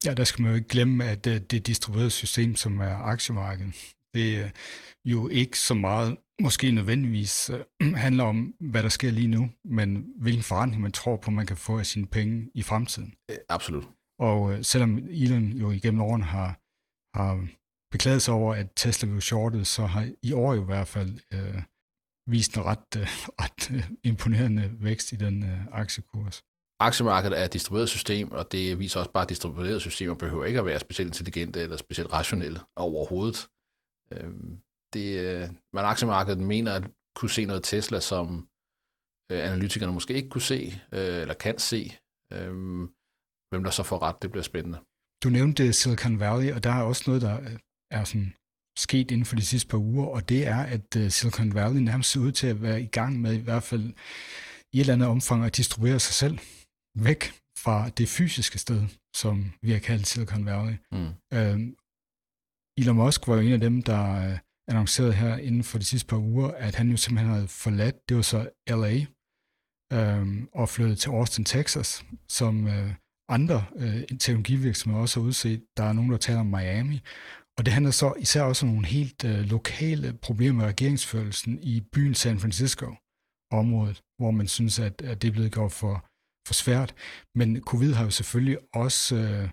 Ja, 0.07 0.15
der 0.15 0.25
skal 0.25 0.43
man 0.43 0.51
jo 0.51 0.57
ikke 0.57 0.69
glemme, 0.69 1.05
at 1.05 1.25
det, 1.25 1.51
det 1.51 1.67
distribuerede 1.67 2.11
system, 2.11 2.57
som 2.57 2.81
er 2.81 2.97
aktiemarkedet, 2.97 3.95
det 4.15 4.39
er 4.39 4.51
jo 5.05 5.29
ikke 5.29 5.59
så 5.59 5.75
meget 5.75 6.17
måske 6.41 6.71
nødvendigvis 6.71 7.51
øh, 7.51 7.95
handler 8.05 8.25
om, 8.25 8.55
hvad 8.61 8.83
der 8.83 8.89
sker 8.89 9.11
lige 9.11 9.29
nu, 9.29 9.51
men 9.65 10.13
hvilken 10.17 10.43
forandring 10.43 10.83
man 10.83 10.93
tror 10.93 11.17
på, 11.17 11.31
man 11.31 11.47
kan 11.47 11.57
få 11.57 11.79
af 11.79 11.87
sine 11.87 12.07
penge 12.07 12.51
i 12.55 12.63
fremtiden. 12.63 13.15
Øh, 13.31 13.37
absolut. 13.49 13.89
Og 14.19 14.53
øh, 14.53 14.65
selvom 14.65 14.99
Elon 15.11 15.49
jo 15.49 15.71
igennem 15.71 16.01
årene 16.01 16.25
har, 16.25 16.61
har 17.15 17.49
beklaget 17.91 18.23
sig 18.23 18.35
over, 18.35 18.55
at 18.55 18.67
Tesla 18.77 19.09
blev 19.09 19.21
shortet, 19.21 19.67
så 19.67 19.87
har 19.87 20.13
i 20.23 20.33
år 20.33 20.55
i 20.55 20.61
hvert 20.61 20.89
fald 20.89 21.19
øh, 21.33 21.63
vist 22.27 22.57
en 22.57 22.65
ret, 22.65 22.97
øh, 22.97 23.09
ret 23.43 23.71
øh, 23.71 23.91
imponerende 24.05 24.71
vækst 24.81 25.13
i 25.13 25.17
den 25.17 25.43
øh, 25.43 25.67
aktiekurs. 25.73 26.43
Aktiemarkedet 26.81 27.41
er 27.41 27.45
et 27.45 27.53
distribueret 27.53 27.89
system, 27.89 28.33
og 28.33 28.53
det 28.53 28.79
viser 28.79 29.01
også 29.01 29.13
bare, 29.13 29.23
at 29.23 29.29
distribuerede 29.29 29.81
systemer 29.81 30.15
behøver 30.15 30.45
ikke 30.45 30.59
at 30.59 30.67
være 30.67 30.81
specielt 30.81 31.09
intelligente 31.09 31.61
eller 31.61 31.77
specielt 31.77 32.13
rationelle 32.13 32.61
overhovedet. 32.77 33.49
Øh, 34.13 34.31
det, 34.93 35.21
øh, 35.21 35.49
man 35.73 35.85
aktiemarkedet 35.85 36.39
mener 36.39 36.73
at 36.73 36.85
kunne 37.15 37.31
se 37.31 37.45
noget 37.45 37.63
Tesla, 37.63 38.01
som 38.01 38.49
øh, 39.33 39.45
analytikerne 39.45 39.93
måske 39.93 40.15
ikke 40.15 40.29
kunne 40.29 40.43
se, 40.43 40.81
øh, 40.93 41.21
eller 41.21 41.35
kan 41.35 41.59
se. 41.59 41.97
Øh, 42.33 42.55
hvem 43.51 43.65
der 43.65 43.71
så 43.71 43.83
får 43.83 44.03
ret, 44.03 44.23
det 44.23 44.31
bliver 44.31 44.45
spændende. 44.45 44.79
Du 45.25 45.29
nævnte 45.29 45.73
Silicon 45.73 46.21
Valley, 46.21 46.53
og 46.53 46.65
der 46.65 46.71
er 46.71 46.83
også 46.83 47.03
noget, 47.07 47.23
der 47.23 47.39
er 47.91 48.05
sådan 48.05 48.35
sket 48.79 49.11
inden 49.11 49.25
for 49.25 49.37
de 49.37 49.43
sidste 49.43 49.69
par 49.69 49.79
uger, 49.79 50.07
og 50.07 50.29
det 50.29 50.47
er, 50.47 50.57
at 50.57 50.97
uh, 50.97 51.09
Silicon 51.09 51.55
Valley 51.55 51.81
nærmest 51.81 52.11
ser 52.11 52.21
ud 52.21 52.33
til 52.33 52.47
at 52.47 52.63
være 52.63 52.83
i 52.83 52.87
gang 52.87 53.21
med 53.21 53.35
i 53.35 53.45
hvert 53.47 53.63
fald 53.63 53.83
i 54.73 54.77
et 54.77 54.81
eller 54.81 54.93
andet 54.93 55.09
omfang 55.09 55.45
at 55.45 55.57
distribuere 55.57 56.01
sig 56.01 56.15
selv 56.15 56.39
væk 56.99 57.23
fra 57.59 57.89
det 57.89 58.09
fysiske 58.09 58.59
sted, 58.59 58.83
som 59.17 59.53
vi 59.63 59.73
har 59.73 59.79
kaldt 59.79 60.07
Silicon 60.07 60.47
Valley. 60.47 60.77
Mm. 60.93 61.13
Øhm, 61.37 61.77
Elon 62.79 62.97
Musk 62.97 63.29
var 63.29 63.35
jo 63.35 63.41
en 63.41 63.53
af 63.53 63.61
dem, 63.61 63.83
der 63.83 64.31
øh, 64.31 64.39
annoncerede 64.69 65.13
her 65.13 65.37
inden 65.37 65.65
for 65.65 65.79
de 65.79 65.85
sidste 65.85 66.09
par 66.09 66.19
uger, 66.19 66.49
at 66.49 66.75
han 66.75 66.91
jo 66.91 66.97
simpelthen 66.97 67.35
havde 67.35 67.49
forladt, 67.49 68.09
det 68.09 68.17
var 68.17 68.23
så 68.23 68.51
LA, 68.69 68.95
øh, 69.97 70.45
og 70.53 70.69
flyttet 70.69 70.99
til 70.99 71.11
Austin, 71.11 71.45
Texas, 71.45 72.05
som 72.29 72.67
øh, 72.67 72.95
andre 73.29 73.65
øh, 73.77 74.03
teknologivirksomheder 74.19 75.03
også 75.03 75.21
har 75.21 75.27
udset. 75.27 75.65
Der 75.77 75.85
er 75.85 75.93
nogen, 75.93 76.11
der 76.11 76.17
taler 76.17 76.41
om 76.41 76.47
Miami, 76.47 77.01
og 77.59 77.65
det 77.65 77.75
handler 77.75 77.91
så 77.91 78.15
især 78.19 78.43
også 78.43 78.67
om 78.67 78.73
nogle 78.73 78.87
helt 78.87 79.25
øh, 79.25 79.41
lokale 79.41 80.13
problemer 80.23 80.61
med 80.61 80.67
regeringsførelsen 80.69 81.59
i 81.63 81.81
byen 81.93 82.15
San 82.15 82.39
Francisco 82.39 82.87
området, 83.53 84.03
hvor 84.19 84.31
man 84.31 84.49
synes, 84.49 84.79
at, 84.79 85.03
at 85.03 85.23
det 85.23 85.29
er 85.29 85.33
blevet 85.33 85.53
gjort 85.53 85.73
for, 85.73 85.95
for 86.47 86.55
svært. 86.55 86.95
Men 87.35 87.61
covid 87.61 87.93
har 87.93 88.05
jo 88.05 88.11
selvfølgelig 88.11 88.59
også, 88.75 89.17
øh, 89.17 89.49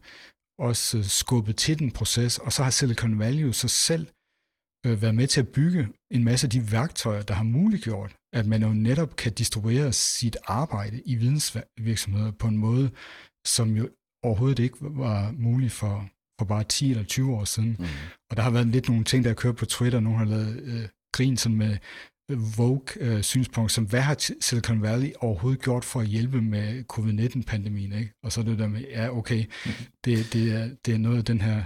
også 0.59 1.03
skubbet 1.03 1.55
til 1.57 1.79
den 1.79 1.91
proces, 1.91 2.37
og 2.37 2.53
så 2.53 2.63
har 2.63 2.69
Silicon 2.69 3.19
Valley 3.19 3.41
jo 3.41 3.53
selv 3.53 4.07
øh, 4.85 5.01
været 5.01 5.15
med 5.15 5.27
til 5.27 5.41
at 5.41 5.47
bygge 5.47 5.87
en 6.11 6.23
masse 6.23 6.47
af 6.47 6.51
de 6.51 6.71
værktøjer, 6.71 7.21
der 7.21 7.33
har 7.33 7.43
muliggjort, 7.43 8.15
at 8.33 8.45
man 8.45 8.63
jo 8.63 8.73
netop 8.73 9.15
kan 9.15 9.33
distribuere 9.33 9.93
sit 9.93 10.37
arbejde 10.43 11.01
i 11.01 11.15
vidensvirksomheder 11.15 12.31
på 12.31 12.47
en 12.47 12.57
måde, 12.57 12.91
som 13.45 13.77
jo 13.77 13.89
overhovedet 14.23 14.59
ikke 14.59 14.77
var 14.81 15.33
muligt 15.37 15.71
for, 15.71 16.09
for 16.39 16.45
bare 16.45 16.63
10 16.63 16.91
eller 16.91 17.03
20 17.03 17.35
år 17.35 17.45
siden. 17.45 17.75
Mm. 17.79 17.85
Og 18.29 18.37
der 18.37 18.43
har 18.43 18.51
været 18.51 18.67
lidt 18.67 18.89
nogle 18.89 19.03
ting, 19.03 19.23
der 19.23 19.33
kørt 19.33 19.55
på 19.55 19.65
Twitter. 19.65 19.99
Nogle 19.99 20.17
har 20.17 20.25
lavet 20.25 20.61
øh, 20.63 20.87
grin 21.13 21.37
sådan 21.37 21.57
med 21.57 21.77
Vogue-synspunkt, 22.57 23.71
øh, 23.71 23.73
som 23.73 23.83
hvad 23.83 24.01
har 24.01 24.17
Silicon 24.41 24.81
Valley 24.81 25.11
overhovedet 25.19 25.61
gjort 25.61 25.85
for 25.85 25.99
at 25.99 26.07
hjælpe 26.07 26.41
med 26.41 26.83
covid-19-pandemien? 26.83 27.93
Ikke? 27.93 28.13
Og 28.23 28.31
så 28.31 28.43
det 28.43 28.59
der 28.59 28.67
med, 28.67 28.81
ja 28.81 29.17
okay, 29.17 29.45
mm. 29.65 29.71
det, 30.05 30.33
det, 30.33 30.51
er, 30.51 30.69
det 30.85 30.93
er 30.93 30.97
noget 30.97 31.17
af 31.17 31.25
den 31.25 31.41
her 31.41 31.63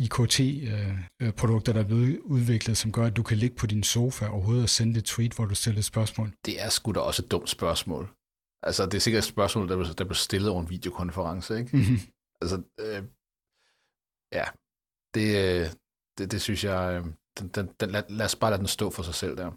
IKT-produkter, 0.00 1.74
øh, 1.74 1.80
øh 1.80 1.84
der 1.84 1.84
er 1.84 1.86
blevet 1.86 2.18
udviklet, 2.18 2.76
som 2.76 2.92
gør, 2.92 3.04
at 3.04 3.16
du 3.16 3.22
kan 3.22 3.36
ligge 3.36 3.56
på 3.56 3.66
din 3.66 3.82
sofa 3.82 4.26
og 4.26 4.32
overhovedet 4.32 4.62
og 4.62 4.68
sende 4.68 4.98
et 4.98 5.04
tweet, 5.04 5.32
hvor 5.32 5.44
du 5.44 5.54
stiller 5.54 5.78
et 5.78 5.84
spørgsmål. 5.84 6.32
Det 6.46 6.62
er 6.62 6.68
sgu 6.68 6.92
da 6.92 7.00
også 7.00 7.22
et 7.22 7.30
dumt 7.30 7.50
spørgsmål. 7.50 8.08
Altså, 8.62 8.86
det 8.86 8.94
er 8.94 9.00
sikkert 9.00 9.24
et 9.24 9.28
spørgsmål, 9.28 9.68
der 9.68 9.92
der 9.92 10.04
blev 10.04 10.14
stillet 10.14 10.50
over 10.50 10.60
en 10.60 10.70
videokonference, 10.70 11.58
ikke? 11.58 11.76
Mm-hmm. 11.76 11.98
Altså, 12.40 12.62
øh, 12.80 13.02
ja, 14.32 14.44
det, 15.14 15.28
øh, 15.44 15.66
det, 16.18 16.32
det 16.32 16.40
synes 16.42 16.64
jeg, 16.64 16.94
øh, 16.94 17.12
den, 17.38 17.48
den, 17.48 17.68
den, 17.80 17.90
lad, 17.90 18.02
lad 18.08 18.26
os 18.26 18.36
bare 18.36 18.50
lade 18.50 18.58
den 18.58 18.68
stå 18.68 18.90
for 18.90 19.02
sig 19.02 19.14
selv 19.14 19.36
der. 19.36 19.50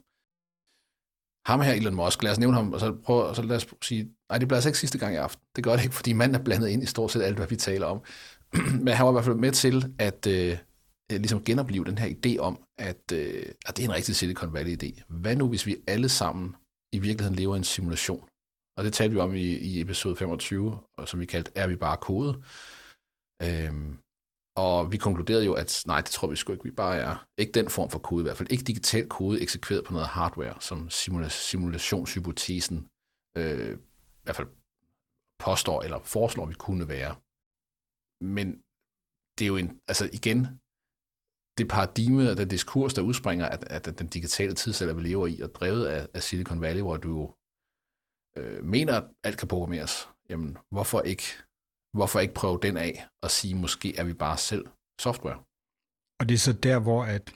Ham 1.52 1.62
her, 1.62 1.74
Elon 1.74 1.96
Musk, 1.96 2.24
lad 2.24 2.32
os 2.32 2.40
nævne 2.40 2.58
ham, 2.58 2.74
og 2.74 2.80
så, 2.80 2.96
prøv, 3.04 3.18
og 3.30 3.36
så 3.36 3.42
lad 3.42 3.56
os 3.56 3.68
sige, 3.82 4.04
nej, 4.30 4.38
det 4.38 4.48
bliver 4.48 4.58
altså 4.58 4.70
ikke 4.70 4.80
sidste 4.80 4.98
gang 4.98 5.14
i 5.14 5.18
aften. 5.18 5.44
Det 5.56 5.64
gør 5.64 5.76
det 5.76 5.84
ikke, 5.84 5.96
fordi 5.96 6.14
manden 6.14 6.36
er 6.36 6.44
blandet 6.44 6.68
ind 6.70 6.84
i 6.84 6.86
stort 6.86 7.12
set 7.12 7.22
alt, 7.22 7.38
hvad 7.38 7.48
vi 7.48 7.56
taler 7.56 7.88
om. 7.88 8.02
Men 8.86 8.94
han 8.94 9.06
var 9.06 9.12
i 9.12 9.16
hvert 9.16 9.26
fald 9.26 9.36
med 9.36 9.52
til 9.52 9.94
at 10.00 10.28
øh, 10.28 10.58
ligesom 11.10 11.44
genopleve 11.44 11.86
den 11.86 11.98
her 11.98 12.08
idé 12.08 12.40
om, 12.40 12.64
at, 12.78 13.12
øh, 13.14 13.46
at 13.66 13.78
det 13.78 13.84
er 13.84 13.88
en 13.88 13.96
rigtig 13.96 14.16
Silicon 14.16 14.58
Valley-idé. 14.58 15.04
Hvad 15.08 15.36
nu, 15.36 15.48
hvis 15.48 15.66
vi 15.66 15.76
alle 15.88 16.10
sammen 16.10 16.56
i 16.92 17.00
virkeligheden 17.00 17.40
lever 17.40 17.56
i 17.56 17.58
en 17.58 17.64
simulation? 17.64 18.28
Og 18.78 18.84
det 18.84 18.94
talte 18.94 19.14
vi 19.14 19.20
om 19.20 19.34
i, 19.36 19.48
i 19.70 19.82
episode 19.82 20.16
25, 20.16 20.80
og 20.98 21.10
som 21.10 21.20
vi 21.20 21.26
kaldte, 21.26 21.52
er 21.56 21.68
vi 21.68 21.76
bare 21.76 21.98
kode? 21.98 22.44
Øhm, 23.44 23.98
og 24.56 24.92
vi 24.92 24.98
konkluderede 24.98 25.46
jo, 25.46 25.54
at 25.54 25.84
nej, 25.88 26.02
det 26.02 26.12
tror 26.12 26.28
vi 26.28 26.36
sgu 26.36 26.52
ikke. 26.54 26.64
Vi 26.64 26.72
bare 26.72 26.98
er 26.98 27.28
ikke 27.38 27.52
den 27.52 27.70
form 27.70 27.90
for 27.90 28.00
kode, 28.00 28.22
i 28.22 28.28
hvert 28.28 28.38
fald 28.38 28.52
ikke 28.52 28.64
digital 28.64 29.10
kode 29.10 29.42
eksekveret 29.42 29.86
på 29.86 29.94
noget 29.94 30.08
hardware, 30.08 30.62
som 30.62 30.88
simula- 30.88 31.30
simulationshypotesen 31.30 32.78
øh, 33.38 33.78
i 34.20 34.24
hvert 34.24 34.36
fald 34.36 34.48
påstår 35.40 35.82
eller 35.82 36.00
foreslår, 36.00 36.46
vi 36.46 36.54
kunne 36.54 36.88
være. 36.88 37.16
Men 38.36 38.48
det 39.36 39.44
er 39.46 39.52
jo 39.54 39.58
en, 39.58 39.82
altså 39.88 40.06
igen, 40.20 40.40
det 41.58 41.68
paradigme 41.76 42.32
og 42.32 42.38
den 42.38 42.48
diskurs, 42.48 42.94
der 42.94 43.02
udspringer 43.02 43.46
af, 43.54 43.60
af 43.76 43.82
den 43.82 44.08
digitale 44.08 44.54
tidsalder, 44.54 44.94
vi 44.94 45.02
lever 45.02 45.28
i, 45.28 45.42
og 45.42 45.50
drevet 45.56 45.86
af, 45.86 46.08
af 46.14 46.24
Silicon 46.24 46.62
Valley, 46.62 46.82
hvor 46.82 46.98
du 46.98 47.34
øh, 48.38 48.64
mener, 48.66 48.94
at 48.94 49.04
alt 49.24 49.38
kan 49.38 49.48
programmeres, 49.48 50.10
jamen 50.30 50.58
hvorfor 50.72 51.02
ikke 51.02 51.24
hvorfor 51.94 52.20
ikke 52.20 52.34
prøve 52.34 52.60
den 52.62 52.78
af 52.78 53.08
og 53.24 53.32
sige, 53.32 53.56
måske 53.56 53.98
er 53.98 54.04
vi 54.04 54.14
bare 54.14 54.38
selv 54.38 54.66
software? 55.02 55.40
Og 56.20 56.30
det 56.30 56.36
er 56.36 56.40
så 56.50 56.54
der, 56.54 56.80
hvor 56.80 57.04
at 57.04 57.34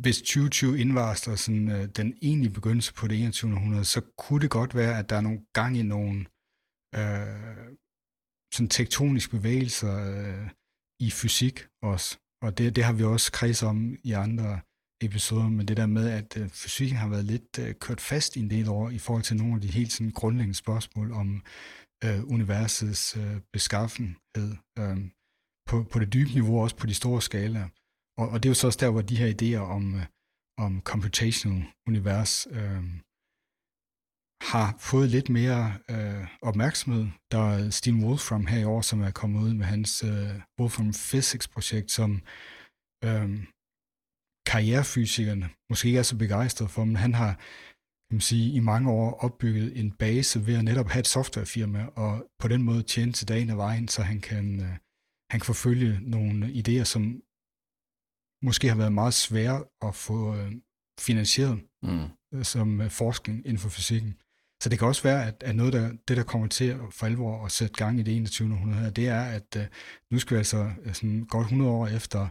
hvis 0.00 0.18
2020 0.18 0.78
indvarsler 0.80 1.36
sådan, 1.36 1.70
øh, 1.70 1.88
den 1.88 2.18
egentlige 2.22 2.54
begyndelse 2.54 2.94
på 2.94 3.08
det 3.08 3.18
21. 3.18 3.52
århundrede, 3.52 3.84
så 3.84 4.00
kunne 4.18 4.40
det 4.40 4.50
godt 4.50 4.74
være, 4.74 4.98
at 4.98 5.10
der 5.10 5.16
er 5.16 5.20
nogle 5.20 5.46
gang 5.52 5.76
i 5.76 5.82
nogle 5.82 6.18
øh, 6.94 7.68
sådan 8.54 8.68
tektoniske 8.68 9.30
bevægelser 9.36 9.94
øh, 10.12 10.50
i 11.00 11.10
fysik 11.10 11.56
også. 11.82 12.18
Og 12.42 12.58
det, 12.58 12.76
det 12.76 12.84
har 12.84 12.92
vi 12.92 13.04
også 13.04 13.32
kredset 13.32 13.68
om 13.68 13.96
i 14.04 14.12
andre 14.12 14.60
episode 15.00 15.50
med 15.50 15.64
det 15.64 15.76
der 15.76 15.86
med, 15.86 16.10
at 16.10 16.36
øh, 16.36 16.48
fysikken 16.48 16.96
har 16.96 17.08
været 17.08 17.24
lidt 17.24 17.58
øh, 17.58 17.74
kørt 17.74 18.00
fast 18.00 18.36
i 18.36 18.40
en 18.40 18.50
del 18.50 18.68
år 18.68 18.90
i 18.90 18.98
forhold 18.98 19.22
til 19.22 19.36
nogle 19.36 19.54
af 19.54 19.60
de 19.60 19.68
helt 19.68 19.92
sådan 19.92 20.10
grundlæggende 20.10 20.54
spørgsmål 20.54 21.12
om 21.12 21.42
øh, 22.04 22.24
universets 22.24 23.16
øh, 23.16 23.40
beskaffenhed 23.52 24.56
øh, 24.78 24.98
på, 25.68 25.82
på 25.92 25.98
det 25.98 26.12
dybe 26.12 26.30
niveau, 26.30 26.62
også 26.62 26.76
på 26.76 26.86
de 26.86 26.94
store 26.94 27.22
skalaer. 27.22 27.68
Og, 28.18 28.28
og 28.28 28.42
det 28.42 28.48
er 28.48 28.50
jo 28.50 28.54
så 28.54 28.66
også 28.66 28.78
der, 28.82 28.90
hvor 28.90 29.02
de 29.02 29.16
her 29.16 29.34
idéer 29.36 29.62
om, 29.76 29.94
øh, 29.94 30.06
om 30.58 30.80
computational 30.80 31.64
univers 31.86 32.46
øh, 32.50 32.84
har 34.52 34.76
fået 34.78 35.08
lidt 35.08 35.28
mere 35.28 35.78
øh, 35.90 36.26
opmærksomhed. 36.42 37.06
Der 37.32 37.38
er 37.38 37.70
Steve 37.70 38.04
Wolfram 38.04 38.46
her 38.46 38.60
i 38.60 38.64
år, 38.64 38.80
som 38.80 39.00
er 39.02 39.10
kommet 39.10 39.42
ud 39.42 39.54
med 39.54 39.66
hans 39.66 40.04
øh, 40.04 40.40
Wolfram 40.60 40.92
Physics-projekt, 40.92 41.90
som 41.90 42.10
øh, 43.04 43.44
karrierefysikerne 44.48 45.48
måske 45.70 45.88
ikke 45.88 45.98
er 45.98 46.02
så 46.02 46.16
begejstrede 46.16 46.70
for, 46.70 46.84
men 46.84 46.96
han 46.96 47.14
har 47.14 47.32
kan 48.08 48.14
man 48.14 48.20
sige, 48.20 48.52
i 48.52 48.60
mange 48.60 48.90
år 48.90 49.10
opbygget 49.24 49.80
en 49.80 49.92
base 49.92 50.46
ved 50.46 50.56
at 50.58 50.64
netop 50.64 50.88
have 50.88 51.00
et 51.00 51.06
softwarefirma, 51.06 51.86
og 51.86 52.26
på 52.38 52.48
den 52.48 52.62
måde 52.62 52.82
tjene 52.82 53.12
til 53.12 53.28
dagen 53.28 53.50
af 53.50 53.56
vejen, 53.56 53.88
så 53.88 54.02
han 54.02 54.20
kan, 54.20 54.60
øh, 54.60 54.76
han 55.30 55.40
kan 55.40 55.46
forfølge 55.46 56.00
nogle 56.00 56.46
idéer, 56.46 56.84
som 56.84 57.02
måske 58.42 58.68
har 58.68 58.76
været 58.76 58.92
meget 58.92 59.14
svære 59.14 59.64
at 59.82 59.94
få 59.94 60.36
øh, 60.36 60.52
finansieret 61.00 61.60
mm. 61.82 62.06
Øh, 62.34 62.44
som 62.44 62.90
forskning 62.90 63.38
inden 63.46 63.58
for 63.58 63.68
fysikken. 63.68 64.16
Så 64.62 64.68
det 64.68 64.78
kan 64.78 64.88
også 64.88 65.02
være, 65.02 65.26
at, 65.26 65.42
at 65.42 65.56
noget, 65.56 65.72
der, 65.72 65.88
det, 66.08 66.16
der 66.16 66.22
kommer 66.22 66.48
til 66.48 66.64
at 66.64 66.80
for 66.90 67.06
alvor 67.06 67.44
at 67.44 67.52
sætte 67.52 67.74
gang 67.74 68.00
i 68.00 68.02
det 68.02 68.16
21. 68.16 68.52
århundrede, 68.52 68.90
det 68.90 69.08
er, 69.08 69.22
at 69.22 69.70
nu 70.10 70.18
skal 70.18 70.34
vi 70.34 70.38
altså 70.38 70.72
sådan 70.92 71.24
godt 71.24 71.44
100 71.44 71.70
år 71.70 71.86
efter 71.86 72.28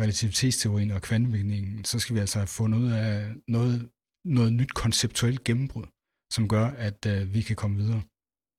relativitetsteorien 0.00 0.90
og 0.90 1.02
kvantemekanikken, 1.02 1.84
så 1.84 1.98
skal 1.98 2.14
vi 2.14 2.20
altså 2.20 2.38
have 2.38 2.46
fundet 2.46 2.78
ud 2.78 2.90
af 2.92 3.34
noget 3.48 3.90
noget 4.24 4.52
nyt 4.52 4.74
konceptuelt 4.74 5.44
gennembrud, 5.44 5.84
som 6.32 6.48
gør, 6.48 6.66
at 6.66 7.06
øh, 7.06 7.34
vi 7.34 7.42
kan 7.42 7.56
komme 7.56 7.76
videre 7.76 8.02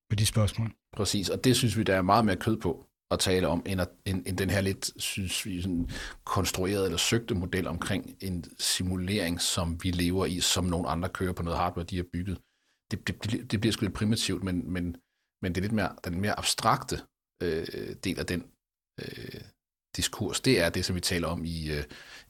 med 0.10 0.18
de 0.18 0.26
spørgsmål. 0.26 0.72
Præcis, 0.94 1.30
og 1.30 1.44
det 1.44 1.56
synes 1.56 1.78
vi, 1.78 1.84
der 1.84 1.96
er 1.96 2.02
meget 2.02 2.26
mere 2.26 2.36
kød 2.36 2.58
på 2.58 2.86
at 3.12 3.20
tale 3.20 3.48
om, 3.48 3.64
end, 3.66 3.82
at, 3.82 3.90
end, 4.06 4.24
end 4.28 4.38
den 4.38 4.50
her 4.50 4.62
lidt, 4.62 5.02
synes 5.02 5.46
vi, 5.46 5.62
sådan 5.62 5.90
konstruerede 6.26 6.86
eller 6.86 6.98
søgte 6.98 7.36
model 7.36 7.68
omkring 7.68 8.18
en 8.22 8.46
simulering, 8.60 9.42
som 9.42 9.84
vi 9.84 9.92
lever 9.92 10.26
i, 10.26 10.40
som 10.40 10.66
nogle 10.66 10.90
andre 10.90 11.10
kører 11.10 11.34
på 11.34 11.44
noget 11.44 11.60
hardware, 11.60 11.86
de 11.86 11.98
har 11.98 12.06
bygget. 12.14 12.38
Det, 12.92 13.08
det, 13.08 13.52
det 13.52 13.60
bliver 13.60 13.74
sgu 13.74 13.86
lidt 13.86 13.96
primitivt, 13.96 14.44
men, 14.44 14.72
men, 14.74 14.86
men 15.42 15.56
det 15.56 15.58
er 15.58 15.62
lidt 15.62 15.80
mere, 15.80 15.96
den 16.04 16.22
mere 16.22 16.40
abstrakte 16.40 16.96
øh, 17.44 17.96
del 18.04 18.20
af 18.20 18.26
den 18.26 18.42
øh, 19.02 19.42
diskurs, 19.96 20.42
det 20.42 20.60
er 20.60 20.70
det, 20.70 20.86
som 20.86 20.96
vi 20.96 21.02
taler 21.02 21.28
om 21.28 21.46
i, 21.46 21.72
øh, 21.72 21.84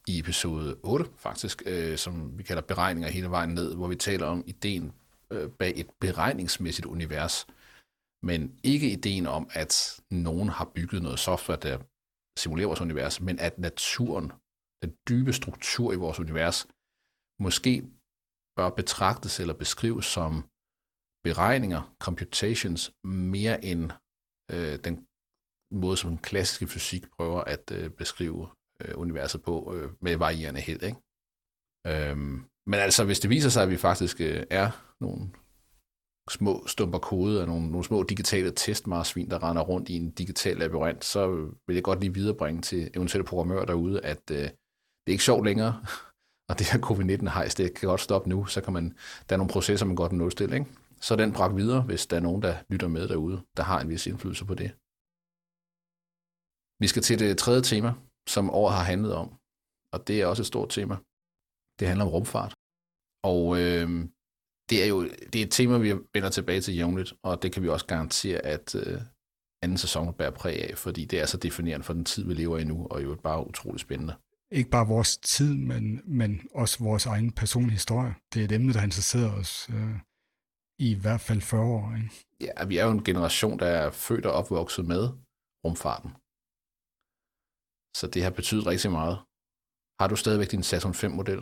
i 0.08 0.20
episode 0.20 0.78
8, 0.84 1.06
faktisk, 1.18 1.64
øh, 1.66 1.98
som 1.98 2.38
vi 2.38 2.44
kalder 2.44 2.62
beregninger 2.62 3.10
hele 3.10 3.30
vejen 3.30 3.50
ned, 3.50 3.76
hvor 3.76 3.88
vi 3.88 3.96
taler 3.96 4.26
om 4.26 4.44
ideen 4.48 4.94
øh, 5.32 5.50
bag 5.50 5.74
et 5.76 5.90
beregningsmæssigt 6.00 6.86
univers, 6.86 7.48
men 8.24 8.60
ikke 8.64 8.92
ideen 8.92 9.28
om, 9.28 9.50
at 9.54 10.02
nogen 10.10 10.50
har 10.50 10.66
bygget 10.76 11.04
noget 11.04 11.20
software, 11.20 11.60
der 11.62 11.78
simulerer 12.40 12.68
vores 12.68 12.82
univers, 12.82 13.22
men 13.22 13.40
at 13.40 13.60
naturen, 13.60 14.32
den 14.82 14.94
dybe 15.10 15.34
struktur 15.34 15.94
i 15.94 15.96
vores 15.96 16.20
univers, 16.20 16.68
måske 17.40 17.84
bør 18.56 18.70
betragtes 18.70 19.40
eller 19.40 19.54
beskrives 19.54 20.06
som 20.06 20.50
beregninger, 21.24 21.96
computations, 22.00 22.94
mere 23.04 23.66
end 23.66 23.92
øh, 24.52 24.80
den 24.86 25.08
måde, 25.82 25.98
som 25.98 26.10
den 26.10 26.18
klassiske 26.18 26.68
fysik 26.68 27.06
prøver 27.18 27.42
at 27.42 27.72
øh, 27.72 27.90
beskrive 27.90 28.48
øh, 28.82 28.94
universet 28.96 29.44
på 29.44 29.74
øh, 29.76 29.92
med 30.02 30.18
varierende 30.18 30.62
held. 30.62 30.84
Ikke? 30.84 30.98
Øhm, 31.88 32.46
men 32.68 32.80
altså, 32.80 33.04
hvis 33.04 33.20
det 33.20 33.30
viser 33.30 33.50
sig, 33.50 33.64
at 33.64 33.70
vi 33.70 33.78
faktisk 33.78 34.22
øh, 34.22 34.44
er 34.50 34.70
nogle 35.02 35.30
små 36.30 36.68
stumper 36.68 37.00
kode 37.00 37.42
af 37.42 37.48
nogle, 37.48 37.72
nogle 37.72 37.84
små 37.84 38.04
digitale 38.04 38.52
testmarsvin, 38.52 39.30
der 39.30 39.44
render 39.50 39.62
rundt 39.62 39.90
i 39.90 39.96
en 39.96 40.12
digital 40.12 40.58
labyrint, 40.58 41.06
så 41.06 41.28
vil 41.68 41.74
jeg 41.74 41.84
godt 41.84 42.00
lige 42.00 42.14
viderebringe 42.14 42.62
til 42.62 42.92
eventuelle 42.96 43.26
programmører 43.26 43.66
derude, 43.66 44.02
at 44.06 44.32
øh, 44.32 44.38
det 44.38 45.08
er 45.08 45.12
ikke 45.12 45.24
sjovt 45.24 45.46
længere, 45.46 45.86
og 46.50 46.60
det 46.60 46.72
her 46.72 46.80
covid-19-hejs, 46.80 47.56
det 47.56 47.74
kan 47.74 47.90
godt 47.90 48.02
stoppe 48.02 48.30
nu, 48.30 48.46
så 48.46 48.62
kan 48.62 48.74
man, 48.74 48.98
der 49.30 49.36
er 49.36 49.38
nogle 49.38 49.52
processer, 49.52 49.86
man 49.86 49.96
godt 49.96 50.10
kan 50.10 50.18
nulstille, 50.18 50.56
ikke? 50.56 50.68
Så 51.02 51.16
den 51.16 51.34
bragt 51.34 51.56
videre, 51.56 51.82
hvis 51.82 52.06
der 52.06 52.18
er 52.18 52.22
nogen, 52.22 52.42
der 52.42 52.56
lytter 52.70 52.88
med 52.88 53.08
derude, 53.08 53.42
der 53.58 53.64
har 53.64 53.82
en 53.82 53.90
vis 53.90 54.08
indflydelse 54.08 54.46
på 54.46 54.54
det. 54.56 54.72
Vi 56.84 56.88
skal 56.88 57.02
til 57.02 57.20
det 57.20 57.38
tredje 57.38 57.62
tema, 57.62 57.94
som 58.30 58.50
året 58.50 58.76
har 58.76 58.84
handlet 58.84 59.14
om, 59.16 59.28
og 59.94 60.08
det 60.08 60.22
er 60.22 60.26
også 60.26 60.44
et 60.44 60.48
stort 60.48 60.70
tema. 60.70 60.96
Det 61.80 61.88
handler 61.88 62.06
om 62.06 62.12
rumfart. 62.12 62.54
Og 63.24 63.60
øh, 63.60 63.90
det 64.70 64.84
er 64.84 64.88
jo 64.88 65.04
det 65.04 65.36
er 65.36 65.46
et 65.46 65.52
tema, 65.52 65.78
vi 65.78 65.94
vender 66.14 66.30
tilbage 66.30 66.62
til 66.62 66.76
jævnligt, 66.76 67.14
og 67.24 67.42
det 67.42 67.52
kan 67.52 67.64
vi 67.64 67.70
også 67.70 67.86
garantere, 67.86 68.40
at 68.40 68.76
øh, 68.76 69.02
anden 69.62 69.78
sæson 69.78 70.14
bærer 70.14 70.32
præg 70.32 70.70
af, 70.70 70.78
fordi 70.78 71.06
det 71.06 71.22
er 71.22 71.26
så 71.26 71.38
definerende 71.38 71.84
for 71.84 71.94
den 71.94 72.06
tid, 72.06 72.26
vi 72.26 72.34
lever 72.34 72.58
i 72.58 72.64
nu, 72.64 72.88
og 72.92 73.04
jo 73.04 73.16
bare 73.24 73.48
utrolig 73.48 73.80
spændende. 73.80 74.16
Ikke 74.52 74.70
bare 74.70 74.88
vores 74.88 75.18
tid, 75.18 75.54
men, 75.54 76.02
men 76.06 76.42
også 76.56 76.84
vores 76.84 77.06
egen 77.06 77.32
personlige 77.32 77.72
historie. 77.72 78.16
Det 78.34 78.40
er 78.40 78.46
et 78.46 78.52
emne, 78.52 78.74
der 78.74 78.82
interesserer 78.82 79.32
os 79.32 79.70
øh, 79.70 79.96
i 80.80 80.94
hvert 80.94 81.22
fald 81.22 81.42
40 81.42 81.62
år. 81.62 81.96
Ikke? 81.96 82.10
Ja, 82.42 82.66
vi 82.66 82.78
er 82.78 82.86
jo 82.86 82.92
en 82.92 83.04
generation, 83.04 83.60
der 83.60 83.66
er 83.66 83.92
født 83.92 84.26
og 84.26 84.34
opvokset 84.34 84.86
med 84.86 85.10
rumfarten. 85.66 86.12
Så 88.00 88.04
det 88.14 88.24
har 88.26 88.32
betydet 88.40 88.66
rigtig 88.72 88.92
meget. 89.00 89.16
Har 90.00 90.08
du 90.12 90.16
stadigvæk 90.16 90.50
din 90.52 90.64
Saturn 90.70 90.96
5-model? 91.02 91.42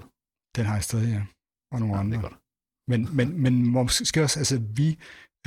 Den 0.58 0.66
har 0.70 0.76
jeg 0.80 0.84
stadig, 0.90 1.10
ja. 1.18 1.24
Og 1.74 1.78
nogle 1.80 1.96
Ja, 1.96 2.00
andre. 2.00 2.12
det 2.18 2.24
er 2.24 2.28
godt. 2.30 2.40
Men, 2.92 3.02
men, 3.18 3.28
men 3.44 3.54
måske 3.78 4.20
også, 4.26 4.38
altså 4.44 4.58
vi, 4.80 4.88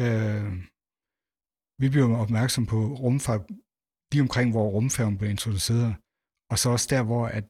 øh, 0.05 0.45
vi 1.83 1.87
bliver 1.93 2.09
opmærksom 2.25 2.65
på 2.73 2.79
rumfart 3.05 3.45
lige 4.13 4.23
omkring, 4.27 4.49
hvor 4.55 4.67
rumfærgen 4.77 5.19
blev 5.19 5.31
introduceret, 5.37 5.91
og 6.51 6.57
så 6.61 6.67
også 6.75 6.87
der, 6.95 7.03
hvor 7.11 7.25
at 7.39 7.47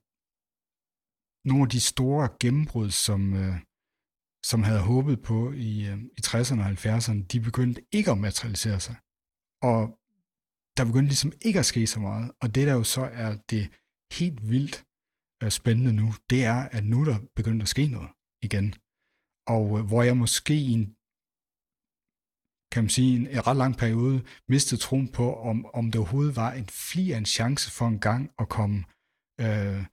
nogle 1.51 1.63
af 1.67 1.71
de 1.77 1.83
store 1.93 2.25
gennembrud, 2.43 2.91
som, 3.07 3.21
øh, 3.43 3.57
som 4.51 4.61
havde 4.69 4.83
håbet 4.93 5.19
på 5.31 5.39
i, 5.71 5.73
øh, 5.91 5.99
i 6.19 6.21
60'erne 6.29 6.61
og 6.63 6.69
70'erne, 6.75 7.21
de 7.33 7.39
begyndte 7.49 7.81
ikke 7.99 8.11
at 8.15 8.23
materialisere 8.27 8.81
sig. 8.87 8.97
Og 9.71 9.81
der 10.77 10.85
begyndte 10.85 11.09
ligesom 11.09 11.33
ikke 11.41 11.59
at 11.59 11.67
ske 11.67 11.87
så 11.87 12.01
meget. 12.01 12.33
Og 12.43 12.55
det, 12.55 12.67
der 12.67 12.75
jo 12.75 12.85
så 12.85 13.01
er 13.25 13.37
det 13.51 13.65
helt 14.19 14.51
vildt 14.51 14.85
øh, 15.43 15.51
spændende 15.51 15.93
nu, 15.93 16.07
det 16.31 16.45
er, 16.45 16.61
at 16.77 16.85
nu 16.85 17.05
der 17.05 17.19
begyndt 17.37 17.63
at 17.63 17.69
ske 17.69 17.87
noget 17.87 18.11
igen 18.43 18.75
og 19.47 19.79
øh, 19.79 19.85
hvor 19.87 20.03
jeg 20.03 20.17
måske 20.17 20.55
i 20.55 20.73
en, 20.79 20.87
kan 22.73 22.83
man 22.85 22.91
sige, 22.97 23.17
en, 23.17 23.27
en 23.27 23.47
ret 23.47 23.57
lang 23.57 23.77
periode 23.77 24.25
mistede 24.49 24.81
troen 24.81 25.09
på, 25.13 25.35
om, 25.51 25.67
om 25.75 25.85
det 25.91 25.99
overhovedet 26.01 26.37
var 26.37 26.53
en 26.53 26.67
fli 26.67 27.13
af 27.13 27.19
en 27.19 27.27
chance 27.27 27.71
for 27.71 27.87
en 27.87 28.01
gang 28.01 28.31
at 28.39 28.49
komme 28.49 28.85
øh, 29.41 29.85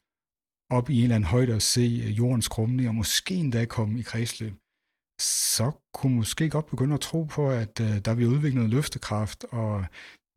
op 0.78 0.90
i 0.90 0.98
en 0.98 1.04
eller 1.04 1.16
anden 1.16 1.34
højde 1.36 1.54
og 1.54 1.62
se 1.62 1.86
øh, 2.06 2.18
jordens 2.18 2.48
krumning, 2.48 2.90
og 2.90 2.96
måske 2.96 3.34
endda 3.36 3.66
komme 3.66 4.00
i 4.00 4.02
kredsløb, 4.02 4.54
så 5.22 5.72
kunne 5.94 6.16
måske 6.16 6.50
godt 6.50 6.66
begynde 6.66 6.94
at 6.94 7.02
tro 7.02 7.24
på, 7.24 7.50
at 7.50 7.80
øh, 7.80 8.06
der 8.06 8.16
bliver 8.16 8.32
udviklet 8.32 8.56
noget 8.56 8.70
løftekraft, 8.70 9.44
og 9.44 9.86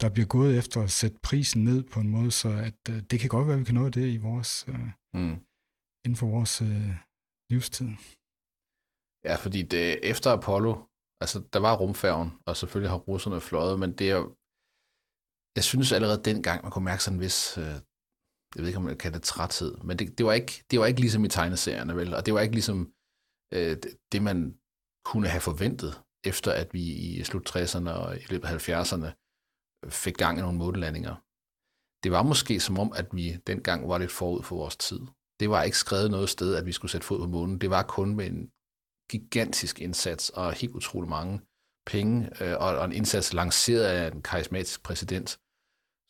der 0.00 0.08
bliver 0.14 0.26
gået 0.36 0.58
efter 0.58 0.78
at 0.82 0.90
sætte 0.90 1.18
prisen 1.28 1.64
ned 1.64 1.82
på 1.92 2.00
en 2.00 2.08
måde, 2.08 2.30
så 2.30 2.48
at 2.68 2.80
øh, 2.90 3.02
det 3.10 3.20
kan 3.20 3.28
godt 3.28 3.46
være, 3.46 3.56
at 3.56 3.60
vi 3.60 3.64
kan 3.64 3.74
nå 3.74 3.88
det 3.88 4.06
i 4.16 4.16
vores, 4.16 4.50
øh, 4.68 4.88
Mm. 5.14 5.36
inden 6.04 6.16
for 6.20 6.26
vores 6.36 6.54
øh, 6.62 6.92
livstid. 7.52 7.88
Ja, 9.28 9.34
fordi 9.44 9.60
det, 9.72 9.84
efter 10.12 10.28
Apollo, 10.30 10.72
altså 11.22 11.38
der 11.52 11.60
var 11.66 11.76
rumfærgen, 11.76 12.30
og 12.46 12.56
selvfølgelig 12.56 12.90
har 12.90 12.98
russerne 13.10 13.40
fløjet, 13.48 13.78
men 13.82 13.90
det 13.98 14.10
er 14.10 14.20
jeg 15.56 15.64
synes 15.64 15.92
allerede 15.92 16.22
dengang, 16.30 16.62
man 16.62 16.72
kunne 16.72 16.84
mærke 16.90 17.02
sådan 17.04 17.16
en 17.18 17.24
vis, 17.26 17.58
øh, 17.58 17.76
jeg 18.54 18.60
ved 18.60 18.66
ikke, 18.66 18.78
om 18.82 18.84
man 18.84 18.98
kan 19.04 19.12
det 19.12 19.22
træthed, 19.22 19.72
men 19.86 19.98
det, 19.98 20.18
det, 20.18 20.26
var 20.26 20.32
ikke, 20.32 20.64
det 20.70 20.80
var 20.80 20.86
ikke 20.86 21.00
ligesom 21.00 21.24
i 21.24 21.28
tegneserierne, 21.28 21.96
vel? 21.96 22.14
Og 22.14 22.26
det 22.26 22.34
var 22.34 22.40
ikke 22.40 22.54
ligesom 22.54 22.78
øh, 23.54 23.74
det, 23.82 23.90
det, 24.12 24.22
man 24.22 24.38
kunne 25.04 25.28
have 25.34 25.40
forventet, 25.50 25.92
efter 26.30 26.50
at 26.52 26.68
vi 26.74 26.82
i 27.08 27.24
slut 27.24 27.46
60'erne 27.50 27.90
og 27.90 28.16
i 28.22 28.24
løbet 28.32 28.46
af 28.48 28.52
70'erne 28.68 29.08
fik 29.88 30.16
gang 30.16 30.38
i 30.38 30.40
nogle 30.40 30.58
månelandinger. 30.58 31.14
Det 32.04 32.12
var 32.12 32.22
måske 32.22 32.60
som 32.60 32.78
om, 32.78 32.92
at 32.96 33.06
vi 33.12 33.36
dengang 33.46 33.88
var 33.88 33.98
lidt 33.98 34.10
forud 34.12 34.42
for 34.42 34.56
vores 34.56 34.76
tid. 34.76 35.00
Det 35.40 35.50
var 35.50 35.62
ikke 35.62 35.78
skrevet 35.78 36.10
noget 36.10 36.28
sted, 36.28 36.54
at 36.54 36.66
vi 36.66 36.72
skulle 36.72 36.92
sætte 36.92 37.06
fod 37.06 37.18
på 37.18 37.26
månen. 37.26 37.60
Det 37.60 37.70
var 37.70 37.82
kun 37.82 38.16
med 38.16 38.26
en 38.26 38.50
gigantisk 39.10 39.80
indsats 39.80 40.30
og 40.30 40.52
helt 40.52 40.72
utrolig 40.72 41.10
mange 41.10 41.40
penge, 41.86 42.42
øh, 42.42 42.56
og, 42.60 42.78
og 42.78 42.84
en 42.84 42.92
indsats 42.92 43.32
lanceret 43.32 43.84
af 43.84 44.10
en 44.12 44.22
karismatisk 44.22 44.82
præsident, 44.82 45.38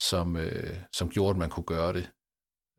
som, 0.03 0.37
øh, 0.37 0.77
som 0.93 1.11
gjorde, 1.11 1.31
at 1.31 1.37
man 1.37 1.51
kunne 1.51 1.64
gøre 1.64 1.93
det. 1.93 2.11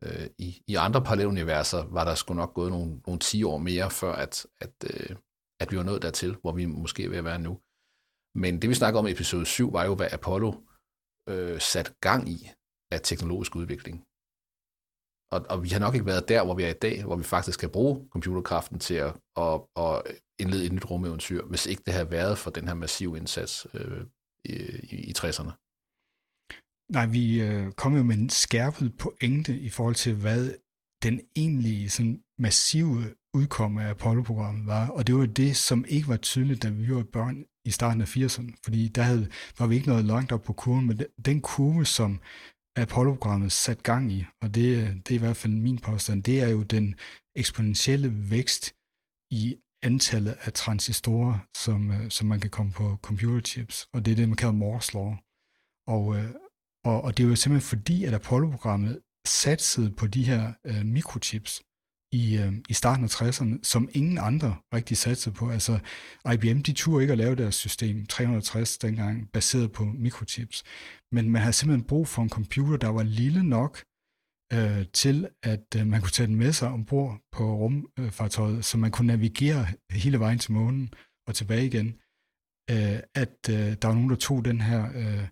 Øh, 0.04 0.26
i, 0.38 0.62
I 0.66 0.74
andre 0.74 1.02
paralleluniverser 1.02 1.84
var 1.84 2.04
der 2.04 2.14
sgu 2.14 2.34
nok 2.34 2.54
gået 2.54 2.70
nogle, 2.70 3.00
nogle 3.06 3.18
10 3.18 3.42
år 3.44 3.58
mere, 3.58 3.90
før 3.90 4.12
at, 4.12 4.46
at, 4.60 4.74
øh, 4.90 5.16
at 5.60 5.72
vi 5.72 5.76
var 5.76 5.82
nået 5.82 6.02
dertil, 6.02 6.36
hvor 6.40 6.52
vi 6.52 6.66
måske 6.66 7.04
er 7.04 7.08
ved 7.08 7.18
at 7.18 7.24
være 7.24 7.38
nu. 7.38 7.60
Men 8.34 8.62
det 8.62 8.70
vi 8.70 8.74
snakker 8.74 9.00
om 9.00 9.06
i 9.06 9.10
episode 9.10 9.46
7, 9.46 9.72
var 9.72 9.84
jo, 9.84 9.94
hvad 9.94 10.08
Apollo 10.12 10.52
øh, 11.28 11.60
sat 11.60 11.92
gang 12.00 12.28
i 12.28 12.50
af 12.92 13.00
teknologisk 13.00 13.56
udvikling. 13.56 14.04
Og, 15.30 15.46
og 15.50 15.62
vi 15.64 15.68
har 15.68 15.78
nok 15.78 15.94
ikke 15.94 16.06
været 16.06 16.28
der, 16.28 16.44
hvor 16.44 16.54
vi 16.54 16.62
er 16.62 16.68
i 16.68 16.82
dag, 16.82 17.04
hvor 17.04 17.16
vi 17.16 17.22
faktisk 17.22 17.60
kan 17.60 17.70
bruge 17.70 18.08
computerkraften 18.10 18.78
til 18.78 18.94
at, 18.94 19.12
at, 19.36 19.60
at 19.76 20.02
indlede 20.38 20.66
et 20.66 20.72
nyt 20.72 20.90
rumeventyr, 20.90 21.42
hvis 21.44 21.66
ikke 21.66 21.82
det 21.86 21.92
havde 21.92 22.10
været 22.10 22.38
for 22.38 22.50
den 22.50 22.68
her 22.68 22.74
massive 22.74 23.16
indsats 23.16 23.66
øh, 23.74 24.04
i, 24.44 24.54
i, 24.82 24.96
i 25.10 25.12
60'erne. 25.18 25.52
Nej, 26.92 27.06
vi 27.06 27.42
øh, 27.42 27.72
kom 27.72 27.96
jo 27.96 28.02
med 28.02 28.16
en 28.16 28.30
skærpet 28.30 28.98
pointe 28.98 29.58
i 29.58 29.68
forhold 29.68 29.94
til, 29.94 30.14
hvad 30.14 30.54
den 31.02 31.20
egentlige 31.36 31.90
sådan, 31.90 32.22
massive 32.38 33.14
udkomme 33.34 33.84
af 33.84 33.90
Apollo-programmet 33.90 34.66
var. 34.66 34.88
Og 34.88 35.06
det 35.06 35.14
var 35.14 35.26
det, 35.26 35.56
som 35.56 35.84
ikke 35.88 36.08
var 36.08 36.16
tydeligt, 36.16 36.62
da 36.62 36.68
vi 36.68 36.94
var 36.94 37.02
børn 37.02 37.44
i 37.66 37.70
starten 37.70 38.00
af 38.00 38.16
80'erne. 38.16 38.52
Fordi 38.64 38.88
der 38.88 39.02
havde, 39.02 39.28
var 39.58 39.66
vi 39.66 39.74
ikke 39.74 39.88
noget 39.88 40.04
langt 40.04 40.32
op 40.32 40.42
på 40.42 40.52
kurven, 40.52 40.86
men 40.86 41.00
den, 41.24 41.40
kurve, 41.40 41.84
som 41.84 42.20
Apollo-programmet 42.76 43.52
sat 43.52 43.82
gang 43.82 44.12
i, 44.12 44.24
og 44.42 44.54
det, 44.54 44.66
det 45.08 45.10
er 45.10 45.18
i 45.18 45.24
hvert 45.24 45.36
fald 45.36 45.52
min 45.52 45.78
påstand, 45.78 46.22
det 46.22 46.40
er 46.40 46.48
jo 46.48 46.62
den 46.62 46.94
eksponentielle 47.36 48.30
vækst 48.30 48.74
i 49.30 49.56
antallet 49.82 50.36
af 50.40 50.52
transistorer, 50.52 51.38
som, 51.56 51.90
øh, 51.90 52.10
som 52.10 52.26
man 52.28 52.40
kan 52.40 52.50
komme 52.50 52.72
på 52.72 52.98
computerchips. 53.02 53.88
Og 53.92 54.04
det 54.04 54.12
er 54.12 54.16
det, 54.16 54.28
man 54.28 54.36
kalder 54.36 54.54
Moore's 54.54 54.90
Law. 54.94 55.14
Og, 55.86 56.16
øh, 56.16 56.30
og, 56.84 57.02
og 57.04 57.16
det 57.16 57.24
er 57.24 57.28
jo 57.28 57.36
simpelthen 57.36 57.68
fordi, 57.78 58.04
at 58.04 58.14
Apollo-programmet 58.14 59.00
satsede 59.26 59.90
på 59.90 60.06
de 60.06 60.24
her 60.24 60.52
øh, 60.64 60.84
mikrochips 60.84 61.62
i, 62.12 62.38
øh, 62.38 62.52
i 62.68 62.74
starten 62.74 63.04
af 63.04 63.08
60'erne, 63.08 63.58
som 63.62 63.88
ingen 63.92 64.18
andre 64.18 64.56
rigtig 64.74 64.96
satsede 64.96 65.34
på. 65.34 65.50
Altså 65.50 65.78
IBM, 66.34 66.60
de 66.60 66.72
turde 66.72 67.02
ikke 67.02 67.12
at 67.12 67.18
lave 67.18 67.34
deres 67.34 67.54
system 67.54 68.06
360 68.06 68.78
dengang, 68.78 69.30
baseret 69.32 69.72
på 69.72 69.84
mikrochips. 69.84 70.64
Men 71.12 71.30
man 71.30 71.42
havde 71.42 71.52
simpelthen 71.52 71.86
brug 71.86 72.08
for 72.08 72.22
en 72.22 72.28
computer, 72.28 72.76
der 72.76 72.88
var 72.88 73.02
lille 73.02 73.42
nok 73.42 73.84
øh, 74.52 74.86
til, 74.92 75.28
at 75.42 75.66
øh, 75.76 75.86
man 75.86 76.00
kunne 76.00 76.10
tage 76.10 76.26
den 76.26 76.36
med 76.36 76.52
sig 76.52 76.68
ombord 76.68 77.20
på 77.32 77.56
rumfartøjet, 77.56 78.64
så 78.64 78.78
man 78.78 78.90
kunne 78.90 79.06
navigere 79.06 79.66
hele 79.90 80.20
vejen 80.20 80.38
til 80.38 80.52
månen 80.52 80.94
og 81.28 81.34
tilbage 81.34 81.66
igen. 81.66 81.88
Øh, 82.70 83.00
at 83.14 83.38
øh, 83.50 83.76
der 83.80 83.86
var 83.86 83.94
nogen, 83.94 84.10
der 84.10 84.16
tog 84.16 84.44
den 84.44 84.60
her 84.60 84.82
øh, 84.94 85.28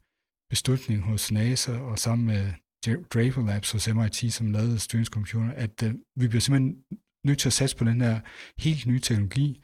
beslutning 0.50 1.02
hos 1.02 1.32
NASA 1.32 1.78
og 1.78 1.98
sammen 1.98 2.26
med 2.26 2.52
Draper 2.86 3.46
Labs 3.46 3.72
hos 3.72 3.88
MIT, 3.88 4.32
som 4.32 4.50
lavede 4.50 4.78
styringscomputer, 4.78 5.52
at 5.52 5.82
øh, 5.82 5.94
vi 6.16 6.28
bliver 6.28 6.40
simpelthen 6.40 6.84
nødt 7.26 7.38
til 7.38 7.48
at 7.48 7.52
satse 7.52 7.76
på 7.76 7.84
den 7.84 8.00
her 8.00 8.20
helt 8.58 8.86
nye 8.86 9.00
teknologi, 9.00 9.62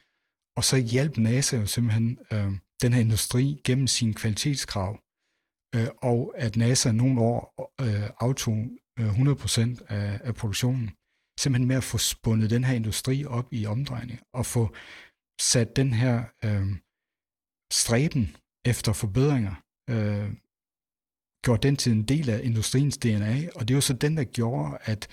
og 0.57 0.65
så 0.65 0.77
hjalp 0.77 1.17
NASA 1.17 1.57
jo 1.57 1.67
simpelthen 1.67 2.19
øh, 2.33 2.53
den 2.83 2.93
her 2.93 3.01
industri 3.01 3.61
gennem 3.65 3.87
sine 3.87 4.15
kvalitetskrav, 4.15 4.93
øh, 5.75 5.89
og 6.03 6.35
at 6.37 6.57
NASA 6.57 6.93
nogle 6.93 7.21
år 7.21 7.41
øh, 7.81 8.11
aftog 8.21 8.59
øh, 8.99 9.11
100% 9.11 9.85
af, 9.89 10.21
af 10.25 10.35
produktionen, 10.35 10.91
simpelthen 11.41 11.69
med 11.69 11.77
at 11.77 11.85
få 11.85 11.99
spundet 11.99 12.51
den 12.51 12.65
her 12.65 12.75
industri 12.75 13.25
op 13.25 13.49
i 13.53 13.67
omdrejning, 13.67 14.21
og 14.33 14.47
få 14.47 14.75
sat 15.41 15.77
den 15.77 15.93
her 15.93 16.25
øh, 16.45 16.67
stræben 17.73 18.37
efter 18.65 18.93
forbedringer, 18.93 19.55
øh, 19.91 20.31
gjorde 21.45 21.69
den 21.69 21.77
til 21.77 21.93
en 21.93 22.03
del 22.03 22.31
af 22.31 22.41
industriens 22.45 22.99
DNA, 22.99 23.49
og 23.55 23.69
det 23.69 23.75
var 23.75 23.81
så 23.81 23.93
den, 23.93 24.17
der 24.17 24.25
gjorde, 24.25 24.79
at 24.83 25.09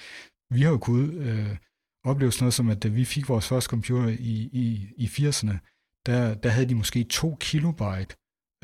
vi 0.53 0.61
har 0.61 0.69
jo 0.69 0.78
kunnet 0.78 1.13
øh, 1.13 1.57
opleve 2.05 2.32
sådan 2.32 2.43
noget 2.43 2.53
som, 2.53 2.69
at 2.69 2.84
da 2.84 2.88
vi 2.88 3.05
fik 3.05 3.30
vores 3.30 3.47
første 3.47 3.69
computer 3.69 4.07
i, 4.07 4.36
i, 4.63 4.93
i 4.97 5.05
80'erne, 5.05 5.55
der, 6.05 6.34
der 6.34 6.49
havde 6.49 6.69
de 6.69 6.75
måske 6.75 7.03
2 7.03 7.36
kilobyte 7.39 8.15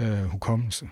øh, 0.02 0.24
hukommelse. 0.24 0.86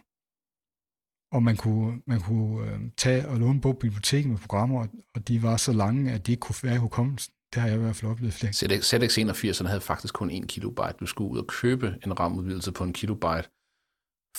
Og 1.36 1.44
man 1.44 1.58
kunne, 1.58 2.02
man 2.08 2.22
kunne 2.22 2.72
øh, 2.72 2.80
tage 2.98 3.28
og 3.28 3.38
låne 3.40 3.62
bog 3.62 3.76
på 3.76 3.80
biblioteket 3.80 4.30
med 4.32 4.38
programmer, 4.38 4.88
og 5.16 5.28
de 5.28 5.44
var 5.44 5.58
så 5.58 5.74
lange, 5.74 6.12
at 6.12 6.28
de 6.28 6.32
ikke 6.32 6.42
kunne 6.42 6.64
være 6.64 6.76
i 6.76 6.86
hukommelsen. 6.86 7.34
Det 7.54 7.62
har 7.62 7.70
jeg 7.70 7.78
i 7.78 7.82
hvert 7.82 7.96
fald 7.96 8.12
oplevet 8.12 8.34
flere. 8.34 8.52
ZX81 8.52 9.68
havde 9.68 9.82
faktisk 9.82 10.14
kun 10.14 10.32
1 10.32 10.48
kilobyte. 10.48 10.96
Du 11.00 11.06
skulle 11.06 11.32
ud 11.32 11.40
og 11.40 11.48
købe 11.48 11.88
en 12.06 12.20
ramudvidelse 12.20 12.72
på 12.72 12.84
en 12.84 12.94
kilobyte, 12.94 13.48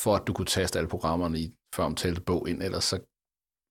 for 0.02 0.16
at 0.16 0.26
du 0.26 0.32
kunne 0.32 0.46
taste 0.46 0.78
alle 0.78 0.88
programmerne 0.88 1.40
i 1.40 1.54
før 1.74 1.84
omtalte 1.84 2.20
bog 2.20 2.48
ind, 2.48 2.62
ellers 2.62 2.84
så 2.84 2.96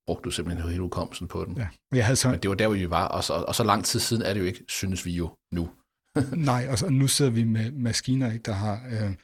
brugte 0.05 0.23
du 0.23 0.31
simpelthen 0.31 0.69
hele 0.69 0.83
udkomsten 0.83 1.27
på 1.27 1.45
den. 1.45 1.57
Ja. 1.57 1.67
Og 1.91 1.97
jeg 1.97 2.05
havde 2.05 2.15
så... 2.15 2.29
Men 2.29 2.39
det 2.39 2.49
var 2.49 2.55
der, 2.55 2.67
hvor 2.67 2.77
vi 2.77 2.89
var, 2.89 3.07
og 3.07 3.23
så, 3.23 3.33
og 3.33 3.55
så 3.55 3.63
lang 3.63 3.85
tid 3.85 3.99
siden 3.99 4.23
er 4.23 4.33
det 4.33 4.39
jo 4.39 4.45
ikke, 4.45 4.63
synes 4.67 5.05
vi 5.05 5.11
jo 5.11 5.35
nu. 5.51 5.69
Nej, 6.51 6.67
og 6.71 6.77
så, 6.79 6.89
nu 6.89 7.07
sidder 7.07 7.31
vi 7.31 7.43
med 7.43 7.71
maskiner, 7.71 8.31
ikke, 8.31 8.43
der 8.43 8.53
har, 8.53 8.85
øh, 8.85 9.15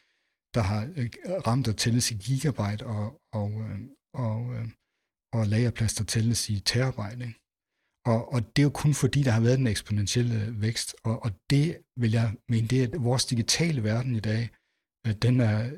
der 0.54 0.62
har 0.62 0.90
øh, 0.96 1.10
ramt 1.48 1.68
at 1.68 1.78
tælles 1.78 2.12
i 2.12 2.14
gigabyte, 2.14 2.86
og, 2.86 3.22
og, 3.34 3.52
øh, 3.52 3.80
og, 4.14 4.54
øh, 4.56 4.68
og 5.34 5.48
lagerplads, 5.48 5.94
der 5.94 6.04
tælles 6.04 6.50
i 6.50 6.60
terabyte. 6.60 7.26
Ikke? 7.26 7.40
Og, 8.06 8.34
og 8.34 8.40
det 8.56 8.62
er 8.62 8.64
jo 8.64 8.70
kun 8.70 8.94
fordi, 8.94 9.24
der 9.24 9.32
har 9.32 9.42
været 9.42 9.60
en 9.60 9.68
eksponentielle 9.68 10.62
vækst. 10.62 10.96
Og, 11.04 11.24
og 11.24 11.32
det 11.50 11.78
vil 11.96 12.12
jeg 12.12 12.36
mene, 12.50 12.68
det 12.68 12.80
er, 12.80 12.84
at 12.84 13.04
vores 13.04 13.26
digitale 13.26 13.84
verden 13.84 14.16
i 14.16 14.20
dag, 14.20 14.50
øh, 15.08 15.14
den 15.14 15.40
er, 15.40 15.72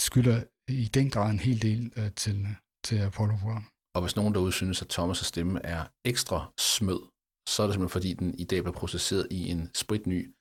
skylder 0.00 0.44
i 0.68 0.90
den 0.94 1.10
grad 1.10 1.30
en 1.30 1.38
hel 1.38 1.62
del 1.62 1.92
øh, 1.96 2.12
til, 2.12 2.46
til 2.84 2.98
Apollo-programmet. 2.98 3.70
Og 3.94 4.02
hvis 4.02 4.16
nogen 4.16 4.34
derude 4.34 4.52
synes, 4.52 4.82
at 4.82 4.98
Thomas' 4.98 5.24
stemme 5.24 5.60
er 5.64 5.84
ekstra 6.04 6.52
smød, 6.58 7.02
så 7.48 7.62
er 7.62 7.66
det 7.66 7.74
simpelthen 7.74 7.96
fordi, 7.98 8.14
den 8.14 8.34
i 8.38 8.44
dag 8.44 8.62
bliver 8.62 8.78
processeret 8.80 9.26
i 9.30 9.50
en 9.50 9.70
spritny 9.74 10.34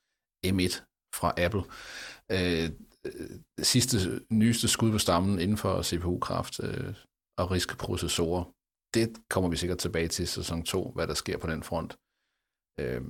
M1 0.45 0.73
fra 1.15 1.33
Apple. 1.37 1.63
Øh, 2.31 2.69
øh, 3.05 3.39
sidste, 3.73 3.97
nyeste 4.31 4.67
skud 4.67 4.91
på 4.91 4.97
stammen 4.97 5.39
inden 5.39 5.57
for 5.57 5.81
CPU-kraft 5.81 6.59
øh, 6.63 6.95
og 7.39 7.51
RISC-processorer. 7.51 8.43
Det 8.93 9.07
kommer 9.29 9.49
vi 9.49 9.57
sikkert 9.57 9.77
tilbage 9.77 10.07
til 10.07 10.27
sæson 10.27 10.63
2, 10.63 10.91
hvad 10.95 11.07
der 11.07 11.13
sker 11.13 11.37
på 11.37 11.47
den 11.47 11.63
front. 11.63 11.91
Øh, 12.79 13.03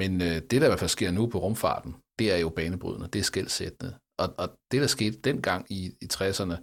men 0.00 0.12
øh, 0.28 0.38
det, 0.48 0.56
der 0.60 0.66
i 0.66 0.72
hvert 0.72 0.84
fald 0.84 0.96
sker 0.98 1.10
nu 1.10 1.22
på 1.26 1.38
rumfarten, 1.38 1.92
det 2.18 2.32
er 2.34 2.38
jo 2.44 2.48
banebrydende, 2.48 3.08
det 3.12 3.18
er 3.18 3.30
skældsættende. 3.32 3.92
Og, 4.18 4.34
og 4.38 4.48
det, 4.70 4.80
der 4.80 4.86
skete 4.86 5.18
dengang 5.18 5.72
i, 5.72 5.80
i 6.00 6.06
60'erne, 6.12 6.56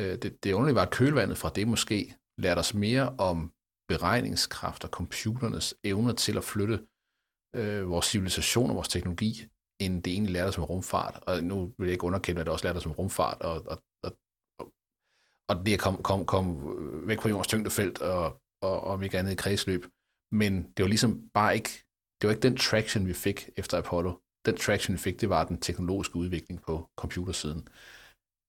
øh, 0.00 0.14
det, 0.22 0.44
det 0.44 0.52
underlige 0.52 0.74
var 0.74 0.88
kølvandet 0.96 1.38
fra 1.38 1.48
det 1.48 1.68
måske, 1.68 2.16
lærte 2.38 2.58
os 2.58 2.74
mere 2.74 3.08
om 3.18 3.52
beregningskraft 3.88 4.84
og 4.84 4.90
computernes 4.90 5.74
evner 5.84 6.12
til 6.12 6.36
at 6.36 6.44
flytte 6.44 6.86
øh, 7.56 7.90
vores 7.90 8.06
civilisation 8.06 8.70
og 8.70 8.76
vores 8.76 8.88
teknologi, 8.88 9.46
end 9.80 10.02
det 10.02 10.12
egentlig 10.12 10.32
lærte 10.32 10.48
os 10.48 10.58
om 10.58 10.64
rumfart. 10.64 11.22
Og 11.26 11.44
nu 11.44 11.74
vil 11.78 11.86
jeg 11.86 11.92
ikke 11.92 12.04
underkende, 12.04 12.40
at 12.40 12.46
det 12.46 12.52
også 12.52 12.66
lærte 12.66 12.76
os 12.76 12.86
om 12.86 12.92
rumfart, 12.92 13.42
og, 13.42 13.56
og, 13.66 13.82
og, 14.04 14.10
og 15.48 15.66
det 15.66 15.74
at 15.74 15.80
komme 15.80 16.02
kom, 16.02 16.26
kom 16.26 16.46
væk 17.06 17.20
fra 17.20 17.28
jordens 17.28 17.48
tyngdefelt 17.48 18.02
og, 18.02 18.42
og, 18.62 18.80
og 18.80 19.04
ikke 19.04 19.18
andet 19.18 19.32
i 19.32 19.42
kredsløb. 19.42 19.86
Men 20.32 20.52
det 20.72 20.82
var 20.82 20.88
ligesom 20.88 21.30
bare 21.34 21.54
ikke, 21.54 21.70
det 22.18 22.24
var 22.26 22.30
ikke 22.34 22.48
den 22.48 22.56
traction, 22.56 23.06
vi 23.06 23.12
fik 23.12 23.50
efter 23.56 23.78
Apollo. 23.78 24.12
Den 24.46 24.56
traction, 24.56 24.92
vi 24.92 24.98
fik, 24.98 25.20
det 25.20 25.28
var 25.28 25.44
den 25.44 25.60
teknologiske 25.60 26.16
udvikling 26.16 26.62
på 26.62 26.90
computersiden. 26.96 27.68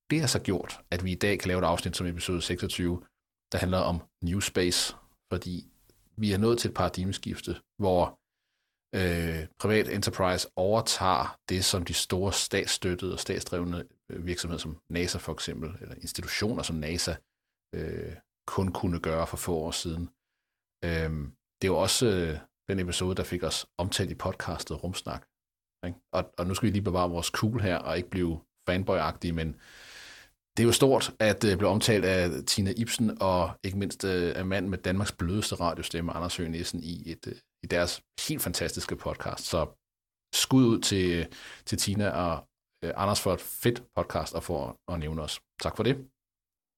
Det 0.10 0.20
har 0.20 0.28
så 0.28 0.40
gjort, 0.40 0.82
at 0.92 1.04
vi 1.04 1.12
i 1.12 1.16
dag 1.16 1.40
kan 1.40 1.48
lave 1.48 1.60
et 1.60 1.66
afsnit 1.66 1.98
som 1.98 2.08
episode 2.08 2.42
26, 2.42 3.04
der 3.52 3.58
handler 3.58 3.78
om 3.78 4.02
New 4.24 4.40
Space, 4.40 4.96
fordi 5.34 5.66
vi 6.18 6.32
er 6.32 6.38
nået 6.38 6.60
til 6.60 6.70
et 6.70 6.76
paradigmeskifte, 6.76 7.62
hvor 7.78 8.20
øh, 8.96 9.48
privat 9.60 9.88
enterprise 9.90 10.48
overtager 10.56 11.38
det, 11.50 11.66
som 11.66 11.86
de 11.86 11.94
store 11.94 12.34
statsstøttede 12.34 13.14
og 13.14 13.20
statsdrevne 13.20 13.86
øh, 14.10 14.26
virksomheder 14.26 14.60
som 14.60 14.78
NASA 14.90 15.18
for 15.18 15.34
eksempel, 15.34 15.70
eller 15.82 15.96
institutioner 15.96 16.64
som 16.64 16.76
NASA, 16.76 17.16
øh, 17.76 18.16
kun 18.48 18.72
kunne 18.72 19.00
gøre 19.00 19.28
for 19.28 19.38
få 19.38 19.56
år 19.56 19.72
siden. 19.72 20.10
Øh, 20.86 21.12
det 21.62 21.68
er 21.68 21.74
jo 21.74 21.78
også 21.78 22.06
øh, 22.06 22.40
den 22.68 22.80
episode, 22.80 23.16
der 23.16 23.24
fik 23.24 23.44
os 23.44 23.68
omtalt 23.78 24.12
i 24.12 24.16
podcastet 24.16 24.84
Rumsnak. 24.84 25.26
Ikke? 25.86 26.00
Og, 26.14 26.34
og 26.38 26.48
nu 26.48 26.54
skal 26.54 26.68
vi 26.68 26.72
lige 26.72 26.84
bevare 26.84 27.10
vores 27.10 27.28
cool 27.28 27.62
her, 27.62 27.78
og 27.78 27.98
ikke 27.98 28.10
blive 28.10 28.40
fanboy 28.70 28.98
men 29.34 29.56
det 30.58 30.64
er 30.64 30.68
jo 30.68 30.72
stort 30.72 31.14
at 31.20 31.44
øh, 31.44 31.52
uh, 31.52 31.58
blive 31.58 31.70
omtalt 31.70 32.06
af 32.06 32.30
Tina 32.48 32.74
Ibsen, 32.78 33.18
og 33.22 33.52
ikke 33.64 33.78
mindst 33.78 34.04
uh, 34.04 34.12
af 34.12 34.46
manden 34.46 34.72
med 34.72 34.78
Danmarks 34.78 35.12
blødeste 35.12 35.56
radiostemme, 35.56 36.14
Anders 36.14 36.38
Høgh 36.38 36.52
Nielsen, 36.52 36.84
i, 36.84 37.12
et, 37.12 37.28
uh, 37.28 37.34
i 37.64 37.68
deres 37.68 38.02
helt 38.28 38.42
fantastiske 38.42 38.96
podcast. 38.96 39.46
Så 39.46 39.68
skud 40.34 40.66
ud 40.66 40.80
til, 40.80 41.28
til 41.66 41.78
Tina 41.78 42.10
og 42.10 42.48
uh, 42.86 42.92
Anders 42.96 43.22
for 43.22 43.34
et 43.34 43.42
fedt 43.42 43.84
podcast 43.96 44.34
og 44.34 44.44
for 44.44 44.78
at 44.92 45.00
nævne 45.00 45.22
os. 45.22 45.40
Tak 45.62 45.76
for 45.76 45.84
det. 45.84 45.96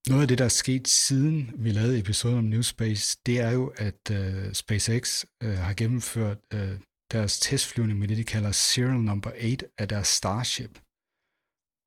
Noget 0.09 0.21
af 0.21 0.27
det, 0.27 0.37
der 0.37 0.45
er 0.45 0.49
sket 0.63 0.87
siden 0.87 1.51
vi 1.55 1.71
lavede 1.71 1.99
episoden 1.99 2.37
om 2.37 2.43
New 2.43 2.61
Space, 2.61 3.17
det 3.25 3.39
er 3.39 3.51
jo, 3.51 3.73
at 3.77 4.01
uh, 4.11 4.51
SpaceX 4.53 5.25
uh, 5.43 5.49
har 5.51 5.73
gennemført 5.73 6.37
uh, 6.53 6.77
deres 7.11 7.39
testflyvning 7.39 7.99
med 7.99 8.07
det, 8.07 8.17
de 8.17 8.23
kalder 8.23 8.51
Serial 8.51 8.99
Number 8.99 9.31
8 9.53 9.65
af 9.77 9.87
deres 9.87 10.07
Starship. 10.07 10.79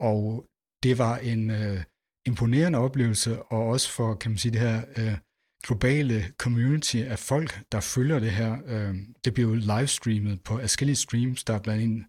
Og 0.00 0.46
det 0.82 0.98
var 0.98 1.16
en 1.16 1.50
øh, 1.50 1.82
imponerende 2.26 2.78
oplevelse, 2.78 3.42
og 3.42 3.66
også 3.68 3.90
for, 3.90 4.14
kan 4.14 4.30
man 4.30 4.38
sige, 4.38 4.52
det 4.52 4.60
her 4.60 4.84
øh, 4.96 5.16
globale 5.66 6.32
community 6.38 6.96
af 6.96 7.18
folk, 7.18 7.60
der 7.72 7.80
følger 7.80 8.18
det 8.18 8.30
her. 8.30 8.52
Øh, 8.66 8.94
det 9.24 9.34
bliver 9.34 9.54
livestreamet 9.54 10.42
på 10.42 10.58
forskellige 10.60 10.96
streams, 10.96 11.44
der 11.44 11.54
er 11.54 11.60
blandt 11.60 11.82
andet 11.82 12.04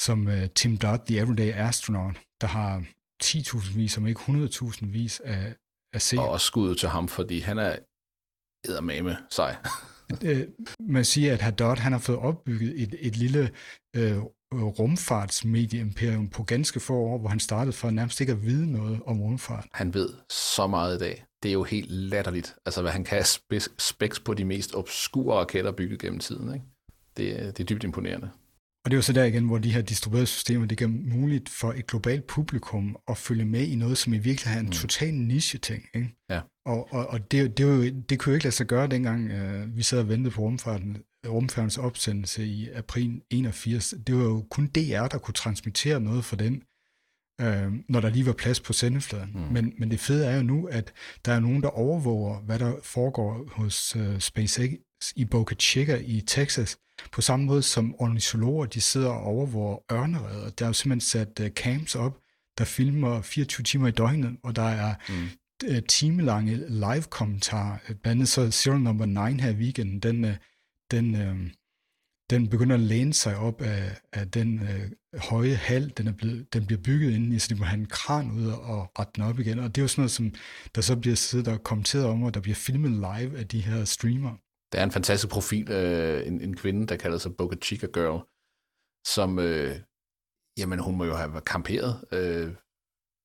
som 0.00 0.28
øh, 0.28 0.50
Tim 0.50 0.76
Dodd, 0.76 1.00
The 1.06 1.18
Everyday 1.18 1.52
Astronaut, 1.52 2.16
der 2.40 2.46
har 2.46 2.84
10.000 3.24 3.76
vis, 3.76 3.98
om 3.98 4.06
ikke 4.06 4.20
100.000 4.20 4.86
vis 4.86 5.20
af, 5.20 5.54
af 5.92 6.02
se. 6.02 6.18
Og 6.18 6.28
også 6.28 6.46
skud 6.46 6.74
til 6.74 6.88
ham, 6.88 7.08
fordi 7.08 7.38
han 7.40 7.58
er 7.58 7.76
eddermame 8.64 9.16
sig. 10.10 10.46
man 10.80 11.04
siger, 11.04 11.32
at 11.32 11.42
Haddad 11.42 11.76
han 11.76 11.92
har 11.92 11.98
fået 11.98 12.18
opbygget 12.18 12.82
et, 12.82 12.94
et 13.00 13.16
lille 13.16 13.50
øh, 13.96 14.18
rumfartsmedieimperium 14.54 16.28
på 16.28 16.42
ganske 16.42 16.80
få 16.80 16.94
år, 16.94 17.18
hvor 17.18 17.28
han 17.28 17.40
startede 17.40 17.72
for 17.72 17.90
nærmest 17.90 18.20
ikke 18.20 18.32
at 18.32 18.42
vide 18.42 18.72
noget 18.72 19.00
om 19.06 19.20
rumfart. 19.20 19.66
Han 19.72 19.94
ved 19.94 20.08
så 20.30 20.66
meget 20.66 20.96
i 20.96 20.98
dag. 20.98 21.24
Det 21.42 21.48
er 21.48 21.52
jo 21.52 21.64
helt 21.64 21.90
latterligt, 21.90 22.56
altså 22.66 22.82
hvad 22.82 22.92
han 22.92 23.04
kan 23.04 23.24
speks 23.78 24.20
på 24.20 24.34
de 24.34 24.44
mest 24.44 24.74
obskure 24.74 25.36
raketter 25.36 25.72
bygget 25.72 26.00
gennem 26.00 26.18
tiden. 26.18 26.54
Ikke? 26.54 26.66
Det, 27.16 27.56
det 27.56 27.60
er 27.60 27.66
dybt 27.66 27.84
imponerende. 27.84 28.30
Og 28.84 28.90
det 28.90 28.92
er 28.92 28.98
jo 28.98 29.02
så 29.02 29.12
der 29.12 29.24
igen, 29.24 29.46
hvor 29.46 29.58
de 29.58 29.72
her 29.72 29.82
distribuerede 29.82 30.26
systemer, 30.26 30.66
det 30.66 30.78
gør 30.78 30.86
muligt 30.86 31.48
for 31.48 31.72
et 31.72 31.86
globalt 31.86 32.26
publikum 32.26 32.96
at 33.08 33.16
følge 33.16 33.44
med 33.44 33.66
i 33.66 33.74
noget, 33.74 33.98
som 33.98 34.12
i 34.12 34.18
virkeligheden 34.18 34.58
er 34.58 34.60
en 34.60 34.66
mm. 34.66 34.72
total 34.72 35.14
niche-ting. 35.14 35.84
Ikke? 35.94 36.16
Ja. 36.30 36.40
Og, 36.68 36.88
og, 36.92 37.06
og 37.06 37.30
det, 37.30 37.58
det, 37.58 37.64
jo, 37.64 37.82
det 38.08 38.18
kunne 38.18 38.30
jo 38.30 38.34
ikke 38.34 38.44
lade 38.44 38.54
sig 38.54 38.66
gøre, 38.66 38.86
dengang 38.86 39.30
øh, 39.30 39.76
vi 39.76 39.82
sad 39.82 39.98
og 39.98 40.08
ventede 40.08 40.34
på 40.34 40.40
rumfarten, 40.40 40.96
rumfærdens 41.26 41.78
opsendelse 41.78 42.46
i 42.46 42.68
april 42.68 43.20
81. 43.30 43.94
Det 44.06 44.14
var 44.14 44.22
jo 44.22 44.46
kun 44.50 44.66
DR, 44.66 45.06
der 45.06 45.18
kunne 45.18 45.34
transmittere 45.34 46.00
noget 46.00 46.24
for 46.24 46.36
den, 46.36 46.62
øh, 47.40 47.72
når 47.88 48.00
der 48.00 48.10
lige 48.10 48.26
var 48.26 48.32
plads 48.32 48.60
på 48.60 48.72
sendefladen. 48.72 49.30
Mm. 49.34 49.40
Men, 49.40 49.72
men 49.78 49.90
det 49.90 50.00
fede 50.00 50.26
er 50.26 50.36
jo 50.36 50.42
nu, 50.42 50.66
at 50.66 50.92
der 51.24 51.32
er 51.32 51.40
nogen, 51.40 51.62
der 51.62 51.68
overvåger, 51.68 52.40
hvad 52.40 52.58
der 52.58 52.74
foregår 52.82 53.48
hos 53.52 53.96
øh, 53.96 54.18
SpaceX 54.18 54.72
i 55.16 55.24
Boca 55.24 55.54
Chica 55.54 55.96
i 56.04 56.20
Texas, 56.20 56.78
på 57.12 57.20
samme 57.20 57.46
måde 57.46 57.62
som 57.62 57.94
ornitologer, 57.98 58.66
de 58.66 58.80
sidder 58.80 59.10
og 59.10 59.22
overvåger 59.22 59.92
ørneredder. 59.92 60.50
Der 60.50 60.64
er 60.64 60.68
jo 60.68 60.72
simpelthen 60.72 61.00
sat 61.00 61.40
uh, 61.40 61.46
camps 61.46 61.94
op, 61.94 62.18
der 62.58 62.64
filmer 62.64 63.22
24 63.22 63.64
timer 63.64 63.88
i 63.88 63.90
døgnet, 63.90 64.36
og 64.42 64.56
der 64.56 64.68
er 64.68 64.94
mm. 65.08 65.28
Øh, 65.64 65.82
timelange 65.88 66.56
live-kommentar. 66.68 67.82
Øh, 67.88 67.96
blandt 67.96 68.06
andet 68.06 68.28
så 68.28 68.50
Serial 68.50 68.80
Number 68.80 69.06
9 69.06 69.42
her 69.42 69.50
i 69.50 69.54
weekenden, 69.54 70.00
den, 70.00 70.24
øh, 70.24 70.36
den, 70.90 71.14
den 72.30 72.48
begynder 72.48 72.74
at 72.74 72.80
læne 72.80 73.14
sig 73.14 73.36
op 73.36 73.60
af, 73.62 74.00
af 74.12 74.30
den 74.30 74.62
øh, 74.62 74.90
høje 75.20 75.54
hal, 75.54 75.92
den, 75.96 76.06
er 76.06 76.12
blevet, 76.12 76.54
den 76.54 76.66
bliver 76.66 76.82
bygget 76.82 77.10
ind 77.12 77.40
så 77.40 77.54
de 77.54 77.58
må 77.58 77.64
have 77.64 77.80
en 77.80 77.86
kran 77.86 78.30
ud 78.30 78.46
og 78.46 78.92
rette 78.98 79.12
den 79.16 79.22
op 79.24 79.38
igen. 79.38 79.58
Og 79.58 79.74
det 79.74 79.78
er 79.78 79.82
jo 79.82 79.88
sådan 79.88 80.02
noget, 80.02 80.10
som 80.10 80.34
der 80.74 80.80
så 80.80 80.96
bliver 80.96 81.16
siddet 81.16 81.48
og 81.48 81.64
kommenteret 81.64 82.04
om, 82.04 82.22
og 82.22 82.34
der 82.34 82.40
bliver 82.40 82.54
filmet 82.54 82.90
live 82.90 83.38
af 83.38 83.48
de 83.48 83.60
her 83.60 83.84
streamer. 83.84 84.36
Der 84.72 84.78
er 84.80 84.84
en 84.84 84.90
fantastisk 84.90 85.32
profil, 85.32 85.70
øh, 85.70 86.26
en, 86.26 86.40
en 86.40 86.56
kvinde, 86.56 86.86
der 86.86 86.96
kalder 86.96 87.18
sig 87.18 87.36
Boca 87.36 87.56
Chica 87.56 87.86
Girl, 87.86 88.26
som, 89.06 89.38
øh, 89.38 89.76
jamen 90.58 90.78
hun 90.78 90.96
må 90.96 91.04
jo 91.04 91.14
have 91.14 91.40
kamperet 91.40 92.04
øh, 92.12 92.54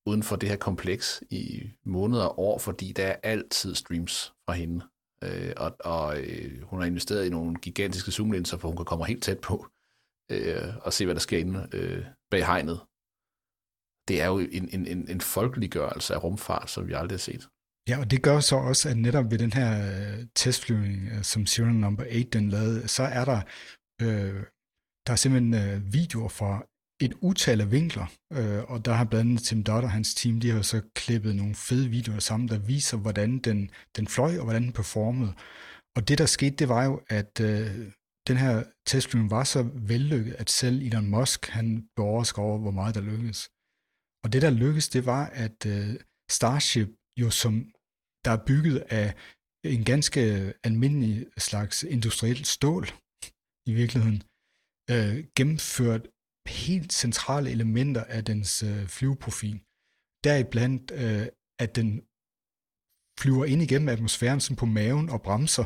uden 0.06 0.22
for 0.22 0.36
det 0.36 0.48
her 0.48 0.56
kompleks 0.56 1.22
i 1.30 1.70
måneder 1.84 2.24
og 2.24 2.38
år, 2.38 2.58
fordi 2.58 2.92
der 2.92 3.06
er 3.06 3.16
altid 3.22 3.74
streams 3.74 4.34
fra 4.46 4.52
hende. 4.52 4.84
Øh, 5.24 5.52
og 5.56 5.76
og 5.80 6.20
øh, 6.20 6.62
hun 6.62 6.80
har 6.80 6.86
investeret 6.86 7.26
i 7.26 7.30
nogle 7.30 7.56
gigantiske 7.56 8.10
zoomlinser, 8.10 8.58
for 8.58 8.68
hun 8.68 8.76
kan 8.76 8.86
komme 8.86 9.06
helt 9.06 9.22
tæt 9.22 9.40
på 9.40 9.66
øh, 10.30 10.76
og 10.82 10.92
se, 10.92 11.04
hvad 11.04 11.14
der 11.14 11.20
sker 11.20 11.38
inde 11.38 11.68
øh, 11.72 12.04
bag 12.30 12.46
hegnet. 12.46 12.80
Det 14.08 14.22
er 14.22 14.26
jo 14.26 14.38
en, 14.38 14.68
en, 14.72 14.86
en, 14.86 15.10
en 15.10 15.20
folkeliggørelse 15.20 16.14
af 16.14 16.24
rumfart, 16.24 16.70
som 16.70 16.88
vi 16.88 16.92
aldrig 16.92 17.16
har 17.16 17.18
set. 17.18 17.48
Ja, 17.88 17.98
og 18.00 18.10
det 18.10 18.22
gør 18.22 18.40
så 18.40 18.56
også, 18.56 18.88
at 18.88 18.96
netop 18.96 19.30
ved 19.30 19.38
den 19.38 19.52
her 19.52 19.70
øh, 19.86 20.26
testflyvning, 20.34 21.08
øh, 21.12 21.22
som 21.22 21.46
Serial 21.46 21.74
Number 21.74 22.04
8 22.04 22.24
den 22.24 22.48
lavede, 22.48 22.88
så 22.88 23.02
er 23.02 23.24
der, 23.24 23.40
øh, 24.02 24.42
der 25.06 25.12
er 25.12 25.16
simpelthen 25.16 25.54
øh, 25.54 25.92
videoer 25.92 26.28
fra 26.28 26.66
et 27.04 27.14
utal 27.20 27.60
af 27.60 27.70
vinkler, 27.70 28.06
øh, 28.32 28.62
og 28.70 28.84
der 28.84 28.92
har 28.92 29.04
blandt 29.04 29.30
andet 29.30 29.42
Tim 29.42 29.62
Dodd 29.62 29.84
og 29.84 29.90
hans 29.90 30.14
team, 30.14 30.40
de 30.40 30.50
har 30.50 30.62
så 30.62 30.82
klippet 30.94 31.36
nogle 31.36 31.54
fede 31.54 31.88
videoer 31.88 32.18
sammen, 32.18 32.48
der 32.48 32.58
viser, 32.58 32.96
hvordan 32.96 33.38
den, 33.38 33.70
den 33.96 34.06
fløj, 34.08 34.38
og 34.38 34.44
hvordan 34.44 34.62
den 34.62 34.72
performede. 34.72 35.32
Og 35.96 36.08
det, 36.08 36.18
der 36.18 36.26
skete, 36.26 36.56
det 36.56 36.68
var 36.68 36.84
jo, 36.84 37.00
at 37.08 37.40
øh, 37.40 37.92
den 38.28 38.36
her 38.36 38.64
testflyvning 38.86 39.30
var 39.30 39.44
så 39.44 39.62
vellykket, 39.74 40.34
at 40.34 40.50
selv 40.50 40.82
Elon 40.82 41.10
Musk, 41.10 41.46
han 41.48 41.88
blev 41.94 42.06
overrasket 42.06 42.38
over, 42.38 42.58
hvor 42.58 42.70
meget 42.70 42.94
der 42.94 43.00
lykkedes. 43.00 43.40
Og 44.24 44.32
det, 44.32 44.42
der 44.42 44.50
lykkedes, 44.50 44.88
det 44.88 45.06
var, 45.06 45.24
at 45.26 45.66
øh, 45.66 45.94
Starship 46.30 46.88
jo 47.20 47.30
som 47.30 47.54
der 48.24 48.30
er 48.30 48.44
bygget 48.46 48.78
af 49.00 49.14
en 49.64 49.84
ganske 49.84 50.20
almindelig 50.64 51.26
slags 51.38 51.82
industrielt 51.82 52.46
stål 52.46 52.86
i 53.70 53.72
virkeligheden, 53.80 54.22
øh, 54.92 55.24
gennemført 55.36 56.04
helt 56.48 56.92
centrale 56.92 57.50
elementer 57.50 58.04
af 58.04 58.24
dens 58.24 58.62
øh, 58.62 58.86
flyveprofil. 58.86 59.60
Deriblandt, 60.24 60.90
øh, 60.90 61.26
at 61.58 61.76
den 61.76 61.88
flyver 63.20 63.44
ind 63.44 63.62
igennem 63.62 63.88
atmosfæren 63.88 64.40
som 64.40 64.56
på 64.56 64.66
maven 64.66 65.08
og 65.08 65.22
bremser. 65.22 65.64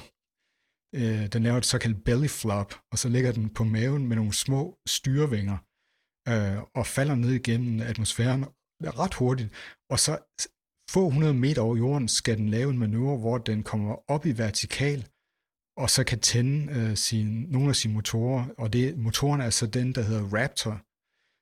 øh, 0.94 1.26
den 1.32 1.42
laver 1.42 1.58
et 1.58 1.66
såkaldt 1.66 2.04
belly 2.04 2.28
flop, 2.40 2.70
og 2.92 2.98
så 2.98 3.08
ligger 3.08 3.32
den 3.32 3.54
på 3.54 3.64
maven 3.64 4.08
med 4.08 4.16
nogle 4.16 4.32
små 4.32 4.78
styrevinger, 4.86 5.58
øh, 6.30 6.58
og 6.78 6.86
falder 6.86 7.14
ned 7.14 7.32
igennem 7.32 7.80
atmosfæren 7.80 8.44
ret 9.02 9.14
hurtigt, 9.14 9.50
og 9.92 9.98
så 9.98 10.12
få 10.90 11.10
hundrede 11.10 11.34
meter 11.34 11.62
over 11.62 11.76
jorden 11.76 12.08
skal 12.08 12.36
den 12.36 12.48
lave 12.48 12.70
en 12.70 12.78
manøvre, 12.78 13.16
hvor 13.16 13.38
den 13.38 13.62
kommer 13.62 14.10
op 14.10 14.26
i 14.26 14.32
vertikal, 14.44 15.00
og 15.78 15.90
så 15.90 16.04
kan 16.04 16.20
tænde 16.20 16.72
øh, 16.72 16.96
sin, 16.96 17.26
nogle 17.26 17.68
af 17.68 17.76
sine 17.76 17.94
motorer, 17.94 18.44
og 18.58 18.72
det, 18.72 18.98
motoren 18.98 19.40
er 19.40 19.50
så 19.50 19.66
den, 19.66 19.94
der 19.94 20.02
hedder 20.02 20.24
Raptor, 20.36 20.74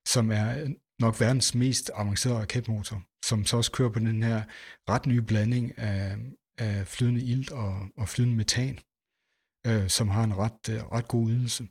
som 0.09 0.31
er 0.31 0.63
øh, 0.63 0.71
nok 1.01 1.21
verdens 1.21 1.55
mest 1.55 1.91
avancerede 1.95 2.39
raketmotor, 2.39 3.03
som 3.25 3.45
så 3.45 3.57
også 3.57 3.73
kører 3.73 3.93
på 3.93 3.99
den 3.99 4.23
her 4.23 4.43
ret 4.89 5.07
nye 5.07 5.23
blanding 5.23 5.79
af, 5.79 6.17
af 6.59 6.87
flydende 6.87 7.23
ilt 7.23 7.51
og, 7.51 7.89
og 7.97 8.09
flydende 8.09 8.37
metan, 8.37 8.79
øh, 9.67 9.89
som 9.89 10.09
har 10.09 10.25
en 10.25 10.37
ret, 10.37 10.69
øh, 10.71 10.81
ret 10.93 11.09
god 11.09 11.31
ydelse. 11.31 11.69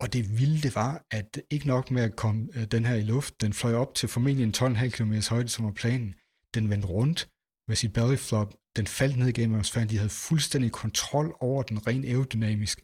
Og 0.00 0.12
det 0.12 0.38
vilde 0.38 0.62
det 0.62 0.74
var, 0.74 1.06
at 1.10 1.40
ikke 1.50 1.66
nok 1.66 1.90
med 1.90 2.02
at 2.02 2.16
komme 2.16 2.48
øh, 2.54 2.64
den 2.64 2.84
her 2.84 2.94
i 2.94 3.02
luft, 3.02 3.40
den 3.40 3.52
fløj 3.52 3.74
op 3.74 3.94
til 3.94 4.08
formentlig 4.08 4.44
en 4.44 4.76
12,5 4.76 4.88
km 4.88 5.14
højde, 5.30 5.48
som 5.48 5.64
var 5.64 5.72
planen. 5.72 6.14
Den 6.54 6.70
vendte 6.70 6.88
rundt 6.88 7.28
med 7.68 7.76
sit 7.76 7.92
belly 7.92 8.16
flop, 8.16 8.54
den 8.76 8.86
faldt 8.86 9.16
ned 9.16 9.28
igennem 9.28 9.64
fandt 9.64 9.90
de 9.90 9.96
havde 9.96 10.10
fuldstændig 10.10 10.72
kontrol 10.72 11.36
over 11.40 11.62
den 11.62 11.86
rent 11.86 12.04
aerodynamisk. 12.04 12.78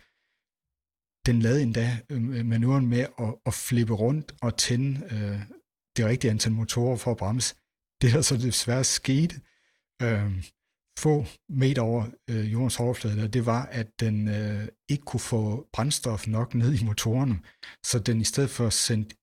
Den 1.26 1.42
lavede 1.42 1.62
endda 1.62 1.98
øh, 2.10 2.38
øh, 2.38 2.46
manøvren 2.46 2.86
med 2.86 3.06
at, 3.18 3.34
at 3.46 3.54
flippe 3.54 3.94
rundt 3.94 4.34
og 4.42 4.58
tænde 4.58 4.90
øh, 5.14 5.40
det 5.96 6.06
rigtige 6.06 6.30
antal 6.30 6.52
motorer 6.52 6.96
for 6.96 7.10
at 7.10 7.16
bremse. 7.16 7.54
Det 8.02 8.12
der 8.12 8.22
så 8.22 8.36
desværre 8.36 8.84
skete, 8.84 9.40
øh, 10.02 10.44
få 10.98 11.24
meter 11.48 11.82
over 11.82 12.06
øh, 12.30 12.52
jordens 12.52 12.80
overflade, 12.80 13.16
der, 13.16 13.26
det 13.28 13.46
var, 13.46 13.66
at 13.66 14.00
den 14.00 14.28
øh, 14.28 14.68
ikke 14.88 15.04
kunne 15.04 15.20
få 15.20 15.68
brændstof 15.72 16.26
nok 16.26 16.54
ned 16.54 16.74
i 16.80 16.84
motorerne, 16.84 17.40
så 17.84 17.98
den 17.98 18.20
i 18.20 18.24
stedet 18.24 18.50
for 18.50 18.70
sendte 18.70 19.16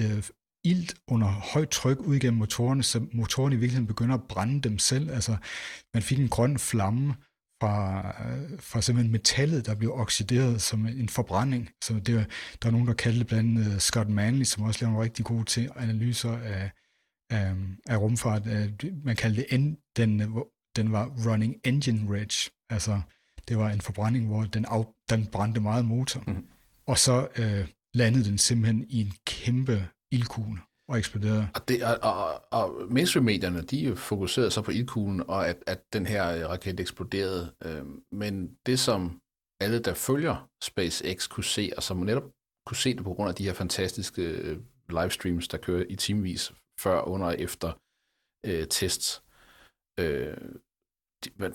øh, 0.00 0.24
ilt 0.64 0.94
under 1.08 1.26
højt 1.26 1.68
tryk 1.68 2.00
ud 2.00 2.18
gennem 2.18 2.38
motorerne, 2.38 2.82
så 2.82 3.06
motorerne 3.12 3.54
i 3.54 3.58
virkeligheden 3.58 3.86
begynder 3.86 4.14
at 4.14 4.24
brænde 4.28 4.68
dem 4.68 4.78
selv. 4.78 5.10
Altså, 5.10 5.36
man 5.94 6.02
fik 6.02 6.18
en 6.18 6.28
grøn 6.28 6.58
flamme 6.58 7.14
fra, 7.62 8.06
øh, 8.28 8.60
fra 8.60 8.82
simpelthen 8.82 9.12
metallet, 9.12 9.66
der 9.66 9.74
blev 9.74 9.92
oxideret 9.94 10.62
som 10.62 10.86
en 10.86 11.08
forbrænding. 11.08 11.70
Så 11.84 11.94
det, 11.94 12.26
der 12.62 12.68
er 12.68 12.72
nogen, 12.72 12.86
der 12.86 12.94
kalder 12.94 13.18
det 13.18 13.26
blandt 13.26 13.60
andet 13.60 13.82
Scott 13.82 14.08
Manley, 14.08 14.44
som 14.44 14.62
også 14.62 14.80
laver 14.80 14.92
nogle 14.92 15.04
rigtig 15.04 15.24
gode 15.24 15.44
til 15.44 15.70
analyser 15.76 16.38
af, 16.38 16.70
af, 17.30 17.54
af 17.86 17.96
rumfart. 17.96 18.46
Man 19.04 19.16
kalder 19.16 19.42
det 19.50 19.76
den 19.96 20.22
den 20.76 20.92
var 20.92 21.12
running 21.26 21.56
engine 21.64 22.12
rich, 22.14 22.50
altså 22.70 23.00
det 23.48 23.58
var 23.58 23.70
en 23.70 23.80
forbrænding, 23.80 24.26
hvor 24.26 24.42
den, 24.44 24.64
af, 24.64 24.84
den 25.10 25.26
brændte 25.26 25.60
meget 25.60 25.84
motor, 25.84 26.24
mm. 26.26 26.46
og 26.86 26.98
så 26.98 27.28
øh, 27.38 27.68
landede 27.94 28.24
den 28.24 28.38
simpelthen 28.38 28.84
i 28.88 29.00
en 29.00 29.12
kæmpe 29.26 29.88
ildkuglen 30.14 30.60
og 30.88 30.98
eksploderede. 30.98 31.48
Og, 31.54 31.68
det, 31.68 31.84
og, 31.84 31.98
og, 32.02 32.42
og 32.50 32.92
mainstream-medierne, 32.92 33.62
de 33.62 33.96
fokuserede 33.96 34.50
så 34.50 34.62
på 34.62 34.70
ildkuglen, 34.70 35.22
og 35.28 35.48
at, 35.48 35.56
at 35.66 35.80
den 35.92 36.06
her 36.06 36.36
øh, 36.36 36.50
raket 36.50 36.80
eksploderede. 36.80 37.54
Øhm, 37.64 38.02
men 38.12 38.56
det, 38.66 38.80
som 38.80 39.20
alle, 39.60 39.78
der 39.78 39.94
følger 39.94 40.50
SpaceX, 40.62 41.28
kunne 41.28 41.44
se, 41.44 41.72
og 41.76 41.82
som 41.82 41.96
netop 41.96 42.30
kunne 42.66 42.76
se 42.76 42.94
det 42.96 43.04
på 43.04 43.14
grund 43.14 43.28
af 43.28 43.34
de 43.34 43.44
her 43.44 43.52
fantastiske 43.52 44.22
øh, 44.22 44.58
livestreams, 44.88 45.48
der 45.48 45.58
kører 45.58 45.84
i 45.88 45.96
timevis 45.96 46.52
før, 46.80 47.00
under 47.00 47.26
og 47.26 47.40
efter 47.40 47.72
øh, 48.46 48.66
tests, 48.70 49.22
øh, 50.00 50.36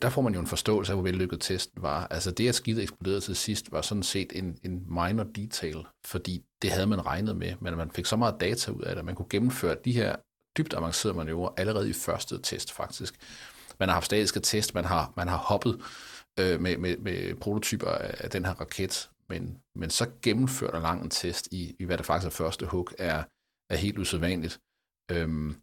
der 0.01 0.09
får 0.09 0.21
man 0.21 0.33
jo 0.33 0.39
en 0.39 0.47
forståelse 0.47 0.91
af, 0.91 0.95
hvor 0.95 1.03
vellykket 1.03 1.41
testen 1.41 1.81
var. 1.81 2.07
Altså 2.07 2.31
det, 2.31 2.49
at 2.49 2.55
skidtet 2.55 2.83
eksploderede 2.83 3.21
til 3.21 3.35
sidst, 3.35 3.71
var 3.71 3.81
sådan 3.81 4.03
set 4.03 4.31
en, 4.35 4.57
en 4.63 4.85
minor 4.87 5.23
detail, 5.23 5.85
fordi 6.05 6.41
det 6.61 6.71
havde 6.71 6.87
man 6.87 7.05
regnet 7.05 7.37
med, 7.37 7.53
men 7.61 7.77
man 7.77 7.91
fik 7.91 8.05
så 8.05 8.15
meget 8.15 8.35
data 8.39 8.71
ud 8.71 8.81
af 8.81 8.95
det, 8.95 8.99
at 8.99 9.05
man 9.05 9.15
kunne 9.15 9.29
gennemføre 9.29 9.75
de 9.85 9.91
her 9.91 10.15
dybt 10.57 10.73
avancerede 10.73 11.17
manøvrer 11.17 11.53
allerede 11.57 11.89
i 11.89 11.93
første 11.93 12.39
test 12.43 12.71
faktisk. 12.71 13.15
Man 13.79 13.89
har 13.89 13.93
haft 13.93 14.05
statiske 14.05 14.39
test, 14.39 14.73
man 14.73 14.85
har, 14.85 15.13
man 15.15 15.27
har 15.27 15.37
hoppet 15.37 15.81
øh, 16.39 16.61
med, 16.61 16.77
med, 16.77 16.97
med 16.97 17.35
prototyper 17.35 17.87
af 17.91 18.29
den 18.29 18.45
her 18.45 18.53
raket, 18.53 19.09
men, 19.29 19.57
men 19.75 19.89
så 19.89 20.09
gennemført 20.21 20.75
en 20.75 20.81
lang 20.81 21.03
en 21.03 21.09
test 21.09 21.47
i, 21.51 21.75
i, 21.79 21.83
hvad 21.83 21.97
der 21.97 22.03
faktisk 22.03 22.27
er 22.27 22.43
første 22.43 22.65
hug, 22.65 22.89
er, 22.97 23.23
er 23.69 23.75
helt 23.77 23.97
usædvanligt. 23.97 24.59
Øhm, 25.11 25.55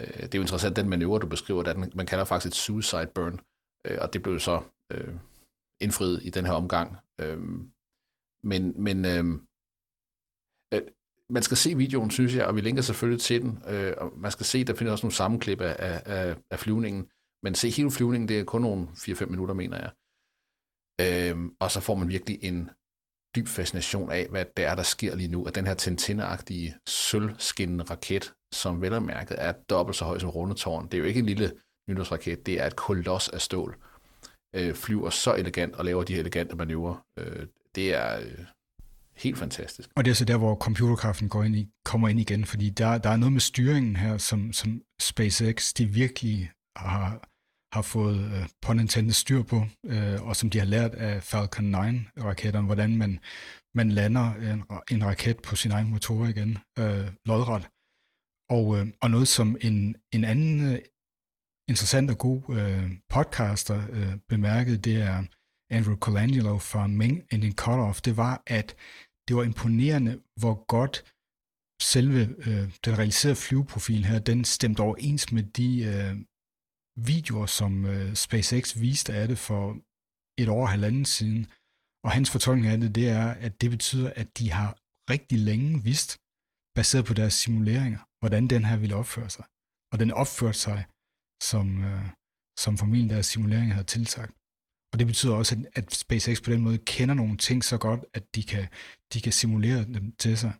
Øh, 0.00 0.22
det 0.22 0.34
er 0.34 0.38
jo 0.38 0.42
interessant, 0.42 0.76
den 0.76 0.88
manøvre, 0.88 1.18
du 1.18 1.26
beskriver, 1.26 1.62
den, 1.62 1.92
man 1.94 2.06
kalder 2.06 2.24
faktisk 2.24 2.50
et 2.50 2.54
suicide 2.54 3.10
burn, 3.14 3.40
øh, 3.86 3.98
og 4.00 4.12
det 4.12 4.22
blev 4.22 4.40
så 4.40 4.62
øh, 4.92 5.14
indfriet 5.80 6.20
i 6.22 6.30
den 6.30 6.46
her 6.46 6.52
omgang. 6.52 6.96
Øh, 7.20 7.38
men 8.42 8.82
men 8.82 9.04
øh, 9.04 9.24
øh, 10.74 10.82
man 11.30 11.42
skal 11.42 11.56
se 11.56 11.76
videoen, 11.76 12.10
synes 12.10 12.34
jeg, 12.34 12.46
og 12.46 12.56
vi 12.56 12.60
linker 12.60 12.82
selvfølgelig 12.82 13.22
til 13.22 13.42
den, 13.42 13.62
øh, 13.68 13.94
og 13.96 14.18
man 14.18 14.30
skal 14.30 14.46
se, 14.46 14.64
der 14.64 14.74
findes 14.74 14.92
også 14.92 15.06
nogle 15.06 15.14
sammenklip 15.14 15.60
af, 15.60 16.02
af, 16.06 16.36
af 16.50 16.58
flyvningen, 16.58 17.10
men 17.42 17.54
se 17.54 17.70
hele 17.70 17.90
flyvningen, 17.90 18.28
det 18.28 18.40
er 18.40 18.44
kun 18.44 18.62
nogle 18.62 18.88
4-5 18.88 19.26
minutter, 19.26 19.54
mener 19.54 19.76
jeg. 19.76 19.92
Øh, 21.00 21.50
og 21.60 21.70
så 21.70 21.80
får 21.80 21.94
man 21.94 22.08
virkelig 22.08 22.38
en 22.42 22.70
dyb 23.36 23.48
fascination 23.48 24.10
af, 24.10 24.26
hvad 24.30 24.44
det 24.56 24.64
er, 24.64 24.74
der 24.74 24.82
sker 24.82 25.16
lige 25.16 25.28
nu, 25.28 25.44
at 25.44 25.54
den 25.54 25.66
her 25.66 25.74
tintinagtige 25.74 26.74
sølvskinnende 26.86 27.84
raket, 27.84 28.32
som 28.54 28.82
vel 28.82 29.02
mærket 29.02 29.36
er 29.40 29.52
dobbelt 29.52 29.96
så 29.96 30.04
høj 30.04 30.18
som 30.18 30.30
Rundetårn. 30.30 30.84
Det 30.84 30.94
er 30.94 30.98
jo 30.98 31.04
ikke 31.04 31.20
en 31.20 31.26
lille 31.26 31.52
nytårsraket, 31.88 32.46
det 32.46 32.60
er 32.60 32.66
et 32.66 32.76
koloss 32.76 33.28
af 33.28 33.40
stål. 33.40 33.76
Øh, 34.56 34.74
flyver 34.74 35.10
så 35.10 35.34
elegant 35.34 35.74
og 35.74 35.84
laver 35.84 36.04
de 36.04 36.12
her 36.12 36.20
elegante 36.20 36.56
manøvrer. 36.56 37.04
Øh, 37.18 37.46
det 37.74 37.94
er 37.94 38.20
øh, 38.20 38.44
helt 39.16 39.38
fantastisk. 39.38 39.90
Og 39.96 40.04
det 40.04 40.10
er 40.10 40.14
så 40.14 40.24
der, 40.24 40.36
hvor 40.36 40.56
computerkraften 40.56 41.28
går 41.28 41.42
ind 41.42 41.56
i, 41.56 41.68
kommer 41.84 42.08
ind 42.08 42.20
igen, 42.20 42.44
fordi 42.44 42.70
der, 42.70 42.98
der 42.98 43.10
er 43.10 43.16
noget 43.16 43.32
med 43.32 43.40
styringen 43.40 43.96
her, 43.96 44.18
som, 44.18 44.52
som 44.52 44.82
SpaceX 45.00 45.72
de 45.72 45.86
virkelig 45.86 46.50
har, 46.76 47.28
har 47.74 47.82
fået 47.82 48.18
øh, 48.34 48.48
på 48.62 48.72
Nintendo 48.72 49.12
styr 49.12 49.42
på, 49.42 49.58
øh, 49.84 50.22
og 50.22 50.36
som 50.36 50.50
de 50.50 50.58
har 50.58 50.66
lært 50.66 50.94
af 50.94 51.22
Falcon 51.22 51.74
9-raketterne, 51.74 52.66
hvordan 52.66 52.96
man, 52.96 53.20
man 53.74 53.88
lander 53.90 54.26
en, 54.34 54.62
en 54.90 55.04
raket 55.06 55.38
på 55.42 55.56
sin 55.56 55.70
egen 55.70 55.90
motor 55.90 56.26
igen, 56.26 56.58
øh, 56.78 57.08
lodret. 57.26 57.64
Og, 58.56 58.66
øh, 58.76 58.86
og 59.02 59.10
noget 59.10 59.28
som 59.28 59.56
en, 59.60 59.96
en 60.12 60.24
anden 60.24 60.72
øh, 60.72 60.78
interessant 61.70 62.10
og 62.10 62.18
god 62.18 62.40
øh, 62.58 62.90
podcaster 63.08 63.78
øh, 63.92 64.16
bemærkede, 64.28 64.78
det 64.78 64.96
er 64.96 65.24
Andrew 65.70 65.96
Colangelo 65.96 66.58
fra 66.58 66.86
Ming 66.86 66.98
Main 66.98 67.22
Ending 67.32 67.54
Cutoff, 67.54 68.00
det 68.00 68.16
var, 68.16 68.42
at 68.46 68.76
det 69.28 69.36
var 69.36 69.42
imponerende, 69.42 70.20
hvor 70.40 70.64
godt 70.66 70.96
selve 71.82 72.20
øh, 72.46 72.66
den 72.84 72.98
realiserede 72.98 73.36
flyveprofil 73.36 74.04
her, 74.04 74.18
den 74.18 74.44
stemte 74.44 74.80
overens 74.80 75.32
med 75.32 75.42
de 75.42 75.68
øh, 75.84 76.16
videoer, 76.96 77.46
som 77.46 77.86
øh, 77.86 78.14
SpaceX 78.14 78.80
viste 78.80 79.12
af 79.14 79.28
det 79.28 79.38
for 79.38 79.78
et 80.38 80.48
år 80.48 80.62
og 80.62 80.68
halvanden 80.68 81.04
siden. 81.04 81.46
Og 82.04 82.10
hans 82.10 82.30
fortolkning 82.30 82.72
af 82.72 82.80
det, 82.80 82.94
det 82.94 83.08
er, 83.08 83.28
at 83.46 83.60
det 83.60 83.70
betyder, 83.70 84.12
at 84.16 84.38
de 84.38 84.50
har 84.50 84.70
rigtig 85.10 85.38
længe 85.38 85.82
vidst, 85.82 86.18
baseret 86.74 87.04
på 87.04 87.14
deres 87.14 87.34
simuleringer, 87.34 87.98
hvordan 88.20 88.46
den 88.48 88.64
her 88.64 88.76
ville 88.76 88.96
opføre 88.96 89.30
sig. 89.30 89.44
Og 89.92 89.98
den 89.98 90.10
opførte 90.10 90.58
sig, 90.58 90.84
som, 91.42 91.84
øh, 91.84 92.08
som 92.58 92.78
formentlig 92.78 93.10
deres 93.10 93.26
simuleringer 93.26 93.74
havde 93.74 93.86
tilsagt. 93.86 94.34
Og 94.92 94.98
det 94.98 95.06
betyder 95.06 95.34
også, 95.34 95.54
at, 95.56 95.84
at 95.84 95.94
SpaceX 95.94 96.42
på 96.42 96.50
den 96.50 96.60
måde 96.60 96.78
kender 96.78 97.14
nogle 97.14 97.36
ting 97.36 97.64
så 97.64 97.78
godt, 97.78 98.04
at 98.14 98.34
de 98.34 98.42
kan, 98.42 98.68
de 99.12 99.20
kan 99.20 99.32
simulere 99.32 99.84
dem 99.84 100.16
til 100.16 100.38
sig. 100.38 100.52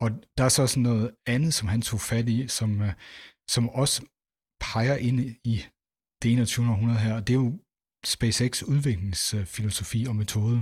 Og 0.00 0.10
der 0.36 0.44
er 0.44 0.48
så 0.48 0.62
også 0.62 0.80
noget 0.80 1.16
andet, 1.26 1.54
som 1.54 1.68
han 1.68 1.82
tog 1.82 2.00
fat 2.00 2.28
i, 2.28 2.48
som, 2.48 2.82
øh, 2.82 2.92
som 3.48 3.68
også 3.68 4.02
peger 4.60 4.96
ind 4.96 5.20
i 5.44 5.56
det 6.22 6.32
21. 6.32 6.70
århundrede 6.70 6.98
her, 6.98 7.14
og 7.14 7.26
det 7.26 7.32
er 7.34 7.42
jo 7.44 7.58
SpaceX 8.04 8.62
udviklingsfilosofi 8.62 10.02
øh, 10.02 10.08
og 10.08 10.16
metode. 10.16 10.58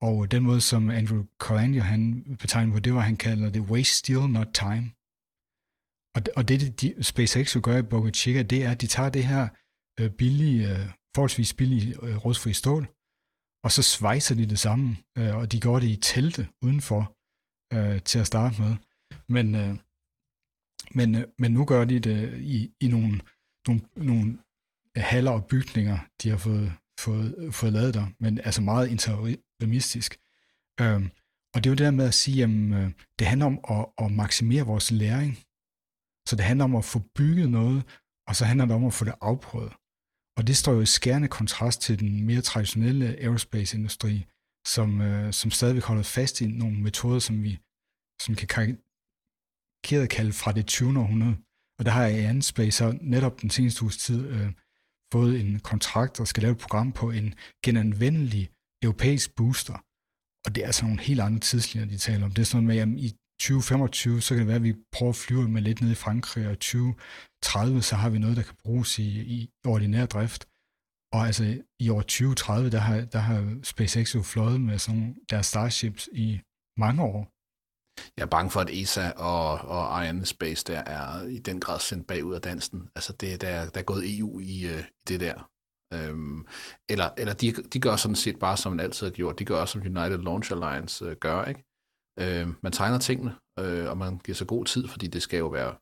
Og 0.00 0.22
øh, 0.22 0.30
den 0.30 0.42
måde, 0.42 0.60
som 0.60 0.90
Andrew 0.90 1.24
Colangio 1.38 1.82
han 1.82 2.24
betegner 2.38 2.72
på, 2.72 2.80
det 2.80 2.94
var, 2.94 3.00
han 3.00 3.16
kalder 3.16 3.50
det 3.50 3.62
waste 3.62 3.94
still, 3.94 4.26
not 4.28 4.50
time. 4.64 4.86
Og, 6.16 6.22
og 6.36 6.48
det, 6.48 6.80
de, 6.80 7.04
SpaceX 7.04 7.56
jo 7.56 7.60
gør 7.64 7.78
i 7.78 7.82
Boca 7.82 8.10
Chica, 8.10 8.42
det 8.42 8.64
er, 8.64 8.70
at 8.70 8.80
de 8.80 8.86
tager 8.86 9.10
det 9.10 9.24
her 9.24 9.48
øh, 10.00 10.10
billige, 10.10 10.70
øh, 10.70 10.86
forholdsvis 11.14 11.54
billige 11.54 11.88
øh, 12.02 12.16
rustfri 12.24 12.52
stål, 12.52 12.84
og 13.64 13.70
så 13.72 13.82
svejser 13.82 14.34
de 14.34 14.46
det 14.46 14.58
sammen, 14.58 14.98
øh, 15.18 15.36
og 15.36 15.52
de 15.52 15.60
går 15.60 15.78
det 15.80 15.88
i 15.88 15.96
telte 15.96 16.48
udenfor 16.62 17.02
øh, 17.76 18.02
til 18.02 18.18
at 18.18 18.26
starte 18.26 18.62
med. 18.62 18.76
Men, 19.28 19.54
øh, 19.54 19.74
men, 20.94 21.14
øh, 21.14 21.24
men 21.38 21.52
nu 21.52 21.64
gør 21.64 21.84
de 21.84 22.00
det 22.00 22.40
i, 22.40 22.70
i 22.80 22.88
nogle, 22.88 23.20
nogle, 23.68 23.82
nogle 23.96 24.38
haller 24.96 25.30
og 25.30 25.46
bygninger, 25.46 25.98
de 26.22 26.30
har 26.30 26.36
fået, 26.36 26.72
fået, 27.00 27.54
fået 27.54 27.72
lavet 27.72 27.94
der, 27.94 28.06
men 28.20 28.38
altså 28.38 28.62
meget 28.62 28.90
interimistisk. 28.90 30.18
Øhm, 30.80 31.10
og 31.54 31.64
det 31.64 31.66
er 31.66 31.70
jo 31.70 31.74
det 31.74 31.84
der 31.84 31.90
med 31.90 32.06
at 32.06 32.14
sige, 32.14 32.44
at 32.44 32.50
øh, 32.50 32.92
det 33.18 33.26
handler 33.26 33.46
om 33.46 33.58
at, 33.70 33.86
at 34.04 34.12
maksimere 34.12 34.66
vores 34.66 34.90
læring. 34.90 35.32
Så 36.28 36.36
det 36.36 36.44
handler 36.44 36.64
om 36.64 36.76
at 36.76 36.84
få 36.84 36.98
bygget 37.14 37.50
noget, 37.50 37.84
og 38.28 38.36
så 38.36 38.44
handler 38.44 38.66
det 38.66 38.74
om 38.74 38.84
at 38.84 38.94
få 38.94 39.04
det 39.04 39.14
afprøvet. 39.20 39.72
Og 40.36 40.46
det 40.46 40.56
står 40.56 40.72
jo 40.72 40.80
i 40.80 40.86
skærende 40.86 41.28
kontrast 41.28 41.80
til 41.80 42.00
den 42.00 42.24
mere 42.24 42.40
traditionelle 42.40 43.16
aerospace-industri, 43.16 44.26
som, 44.66 45.00
øh, 45.00 45.32
som 45.32 45.50
stadigvæk 45.50 45.82
holder 45.82 46.02
fast 46.02 46.40
i 46.40 46.46
nogle 46.46 46.80
metoder, 46.82 47.18
som 47.18 47.42
vi 47.42 47.58
som 48.22 48.34
kan 48.34 48.48
karikeret 49.86 50.10
kalde 50.10 50.32
fra 50.32 50.52
det 50.52 50.66
20. 50.66 50.98
århundrede. 50.98 51.36
Og 51.78 51.84
der 51.84 51.90
har 51.90 52.04
jeg 52.04 52.36
i 52.36 52.42
Space 52.42 52.76
så 52.78 52.98
netop 53.00 53.40
den 53.42 53.50
seneste 53.50 53.82
uges 53.82 53.96
tid 53.96 54.28
øh, 54.28 54.52
fået 55.12 55.40
en 55.40 55.60
kontrakt 55.60 56.20
og 56.20 56.26
skal 56.28 56.42
lave 56.42 56.52
et 56.52 56.58
program 56.58 56.92
på 56.92 57.10
en 57.10 57.34
genanvendelig 57.64 58.50
europæisk 58.82 59.36
booster. 59.36 59.76
Og 60.44 60.54
det 60.54 60.62
er 60.62 60.66
altså 60.66 60.84
nogle 60.84 61.00
helt 61.00 61.20
andre 61.20 61.40
tidslinjer, 61.40 61.88
de 61.88 61.98
taler 61.98 62.24
om. 62.24 62.30
Det 62.30 62.42
er 62.42 62.46
sådan 62.46 62.66
med, 62.66 62.78
at 62.78 62.88
i 62.88 63.08
2025, 63.40 64.20
så 64.20 64.34
kan 64.34 64.38
det 64.38 64.46
være, 64.46 64.56
at 64.56 64.62
vi 64.62 64.74
prøver 64.92 65.12
at 65.12 65.16
flyve 65.16 65.48
med 65.48 65.62
lidt 65.62 65.80
ned 65.80 65.90
i 65.90 65.94
Frankrig, 66.04 66.48
og 66.48 66.58
2030, 66.58 67.82
så 67.82 67.96
har 67.96 68.10
vi 68.10 68.18
noget, 68.18 68.36
der 68.36 68.42
kan 68.42 68.54
bruges 68.64 68.98
i, 68.98 69.08
i 69.36 69.50
ordinær 69.66 70.06
drift. 70.06 70.46
Og 71.12 71.26
altså 71.26 71.62
i 71.80 71.88
år 71.88 72.00
2030, 72.00 72.70
der 72.70 72.78
har, 72.78 73.00
der 73.00 73.18
har 73.18 73.58
SpaceX 73.62 74.14
jo 74.14 74.22
fløjet 74.22 74.60
med 74.60 74.78
sådan 74.78 75.16
deres 75.30 75.46
Starships 75.46 76.08
i 76.12 76.40
mange 76.76 77.02
år. 77.02 77.35
Jeg 78.16 78.22
er 78.22 78.26
bange 78.26 78.50
for, 78.50 78.60
at 78.60 78.70
ESA 78.70 79.10
og, 79.10 79.50
og 79.52 79.96
Ariane 79.96 80.26
Space 80.26 80.64
der 80.64 80.78
er 80.78 81.26
i 81.26 81.38
den 81.38 81.60
grad 81.60 81.80
sendt 81.80 82.06
bagud 82.06 82.34
af 82.34 82.40
dansen. 82.40 82.90
Altså 82.94 83.12
det, 83.12 83.40
der, 83.40 83.70
der 83.70 83.80
er 83.80 83.84
gået 83.84 84.18
EU 84.18 84.40
i, 84.40 84.66
øh, 84.66 84.84
det 85.08 85.20
der. 85.20 85.50
Øhm, 85.94 86.46
eller 86.88 87.08
eller 87.18 87.34
de, 87.34 87.52
de 87.52 87.80
gør 87.80 87.96
sådan 87.96 88.16
set 88.16 88.38
bare, 88.38 88.56
som 88.56 88.72
man 88.72 88.80
altid 88.80 89.06
har 89.06 89.12
gjort. 89.12 89.38
De 89.38 89.44
gør 89.44 89.60
også, 89.60 89.72
som 89.72 89.80
United 89.80 90.18
Launch 90.18 90.52
Alliance 90.52 91.04
øh, 91.04 91.16
gør. 91.16 91.44
Ikke? 91.44 91.64
Øh, 92.20 92.48
man 92.62 92.72
tegner 92.72 92.98
tingene, 92.98 93.36
øh, 93.58 93.90
og 93.90 93.98
man 93.98 94.18
giver 94.18 94.36
sig 94.36 94.46
god 94.46 94.64
tid, 94.64 94.88
fordi 94.88 95.06
det 95.06 95.22
skal 95.22 95.38
jo 95.38 95.48
være, 95.48 95.74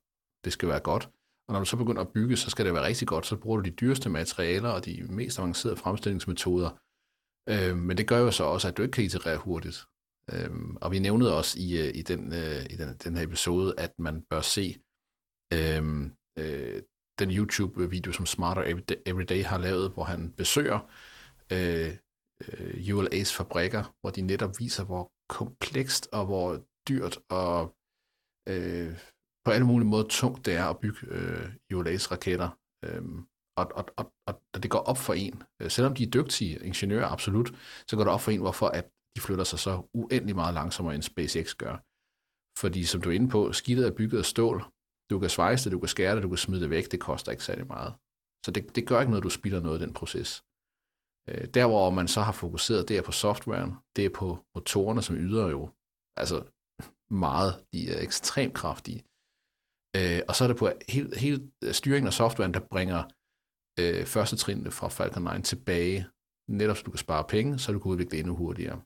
det 0.44 0.52
skal 0.52 0.68
være 0.68 0.80
godt. 0.80 1.10
Og 1.48 1.52
når 1.52 1.58
du 1.58 1.64
så 1.64 1.76
begynder 1.76 2.02
at 2.02 2.12
bygge, 2.12 2.36
så 2.36 2.50
skal 2.50 2.64
det 2.64 2.74
være 2.74 2.86
rigtig 2.86 3.08
godt. 3.08 3.26
Så 3.26 3.36
bruger 3.36 3.60
du 3.60 3.64
de 3.64 3.70
dyreste 3.70 4.10
materialer 4.10 4.68
og 4.68 4.84
de 4.84 5.06
mest 5.08 5.38
avancerede 5.38 5.76
fremstillingsmetoder. 5.76 6.70
Øh, 7.48 7.76
men 7.76 7.96
det 7.96 8.08
gør 8.08 8.18
jo 8.18 8.30
så 8.30 8.44
også, 8.44 8.68
at 8.68 8.76
du 8.76 8.82
ikke 8.82 8.92
kan 8.92 9.04
iterere 9.04 9.36
hurtigt. 9.36 9.86
Øhm, 10.32 10.76
og 10.76 10.92
vi 10.92 10.98
nævnede 10.98 11.36
også 11.36 11.58
i, 11.58 11.78
øh, 11.78 11.94
i, 11.94 12.02
den, 12.02 12.32
øh, 12.32 12.62
i 12.70 12.76
den, 12.76 12.96
den 13.04 13.16
her 13.16 13.24
episode, 13.24 13.74
at 13.78 13.92
man 13.98 14.22
bør 14.30 14.40
se 14.40 14.76
øhm, 15.52 16.12
øh, 16.38 16.82
den 17.18 17.30
YouTube-video, 17.30 18.12
som 18.12 18.26
Smarter 18.26 18.82
Everyday 19.06 19.42
har 19.44 19.58
lavet, 19.58 19.90
hvor 19.90 20.04
han 20.04 20.32
besøger 20.32 20.90
øh, 21.52 21.96
øh, 22.40 22.96
ULA's 22.96 23.36
fabrikker, 23.36 23.94
hvor 24.00 24.10
de 24.10 24.22
netop 24.22 24.50
viser, 24.58 24.84
hvor 24.84 25.12
komplekst 25.28 26.08
og 26.12 26.26
hvor 26.26 26.64
dyrt 26.88 27.18
og 27.28 27.76
øh, 28.48 28.98
på 29.44 29.50
alle 29.50 29.66
mulige 29.66 29.88
måder 29.88 30.08
tungt 30.08 30.46
det 30.46 30.54
er 30.54 30.64
at 30.64 30.78
bygge 30.78 31.06
øh, 31.06 31.48
ULA's 31.74 32.10
raketter. 32.10 32.58
Øhm, 32.84 33.26
og, 33.56 33.72
og, 33.74 33.84
og, 33.96 34.12
og 34.54 34.62
det 34.62 34.70
går 34.70 34.78
op 34.78 34.98
for 34.98 35.14
en, 35.14 35.42
øh, 35.60 35.70
selvom 35.70 35.94
de 35.94 36.02
er 36.02 36.10
dygtige 36.10 36.58
ingeniører, 36.58 37.06
absolut, 37.06 37.54
så 37.88 37.96
går 37.96 38.04
det 38.04 38.12
op 38.12 38.20
for 38.20 38.30
en, 38.30 38.40
hvorfor 38.40 38.66
at 38.66 38.90
de 39.16 39.20
flytter 39.20 39.44
sig 39.44 39.58
så 39.58 39.88
uendelig 39.92 40.36
meget 40.36 40.54
langsommere, 40.54 40.94
end 40.94 41.02
SpaceX 41.02 41.54
gør. 41.54 41.76
Fordi 42.58 42.84
som 42.84 43.00
du 43.00 43.10
er 43.10 43.14
inde 43.14 43.28
på, 43.28 43.52
skidtet 43.52 43.86
er 43.86 43.96
bygget 44.00 44.18
af 44.18 44.24
stål. 44.24 44.64
Du 45.10 45.18
kan 45.18 45.30
svejse 45.30 45.64
det, 45.64 45.72
du 45.72 45.78
kan 45.78 45.88
skære 45.88 46.14
det, 46.14 46.22
du 46.22 46.28
kan 46.28 46.38
smide 46.38 46.60
det 46.60 46.70
væk. 46.70 46.92
Det 46.92 47.00
koster 47.00 47.32
ikke 47.32 47.44
særlig 47.44 47.66
meget. 47.66 47.92
Så 48.44 48.50
det, 48.50 48.76
det 48.76 48.86
gør 48.88 49.00
ikke 49.00 49.10
noget, 49.10 49.24
du 49.24 49.30
spilder 49.30 49.60
noget 49.60 49.80
i 49.80 49.84
den 49.84 49.92
proces. 49.92 50.44
Øh, 51.28 51.44
der, 51.54 51.66
hvor 51.66 51.90
man 51.90 52.08
så 52.08 52.20
har 52.20 52.32
fokuseret, 52.32 52.88
det 52.88 52.98
er 52.98 53.02
på 53.02 53.12
softwaren, 53.12 53.72
det 53.96 54.06
er 54.06 54.10
på 54.10 54.38
motorerne, 54.54 55.02
som 55.02 55.16
yder 55.16 55.48
jo 55.48 55.70
altså 56.16 56.36
meget. 57.10 57.52
De 57.72 57.90
er 57.92 58.00
ekstremt 58.02 58.54
kraftige. 58.54 59.00
Øh, 59.98 60.20
og 60.28 60.34
så 60.34 60.44
er 60.44 60.48
det 60.48 60.56
på 60.56 60.70
hele, 60.88 61.18
hele 61.18 61.38
øh, 61.64 61.72
styringen 61.72 62.06
af 62.06 62.12
softwaren, 62.12 62.54
der 62.54 62.68
bringer 62.72 63.02
øh, 63.80 64.06
første 64.06 64.36
trin 64.36 64.70
fra 64.78 64.88
Falcon 64.88 65.36
9 65.36 65.42
tilbage, 65.42 66.06
netop 66.48 66.76
så 66.76 66.82
du 66.82 66.90
kan 66.90 66.98
spare 67.06 67.24
penge, 67.34 67.58
så 67.58 67.72
du 67.72 67.78
kan 67.78 67.92
udvikle 67.92 68.18
endnu 68.18 68.36
hurtigere. 68.36 68.82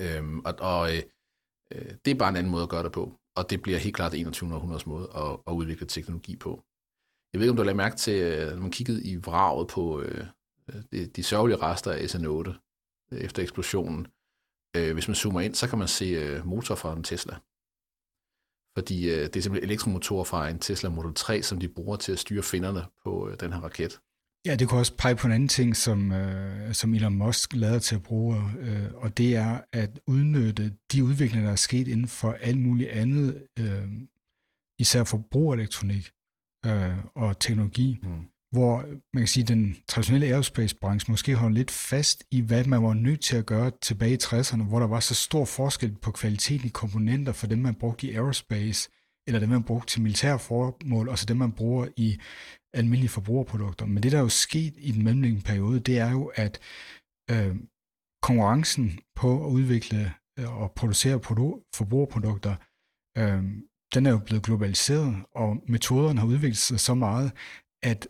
Øhm, 0.00 0.38
og 0.38 0.54
og 0.58 0.96
øh, 0.96 1.02
øh, 1.74 1.92
det 2.04 2.10
er 2.10 2.18
bare 2.18 2.28
en 2.28 2.36
anden 2.36 2.52
måde 2.52 2.62
at 2.62 2.68
gøre 2.68 2.84
det 2.84 2.92
på, 2.92 3.04
og 3.36 3.50
det 3.50 3.62
bliver 3.62 3.78
helt 3.78 3.96
klart 3.96 4.14
21. 4.14 4.54
århundredes 4.54 4.86
måde 4.86 5.08
at, 5.14 5.32
at 5.46 5.52
udvikle 5.52 5.86
teknologi 5.86 6.36
på. 6.36 6.62
Jeg 7.32 7.38
ved 7.38 7.46
ikke, 7.46 7.50
om 7.50 7.56
du 7.56 7.62
har 7.62 7.66
lagt 7.66 7.76
mærke 7.76 7.96
til, 7.96 8.22
øh, 8.22 8.52
når 8.52 8.62
man 8.62 8.70
kiggede 8.70 9.04
i 9.04 9.16
vraget 9.16 9.68
på, 9.68 10.00
øh, 10.00 10.26
øh 10.68 10.82
de, 10.92 11.06
de 11.06 11.22
sørgelige 11.22 11.62
rester 11.62 11.92
af 11.92 11.98
SN8 11.98 12.50
øh, 13.12 13.20
efter 13.20 13.42
eksplosionen. 13.42 14.06
Øh, 14.76 14.92
hvis 14.92 15.08
man 15.08 15.14
zoomer 15.14 15.40
ind, 15.40 15.54
så 15.54 15.68
kan 15.68 15.78
man 15.78 15.88
se 15.88 16.04
øh, 16.04 16.46
motor 16.46 16.74
fra 16.74 16.92
en 16.92 17.04
Tesla. 17.04 17.36
Fordi 18.76 19.10
øh, 19.10 19.22
det 19.22 19.36
er 19.36 19.40
simpelthen 19.40 19.70
elektromotor 19.70 20.24
fra 20.24 20.48
en 20.48 20.58
Tesla 20.58 20.88
Model 20.88 21.14
3, 21.14 21.42
som 21.42 21.60
de 21.60 21.68
bruger 21.68 21.96
til 21.96 22.12
at 22.12 22.18
styre 22.18 22.42
finderne 22.42 22.86
på 23.04 23.28
øh, 23.28 23.40
den 23.40 23.52
her 23.52 23.60
raket. 23.60 24.00
Ja, 24.46 24.56
det 24.56 24.68
kan 24.68 24.78
også 24.78 24.96
pege 24.96 25.16
på 25.16 25.26
en 25.26 25.32
anden 25.32 25.48
ting, 25.48 25.76
som, 25.76 26.12
øh, 26.12 26.74
som 26.74 26.94
Elon 26.94 27.14
Musk 27.14 27.54
lader 27.54 27.78
til 27.78 27.94
at 27.94 28.02
bruge, 28.02 28.36
øh, 28.60 28.94
og 28.94 29.18
det 29.18 29.36
er 29.36 29.60
at 29.72 30.00
udnytte 30.06 30.72
de 30.92 31.04
udviklinger, 31.04 31.46
der 31.46 31.52
er 31.52 31.56
sket 31.56 31.88
inden 31.88 32.08
for 32.08 32.32
alt 32.32 32.58
muligt 32.58 32.90
andet, 32.90 33.46
øh, 33.58 33.88
især 34.78 35.04
forbrugerelektronik 35.04 36.10
øh, 36.66 37.04
og 37.14 37.38
teknologi. 37.38 37.98
Mm 38.02 38.30
hvor 38.52 38.84
man 39.14 39.20
kan 39.20 39.26
sige, 39.26 39.42
at 39.42 39.48
den 39.48 39.76
traditionelle 39.88 40.26
aerospace-branche 40.26 41.10
måske 41.12 41.34
holder 41.34 41.56
lidt 41.56 41.70
fast 41.70 42.24
i, 42.30 42.40
hvad 42.40 42.64
man 42.64 42.82
var 42.82 42.94
nødt 42.94 43.20
til 43.20 43.36
at 43.36 43.46
gøre 43.46 43.72
tilbage 43.82 44.12
i 44.12 44.18
60'erne, 44.22 44.62
hvor 44.62 44.78
der 44.78 44.86
var 44.86 45.00
så 45.00 45.14
stor 45.14 45.44
forskel 45.44 45.96
på 46.02 46.10
kvaliteten 46.10 46.66
i 46.66 46.70
komponenter 46.70 47.32
for 47.32 47.46
dem, 47.46 47.58
man 47.58 47.74
brugte 47.74 48.06
i 48.06 48.14
aerospace, 48.14 48.90
eller 49.26 49.40
dem, 49.40 49.48
man 49.48 49.62
brugte 49.62 49.92
til 49.92 50.02
militære 50.02 50.38
formål, 50.38 51.08
og 51.08 51.18
så 51.18 51.26
dem, 51.26 51.36
man 51.36 51.52
bruger 51.52 51.88
i 51.96 52.18
almindelige 52.74 53.08
forbrugerprodukter. 53.08 53.86
Men 53.86 54.02
det, 54.02 54.12
der 54.12 54.18
er 54.18 54.22
jo 54.22 54.28
sket 54.28 54.74
i 54.78 54.92
den 54.92 55.04
mellemliggende 55.04 55.44
periode, 55.44 55.80
det 55.80 55.98
er 55.98 56.10
jo, 56.10 56.32
at 56.34 56.60
øh, 57.30 57.56
konkurrencen 58.22 58.98
på 59.14 59.46
at 59.46 59.50
udvikle 59.50 60.14
øh, 60.38 60.60
og 60.62 60.72
producere 60.72 61.20
produ- 61.26 61.70
forbrugerprodukter, 61.74 62.56
øh, 63.18 63.42
den 63.94 64.06
er 64.06 64.10
jo 64.10 64.18
blevet 64.18 64.42
globaliseret, 64.42 65.24
og 65.34 65.64
metoderne 65.68 66.20
har 66.20 66.26
udviklet 66.26 66.56
sig 66.56 66.80
så 66.80 66.94
meget, 66.94 67.32
at 67.82 68.08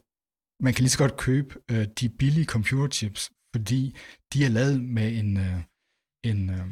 man 0.60 0.72
kan 0.74 0.82
lige 0.82 0.90
så 0.90 0.98
godt 0.98 1.16
købe 1.16 1.54
øh, 1.70 1.86
de 2.00 2.08
billige 2.08 2.46
computerchips, 2.54 3.30
fordi 3.54 3.96
de 4.32 4.44
er 4.44 4.48
lavet 4.48 4.84
med 4.84 5.18
en, 5.18 5.36
øh, 5.36 5.58
en 6.24 6.50
øh, 6.50 6.66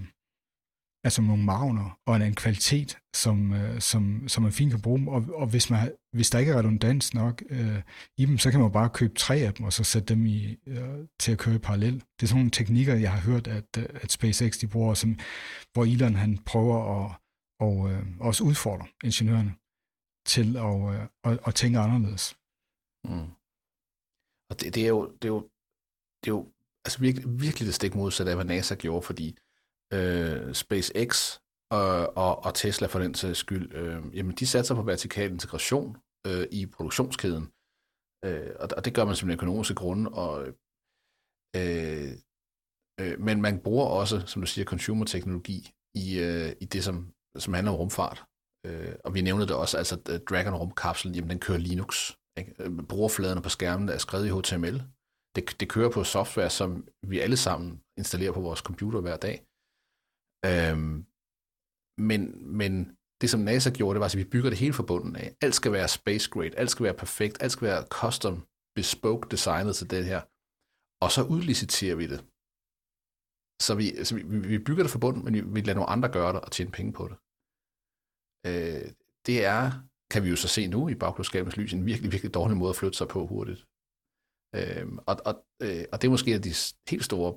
altså 1.09 1.23
nogle 1.23 1.45
magner 1.45 1.99
og 2.07 2.17
en, 2.17 2.23
en 2.23 2.35
kvalitet, 2.35 2.99
som, 3.15 3.53
øh, 3.53 3.81
som, 3.81 4.29
som 4.29 4.43
man 4.43 4.53
fint 4.53 4.73
kan 4.73 4.81
bruge 4.81 4.99
dem. 4.99 5.09
Og, 5.09 5.25
og 5.35 5.47
hvis, 5.47 5.71
man, 5.71 5.93
hvis 6.13 6.31
der 6.31 6.39
ikke 6.39 6.53
er 6.53 6.59
redundans 6.59 7.15
nok 7.15 7.43
øh, 7.51 7.83
i 8.17 8.25
dem, 8.25 8.39
så 8.39 8.51
kan 8.51 8.61
man 8.61 8.73
bare 8.73 8.91
købe 8.91 9.15
tre 9.15 9.37
af 9.37 9.55
dem, 9.55 9.67
og 9.67 9.73
så 9.73 9.85
sætte 9.85 10.15
dem 10.15 10.27
i, 10.27 10.57
øh, 10.67 10.99
til 11.21 11.33
at 11.33 11.39
køre 11.39 11.59
parallel. 11.59 11.95
Det 11.95 12.23
er 12.23 12.27
sådan 12.27 12.39
nogle 12.39 12.51
teknikker, 12.51 12.95
jeg 12.95 13.13
har 13.13 13.21
hørt, 13.21 13.47
at, 13.47 13.69
øh, 13.79 13.87
at 13.95 14.13
SpaceX 14.13 14.59
de 14.59 14.69
bruger, 14.69 14.95
som, 14.95 15.19
hvor 15.73 15.85
Elon 15.85 16.15
han 16.15 16.39
prøver 16.39 17.05
at 17.05 17.17
og, 17.61 17.91
øh, 17.91 18.03
også 18.21 18.45
udfordre 18.45 18.87
ingeniørerne 19.05 19.53
til 20.27 20.49
at, 20.57 20.77
øh, 20.95 21.03
at, 21.29 21.39
at 21.47 21.55
tænke 21.55 21.79
anderledes. 21.79 22.25
Mm. 23.05 23.29
Og 24.51 24.61
det, 24.61 24.75
det, 24.75 24.83
er 24.85 24.89
jo, 24.89 25.01
det, 25.21 25.25
er 25.25 25.35
jo, 25.37 25.41
det 26.21 26.31
er 26.31 26.35
jo 26.39 26.53
altså 26.85 26.99
virkelig, 27.01 27.41
virkelig 27.45 27.67
det 27.67 27.75
stik 27.75 27.95
modsatte 27.95 28.31
af, 28.31 28.37
hvad 28.37 28.45
NASA 28.45 28.75
gjorde, 28.75 29.03
fordi 29.03 29.37
øh, 29.97 30.55
SpaceX 30.55 31.39
og, 31.71 32.17
og, 32.17 32.45
og 32.45 32.55
Tesla 32.55 32.87
for 32.87 32.99
den 32.99 33.15
sags 33.15 33.39
skyld, 33.39 33.75
øh, 33.75 34.17
jamen 34.17 34.35
de 34.37 34.47
satser 34.47 34.75
på 34.75 34.83
vertikal 34.83 35.31
integration 35.31 35.97
øh, 36.27 36.47
i 36.51 36.67
produktionskæden. 36.67 37.45
Øh, 38.25 38.53
og, 38.63 38.69
og 38.77 38.85
det 38.85 38.95
gør 38.95 39.05
man 39.05 39.17
simpelthen 39.17 39.39
økonomiske 39.39 39.75
grunde. 39.75 40.11
Og, 40.11 40.35
øh, 41.57 42.11
øh, 43.01 43.21
men 43.21 43.43
man 43.43 43.61
bruger 43.61 43.87
også, 43.87 44.27
som 44.27 44.43
du 44.43 44.47
siger, 44.47 44.65
consumer-teknologi 44.65 45.71
i, 45.95 46.19
øh, 46.19 46.53
i 46.61 46.65
det, 46.65 46.85
som, 46.85 47.13
som 47.39 47.55
handler 47.55 47.73
om 47.73 47.79
rumfart. 47.79 48.25
Øh, 48.67 48.95
og 49.05 49.15
vi 49.15 49.21
nævnte 49.21 49.47
det 49.47 49.57
også, 49.57 49.79
altså 49.79 49.97
Dragon 50.31 50.55
rumkapslen, 50.55 51.15
jamen 51.15 51.31
den 51.31 51.41
kører 51.41 51.59
Linux. 51.59 52.13
Ikke? 52.39 52.55
Øh, 52.63 52.71
brugerfladerne 52.89 53.43
på 53.43 53.49
skærmen 53.49 53.89
er 53.89 53.99
skrevet 53.99 54.27
i 54.27 54.35
HTML. 54.37 54.83
Det, 55.37 55.61
det 55.61 55.69
kører 55.69 55.91
på 55.91 56.05
software, 56.05 56.51
som 56.51 56.89
vi 57.03 57.21
alle 57.21 57.37
sammen 57.37 57.83
installerer 57.99 58.33
på 58.33 58.41
vores 58.41 58.61
computer 58.61 59.01
hver 59.01 59.17
dag. 59.17 59.48
Øhm, 60.47 60.95
men, 62.09 62.21
men 62.59 62.73
det, 63.21 63.31
som 63.31 63.41
NASA 63.41 63.71
gjorde, 63.71 63.95
det 63.95 64.01
var, 64.01 64.07
at 64.07 64.17
vi 64.23 64.33
bygger 64.35 64.51
det 64.51 64.59
hele 64.59 64.75
fra 64.79 64.89
bunden 64.91 65.17
af. 65.17 65.37
Alt 65.45 65.55
skal 65.55 65.73
være 65.73 65.89
space 65.89 66.31
grade, 66.31 66.59
alt 66.61 66.71
skal 66.71 66.85
være 66.85 67.01
perfekt, 67.05 67.43
alt 67.43 67.53
skal 67.53 67.67
være 67.71 67.87
custom, 67.99 68.37
bespoke 68.79 69.29
designet 69.31 69.77
til 69.77 69.91
det 69.91 70.05
her. 70.05 70.21
Og 71.05 71.11
så 71.17 71.23
udliciterer 71.35 71.97
vi 72.03 72.07
det. 72.13 72.21
Så 73.67 73.73
vi, 73.81 73.87
altså, 73.99 74.09
så 74.09 74.15
vi, 74.17 74.23
vi 74.53 74.59
bygger 74.69 74.83
det 74.85 74.93
fra 74.93 75.05
bunden, 75.05 75.25
men 75.25 75.35
vi, 75.35 75.41
vi 75.41 75.61
lader 75.61 75.79
nogle 75.79 75.95
andre 75.95 76.09
gøre 76.17 76.33
det 76.33 76.41
og 76.41 76.53
tjene 76.53 76.71
penge 76.71 76.93
på 76.99 77.05
det. 77.11 77.17
Øh, 78.49 78.87
det 79.27 79.39
er 79.45 79.65
kan 80.13 80.25
vi 80.25 80.29
jo 80.29 80.37
så 80.37 80.49
se 80.49 80.67
nu 80.67 80.89
i 80.89 80.95
bagklodskabens 80.95 81.57
lys, 81.57 81.73
en 81.73 81.87
virkelig, 81.87 82.13
virkelig 82.13 82.35
dårlig 82.35 82.57
måde 82.57 82.71
at 82.71 82.77
flytte 82.77 82.99
sig 82.99 83.09
på 83.09 83.27
hurtigt. 83.27 83.61
Øh, 84.57 84.87
og, 85.11 85.15
og, 85.29 85.35
øh, 85.65 85.85
og 85.93 85.97
det 85.99 86.05
er 86.05 86.15
måske 86.17 86.31
et 86.31 86.41
af 86.41 86.47
de 86.49 86.55
helt 86.91 87.05
store 87.05 87.31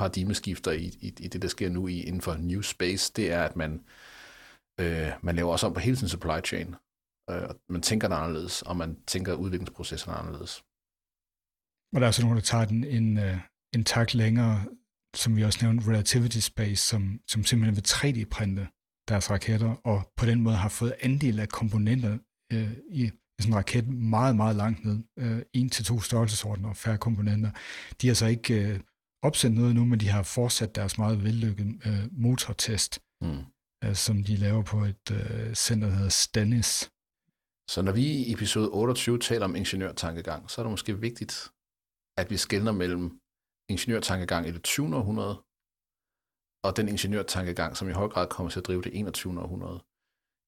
paradigmeskifter 0.00 0.72
i, 0.72 0.84
i, 1.06 1.08
i 1.20 1.28
det, 1.28 1.42
der 1.42 1.48
sker 1.48 1.70
nu 1.70 1.88
i, 1.88 2.00
inden 2.00 2.20
for 2.20 2.34
New 2.34 2.60
Space, 2.60 3.12
det 3.16 3.32
er, 3.32 3.42
at 3.44 3.56
man, 3.56 3.72
øh, 4.80 5.10
man 5.22 5.36
laver 5.36 5.52
også 5.52 5.66
om 5.66 5.74
på 5.74 5.80
hele 5.80 5.96
sin 5.96 6.08
supply 6.08 6.38
chain. 6.44 6.68
Øh, 7.30 7.48
man 7.68 7.82
tænker 7.82 8.08
det 8.08 8.14
anderledes, 8.14 8.62
og 8.62 8.76
man 8.76 8.90
tænker 9.06 9.34
udviklingsprocessen 9.34 10.12
anderledes. 10.12 10.52
Og 11.94 12.00
der 12.00 12.06
er 12.06 12.10
så 12.10 12.22
nogen, 12.22 12.36
der 12.36 12.42
tager 12.42 12.64
den 12.64 12.84
en, 12.84 13.18
øh, 13.18 13.38
en 13.74 13.84
tak 13.84 14.14
længere, 14.14 14.64
som 15.16 15.36
vi 15.36 15.44
også 15.44 15.58
nævnte, 15.62 15.88
Relativity 15.90 16.38
Space, 16.38 16.82
som, 16.90 17.20
som 17.28 17.44
simpelthen 17.44 17.76
vil 17.76 17.90
3D-printe 17.94 18.64
deres 19.08 19.30
raketter, 19.30 19.72
og 19.84 20.12
på 20.16 20.26
den 20.26 20.40
måde 20.40 20.56
har 20.56 20.68
fået 20.68 20.94
andel 21.00 21.40
af 21.40 21.48
komponenter 21.48 22.18
øh, 22.52 22.72
i 22.90 23.10
sådan 23.40 23.52
en 23.52 23.56
raket 23.56 23.88
meget, 23.88 24.36
meget 24.36 24.56
langt 24.56 24.84
ned. 24.84 24.98
Øh, 25.18 25.42
en 25.52 25.70
til 25.70 25.84
to 25.84 26.00
størrelsesordener 26.00 26.68
og 26.68 26.76
færre 26.76 26.98
komponenter. 26.98 27.50
De 28.00 28.06
har 28.06 28.14
så 28.14 28.26
ikke 28.26 28.54
øh, 28.54 28.80
opsendt 29.22 29.56
noget 29.58 29.74
nu, 29.74 29.84
men 29.84 30.00
de 30.00 30.08
har 30.08 30.22
fortsat 30.22 30.74
deres 30.74 30.98
meget 30.98 31.24
vellykkede 31.24 31.72
øh, 31.88 32.04
motortest, 32.24 32.92
mm. 33.22 33.42
øh, 33.84 33.94
som 33.94 34.24
de 34.24 34.36
laver 34.36 34.62
på 34.72 34.78
et 34.92 35.06
øh, 35.18 35.54
center, 35.54 35.86
der 35.88 35.94
hedder 35.94 36.16
Stennis. 36.22 36.70
Så 37.72 37.82
når 37.82 37.92
vi 37.92 38.04
i 38.22 38.32
episode 38.32 38.68
28 38.68 39.18
taler 39.18 39.44
om 39.44 39.56
ingeniørtankegang, 39.56 40.50
så 40.50 40.60
er 40.60 40.62
det 40.64 40.70
måske 40.70 41.00
vigtigt, 41.00 41.34
at 42.20 42.30
vi 42.30 42.36
skældner 42.36 42.72
mellem 42.72 43.20
ingeniørtankegang 43.74 44.42
i 44.48 44.52
det 44.52 44.62
20. 44.62 44.96
århundrede, 44.96 45.36
og 46.66 46.76
den 46.78 46.88
ingeniørtankegang, 46.94 47.76
som 47.76 47.88
i 47.88 47.92
høj 47.92 48.08
grad 48.08 48.26
kommer 48.28 48.50
til 48.50 48.60
at 48.60 48.66
drive 48.66 48.82
det 48.82 48.98
21. 48.98 49.40
århundrede. 49.42 49.80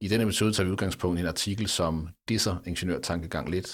I 0.05 0.09
denne 0.09 0.25
episode 0.25 0.53
tager 0.53 0.67
vi 0.67 0.73
udgangspunkt 0.73 1.19
i 1.19 1.21
en 1.21 1.33
artikel, 1.35 1.69
som 1.69 2.09
disser 2.29 2.55
ingeniørtankegang 2.67 3.51
lidt, 3.51 3.71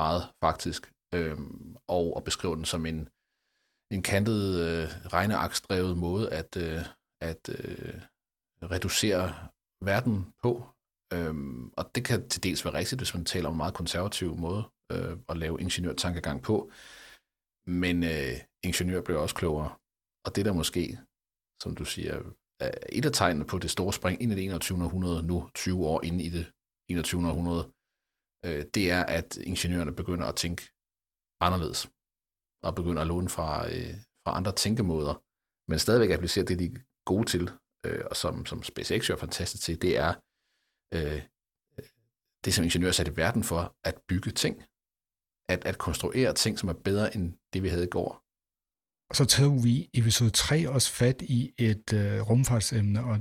meget 0.00 0.22
faktisk, 0.44 0.82
øhm, 1.14 1.76
og, 1.96 2.16
og 2.16 2.24
beskriver 2.24 2.54
den 2.54 2.64
som 2.64 2.86
en, 2.86 3.08
en 3.92 4.02
kantet, 4.02 4.60
øh, 4.66 4.88
regneaksdrevet 5.12 5.96
måde 5.98 6.32
at, 6.32 6.56
øh, 6.56 6.84
at 7.20 7.48
øh, 7.48 8.00
reducere 8.62 9.48
verden 9.84 10.32
på. 10.42 10.66
Øhm, 11.12 11.72
og 11.76 11.94
det 11.94 12.04
kan 12.04 12.28
til 12.28 12.42
dels 12.42 12.64
være 12.64 12.74
rigtigt, 12.74 13.00
hvis 13.00 13.14
man 13.14 13.24
taler 13.24 13.48
om 13.48 13.54
en 13.54 13.56
meget 13.56 13.74
konservativ 13.74 14.36
måde 14.36 14.62
øh, 14.92 15.16
at 15.28 15.36
lave 15.36 15.60
ingeniørtankegang 15.60 16.42
på. 16.42 16.70
Men 17.66 18.02
øh, 18.02 18.34
ingeniør 18.64 19.00
bliver 19.00 19.20
også 19.20 19.34
klogere. 19.34 19.70
Og 20.26 20.36
det 20.36 20.44
der 20.44 20.52
måske, 20.52 20.98
som 21.62 21.74
du 21.74 21.84
siger, 21.84 22.14
er 22.60 22.70
et 22.92 23.04
af 23.04 23.12
tegnene 23.12 23.44
på 23.44 23.58
det 23.58 23.70
store 23.70 23.92
spring 23.92 24.22
ind 24.22 24.32
i 24.32 24.34
det 24.34 24.44
21. 24.44 24.84
århundrede, 24.84 25.22
nu 25.26 25.50
20 25.54 25.86
år 25.86 26.04
inde 26.04 26.24
i 26.24 26.28
det 26.28 26.52
21. 26.90 27.28
århundrede, 27.28 27.64
øh, 28.44 28.64
det 28.74 28.90
er, 28.90 29.02
at 29.04 29.36
ingeniørerne 29.36 29.94
begynder 29.94 30.26
at 30.26 30.36
tænke 30.36 30.62
anderledes, 31.40 31.90
og 32.62 32.74
begynder 32.74 33.02
at 33.02 33.08
låne 33.08 33.28
fra, 33.28 33.66
øh, 33.66 33.94
fra 34.24 34.36
andre 34.36 34.52
tænkemåder, 34.52 35.14
men 35.70 35.78
stadigvæk 35.78 36.10
applicere 36.10 36.44
det, 36.44 36.58
de 36.58 36.64
er 36.64 36.78
gode 37.04 37.26
til, 37.26 37.50
øh, 37.86 38.04
og 38.10 38.16
som, 38.16 38.46
som 38.46 38.62
SpaceX 38.62 39.10
er 39.10 39.16
fantastisk 39.16 39.62
til, 39.62 39.82
det 39.82 39.98
er 39.98 40.14
øh, 40.94 41.22
det, 42.44 42.54
som 42.54 42.64
ingeniører 42.64 42.90
er 42.90 42.92
sat 42.92 43.08
i 43.08 43.16
verden 43.16 43.44
for, 43.44 43.76
at 43.84 43.96
bygge 44.08 44.30
ting. 44.30 44.62
At, 45.48 45.64
at 45.64 45.78
konstruere 45.78 46.34
ting, 46.34 46.58
som 46.58 46.68
er 46.68 46.72
bedre 46.72 47.16
end 47.16 47.32
det, 47.52 47.62
vi 47.62 47.68
havde 47.68 47.84
i 47.84 47.94
går. 47.98 48.22
Og 49.10 49.16
så 49.16 49.24
tog 49.24 49.64
vi 49.64 49.70
i 49.70 49.90
episode 49.94 50.30
3 50.30 50.68
også 50.68 50.92
fat 50.92 51.22
i 51.22 51.54
et 51.58 51.92
øh, 51.92 52.20
rumfartsemne, 52.30 53.04
og 53.04 53.18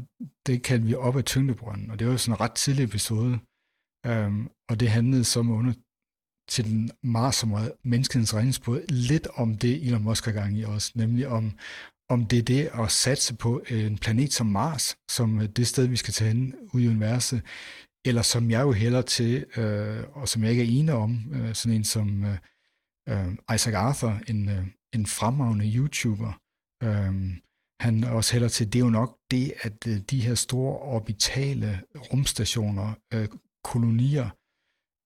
det 0.48 0.64
kaldte 0.64 0.88
vi 0.88 0.96
op 0.96 1.18
af 1.18 1.26
tyngdebrønden, 1.26 1.92
og 1.92 2.00
det 2.00 2.08
var 2.08 2.18
sådan 2.18 2.36
en 2.36 2.42
ret 2.42 2.56
tidlig 2.64 2.84
episode, 2.84 3.40
øhm, 4.06 4.50
og 4.70 4.80
det 4.80 4.90
handlede 4.90 5.24
som 5.24 5.50
under 5.50 5.74
til 6.52 6.66
den 6.66 6.92
Mars, 7.04 7.36
som 7.36 7.52
er 7.52 7.70
menneskets 7.84 8.34
redningsbåd, 8.34 8.82
lidt 8.90 9.28
om 9.28 9.58
det, 9.58 9.88
Elon 9.88 10.04
Musk 10.04 10.26
har 10.26 10.32
gang 10.32 10.58
i 10.58 10.66
os, 10.66 10.96
nemlig 10.96 11.28
om, 11.28 11.52
om 12.10 12.26
det 12.26 12.40
er 12.40 12.44
det 12.44 12.70
at 12.74 12.92
satse 12.92 13.36
på 13.36 13.62
en 13.70 13.98
planet 13.98 14.34
som 14.34 14.48
Mars, 14.48 14.98
som 15.12 15.48
det 15.56 15.68
sted, 15.68 15.88
vi 15.88 15.96
skal 15.96 16.14
tage 16.14 16.28
hen 16.28 16.56
ud 16.74 16.82
i 16.82 16.88
universet, 16.88 17.42
eller 18.06 18.22
som 18.22 18.52
jeg 18.52 18.62
jo 18.62 18.72
hælder 18.72 19.02
til, 19.02 19.46
øh, 19.58 20.04
og 20.14 20.30
som 20.30 20.44
jeg 20.44 20.52
ikke 20.52 20.64
er 20.64 20.80
enig 20.80 20.94
om, 20.94 21.34
øh, 21.34 21.56
sådan 21.56 21.78
en 21.78 21.84
som 21.84 22.24
øh, 22.24 22.38
øh 23.10 23.56
Isaac 23.56 23.76
Arthur, 23.76 24.20
en, 24.28 24.50
øh, 24.50 24.66
en 24.94 25.06
fremragende 25.06 25.74
YouTuber, 25.76 26.34
øh, 26.84 27.14
han 27.82 28.04
også 28.04 28.34
hælder 28.34 28.48
til, 28.48 28.74
det 28.74 28.80
er 28.80 28.86
jo 28.86 28.90
nok 28.90 29.18
det, 29.32 29.54
at 29.62 29.88
øh, 29.88 29.98
de 29.98 30.22
her 30.22 30.36
store 30.36 30.78
orbitale 30.78 31.82
rumstationer, 31.96 32.94
øh, 33.14 33.28
kolonier, 33.64 34.30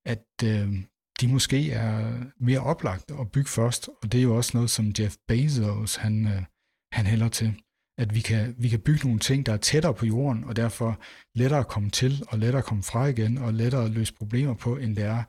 at 0.05 0.27
øh, 0.43 0.83
de 1.21 1.27
måske 1.27 1.71
er 1.71 2.23
mere 2.39 2.59
oplagt 2.59 3.11
at 3.19 3.31
bygge 3.31 3.49
først, 3.49 3.89
og 4.03 4.11
det 4.11 4.17
er 4.17 4.23
jo 4.23 4.35
også 4.35 4.51
noget, 4.53 4.69
som 4.69 4.93
Jeff 4.99 5.15
Bezos, 5.27 5.95
han, 5.95 6.27
øh, 6.27 6.43
han 6.91 7.05
hælder 7.05 7.29
til, 7.29 7.53
at 7.97 8.15
vi 8.15 8.19
kan, 8.19 8.55
vi 8.57 8.69
kan 8.69 8.79
bygge 8.79 9.05
nogle 9.05 9.19
ting, 9.19 9.45
der 9.45 9.53
er 9.53 9.57
tættere 9.57 9.93
på 9.93 10.05
jorden, 10.05 10.43
og 10.43 10.55
derfor 10.55 10.99
lettere 11.35 11.59
at 11.59 11.67
komme 11.67 11.89
til, 11.89 12.23
og 12.27 12.39
lettere 12.39 12.59
at 12.59 12.65
komme 12.65 12.83
fra 12.83 13.05
igen, 13.05 13.37
og 13.37 13.53
lettere 13.53 13.85
at 13.85 13.91
løse 13.91 14.13
problemer 14.13 14.53
på, 14.53 14.77
end 14.77 14.95
det 14.95 15.03
er 15.03 15.23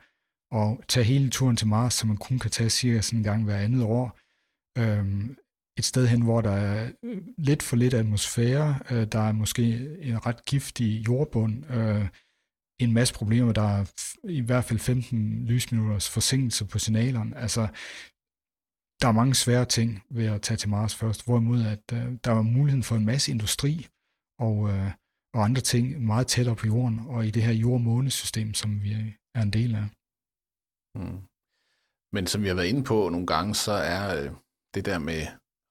at 0.54 0.78
tage 0.88 1.04
hele 1.04 1.30
turen 1.30 1.56
til 1.56 1.66
Mars, 1.66 1.94
som 1.94 2.08
man 2.08 2.16
kun 2.16 2.38
kan 2.38 2.50
tage 2.50 2.70
cirka 2.70 3.00
sådan 3.00 3.18
en 3.18 3.24
gang 3.24 3.44
hver 3.44 3.56
andet 3.56 3.82
år. 3.82 4.18
Øhm, 4.78 5.36
et 5.78 5.84
sted 5.84 6.06
hen, 6.06 6.22
hvor 6.22 6.40
der 6.40 6.50
er 6.50 6.90
øh, 7.02 7.22
lidt 7.38 7.62
for 7.62 7.76
lidt 7.76 7.94
atmosfære, 7.94 8.78
øh, 8.90 9.06
der 9.12 9.18
er 9.18 9.32
måske 9.32 9.62
en 10.00 10.26
ret 10.26 10.44
giftig 10.44 11.06
jordbund, 11.08 11.70
øh, 11.70 12.08
en 12.78 12.92
masse 12.92 13.14
problemer, 13.14 13.52
der 13.52 13.62
er 13.62 13.84
i 14.24 14.40
hvert 14.40 14.64
fald 14.64 14.78
15 14.78 15.46
lysminutters 15.46 16.10
forsinkelse 16.10 16.64
på 16.66 16.78
signalerne. 16.78 17.36
Altså, 17.36 17.62
der 19.00 19.08
er 19.08 19.12
mange 19.12 19.34
svære 19.34 19.64
ting 19.64 20.04
ved 20.10 20.26
at 20.26 20.42
tage 20.42 20.58
til 20.58 20.68
Mars 20.68 20.94
først, 20.94 21.24
hvorimod 21.24 21.60
at 21.74 21.84
øh, 21.92 22.18
der 22.24 22.30
er 22.30 22.42
muligheden 22.42 22.82
for 22.82 22.96
en 22.96 23.04
masse 23.04 23.32
industri 23.32 23.86
og, 24.38 24.56
øh, 24.70 24.90
og 25.34 25.44
andre 25.44 25.60
ting 25.60 25.84
meget 26.06 26.26
tættere 26.26 26.56
på 26.56 26.66
jorden, 26.66 26.98
og 26.98 27.26
i 27.26 27.30
det 27.30 27.42
her 27.42 27.52
jord-månesystem, 27.52 28.54
som 28.54 28.82
vi 28.82 28.90
er 29.34 29.42
en 29.42 29.52
del 29.52 29.74
af. 29.74 29.86
Mm. 30.98 31.20
Men 32.14 32.26
som 32.26 32.42
vi 32.42 32.48
har 32.48 32.54
været 32.54 32.68
inde 32.68 32.84
på 32.84 33.08
nogle 33.08 33.26
gange, 33.26 33.54
så 33.54 33.72
er 33.72 34.04
øh, 34.18 34.30
det 34.74 34.84
der 34.84 34.98
med 34.98 35.26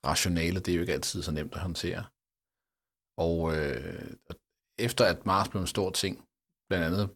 rationale, 0.05 0.59
det 0.59 0.71
er 0.71 0.75
jo 0.75 0.81
ikke 0.81 0.93
altid 0.93 1.21
så 1.23 1.31
nemt 1.31 1.53
at 1.53 1.61
håndtere. 1.61 2.03
Og 3.17 3.37
øh, 3.57 4.15
efter 4.79 5.05
at 5.05 5.25
Mars 5.25 5.49
blev 5.49 5.61
en 5.61 5.67
stor 5.67 5.91
ting, 5.91 6.24
blandt 6.69 6.85
andet 6.85 7.09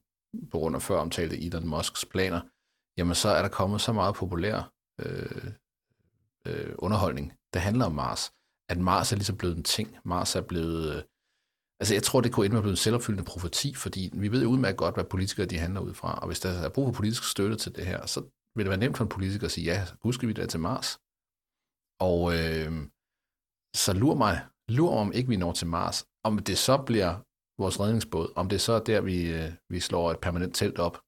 på 0.52 0.58
grund 0.58 0.76
af 0.76 0.82
før 0.82 1.00
omtalte 1.00 1.46
Elon 1.46 1.68
Musks 1.68 2.06
planer, 2.06 2.42
jamen 2.98 3.16
så 3.16 3.30
er 3.30 3.42
der 3.42 3.50
kommet 3.50 3.82
så 3.82 3.94
meget 3.94 4.16
populær 4.16 4.74
øh, 5.00 5.52
øh, 6.48 6.76
underholdning, 6.78 7.34
der 7.54 7.60
handler 7.60 7.86
om 7.86 7.96
Mars, 7.96 8.32
at 8.70 8.78
Mars 8.78 9.12
er 9.12 9.16
ligesom 9.16 9.38
blevet 9.38 9.58
en 9.58 9.64
ting. 9.64 9.98
Mars 10.06 10.36
er 10.36 10.42
blevet... 10.42 10.96
Øh, 10.96 11.04
altså 11.80 11.94
jeg 11.94 12.04
tror, 12.04 12.22
det 12.22 12.34
kunne 12.34 12.46
ende 12.46 12.54
med 12.54 12.60
at 12.60 12.64
blive 12.64 12.72
en 12.72 12.86
selvopfyldende 12.86 13.30
profeti, 13.30 13.76
fordi 13.76 14.10
vi 14.14 14.32
ved 14.32 14.42
jo 14.44 14.50
udmærket 14.50 14.78
godt, 14.78 14.96
hvad 14.96 15.04
politikere 15.04 15.46
de 15.46 15.58
handler 15.58 15.82
ud 15.82 15.94
fra, 15.94 16.20
og 16.20 16.28
hvis 16.28 16.40
der 16.40 16.50
er 16.50 16.70
brug 16.70 16.86
for 16.88 16.94
politisk 16.94 17.32
støtte 17.32 17.56
til 17.56 17.76
det 17.76 17.86
her, 17.86 18.06
så 18.06 18.20
vil 18.56 18.66
det 18.66 18.70
være 18.70 18.80
nemt 18.80 18.98
for 18.98 19.04
en 19.04 19.10
politiker 19.10 19.46
at 19.46 19.52
sige, 19.52 19.66
ja, 19.66 19.88
husker 20.04 20.28
vi 20.28 20.34
det 20.34 20.50
til 20.50 20.60
Mars. 20.60 21.00
Og 22.00 22.20
øh, 22.38 22.72
så 23.76 23.94
lur 23.94 24.16
mig, 24.16 24.48
lur 24.70 24.98
om 24.98 25.12
ikke 25.12 25.30
vi 25.30 25.38
når 25.38 25.54
til 25.54 25.68
Mars, 25.68 26.06
om 26.24 26.40
det 26.40 26.58
så 26.58 26.78
bliver 26.78 27.12
vores 27.60 27.80
redningsbåd, 27.80 28.34
om 28.36 28.50
det 28.50 28.62
så 28.62 28.74
er 28.74 28.80
der, 28.80 29.02
vi, 29.02 29.32
øh, 29.32 29.52
vi 29.70 29.80
slår 29.80 30.12
et 30.12 30.20
permanent 30.20 30.56
telt 30.56 30.80
op, 30.80 31.02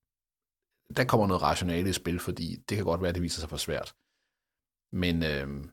der 0.97 1.03
kommer 1.03 1.27
noget 1.27 1.41
rationale 1.41 1.89
i 1.89 1.93
spil, 1.93 2.19
fordi 2.19 2.55
det 2.69 2.75
kan 2.77 2.85
godt 2.85 3.01
være, 3.01 3.09
at 3.09 3.15
det 3.15 3.23
viser 3.23 3.39
sig 3.39 3.49
for 3.49 3.57
svært. 3.57 3.95
Men, 4.91 5.23
øh, 5.23 5.65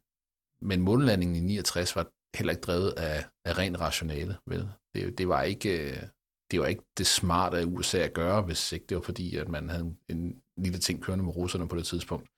men 0.60 0.80
månelandingen 0.80 1.36
i 1.36 1.40
69 1.40 1.96
var 1.96 2.10
heller 2.36 2.52
ikke 2.52 2.60
drevet 2.60 2.90
af, 2.90 3.24
af 3.44 3.58
ren 3.58 3.80
rationale, 3.80 4.36
vel? 4.46 4.68
Det, 4.94 5.18
det, 5.18 5.28
var 5.28 5.42
ikke, 5.42 5.90
øh, 5.90 6.02
det 6.50 6.60
var 6.60 6.66
ikke 6.66 6.82
det 6.98 7.06
smarte 7.06 7.58
af 7.58 7.64
USA 7.64 7.98
at 7.98 8.14
gøre, 8.14 8.42
hvis 8.42 8.72
ikke 8.72 8.86
det 8.86 8.96
var 8.96 9.02
fordi, 9.02 9.36
at 9.36 9.48
man 9.48 9.68
havde 9.68 9.96
en 10.08 10.42
lille 10.56 10.78
ting 10.78 11.02
kørende 11.02 11.24
med 11.24 11.36
russerne 11.36 11.68
på 11.68 11.76
det 11.76 11.86
tidspunkt. 11.86 12.28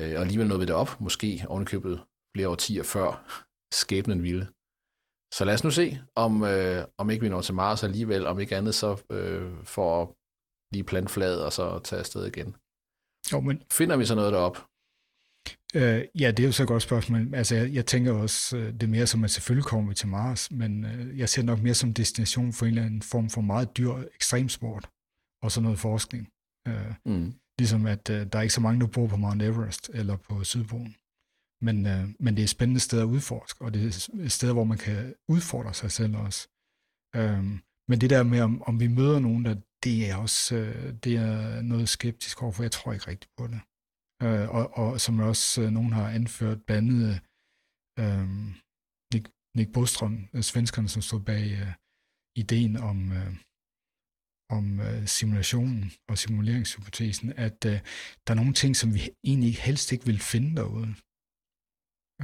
Øh, 0.00 0.14
og 0.16 0.20
alligevel 0.20 0.48
nåede 0.48 0.60
vi 0.60 0.66
det 0.66 0.74
op, 0.74 1.00
måske 1.00 1.44
ovenikøbet 1.48 2.04
flere 2.34 2.48
årtier 2.48 2.82
før 2.82 3.08
skæbnen 3.72 4.22
ville. 4.22 4.48
Så 5.34 5.44
lad 5.44 5.54
os 5.54 5.64
nu 5.64 5.70
se, 5.70 5.98
om, 6.14 6.44
øh, 6.44 6.84
om 6.98 7.10
ikke 7.10 7.22
vi 7.22 7.28
når 7.28 7.40
til 7.40 7.54
Mars 7.54 7.82
alligevel, 7.84 8.26
om 8.26 8.40
ikke 8.40 8.56
andet 8.56 8.74
så 8.74 9.02
øh, 9.10 9.52
for 9.64 10.02
at 10.02 10.08
lige 10.72 10.84
plante 10.84 11.12
fladet 11.12 11.44
og 11.44 11.52
så 11.52 11.78
tage 11.78 12.00
afsted 12.00 12.26
igen. 12.26 12.56
Jo, 13.32 13.40
men... 13.40 13.62
Finder 13.72 13.96
vi 13.96 14.04
så 14.04 14.14
noget 14.14 14.32
derop? 14.32 14.56
Øh, 15.74 16.04
ja, 16.20 16.30
det 16.30 16.40
er 16.40 16.46
jo 16.46 16.52
så 16.52 16.62
et 16.62 16.68
godt 16.68 16.82
spørgsmål. 16.82 17.34
Altså, 17.34 17.54
jeg, 17.54 17.74
jeg 17.74 17.86
tænker 17.86 18.12
også, 18.12 18.56
øh, 18.56 18.72
det 18.72 18.82
er 18.82 18.86
mere 18.86 19.06
som, 19.06 19.24
at 19.24 19.30
selvfølgelig 19.30 19.64
kommer 19.64 19.88
vi 19.88 19.94
til 19.94 20.08
Mars, 20.08 20.50
men 20.50 20.84
øh, 20.84 21.18
jeg 21.18 21.28
ser 21.28 21.42
nok 21.42 21.60
mere 21.62 21.74
som 21.74 21.94
destination 21.94 22.52
for 22.52 22.66
en 22.66 22.72
eller 22.72 22.84
anden 22.84 23.02
form 23.02 23.30
for 23.30 23.40
meget 23.40 23.76
dyr 23.76 23.92
ekstremsport, 24.14 24.90
og 25.42 25.52
så 25.52 25.60
noget 25.60 25.78
forskning. 25.78 26.28
Øh, 26.68 26.94
mm. 27.04 27.34
Ligesom 27.58 27.86
at 27.86 28.10
øh, 28.10 28.26
der 28.32 28.38
er 28.38 28.42
ikke 28.42 28.54
så 28.54 28.60
mange, 28.60 28.80
der 28.80 28.86
bor 28.86 29.06
på 29.06 29.16
Mount 29.16 29.42
Everest 29.42 29.90
eller 29.94 30.16
på 30.16 30.44
Sydpolen. 30.44 30.94
Men, 31.62 31.86
øh, 31.86 32.08
men 32.20 32.34
det 32.34 32.40
er 32.40 32.44
et 32.44 32.56
spændende 32.56 32.80
sted 32.80 33.00
at 33.00 33.04
udforske, 33.04 33.64
og 33.64 33.74
det 33.74 33.82
er 33.82 34.08
et 34.24 34.32
sted, 34.32 34.52
hvor 34.52 34.64
man 34.64 34.78
kan 34.78 35.14
udfordre 35.28 35.74
sig 35.74 35.90
selv 35.92 36.16
også. 36.16 36.48
Øh, 37.16 37.44
men 37.88 38.00
det 38.00 38.10
der 38.10 38.22
med, 38.22 38.40
om, 38.40 38.62
om 38.62 38.80
vi 38.80 38.86
møder 38.86 39.18
nogen, 39.18 39.44
der, 39.44 39.54
det 39.84 40.10
er 40.10 40.16
også 40.16 40.56
øh, 40.56 40.94
det 41.04 41.14
er 41.16 41.62
noget 41.62 41.88
skeptisk 41.88 42.42
overfor. 42.42 42.62
Jeg 42.62 42.72
tror 42.72 42.92
ikke 42.92 43.10
rigtigt 43.10 43.32
på 43.38 43.46
det. 43.46 43.60
Øh, 44.22 44.48
og, 44.56 44.64
og 44.78 45.00
som 45.00 45.20
også 45.20 45.62
øh, 45.62 45.70
nogen 45.70 45.92
har 45.92 46.08
anført, 46.08 46.62
blandt 46.66 46.90
andet 46.90 47.20
øh, 48.02 48.28
Nick, 49.12 49.24
Nick 49.56 49.72
Bostrøm, 49.72 50.28
øh, 50.34 50.42
svenskerne, 50.42 50.88
som 50.88 51.02
stod 51.02 51.20
bag 51.20 51.44
øh, 51.60 51.72
ideen 52.42 52.76
om, 52.76 53.12
øh, 53.12 53.34
om 54.50 54.80
øh, 54.80 55.06
simulationen 55.06 55.92
og 56.08 56.18
simuleringshypotesen, 56.18 57.32
at 57.32 57.64
øh, 57.64 57.78
der 58.24 58.30
er 58.32 58.40
nogle 58.40 58.54
ting, 58.54 58.76
som 58.76 58.94
vi 58.94 59.00
egentlig 59.24 59.54
helst 59.56 59.92
ikke 59.92 60.06
vil 60.06 60.20
finde 60.32 60.56
derude. 60.56 60.94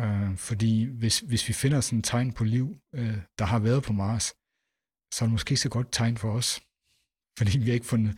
Øh, 0.03 0.37
fordi 0.37 0.85
hvis, 0.85 1.21
hvis 1.21 1.49
vi 1.49 1.53
finder 1.53 1.81
sådan 1.81 1.99
et 1.99 2.05
tegn 2.05 2.33
på 2.33 2.45
liv, 2.45 2.67
øh, 2.95 3.19
der 3.39 3.45
har 3.45 3.59
været 3.59 3.83
på 3.83 3.93
Mars, 3.93 4.27
så 5.15 5.19
er 5.21 5.27
det 5.27 5.33
måske 5.33 5.57
så 5.57 5.69
godt 5.69 5.89
tegn 5.93 6.17
for 6.17 6.31
os. 6.33 6.61
Fordi 7.39 7.59
vi 7.59 7.65
har 7.65 7.75
ikke 7.75 7.87
fundet, 7.87 8.13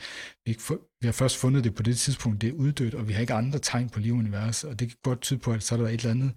vi, 0.45 0.51
ikke 0.53 0.63
fu- 0.69 0.99
vi 1.01 1.07
har 1.07 1.13
først 1.13 1.37
fundet 1.41 1.65
det 1.65 1.75
på 1.75 1.83
det 1.83 1.97
tidspunkt, 1.99 2.41
det 2.41 2.49
er 2.49 2.53
uddødt, 2.53 2.95
og 2.95 3.09
vi 3.09 3.13
har 3.13 3.21
ikke 3.21 3.35
andre 3.35 3.59
tegn 3.59 3.91
på 3.91 4.01
liv 4.01 4.15
i 4.15 4.19
universet, 4.19 4.71
og 4.71 4.79
det 4.79 4.89
kan 4.89 4.99
godt 5.03 5.21
tyde 5.21 5.39
på, 5.39 5.53
at 5.53 5.63
så 5.63 5.75
er 5.75 5.79
der 5.79 5.89
et 5.89 6.01
eller 6.01 6.11
andet 6.11 6.33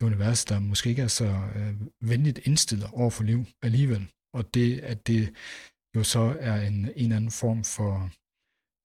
i 0.00 0.04
universet, 0.04 0.48
der 0.48 0.58
måske 0.60 0.90
ikke 0.90 1.02
er 1.02 1.08
så 1.08 1.28
øh, 1.56 1.74
venligt 2.00 2.38
indstillet 2.38 2.90
over 2.92 3.10
for 3.10 3.24
liv 3.24 3.44
alligevel. 3.62 4.10
Og 4.34 4.54
det, 4.54 4.80
at 4.80 5.06
det 5.06 5.34
jo 5.96 6.02
så 6.04 6.36
er 6.40 6.56
en, 6.68 6.90
en 6.96 7.12
anden 7.12 7.30
form 7.30 7.64
for 7.64 7.92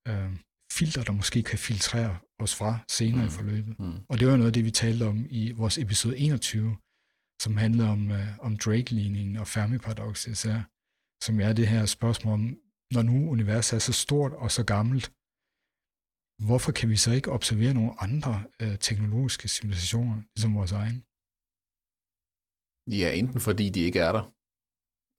øh, 0.10 0.32
filter, 0.78 1.04
der 1.04 1.14
måske 1.20 1.44
kan 1.44 1.60
filtrere 1.60 2.18
os 2.44 2.56
fra 2.56 2.72
senere 2.98 3.22
mm. 3.22 3.28
i 3.28 3.32
forløbet. 3.38 3.80
Mm. 3.80 3.98
Og 4.10 4.20
det 4.20 4.28
var 4.28 4.36
noget 4.36 4.52
af 4.52 4.54
det, 4.54 4.66
vi 4.66 4.72
talte 4.72 5.04
om 5.04 5.26
i 5.30 5.52
vores 5.52 5.78
episode 5.78 6.18
21, 6.18 6.78
som 7.44 7.58
handlede 7.58 7.90
om, 7.96 8.12
øh, 8.12 8.38
om 8.48 8.58
Drake-ligningen 8.58 9.38
og 9.38 9.48
Fermi-paradokset 9.48 10.32
især, 10.32 10.58
som 11.26 11.40
er 11.40 11.54
det 11.54 11.68
her 11.68 11.86
spørgsmål 11.86 12.34
om, 12.34 12.44
når 12.96 13.04
nu 13.10 13.30
universet 13.36 13.76
er 13.76 13.80
så 13.90 13.94
stort 13.94 14.34
og 14.44 14.52
så 14.52 14.64
gammelt, 14.76 15.06
hvorfor 16.48 16.72
kan 16.72 16.90
vi 16.90 16.98
så 17.06 17.12
ikke 17.18 17.32
observere 17.32 17.74
nogle 17.74 17.94
andre 18.06 18.34
øh, 18.62 18.78
teknologiske 18.88 19.48
civilisationer, 19.48 20.16
ligesom 20.36 20.56
vores 20.60 20.74
egen? 20.82 21.00
Ja, 23.02 23.10
enten 23.20 23.40
fordi 23.48 23.66
de 23.70 23.82
ikke 23.88 24.00
er 24.08 24.12
der, 24.18 24.24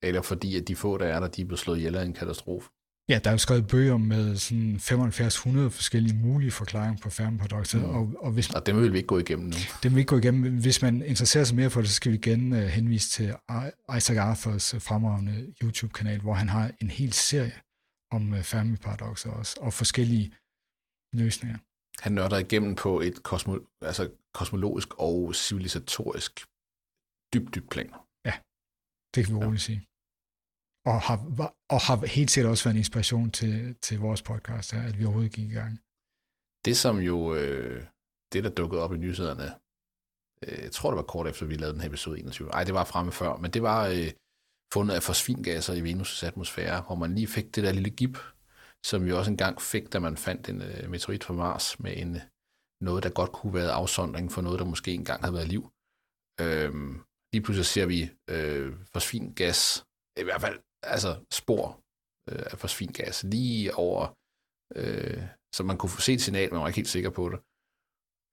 eller 0.06 0.22
fordi 0.22 0.50
at 0.58 0.68
de 0.68 0.76
få, 0.76 0.90
der 0.98 1.08
er 1.14 1.20
der, 1.20 1.28
de 1.28 1.42
er 1.42 1.46
blevet 1.46 1.64
slået 1.64 1.78
ihjel 1.78 1.96
af 1.96 2.04
en 2.04 2.18
katastrofe. 2.20 2.68
Ja, 3.08 3.18
der 3.24 3.30
er 3.30 3.34
jo 3.34 3.38
skrevet 3.38 3.66
bøger 3.66 3.96
med 3.96 4.36
sådan 4.36 4.78
7500 4.78 5.70
forskellige 5.70 6.16
mulige 6.16 6.50
forklaringer 6.50 7.02
på 7.02 7.10
Fermi-paradokset. 7.10 7.80
Mm. 7.80 7.84
Og, 7.84 8.12
og, 8.18 8.32
hvis, 8.32 8.50
og 8.50 8.66
dem 8.66 8.76
vil 8.76 8.92
vi 8.92 8.96
ikke 8.96 9.06
gå 9.06 9.18
igennem 9.18 9.46
nu. 9.46 9.56
Dem 9.82 9.90
vil 9.90 9.96
vi 9.96 10.00
ikke 10.00 10.08
gå 10.08 10.18
igennem. 10.18 10.60
Hvis 10.60 10.82
man 10.82 11.02
interesserer 11.02 11.44
sig 11.44 11.56
mere 11.56 11.70
for 11.70 11.80
det, 11.80 11.90
så 11.90 11.94
skal 11.94 12.12
vi 12.12 12.16
igen 12.16 12.52
uh, 12.52 12.58
henvise 12.58 13.10
til 13.10 13.34
Isaac 13.96 14.18
Arthurs 14.18 14.74
uh, 14.74 14.80
fremragende 14.80 15.54
YouTube-kanal, 15.62 16.20
hvor 16.20 16.34
han 16.34 16.48
har 16.48 16.70
en 16.80 16.90
hel 16.90 17.12
serie 17.12 17.60
om 18.10 18.32
uh, 18.32 18.42
Fermi-paradokser 18.42 19.30
også, 19.30 19.56
og 19.60 19.72
forskellige 19.72 20.32
løsninger. 21.12 21.58
Han 22.00 22.12
nørder 22.12 22.38
igennem 22.38 22.74
på 22.74 23.00
et 23.00 23.22
kosmo, 23.22 23.58
altså 23.82 24.10
kosmologisk 24.34 24.88
og 24.98 25.34
civilisatorisk 25.34 26.40
dybt, 27.34 27.54
dybt 27.54 27.70
plan. 27.70 27.90
Ja, 28.24 28.32
det 29.14 29.24
kan 29.24 29.34
vi 29.34 29.38
roligt 29.44 29.68
ja. 29.68 29.74
sige 29.74 29.86
og 30.86 31.00
har, 31.00 31.18
og 31.74 31.80
har 31.80 32.06
helt 32.06 32.30
sikkert 32.30 32.50
også 32.50 32.64
været 32.64 32.74
en 32.74 32.78
inspiration 32.78 33.30
til, 33.30 33.76
til 33.82 33.98
vores 33.98 34.22
podcast 34.22 34.72
her, 34.72 34.82
at 34.88 34.98
vi 34.98 35.04
overhovedet 35.04 35.32
gik 35.32 35.50
i 35.50 35.54
gang. 35.54 35.80
Det 36.64 36.76
som 36.76 36.98
jo, 36.98 37.34
øh, 37.34 37.84
det 38.32 38.44
der 38.44 38.50
dukkede 38.50 38.82
op 38.82 38.94
i 38.94 38.98
nyhederne, 38.98 39.48
øh, 40.44 40.62
jeg 40.64 40.72
tror 40.72 40.90
det 40.90 40.96
var 40.96 41.02
kort 41.02 41.26
efter, 41.26 41.46
vi 41.46 41.54
lavede 41.54 41.72
den 41.72 41.80
her 41.80 41.88
episode 41.88 42.18
21, 42.18 42.48
nej 42.48 42.64
det 42.64 42.74
var 42.74 42.84
fremme 42.84 43.12
før, 43.12 43.36
men 43.36 43.50
det 43.50 43.62
var 43.62 43.86
øh, 43.86 44.10
fundet 44.72 44.94
af 44.94 45.02
fosfingasser 45.02 45.74
i 45.74 45.92
Venus' 45.92 46.26
atmosfære, 46.26 46.80
hvor 46.86 46.94
man 46.94 47.14
lige 47.14 47.26
fik 47.26 47.54
det 47.54 47.64
der 47.64 47.72
lille 47.72 47.90
gip, 47.90 48.18
som 48.84 49.04
vi 49.04 49.12
også 49.12 49.30
engang 49.30 49.62
fik, 49.62 49.92
da 49.92 49.98
man 49.98 50.16
fandt 50.16 50.48
en 50.48 50.62
øh, 50.62 50.90
meteorit 50.90 51.24
fra 51.24 51.34
Mars 51.34 51.80
med 51.80 51.96
en, 51.96 52.16
øh, 52.16 52.22
noget, 52.80 53.02
der 53.02 53.10
godt 53.10 53.32
kunne 53.32 53.54
være 53.54 53.72
afsondring 53.72 54.32
for 54.32 54.42
noget, 54.42 54.58
der 54.58 54.64
måske 54.64 54.92
engang 54.94 55.20
havde 55.20 55.34
været 55.34 55.48
liv. 55.48 55.62
Øh, 56.40 56.72
lige 57.32 57.42
pludselig 57.42 57.66
ser 57.66 57.86
vi 57.86 58.10
øh, 58.30 58.74
fosfingas, 58.92 59.84
i 60.20 60.22
hvert 60.22 60.40
fald 60.40 60.58
altså 60.82 61.24
spor 61.30 61.80
øh, 62.30 62.44
af 62.52 62.58
fosfingas 62.58 63.24
lige 63.24 63.74
over, 63.74 64.02
øh, 64.76 65.22
så 65.54 65.62
man 65.62 65.78
kunne 65.78 65.90
få 65.90 66.12
et 66.12 66.20
signal, 66.20 66.48
men 66.48 66.54
man 66.54 66.60
var 66.62 66.68
ikke 66.68 66.82
helt 66.82 66.96
sikker 66.96 67.10
på 67.10 67.24
det. 67.28 67.38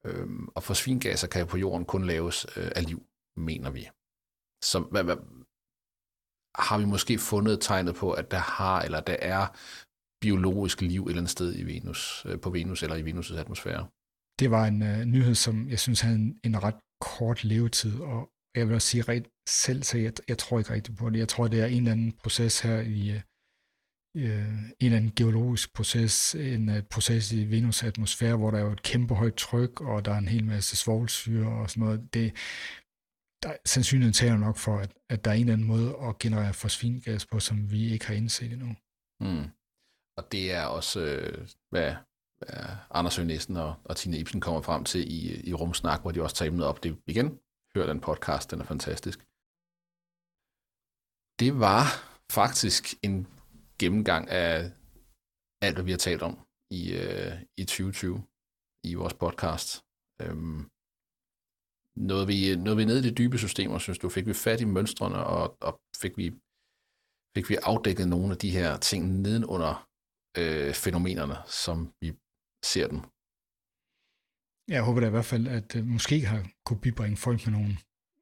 Øh, 0.05 0.27
og 0.55 0.63
fosfingasser 0.63 1.27
kan 1.27 1.47
på 1.47 1.57
jorden 1.57 1.85
kun 1.85 2.03
laves 2.05 2.45
øh, 2.57 2.71
af 2.75 2.83
liv, 2.85 2.99
mener 3.37 3.69
vi. 3.77 3.83
Så 4.63 4.77
hvad, 4.91 5.03
hvad, 5.03 5.17
har 6.67 6.77
vi 6.77 6.85
måske 6.85 7.19
fundet 7.19 7.61
tegnet 7.61 7.95
på, 7.95 8.11
at 8.11 8.31
der 8.31 8.37
har, 8.37 8.81
eller 8.81 8.99
der 8.99 9.17
er 9.21 9.43
biologisk 10.25 10.81
liv 10.81 11.01
et 11.01 11.09
eller 11.09 11.21
andet 11.21 11.31
sted 11.37 11.55
i 11.61 11.63
Venus, 11.63 12.25
øh, 12.25 12.39
på 12.41 12.49
Venus 12.49 12.83
eller 12.83 12.95
i 12.95 13.05
Venus' 13.09 13.39
atmosfære? 13.43 13.87
Det 14.39 14.51
var 14.51 14.65
en 14.65 14.81
øh, 14.81 15.05
nyhed, 15.05 15.35
som 15.35 15.69
jeg 15.69 15.79
synes 15.79 16.01
havde 16.01 16.15
en, 16.15 16.39
en 16.43 16.63
ret 16.63 16.79
kort 17.01 17.43
levetid, 17.43 17.99
og 17.99 18.29
jeg 18.55 18.67
vil 18.67 18.75
også 18.75 18.87
sige 18.87 19.03
rent 19.03 19.27
selv, 19.49 19.83
så 19.83 19.97
jeg, 19.97 20.13
jeg 20.27 20.37
tror 20.37 20.59
ikke 20.59 20.73
rigtigt 20.73 20.97
på 20.97 21.09
det. 21.09 21.19
Jeg 21.19 21.27
tror, 21.27 21.47
det 21.47 21.61
er 21.61 21.65
en 21.65 21.77
eller 21.77 21.91
anden 21.91 22.11
proces 22.11 22.59
her 22.59 22.81
i 22.81 23.09
øh, 23.09 23.21
øh 24.17 24.47
en 24.79 24.85
eller 24.85 24.97
anden 24.97 25.15
geologisk 25.15 25.73
proces, 25.73 26.35
en 26.35 26.69
uh, 26.69 26.75
proces 26.91 27.31
i 27.31 27.45
Venus' 27.45 27.85
atmosfære, 27.85 28.37
hvor 28.37 28.51
der 28.51 28.57
er 28.57 28.63
jo 28.63 28.71
et 28.71 28.83
kæmpe 28.83 29.15
højt 29.15 29.35
tryk, 29.35 29.81
og 29.81 30.05
der 30.05 30.11
er 30.11 30.17
en 30.17 30.27
hel 30.27 30.45
masse 30.45 30.77
svovlsyre 30.77 31.47
og 31.47 31.69
sådan 31.69 31.83
noget. 31.83 32.13
Det, 32.13 32.33
der, 33.43 33.53
sandsynligheden 33.65 34.13
taler 34.13 34.37
nok 34.37 34.57
for, 34.57 34.77
at, 34.77 34.91
at 35.09 35.25
der 35.25 35.31
er 35.31 35.35
en 35.35 35.41
eller 35.41 35.53
anden 35.53 35.67
måde 35.67 35.97
at 36.07 36.19
generere 36.19 36.53
fosfingas 36.53 37.25
på, 37.25 37.39
som 37.39 37.71
vi 37.71 37.93
ikke 37.93 38.07
har 38.07 38.13
indset 38.13 38.51
endnu. 38.51 38.75
Mm. 39.19 39.49
Og 40.17 40.31
det 40.31 40.53
er 40.53 40.65
også, 40.65 40.99
øh, 41.05 41.47
hvad, 41.69 41.95
hvad 42.37 42.65
Anders 42.91 43.15
Høgh 43.15 43.49
og, 43.49 43.75
og 43.85 43.95
Tina 43.95 44.17
Ibsen 44.17 44.41
kommer 44.41 44.61
frem 44.61 44.83
til 44.83 45.01
i, 45.11 45.49
i 45.49 45.53
Rumsnak, 45.53 46.01
hvor 46.01 46.11
de 46.11 46.21
også 46.21 46.35
tager 46.35 46.51
emnet 46.51 46.65
op. 46.65 46.83
Det 46.83 46.97
igen 47.07 47.39
Hør 47.75 47.85
den 47.85 48.01
podcast, 48.07 48.51
den 48.51 48.59
er 48.61 48.67
fantastisk. 48.73 49.17
Det 51.41 51.51
var 51.65 51.83
faktisk 52.39 52.83
en 53.07 53.15
gennemgang 53.79 54.23
af 54.29 54.53
alt, 55.65 55.75
hvad 55.75 55.85
vi 55.85 55.91
har 55.95 56.03
talt 56.07 56.23
om 56.29 56.33
i, 56.79 56.81
øh, 57.01 57.33
i 57.61 57.63
2020 57.65 58.23
i 58.89 58.91
vores 59.01 59.15
podcast. 59.23 59.69
Øhm, 60.21 60.59
noget, 62.09 62.25
vi, 62.31 62.37
noget 62.65 62.77
vi 62.79 62.85
ned 62.85 62.97
i 62.99 63.07
det 63.07 63.17
dybe 63.17 63.37
systemer, 63.37 63.77
synes 63.77 63.99
du, 63.99 64.09
fik 64.09 64.25
vi 64.31 64.33
fat 64.33 64.61
i 64.61 64.73
mønstrene, 64.77 65.19
og, 65.35 65.57
og 65.67 65.73
fik, 66.01 66.13
vi, 66.17 66.27
fik 67.35 67.45
vi 67.51 67.55
afdækket 67.71 68.07
nogle 68.07 68.29
af 68.33 68.39
de 68.43 68.55
her 68.57 68.69
ting 68.89 69.01
nedenunder 69.25 69.73
øh, 70.41 70.73
fænomenerne, 70.85 71.37
som 71.63 71.77
vi 72.01 72.09
ser 72.71 72.87
dem 72.93 72.99
jeg 74.67 74.83
håber 74.83 74.99
da 74.99 75.07
i 75.07 75.09
hvert 75.09 75.25
fald, 75.25 75.47
at 75.47 75.75
øh, 75.75 75.85
måske 75.85 76.25
har 76.25 76.47
kunne 76.65 76.79
bibringe 76.79 77.17
folk 77.17 77.45
med 77.45 77.53
nogle, 77.53 77.77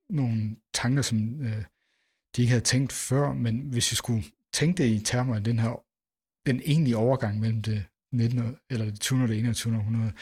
nogle 0.09 0.55
tanker, 0.73 1.01
som 1.01 1.41
øh, 1.41 1.63
de 2.35 2.41
ikke 2.41 2.51
havde 2.51 2.63
tænkt 2.63 2.91
før, 2.93 3.33
men 3.33 3.59
hvis 3.59 3.91
vi 3.91 3.95
skulle 3.95 4.23
tænke 4.53 4.83
det 4.83 4.89
i 4.89 4.99
termer 4.99 5.35
af 5.35 5.43
den 5.43 5.59
her, 5.59 5.83
den 6.45 6.61
egentlige 6.65 6.97
overgang 6.97 7.39
mellem 7.39 7.61
det 7.61 7.85
19. 8.13 8.57
eller 8.69 8.85
det 8.85 8.99
20. 8.99 9.23
og 9.23 9.27
det 9.27 9.39
21. 9.39 9.75
århundrede, 9.75 10.13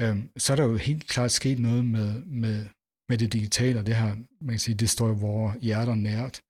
øh, 0.00 0.16
så 0.36 0.52
er 0.52 0.56
der 0.56 0.64
jo 0.64 0.76
helt 0.76 1.08
klart 1.08 1.30
sket 1.30 1.58
noget 1.58 1.84
med, 1.84 2.22
med, 2.24 2.66
med 3.08 3.18
det 3.18 3.32
digitale, 3.32 3.78
og 3.78 3.86
det 3.86 3.96
her, 3.96 4.16
man 4.40 4.50
kan 4.50 4.58
sige, 4.58 4.74
det 4.74 4.90
står 4.90 5.08
jo 5.08 5.12
vores 5.12 5.56
hjerter 5.60 5.94
nært. 5.94 6.40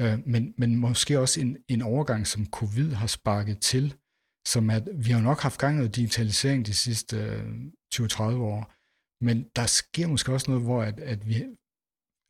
Øh, 0.00 0.28
men, 0.28 0.54
men 0.58 0.76
måske 0.76 1.18
også 1.18 1.40
en, 1.40 1.56
en 1.68 1.82
overgang, 1.82 2.26
som 2.26 2.46
covid 2.46 2.92
har 2.92 3.06
sparket 3.06 3.58
til, 3.58 3.94
som 4.46 4.70
at 4.70 4.88
vi 4.94 5.10
har 5.10 5.20
nok 5.20 5.40
haft 5.40 5.60
gang 5.60 5.84
i 5.84 5.88
digitalisering 5.88 6.66
de 6.66 6.74
sidste 6.74 7.16
øh, 7.16 7.54
20-30 7.94 8.22
år, 8.52 8.60
men 9.24 9.36
der 9.56 9.66
sker 9.66 10.06
måske 10.06 10.32
også 10.32 10.50
noget, 10.50 10.64
hvor 10.66 10.82
at, 10.82 11.00
at 11.00 11.20
vi 11.28 11.34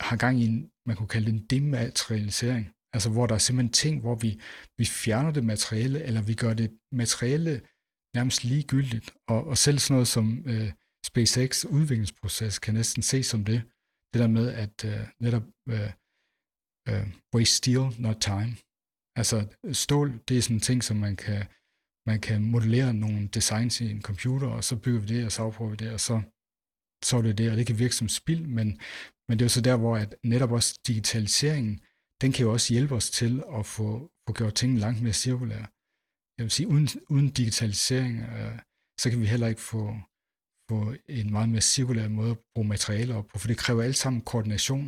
har 0.00 0.16
gang 0.16 0.40
i 0.40 0.44
en, 0.46 0.70
man 0.86 0.96
kunne 0.96 1.12
kalde 1.14 1.26
det 1.26 1.34
en 1.34 1.46
dematerialisering, 1.46 2.64
altså 2.94 3.08
hvor 3.10 3.26
der 3.26 3.34
er 3.34 3.38
simpelthen 3.38 3.72
ting, 3.72 4.00
hvor 4.00 4.14
vi, 4.14 4.30
vi 4.78 4.84
fjerner 4.84 5.30
det 5.30 5.44
materielle, 5.44 6.02
eller 6.02 6.22
vi 6.22 6.34
gør 6.34 6.54
det 6.54 6.70
materielle 6.92 7.54
nærmest 8.16 8.44
ligegyldigt, 8.44 9.08
og, 9.28 9.40
og 9.50 9.56
selv 9.58 9.78
sådan 9.78 9.94
noget 9.94 10.08
som 10.08 10.26
øh, 10.52 10.72
SpaceX 11.06 11.64
udviklingsproces 11.64 12.58
kan 12.58 12.74
næsten 12.74 13.02
ses 13.02 13.26
som 13.26 13.44
det, 13.44 13.60
det 14.12 14.20
der 14.22 14.30
med 14.38 14.46
at 14.64 14.76
øh, 14.84 15.04
netop 15.24 15.46
øh, 15.74 15.90
øh, 16.88 17.06
waste 17.34 17.56
steel, 17.60 17.84
not 18.04 18.18
time. 18.20 18.52
Altså 19.20 19.36
stål, 19.72 20.08
det 20.28 20.38
er 20.38 20.42
sådan 20.42 20.56
en 20.56 20.60
ting, 20.60 20.84
som 20.84 20.96
man 20.96 21.16
kan 21.16 21.40
man 22.10 22.20
kan 22.20 22.40
modellere 22.54 22.94
nogle 22.94 23.28
designs 23.38 23.80
i 23.80 23.90
en 23.90 24.02
computer, 24.02 24.48
og 24.56 24.64
så 24.64 24.74
bygger 24.84 25.00
vi 25.00 25.06
det, 25.06 25.24
og 25.26 25.32
så 25.32 25.42
afprøver 25.42 25.70
vi 25.70 25.76
det, 25.76 25.90
og 25.96 26.00
så, 26.08 26.16
så 27.08 27.12
er 27.18 27.22
det 27.22 27.38
det, 27.38 27.50
og 27.50 27.56
det 27.56 27.66
kan 27.66 27.78
virke 27.78 27.94
som 28.00 28.08
spild, 28.08 28.44
men, 28.58 28.68
men 29.26 29.32
det 29.38 29.42
er 29.42 29.48
jo 29.48 29.56
så 29.58 29.60
der, 29.60 29.76
hvor 29.76 29.96
at 29.96 30.10
netop 30.32 30.52
også 30.58 30.70
digitaliseringen, 30.86 31.74
den 32.20 32.32
kan 32.32 32.44
jo 32.44 32.52
også 32.52 32.68
hjælpe 32.74 32.94
os 32.94 33.10
til 33.10 33.32
at 33.58 33.66
få, 33.66 33.86
få 34.24 34.30
gjort 34.38 34.54
tingene 34.54 34.80
langt 34.80 35.02
mere 35.02 35.12
cirkulære. 35.12 35.66
Jeg 36.36 36.42
vil 36.44 36.50
sige, 36.50 36.68
uden, 36.68 36.88
uden 37.14 37.28
digitalisering, 37.30 38.14
øh, 38.36 38.58
så 39.00 39.10
kan 39.10 39.20
vi 39.20 39.26
heller 39.26 39.48
ikke 39.52 39.60
få, 39.60 39.82
få 40.70 40.78
en 41.08 41.32
meget 41.36 41.48
mere 41.48 41.68
cirkulær 41.74 42.08
måde 42.08 42.30
at 42.30 42.40
bruge 42.54 42.68
materialer 42.68 43.14
op 43.16 43.26
på, 43.28 43.38
for 43.38 43.48
det 43.48 43.58
kræver 43.58 43.82
alt 43.82 43.96
sammen 43.96 44.22
koordination, 44.30 44.86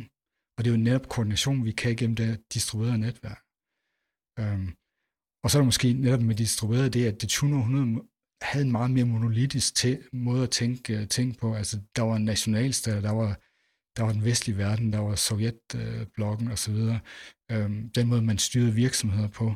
og 0.55 0.59
det 0.59 0.69
er 0.69 0.75
jo 0.77 0.83
netop 0.87 1.09
koordination, 1.09 1.65
vi 1.65 1.71
kan 1.71 1.95
gennem 1.95 2.15
det 2.15 2.31
distribuerede 2.53 3.03
netværk. 3.07 3.41
Øhm, 4.41 4.69
og 5.43 5.51
så 5.51 5.57
er 5.57 5.61
der 5.61 5.65
måske 5.65 5.93
netop 5.93 6.21
med 6.21 6.35
distribueret 6.35 6.93
det, 6.93 7.05
at 7.05 7.21
det 7.21 7.29
20. 7.29 8.03
havde 8.41 8.65
en 8.65 8.71
meget 8.71 8.91
mere 8.91 9.05
monolitisk 9.05 9.75
til, 9.75 9.99
måde 10.13 10.43
at 10.43 10.49
tænke, 10.49 10.97
øh, 10.97 11.07
tænke 11.07 11.39
på. 11.39 11.53
Altså, 11.53 11.79
der 11.95 12.01
var 12.01 12.15
en 12.15 12.25
nationalstat, 12.25 13.03
der 13.03 13.11
var, 13.11 13.39
der 13.97 14.03
var 14.03 14.11
den 14.11 14.23
vestlige 14.23 14.57
verden, 14.57 14.93
der 14.93 14.99
var 14.99 15.15
Sovjetblokken 15.15 16.47
øh, 16.47 16.51
uh, 16.51 16.53
osv. 16.53 16.75
Øhm, 17.51 17.89
den 17.89 18.07
måde, 18.07 18.21
man 18.21 18.37
styrede 18.37 18.73
virksomheder 18.73 19.27
på. 19.27 19.55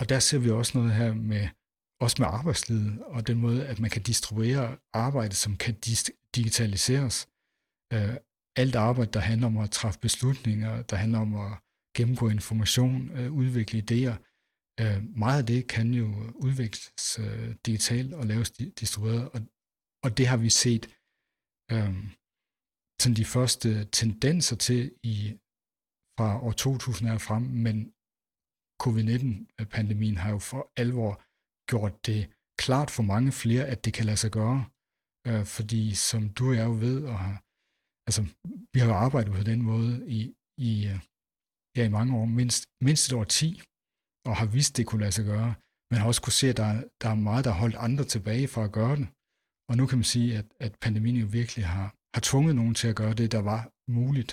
og 0.00 0.08
der 0.08 0.18
ser 0.18 0.38
vi 0.38 0.50
også 0.50 0.78
noget 0.78 0.94
her 0.94 1.14
med, 1.14 1.48
også 2.00 2.16
med 2.18 2.26
arbejdslivet, 2.26 2.98
og 3.06 3.26
den 3.26 3.38
måde, 3.38 3.66
at 3.66 3.80
man 3.80 3.90
kan 3.90 4.02
distribuere 4.02 4.76
arbejde, 4.92 5.34
som 5.34 5.56
kan 5.56 5.74
digitaliseres. 6.34 7.28
Øh, 7.92 8.14
alt 8.56 8.76
arbejde, 8.76 9.10
der 9.10 9.20
handler 9.20 9.46
om 9.46 9.58
at 9.58 9.70
træffe 9.70 10.00
beslutninger, 10.00 10.82
der 10.82 10.96
handler 10.96 11.18
om 11.18 11.34
at 11.34 11.52
gennemgå 11.96 12.28
information, 12.28 13.10
øh, 13.10 13.32
udvikle 13.32 13.82
idéer, 13.82 14.27
øh, 14.80 15.00
meget 15.22 15.38
af 15.42 15.46
det 15.46 15.68
kan 15.68 15.94
jo 15.94 16.06
udvikles 16.46 17.18
øh, 17.18 17.54
digitalt 17.66 18.14
og 18.14 18.26
laves 18.26 18.50
di- 18.50 18.72
distribueret, 18.80 19.24
og, 19.34 19.40
og 20.04 20.18
det 20.18 20.26
har 20.26 20.36
vi 20.36 20.50
set 20.64 20.84
øh, 21.72 21.94
sådan 23.00 23.16
de 23.20 23.32
første 23.34 23.68
tendenser 23.98 24.56
til 24.56 24.82
i 25.02 25.16
fra 26.16 26.28
år 26.46 26.52
2000 26.52 27.10
og 27.10 27.20
frem, 27.20 27.42
men 27.42 27.76
covid-19-pandemien 28.82 30.16
har 30.16 30.30
jo 30.30 30.38
for 30.50 30.62
alvor 30.82 31.12
gjort 31.70 32.06
det 32.06 32.20
klart 32.62 32.90
for 32.96 33.02
mange 33.02 33.32
flere, 33.32 33.64
at 33.72 33.84
det 33.84 33.92
kan 33.94 34.04
lade 34.04 34.20
sig 34.24 34.32
gøre. 34.40 34.60
Øh, 35.28 35.44
fordi 35.56 35.82
som 36.08 36.22
du 36.36 36.44
og 36.50 36.56
jeg 36.58 36.66
jo 36.70 36.76
ved, 36.86 36.98
og 37.12 37.18
har, 37.24 37.36
altså, 38.08 38.22
vi 38.72 38.78
har 38.80 38.88
jo 38.92 38.96
arbejdet 39.06 39.32
på 39.38 39.42
den 39.50 39.60
måde 39.70 39.92
i, 40.18 40.20
i, 40.68 40.72
øh, 40.92 41.00
ja, 41.76 41.82
i 41.86 41.94
mange 41.98 42.12
år, 42.18 42.24
mindst, 42.40 42.62
mindst 42.86 43.02
et 43.06 43.18
år 43.20 43.24
10, 43.24 43.60
og 44.28 44.36
har 44.40 44.46
vidst, 44.46 44.76
det 44.76 44.86
kunne 44.86 45.04
lade 45.04 45.12
sig 45.12 45.24
gøre. 45.24 45.50
Man 45.90 46.00
har 46.00 46.06
også 46.06 46.22
kunne 46.22 46.40
se, 46.40 46.46
at 46.52 46.56
der, 46.56 46.70
der 47.02 47.08
er 47.08 47.14
meget, 47.28 47.44
der 47.44 47.50
har 47.52 47.60
holdt 47.60 47.76
andre 47.86 48.04
tilbage 48.04 48.48
fra 48.48 48.64
at 48.64 48.72
gøre 48.72 48.96
det. 49.00 49.08
Og 49.68 49.76
nu 49.76 49.86
kan 49.86 49.98
man 49.98 50.04
sige, 50.14 50.38
at, 50.38 50.46
at 50.60 50.72
pandemien 50.84 51.16
jo 51.16 51.26
virkelig 51.40 51.64
har, 51.66 51.88
har 52.14 52.22
tvunget 52.30 52.54
nogen 52.56 52.74
til 52.74 52.88
at 52.88 52.96
gøre 52.96 53.14
det, 53.14 53.32
der 53.32 53.42
var 53.52 53.62
muligt. 53.98 54.32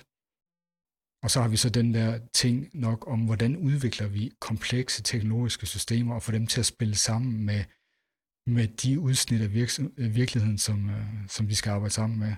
Og 1.24 1.32
så 1.32 1.42
har 1.42 1.50
vi 1.54 1.58
så 1.58 1.70
den 1.70 1.94
der 1.94 2.10
ting 2.42 2.56
nok 2.74 3.00
om, 3.14 3.20
hvordan 3.26 3.58
udvikler 3.58 4.08
vi 4.08 4.24
komplekse 4.40 5.04
teknologiske 5.04 5.66
systemer 5.66 6.16
og 6.16 6.24
får 6.24 6.32
dem 6.32 6.48
til 6.48 6.60
at 6.60 6.66
spille 6.66 6.96
sammen 6.96 7.46
med, 7.46 7.62
med 8.56 8.68
de 8.68 9.00
udsnit 9.00 9.42
af 9.42 9.54
virkeligheden, 10.22 10.58
som, 10.58 10.90
øh, 10.90 11.28
som 11.28 11.48
vi 11.50 11.56
skal 11.56 11.72
arbejde 11.72 11.94
sammen 11.94 12.20
med, 12.20 12.34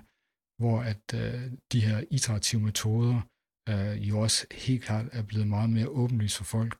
hvor 0.60 0.80
at 0.92 1.04
uh, 1.14 1.52
de 1.72 1.80
her 1.80 2.04
iterative 2.10 2.60
metoder 2.60 3.20
uh, 3.70 4.08
jo 4.08 4.20
også 4.20 4.46
helt 4.52 4.82
klart 4.84 5.06
er 5.12 5.22
blevet 5.22 5.48
meget 5.48 5.70
mere 5.70 5.88
åbenlyst 5.88 6.36
for 6.36 6.44
folk, 6.44 6.72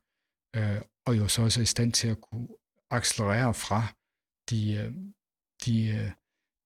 øh, 0.58 0.80
og 1.06 1.18
jo 1.18 1.28
så 1.28 1.42
også 1.42 1.60
er 1.60 1.62
i 1.62 1.66
stand 1.66 1.92
til 1.92 2.08
at 2.08 2.20
kunne 2.20 2.48
accelerere 2.90 3.54
fra 3.54 3.82
de, 4.50 4.74
øh, 4.74 4.92
de, 5.64 5.88
øh, 5.88 6.10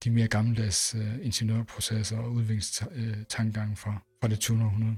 de 0.05 0.10
mere 0.10 0.28
gammeldags 0.28 0.94
uh, 0.94 1.27
ingeniørprocesser 1.27 2.19
og 2.19 2.32
udviklingstankegange 2.32 3.77
fra, 3.77 4.02
fra 4.20 4.28
det 4.28 4.40
20. 4.40 4.64
århundrede. 4.64 4.97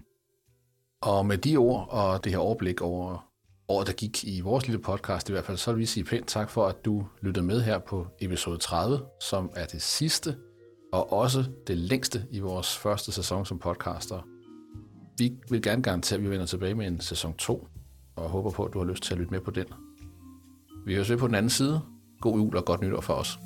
Og 1.03 1.27
med 1.27 1.39
de 1.39 1.57
ord 1.57 1.89
og 1.91 2.25
det 2.25 2.33
her 2.33 2.39
overblik 2.39 2.81
over 2.81 3.31
året, 3.69 3.87
der 3.87 3.93
gik 3.93 4.25
i 4.25 4.41
vores 4.41 4.67
lille 4.67 4.83
podcast 4.83 5.29
i 5.29 5.33
hvert 5.33 5.45
fald, 5.45 5.57
så 5.57 5.73
vil 5.73 5.81
vi 5.81 5.87
sige 5.87 6.05
pænt 6.05 6.29
tak 6.29 6.51
for, 6.51 6.67
at 6.67 6.85
du 6.85 7.07
lyttede 7.23 7.47
med 7.47 7.63
her 7.63 7.79
på 7.79 8.07
episode 8.21 8.59
30, 8.59 9.01
som 9.31 9.51
er 9.57 9.67
det 9.67 9.83
sidste 9.83 10.37
og 10.93 11.13
også 11.13 11.45
det 11.67 11.79
længste 11.79 12.27
i 12.31 12.39
vores 12.39 12.77
første 12.77 13.13
sæson 13.13 13.47
som 13.47 13.59
podcaster. 13.59 14.29
Vi 15.19 15.33
vil 15.51 15.63
gerne 15.63 15.83
garantere, 15.83 16.17
at 16.17 16.25
vi 16.25 16.31
vender 16.31 16.47
tilbage 16.47 16.75
med 16.75 16.87
en 16.87 17.01
sæson 17.01 17.35
2, 17.35 17.69
og 18.17 18.31
håber 18.31 18.51
på, 18.51 18.65
at 18.65 18.73
du 18.73 18.79
har 18.79 18.87
lyst 18.87 19.03
til 19.03 19.15
at 19.15 19.19
lytte 19.19 19.31
med 19.33 19.41
på 19.41 19.51
den. 19.51 19.67
Vi 20.87 20.95
høres 20.95 21.11
ved 21.11 21.17
på 21.17 21.27
den 21.27 21.35
anden 21.35 21.51
side. 21.51 21.81
God 22.21 22.37
jul 22.39 22.57
og 22.57 22.65
godt 22.65 22.81
nytår 22.81 23.01
for 23.01 23.15
os. 23.15 23.39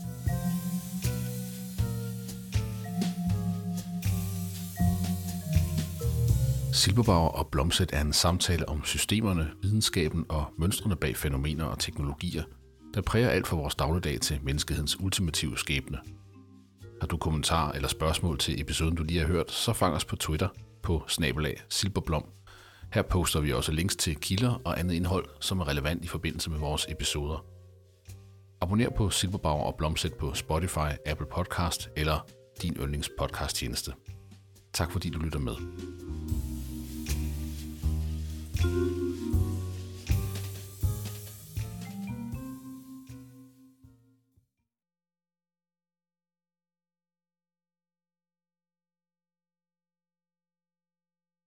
Silberbauer 6.73 7.28
og 7.28 7.47
Blomset 7.47 7.90
er 7.93 8.01
en 8.01 8.12
samtale 8.12 8.69
om 8.69 8.85
systemerne, 8.85 9.51
videnskaben 9.62 10.27
og 10.28 10.45
mønstrene 10.59 10.97
bag 10.97 11.16
fænomener 11.16 11.65
og 11.65 11.78
teknologier, 11.78 12.43
der 12.95 13.01
præger 13.01 13.28
alt 13.28 13.47
fra 13.47 13.57
vores 13.57 13.74
dagligdag 13.74 14.20
til 14.20 14.40
menneskehedens 14.43 15.01
ultimative 15.01 15.59
skæbne. 15.59 15.99
Har 17.01 17.07
du 17.07 17.16
kommentarer 17.16 17.73
eller 17.73 17.89
spørgsmål 17.89 18.39
til 18.39 18.61
episoden, 18.61 18.95
du 18.95 19.03
lige 19.03 19.20
har 19.20 19.27
hørt, 19.27 19.51
så 19.51 19.73
fang 19.73 19.95
os 19.95 20.05
på 20.05 20.16
Twitter 20.16 20.49
på 20.82 21.03
snabelag 21.09 21.62
silberblom. 21.69 22.24
Her 22.93 23.02
poster 23.02 23.40
vi 23.40 23.52
også 23.52 23.73
links 23.73 23.97
til 23.97 24.16
kilder 24.16 24.60
og 24.65 24.78
andet 24.78 24.94
indhold, 24.94 25.27
som 25.40 25.60
er 25.60 25.69
relevant 25.69 26.05
i 26.05 26.09
forbindelse 26.09 26.51
med 26.51 26.59
vores 26.59 26.86
episoder. 26.89 27.44
Abonner 28.60 28.90
på 28.90 29.10
Silberbauer 29.10 29.65
og 29.65 29.74
Blomset 29.78 30.15
på 30.15 30.35
Spotify, 30.35 30.90
Apple 31.06 31.27
Podcast 31.27 31.89
eller 31.97 32.27
din 32.62 32.77
yndlingspodcasttjeneste. 32.81 33.93
Tak 34.73 34.93
fordi 34.93 35.10
du 35.10 35.19
lytter 35.19 35.39
med. 35.39 35.55
thank 38.60 38.73
you 38.73 39.07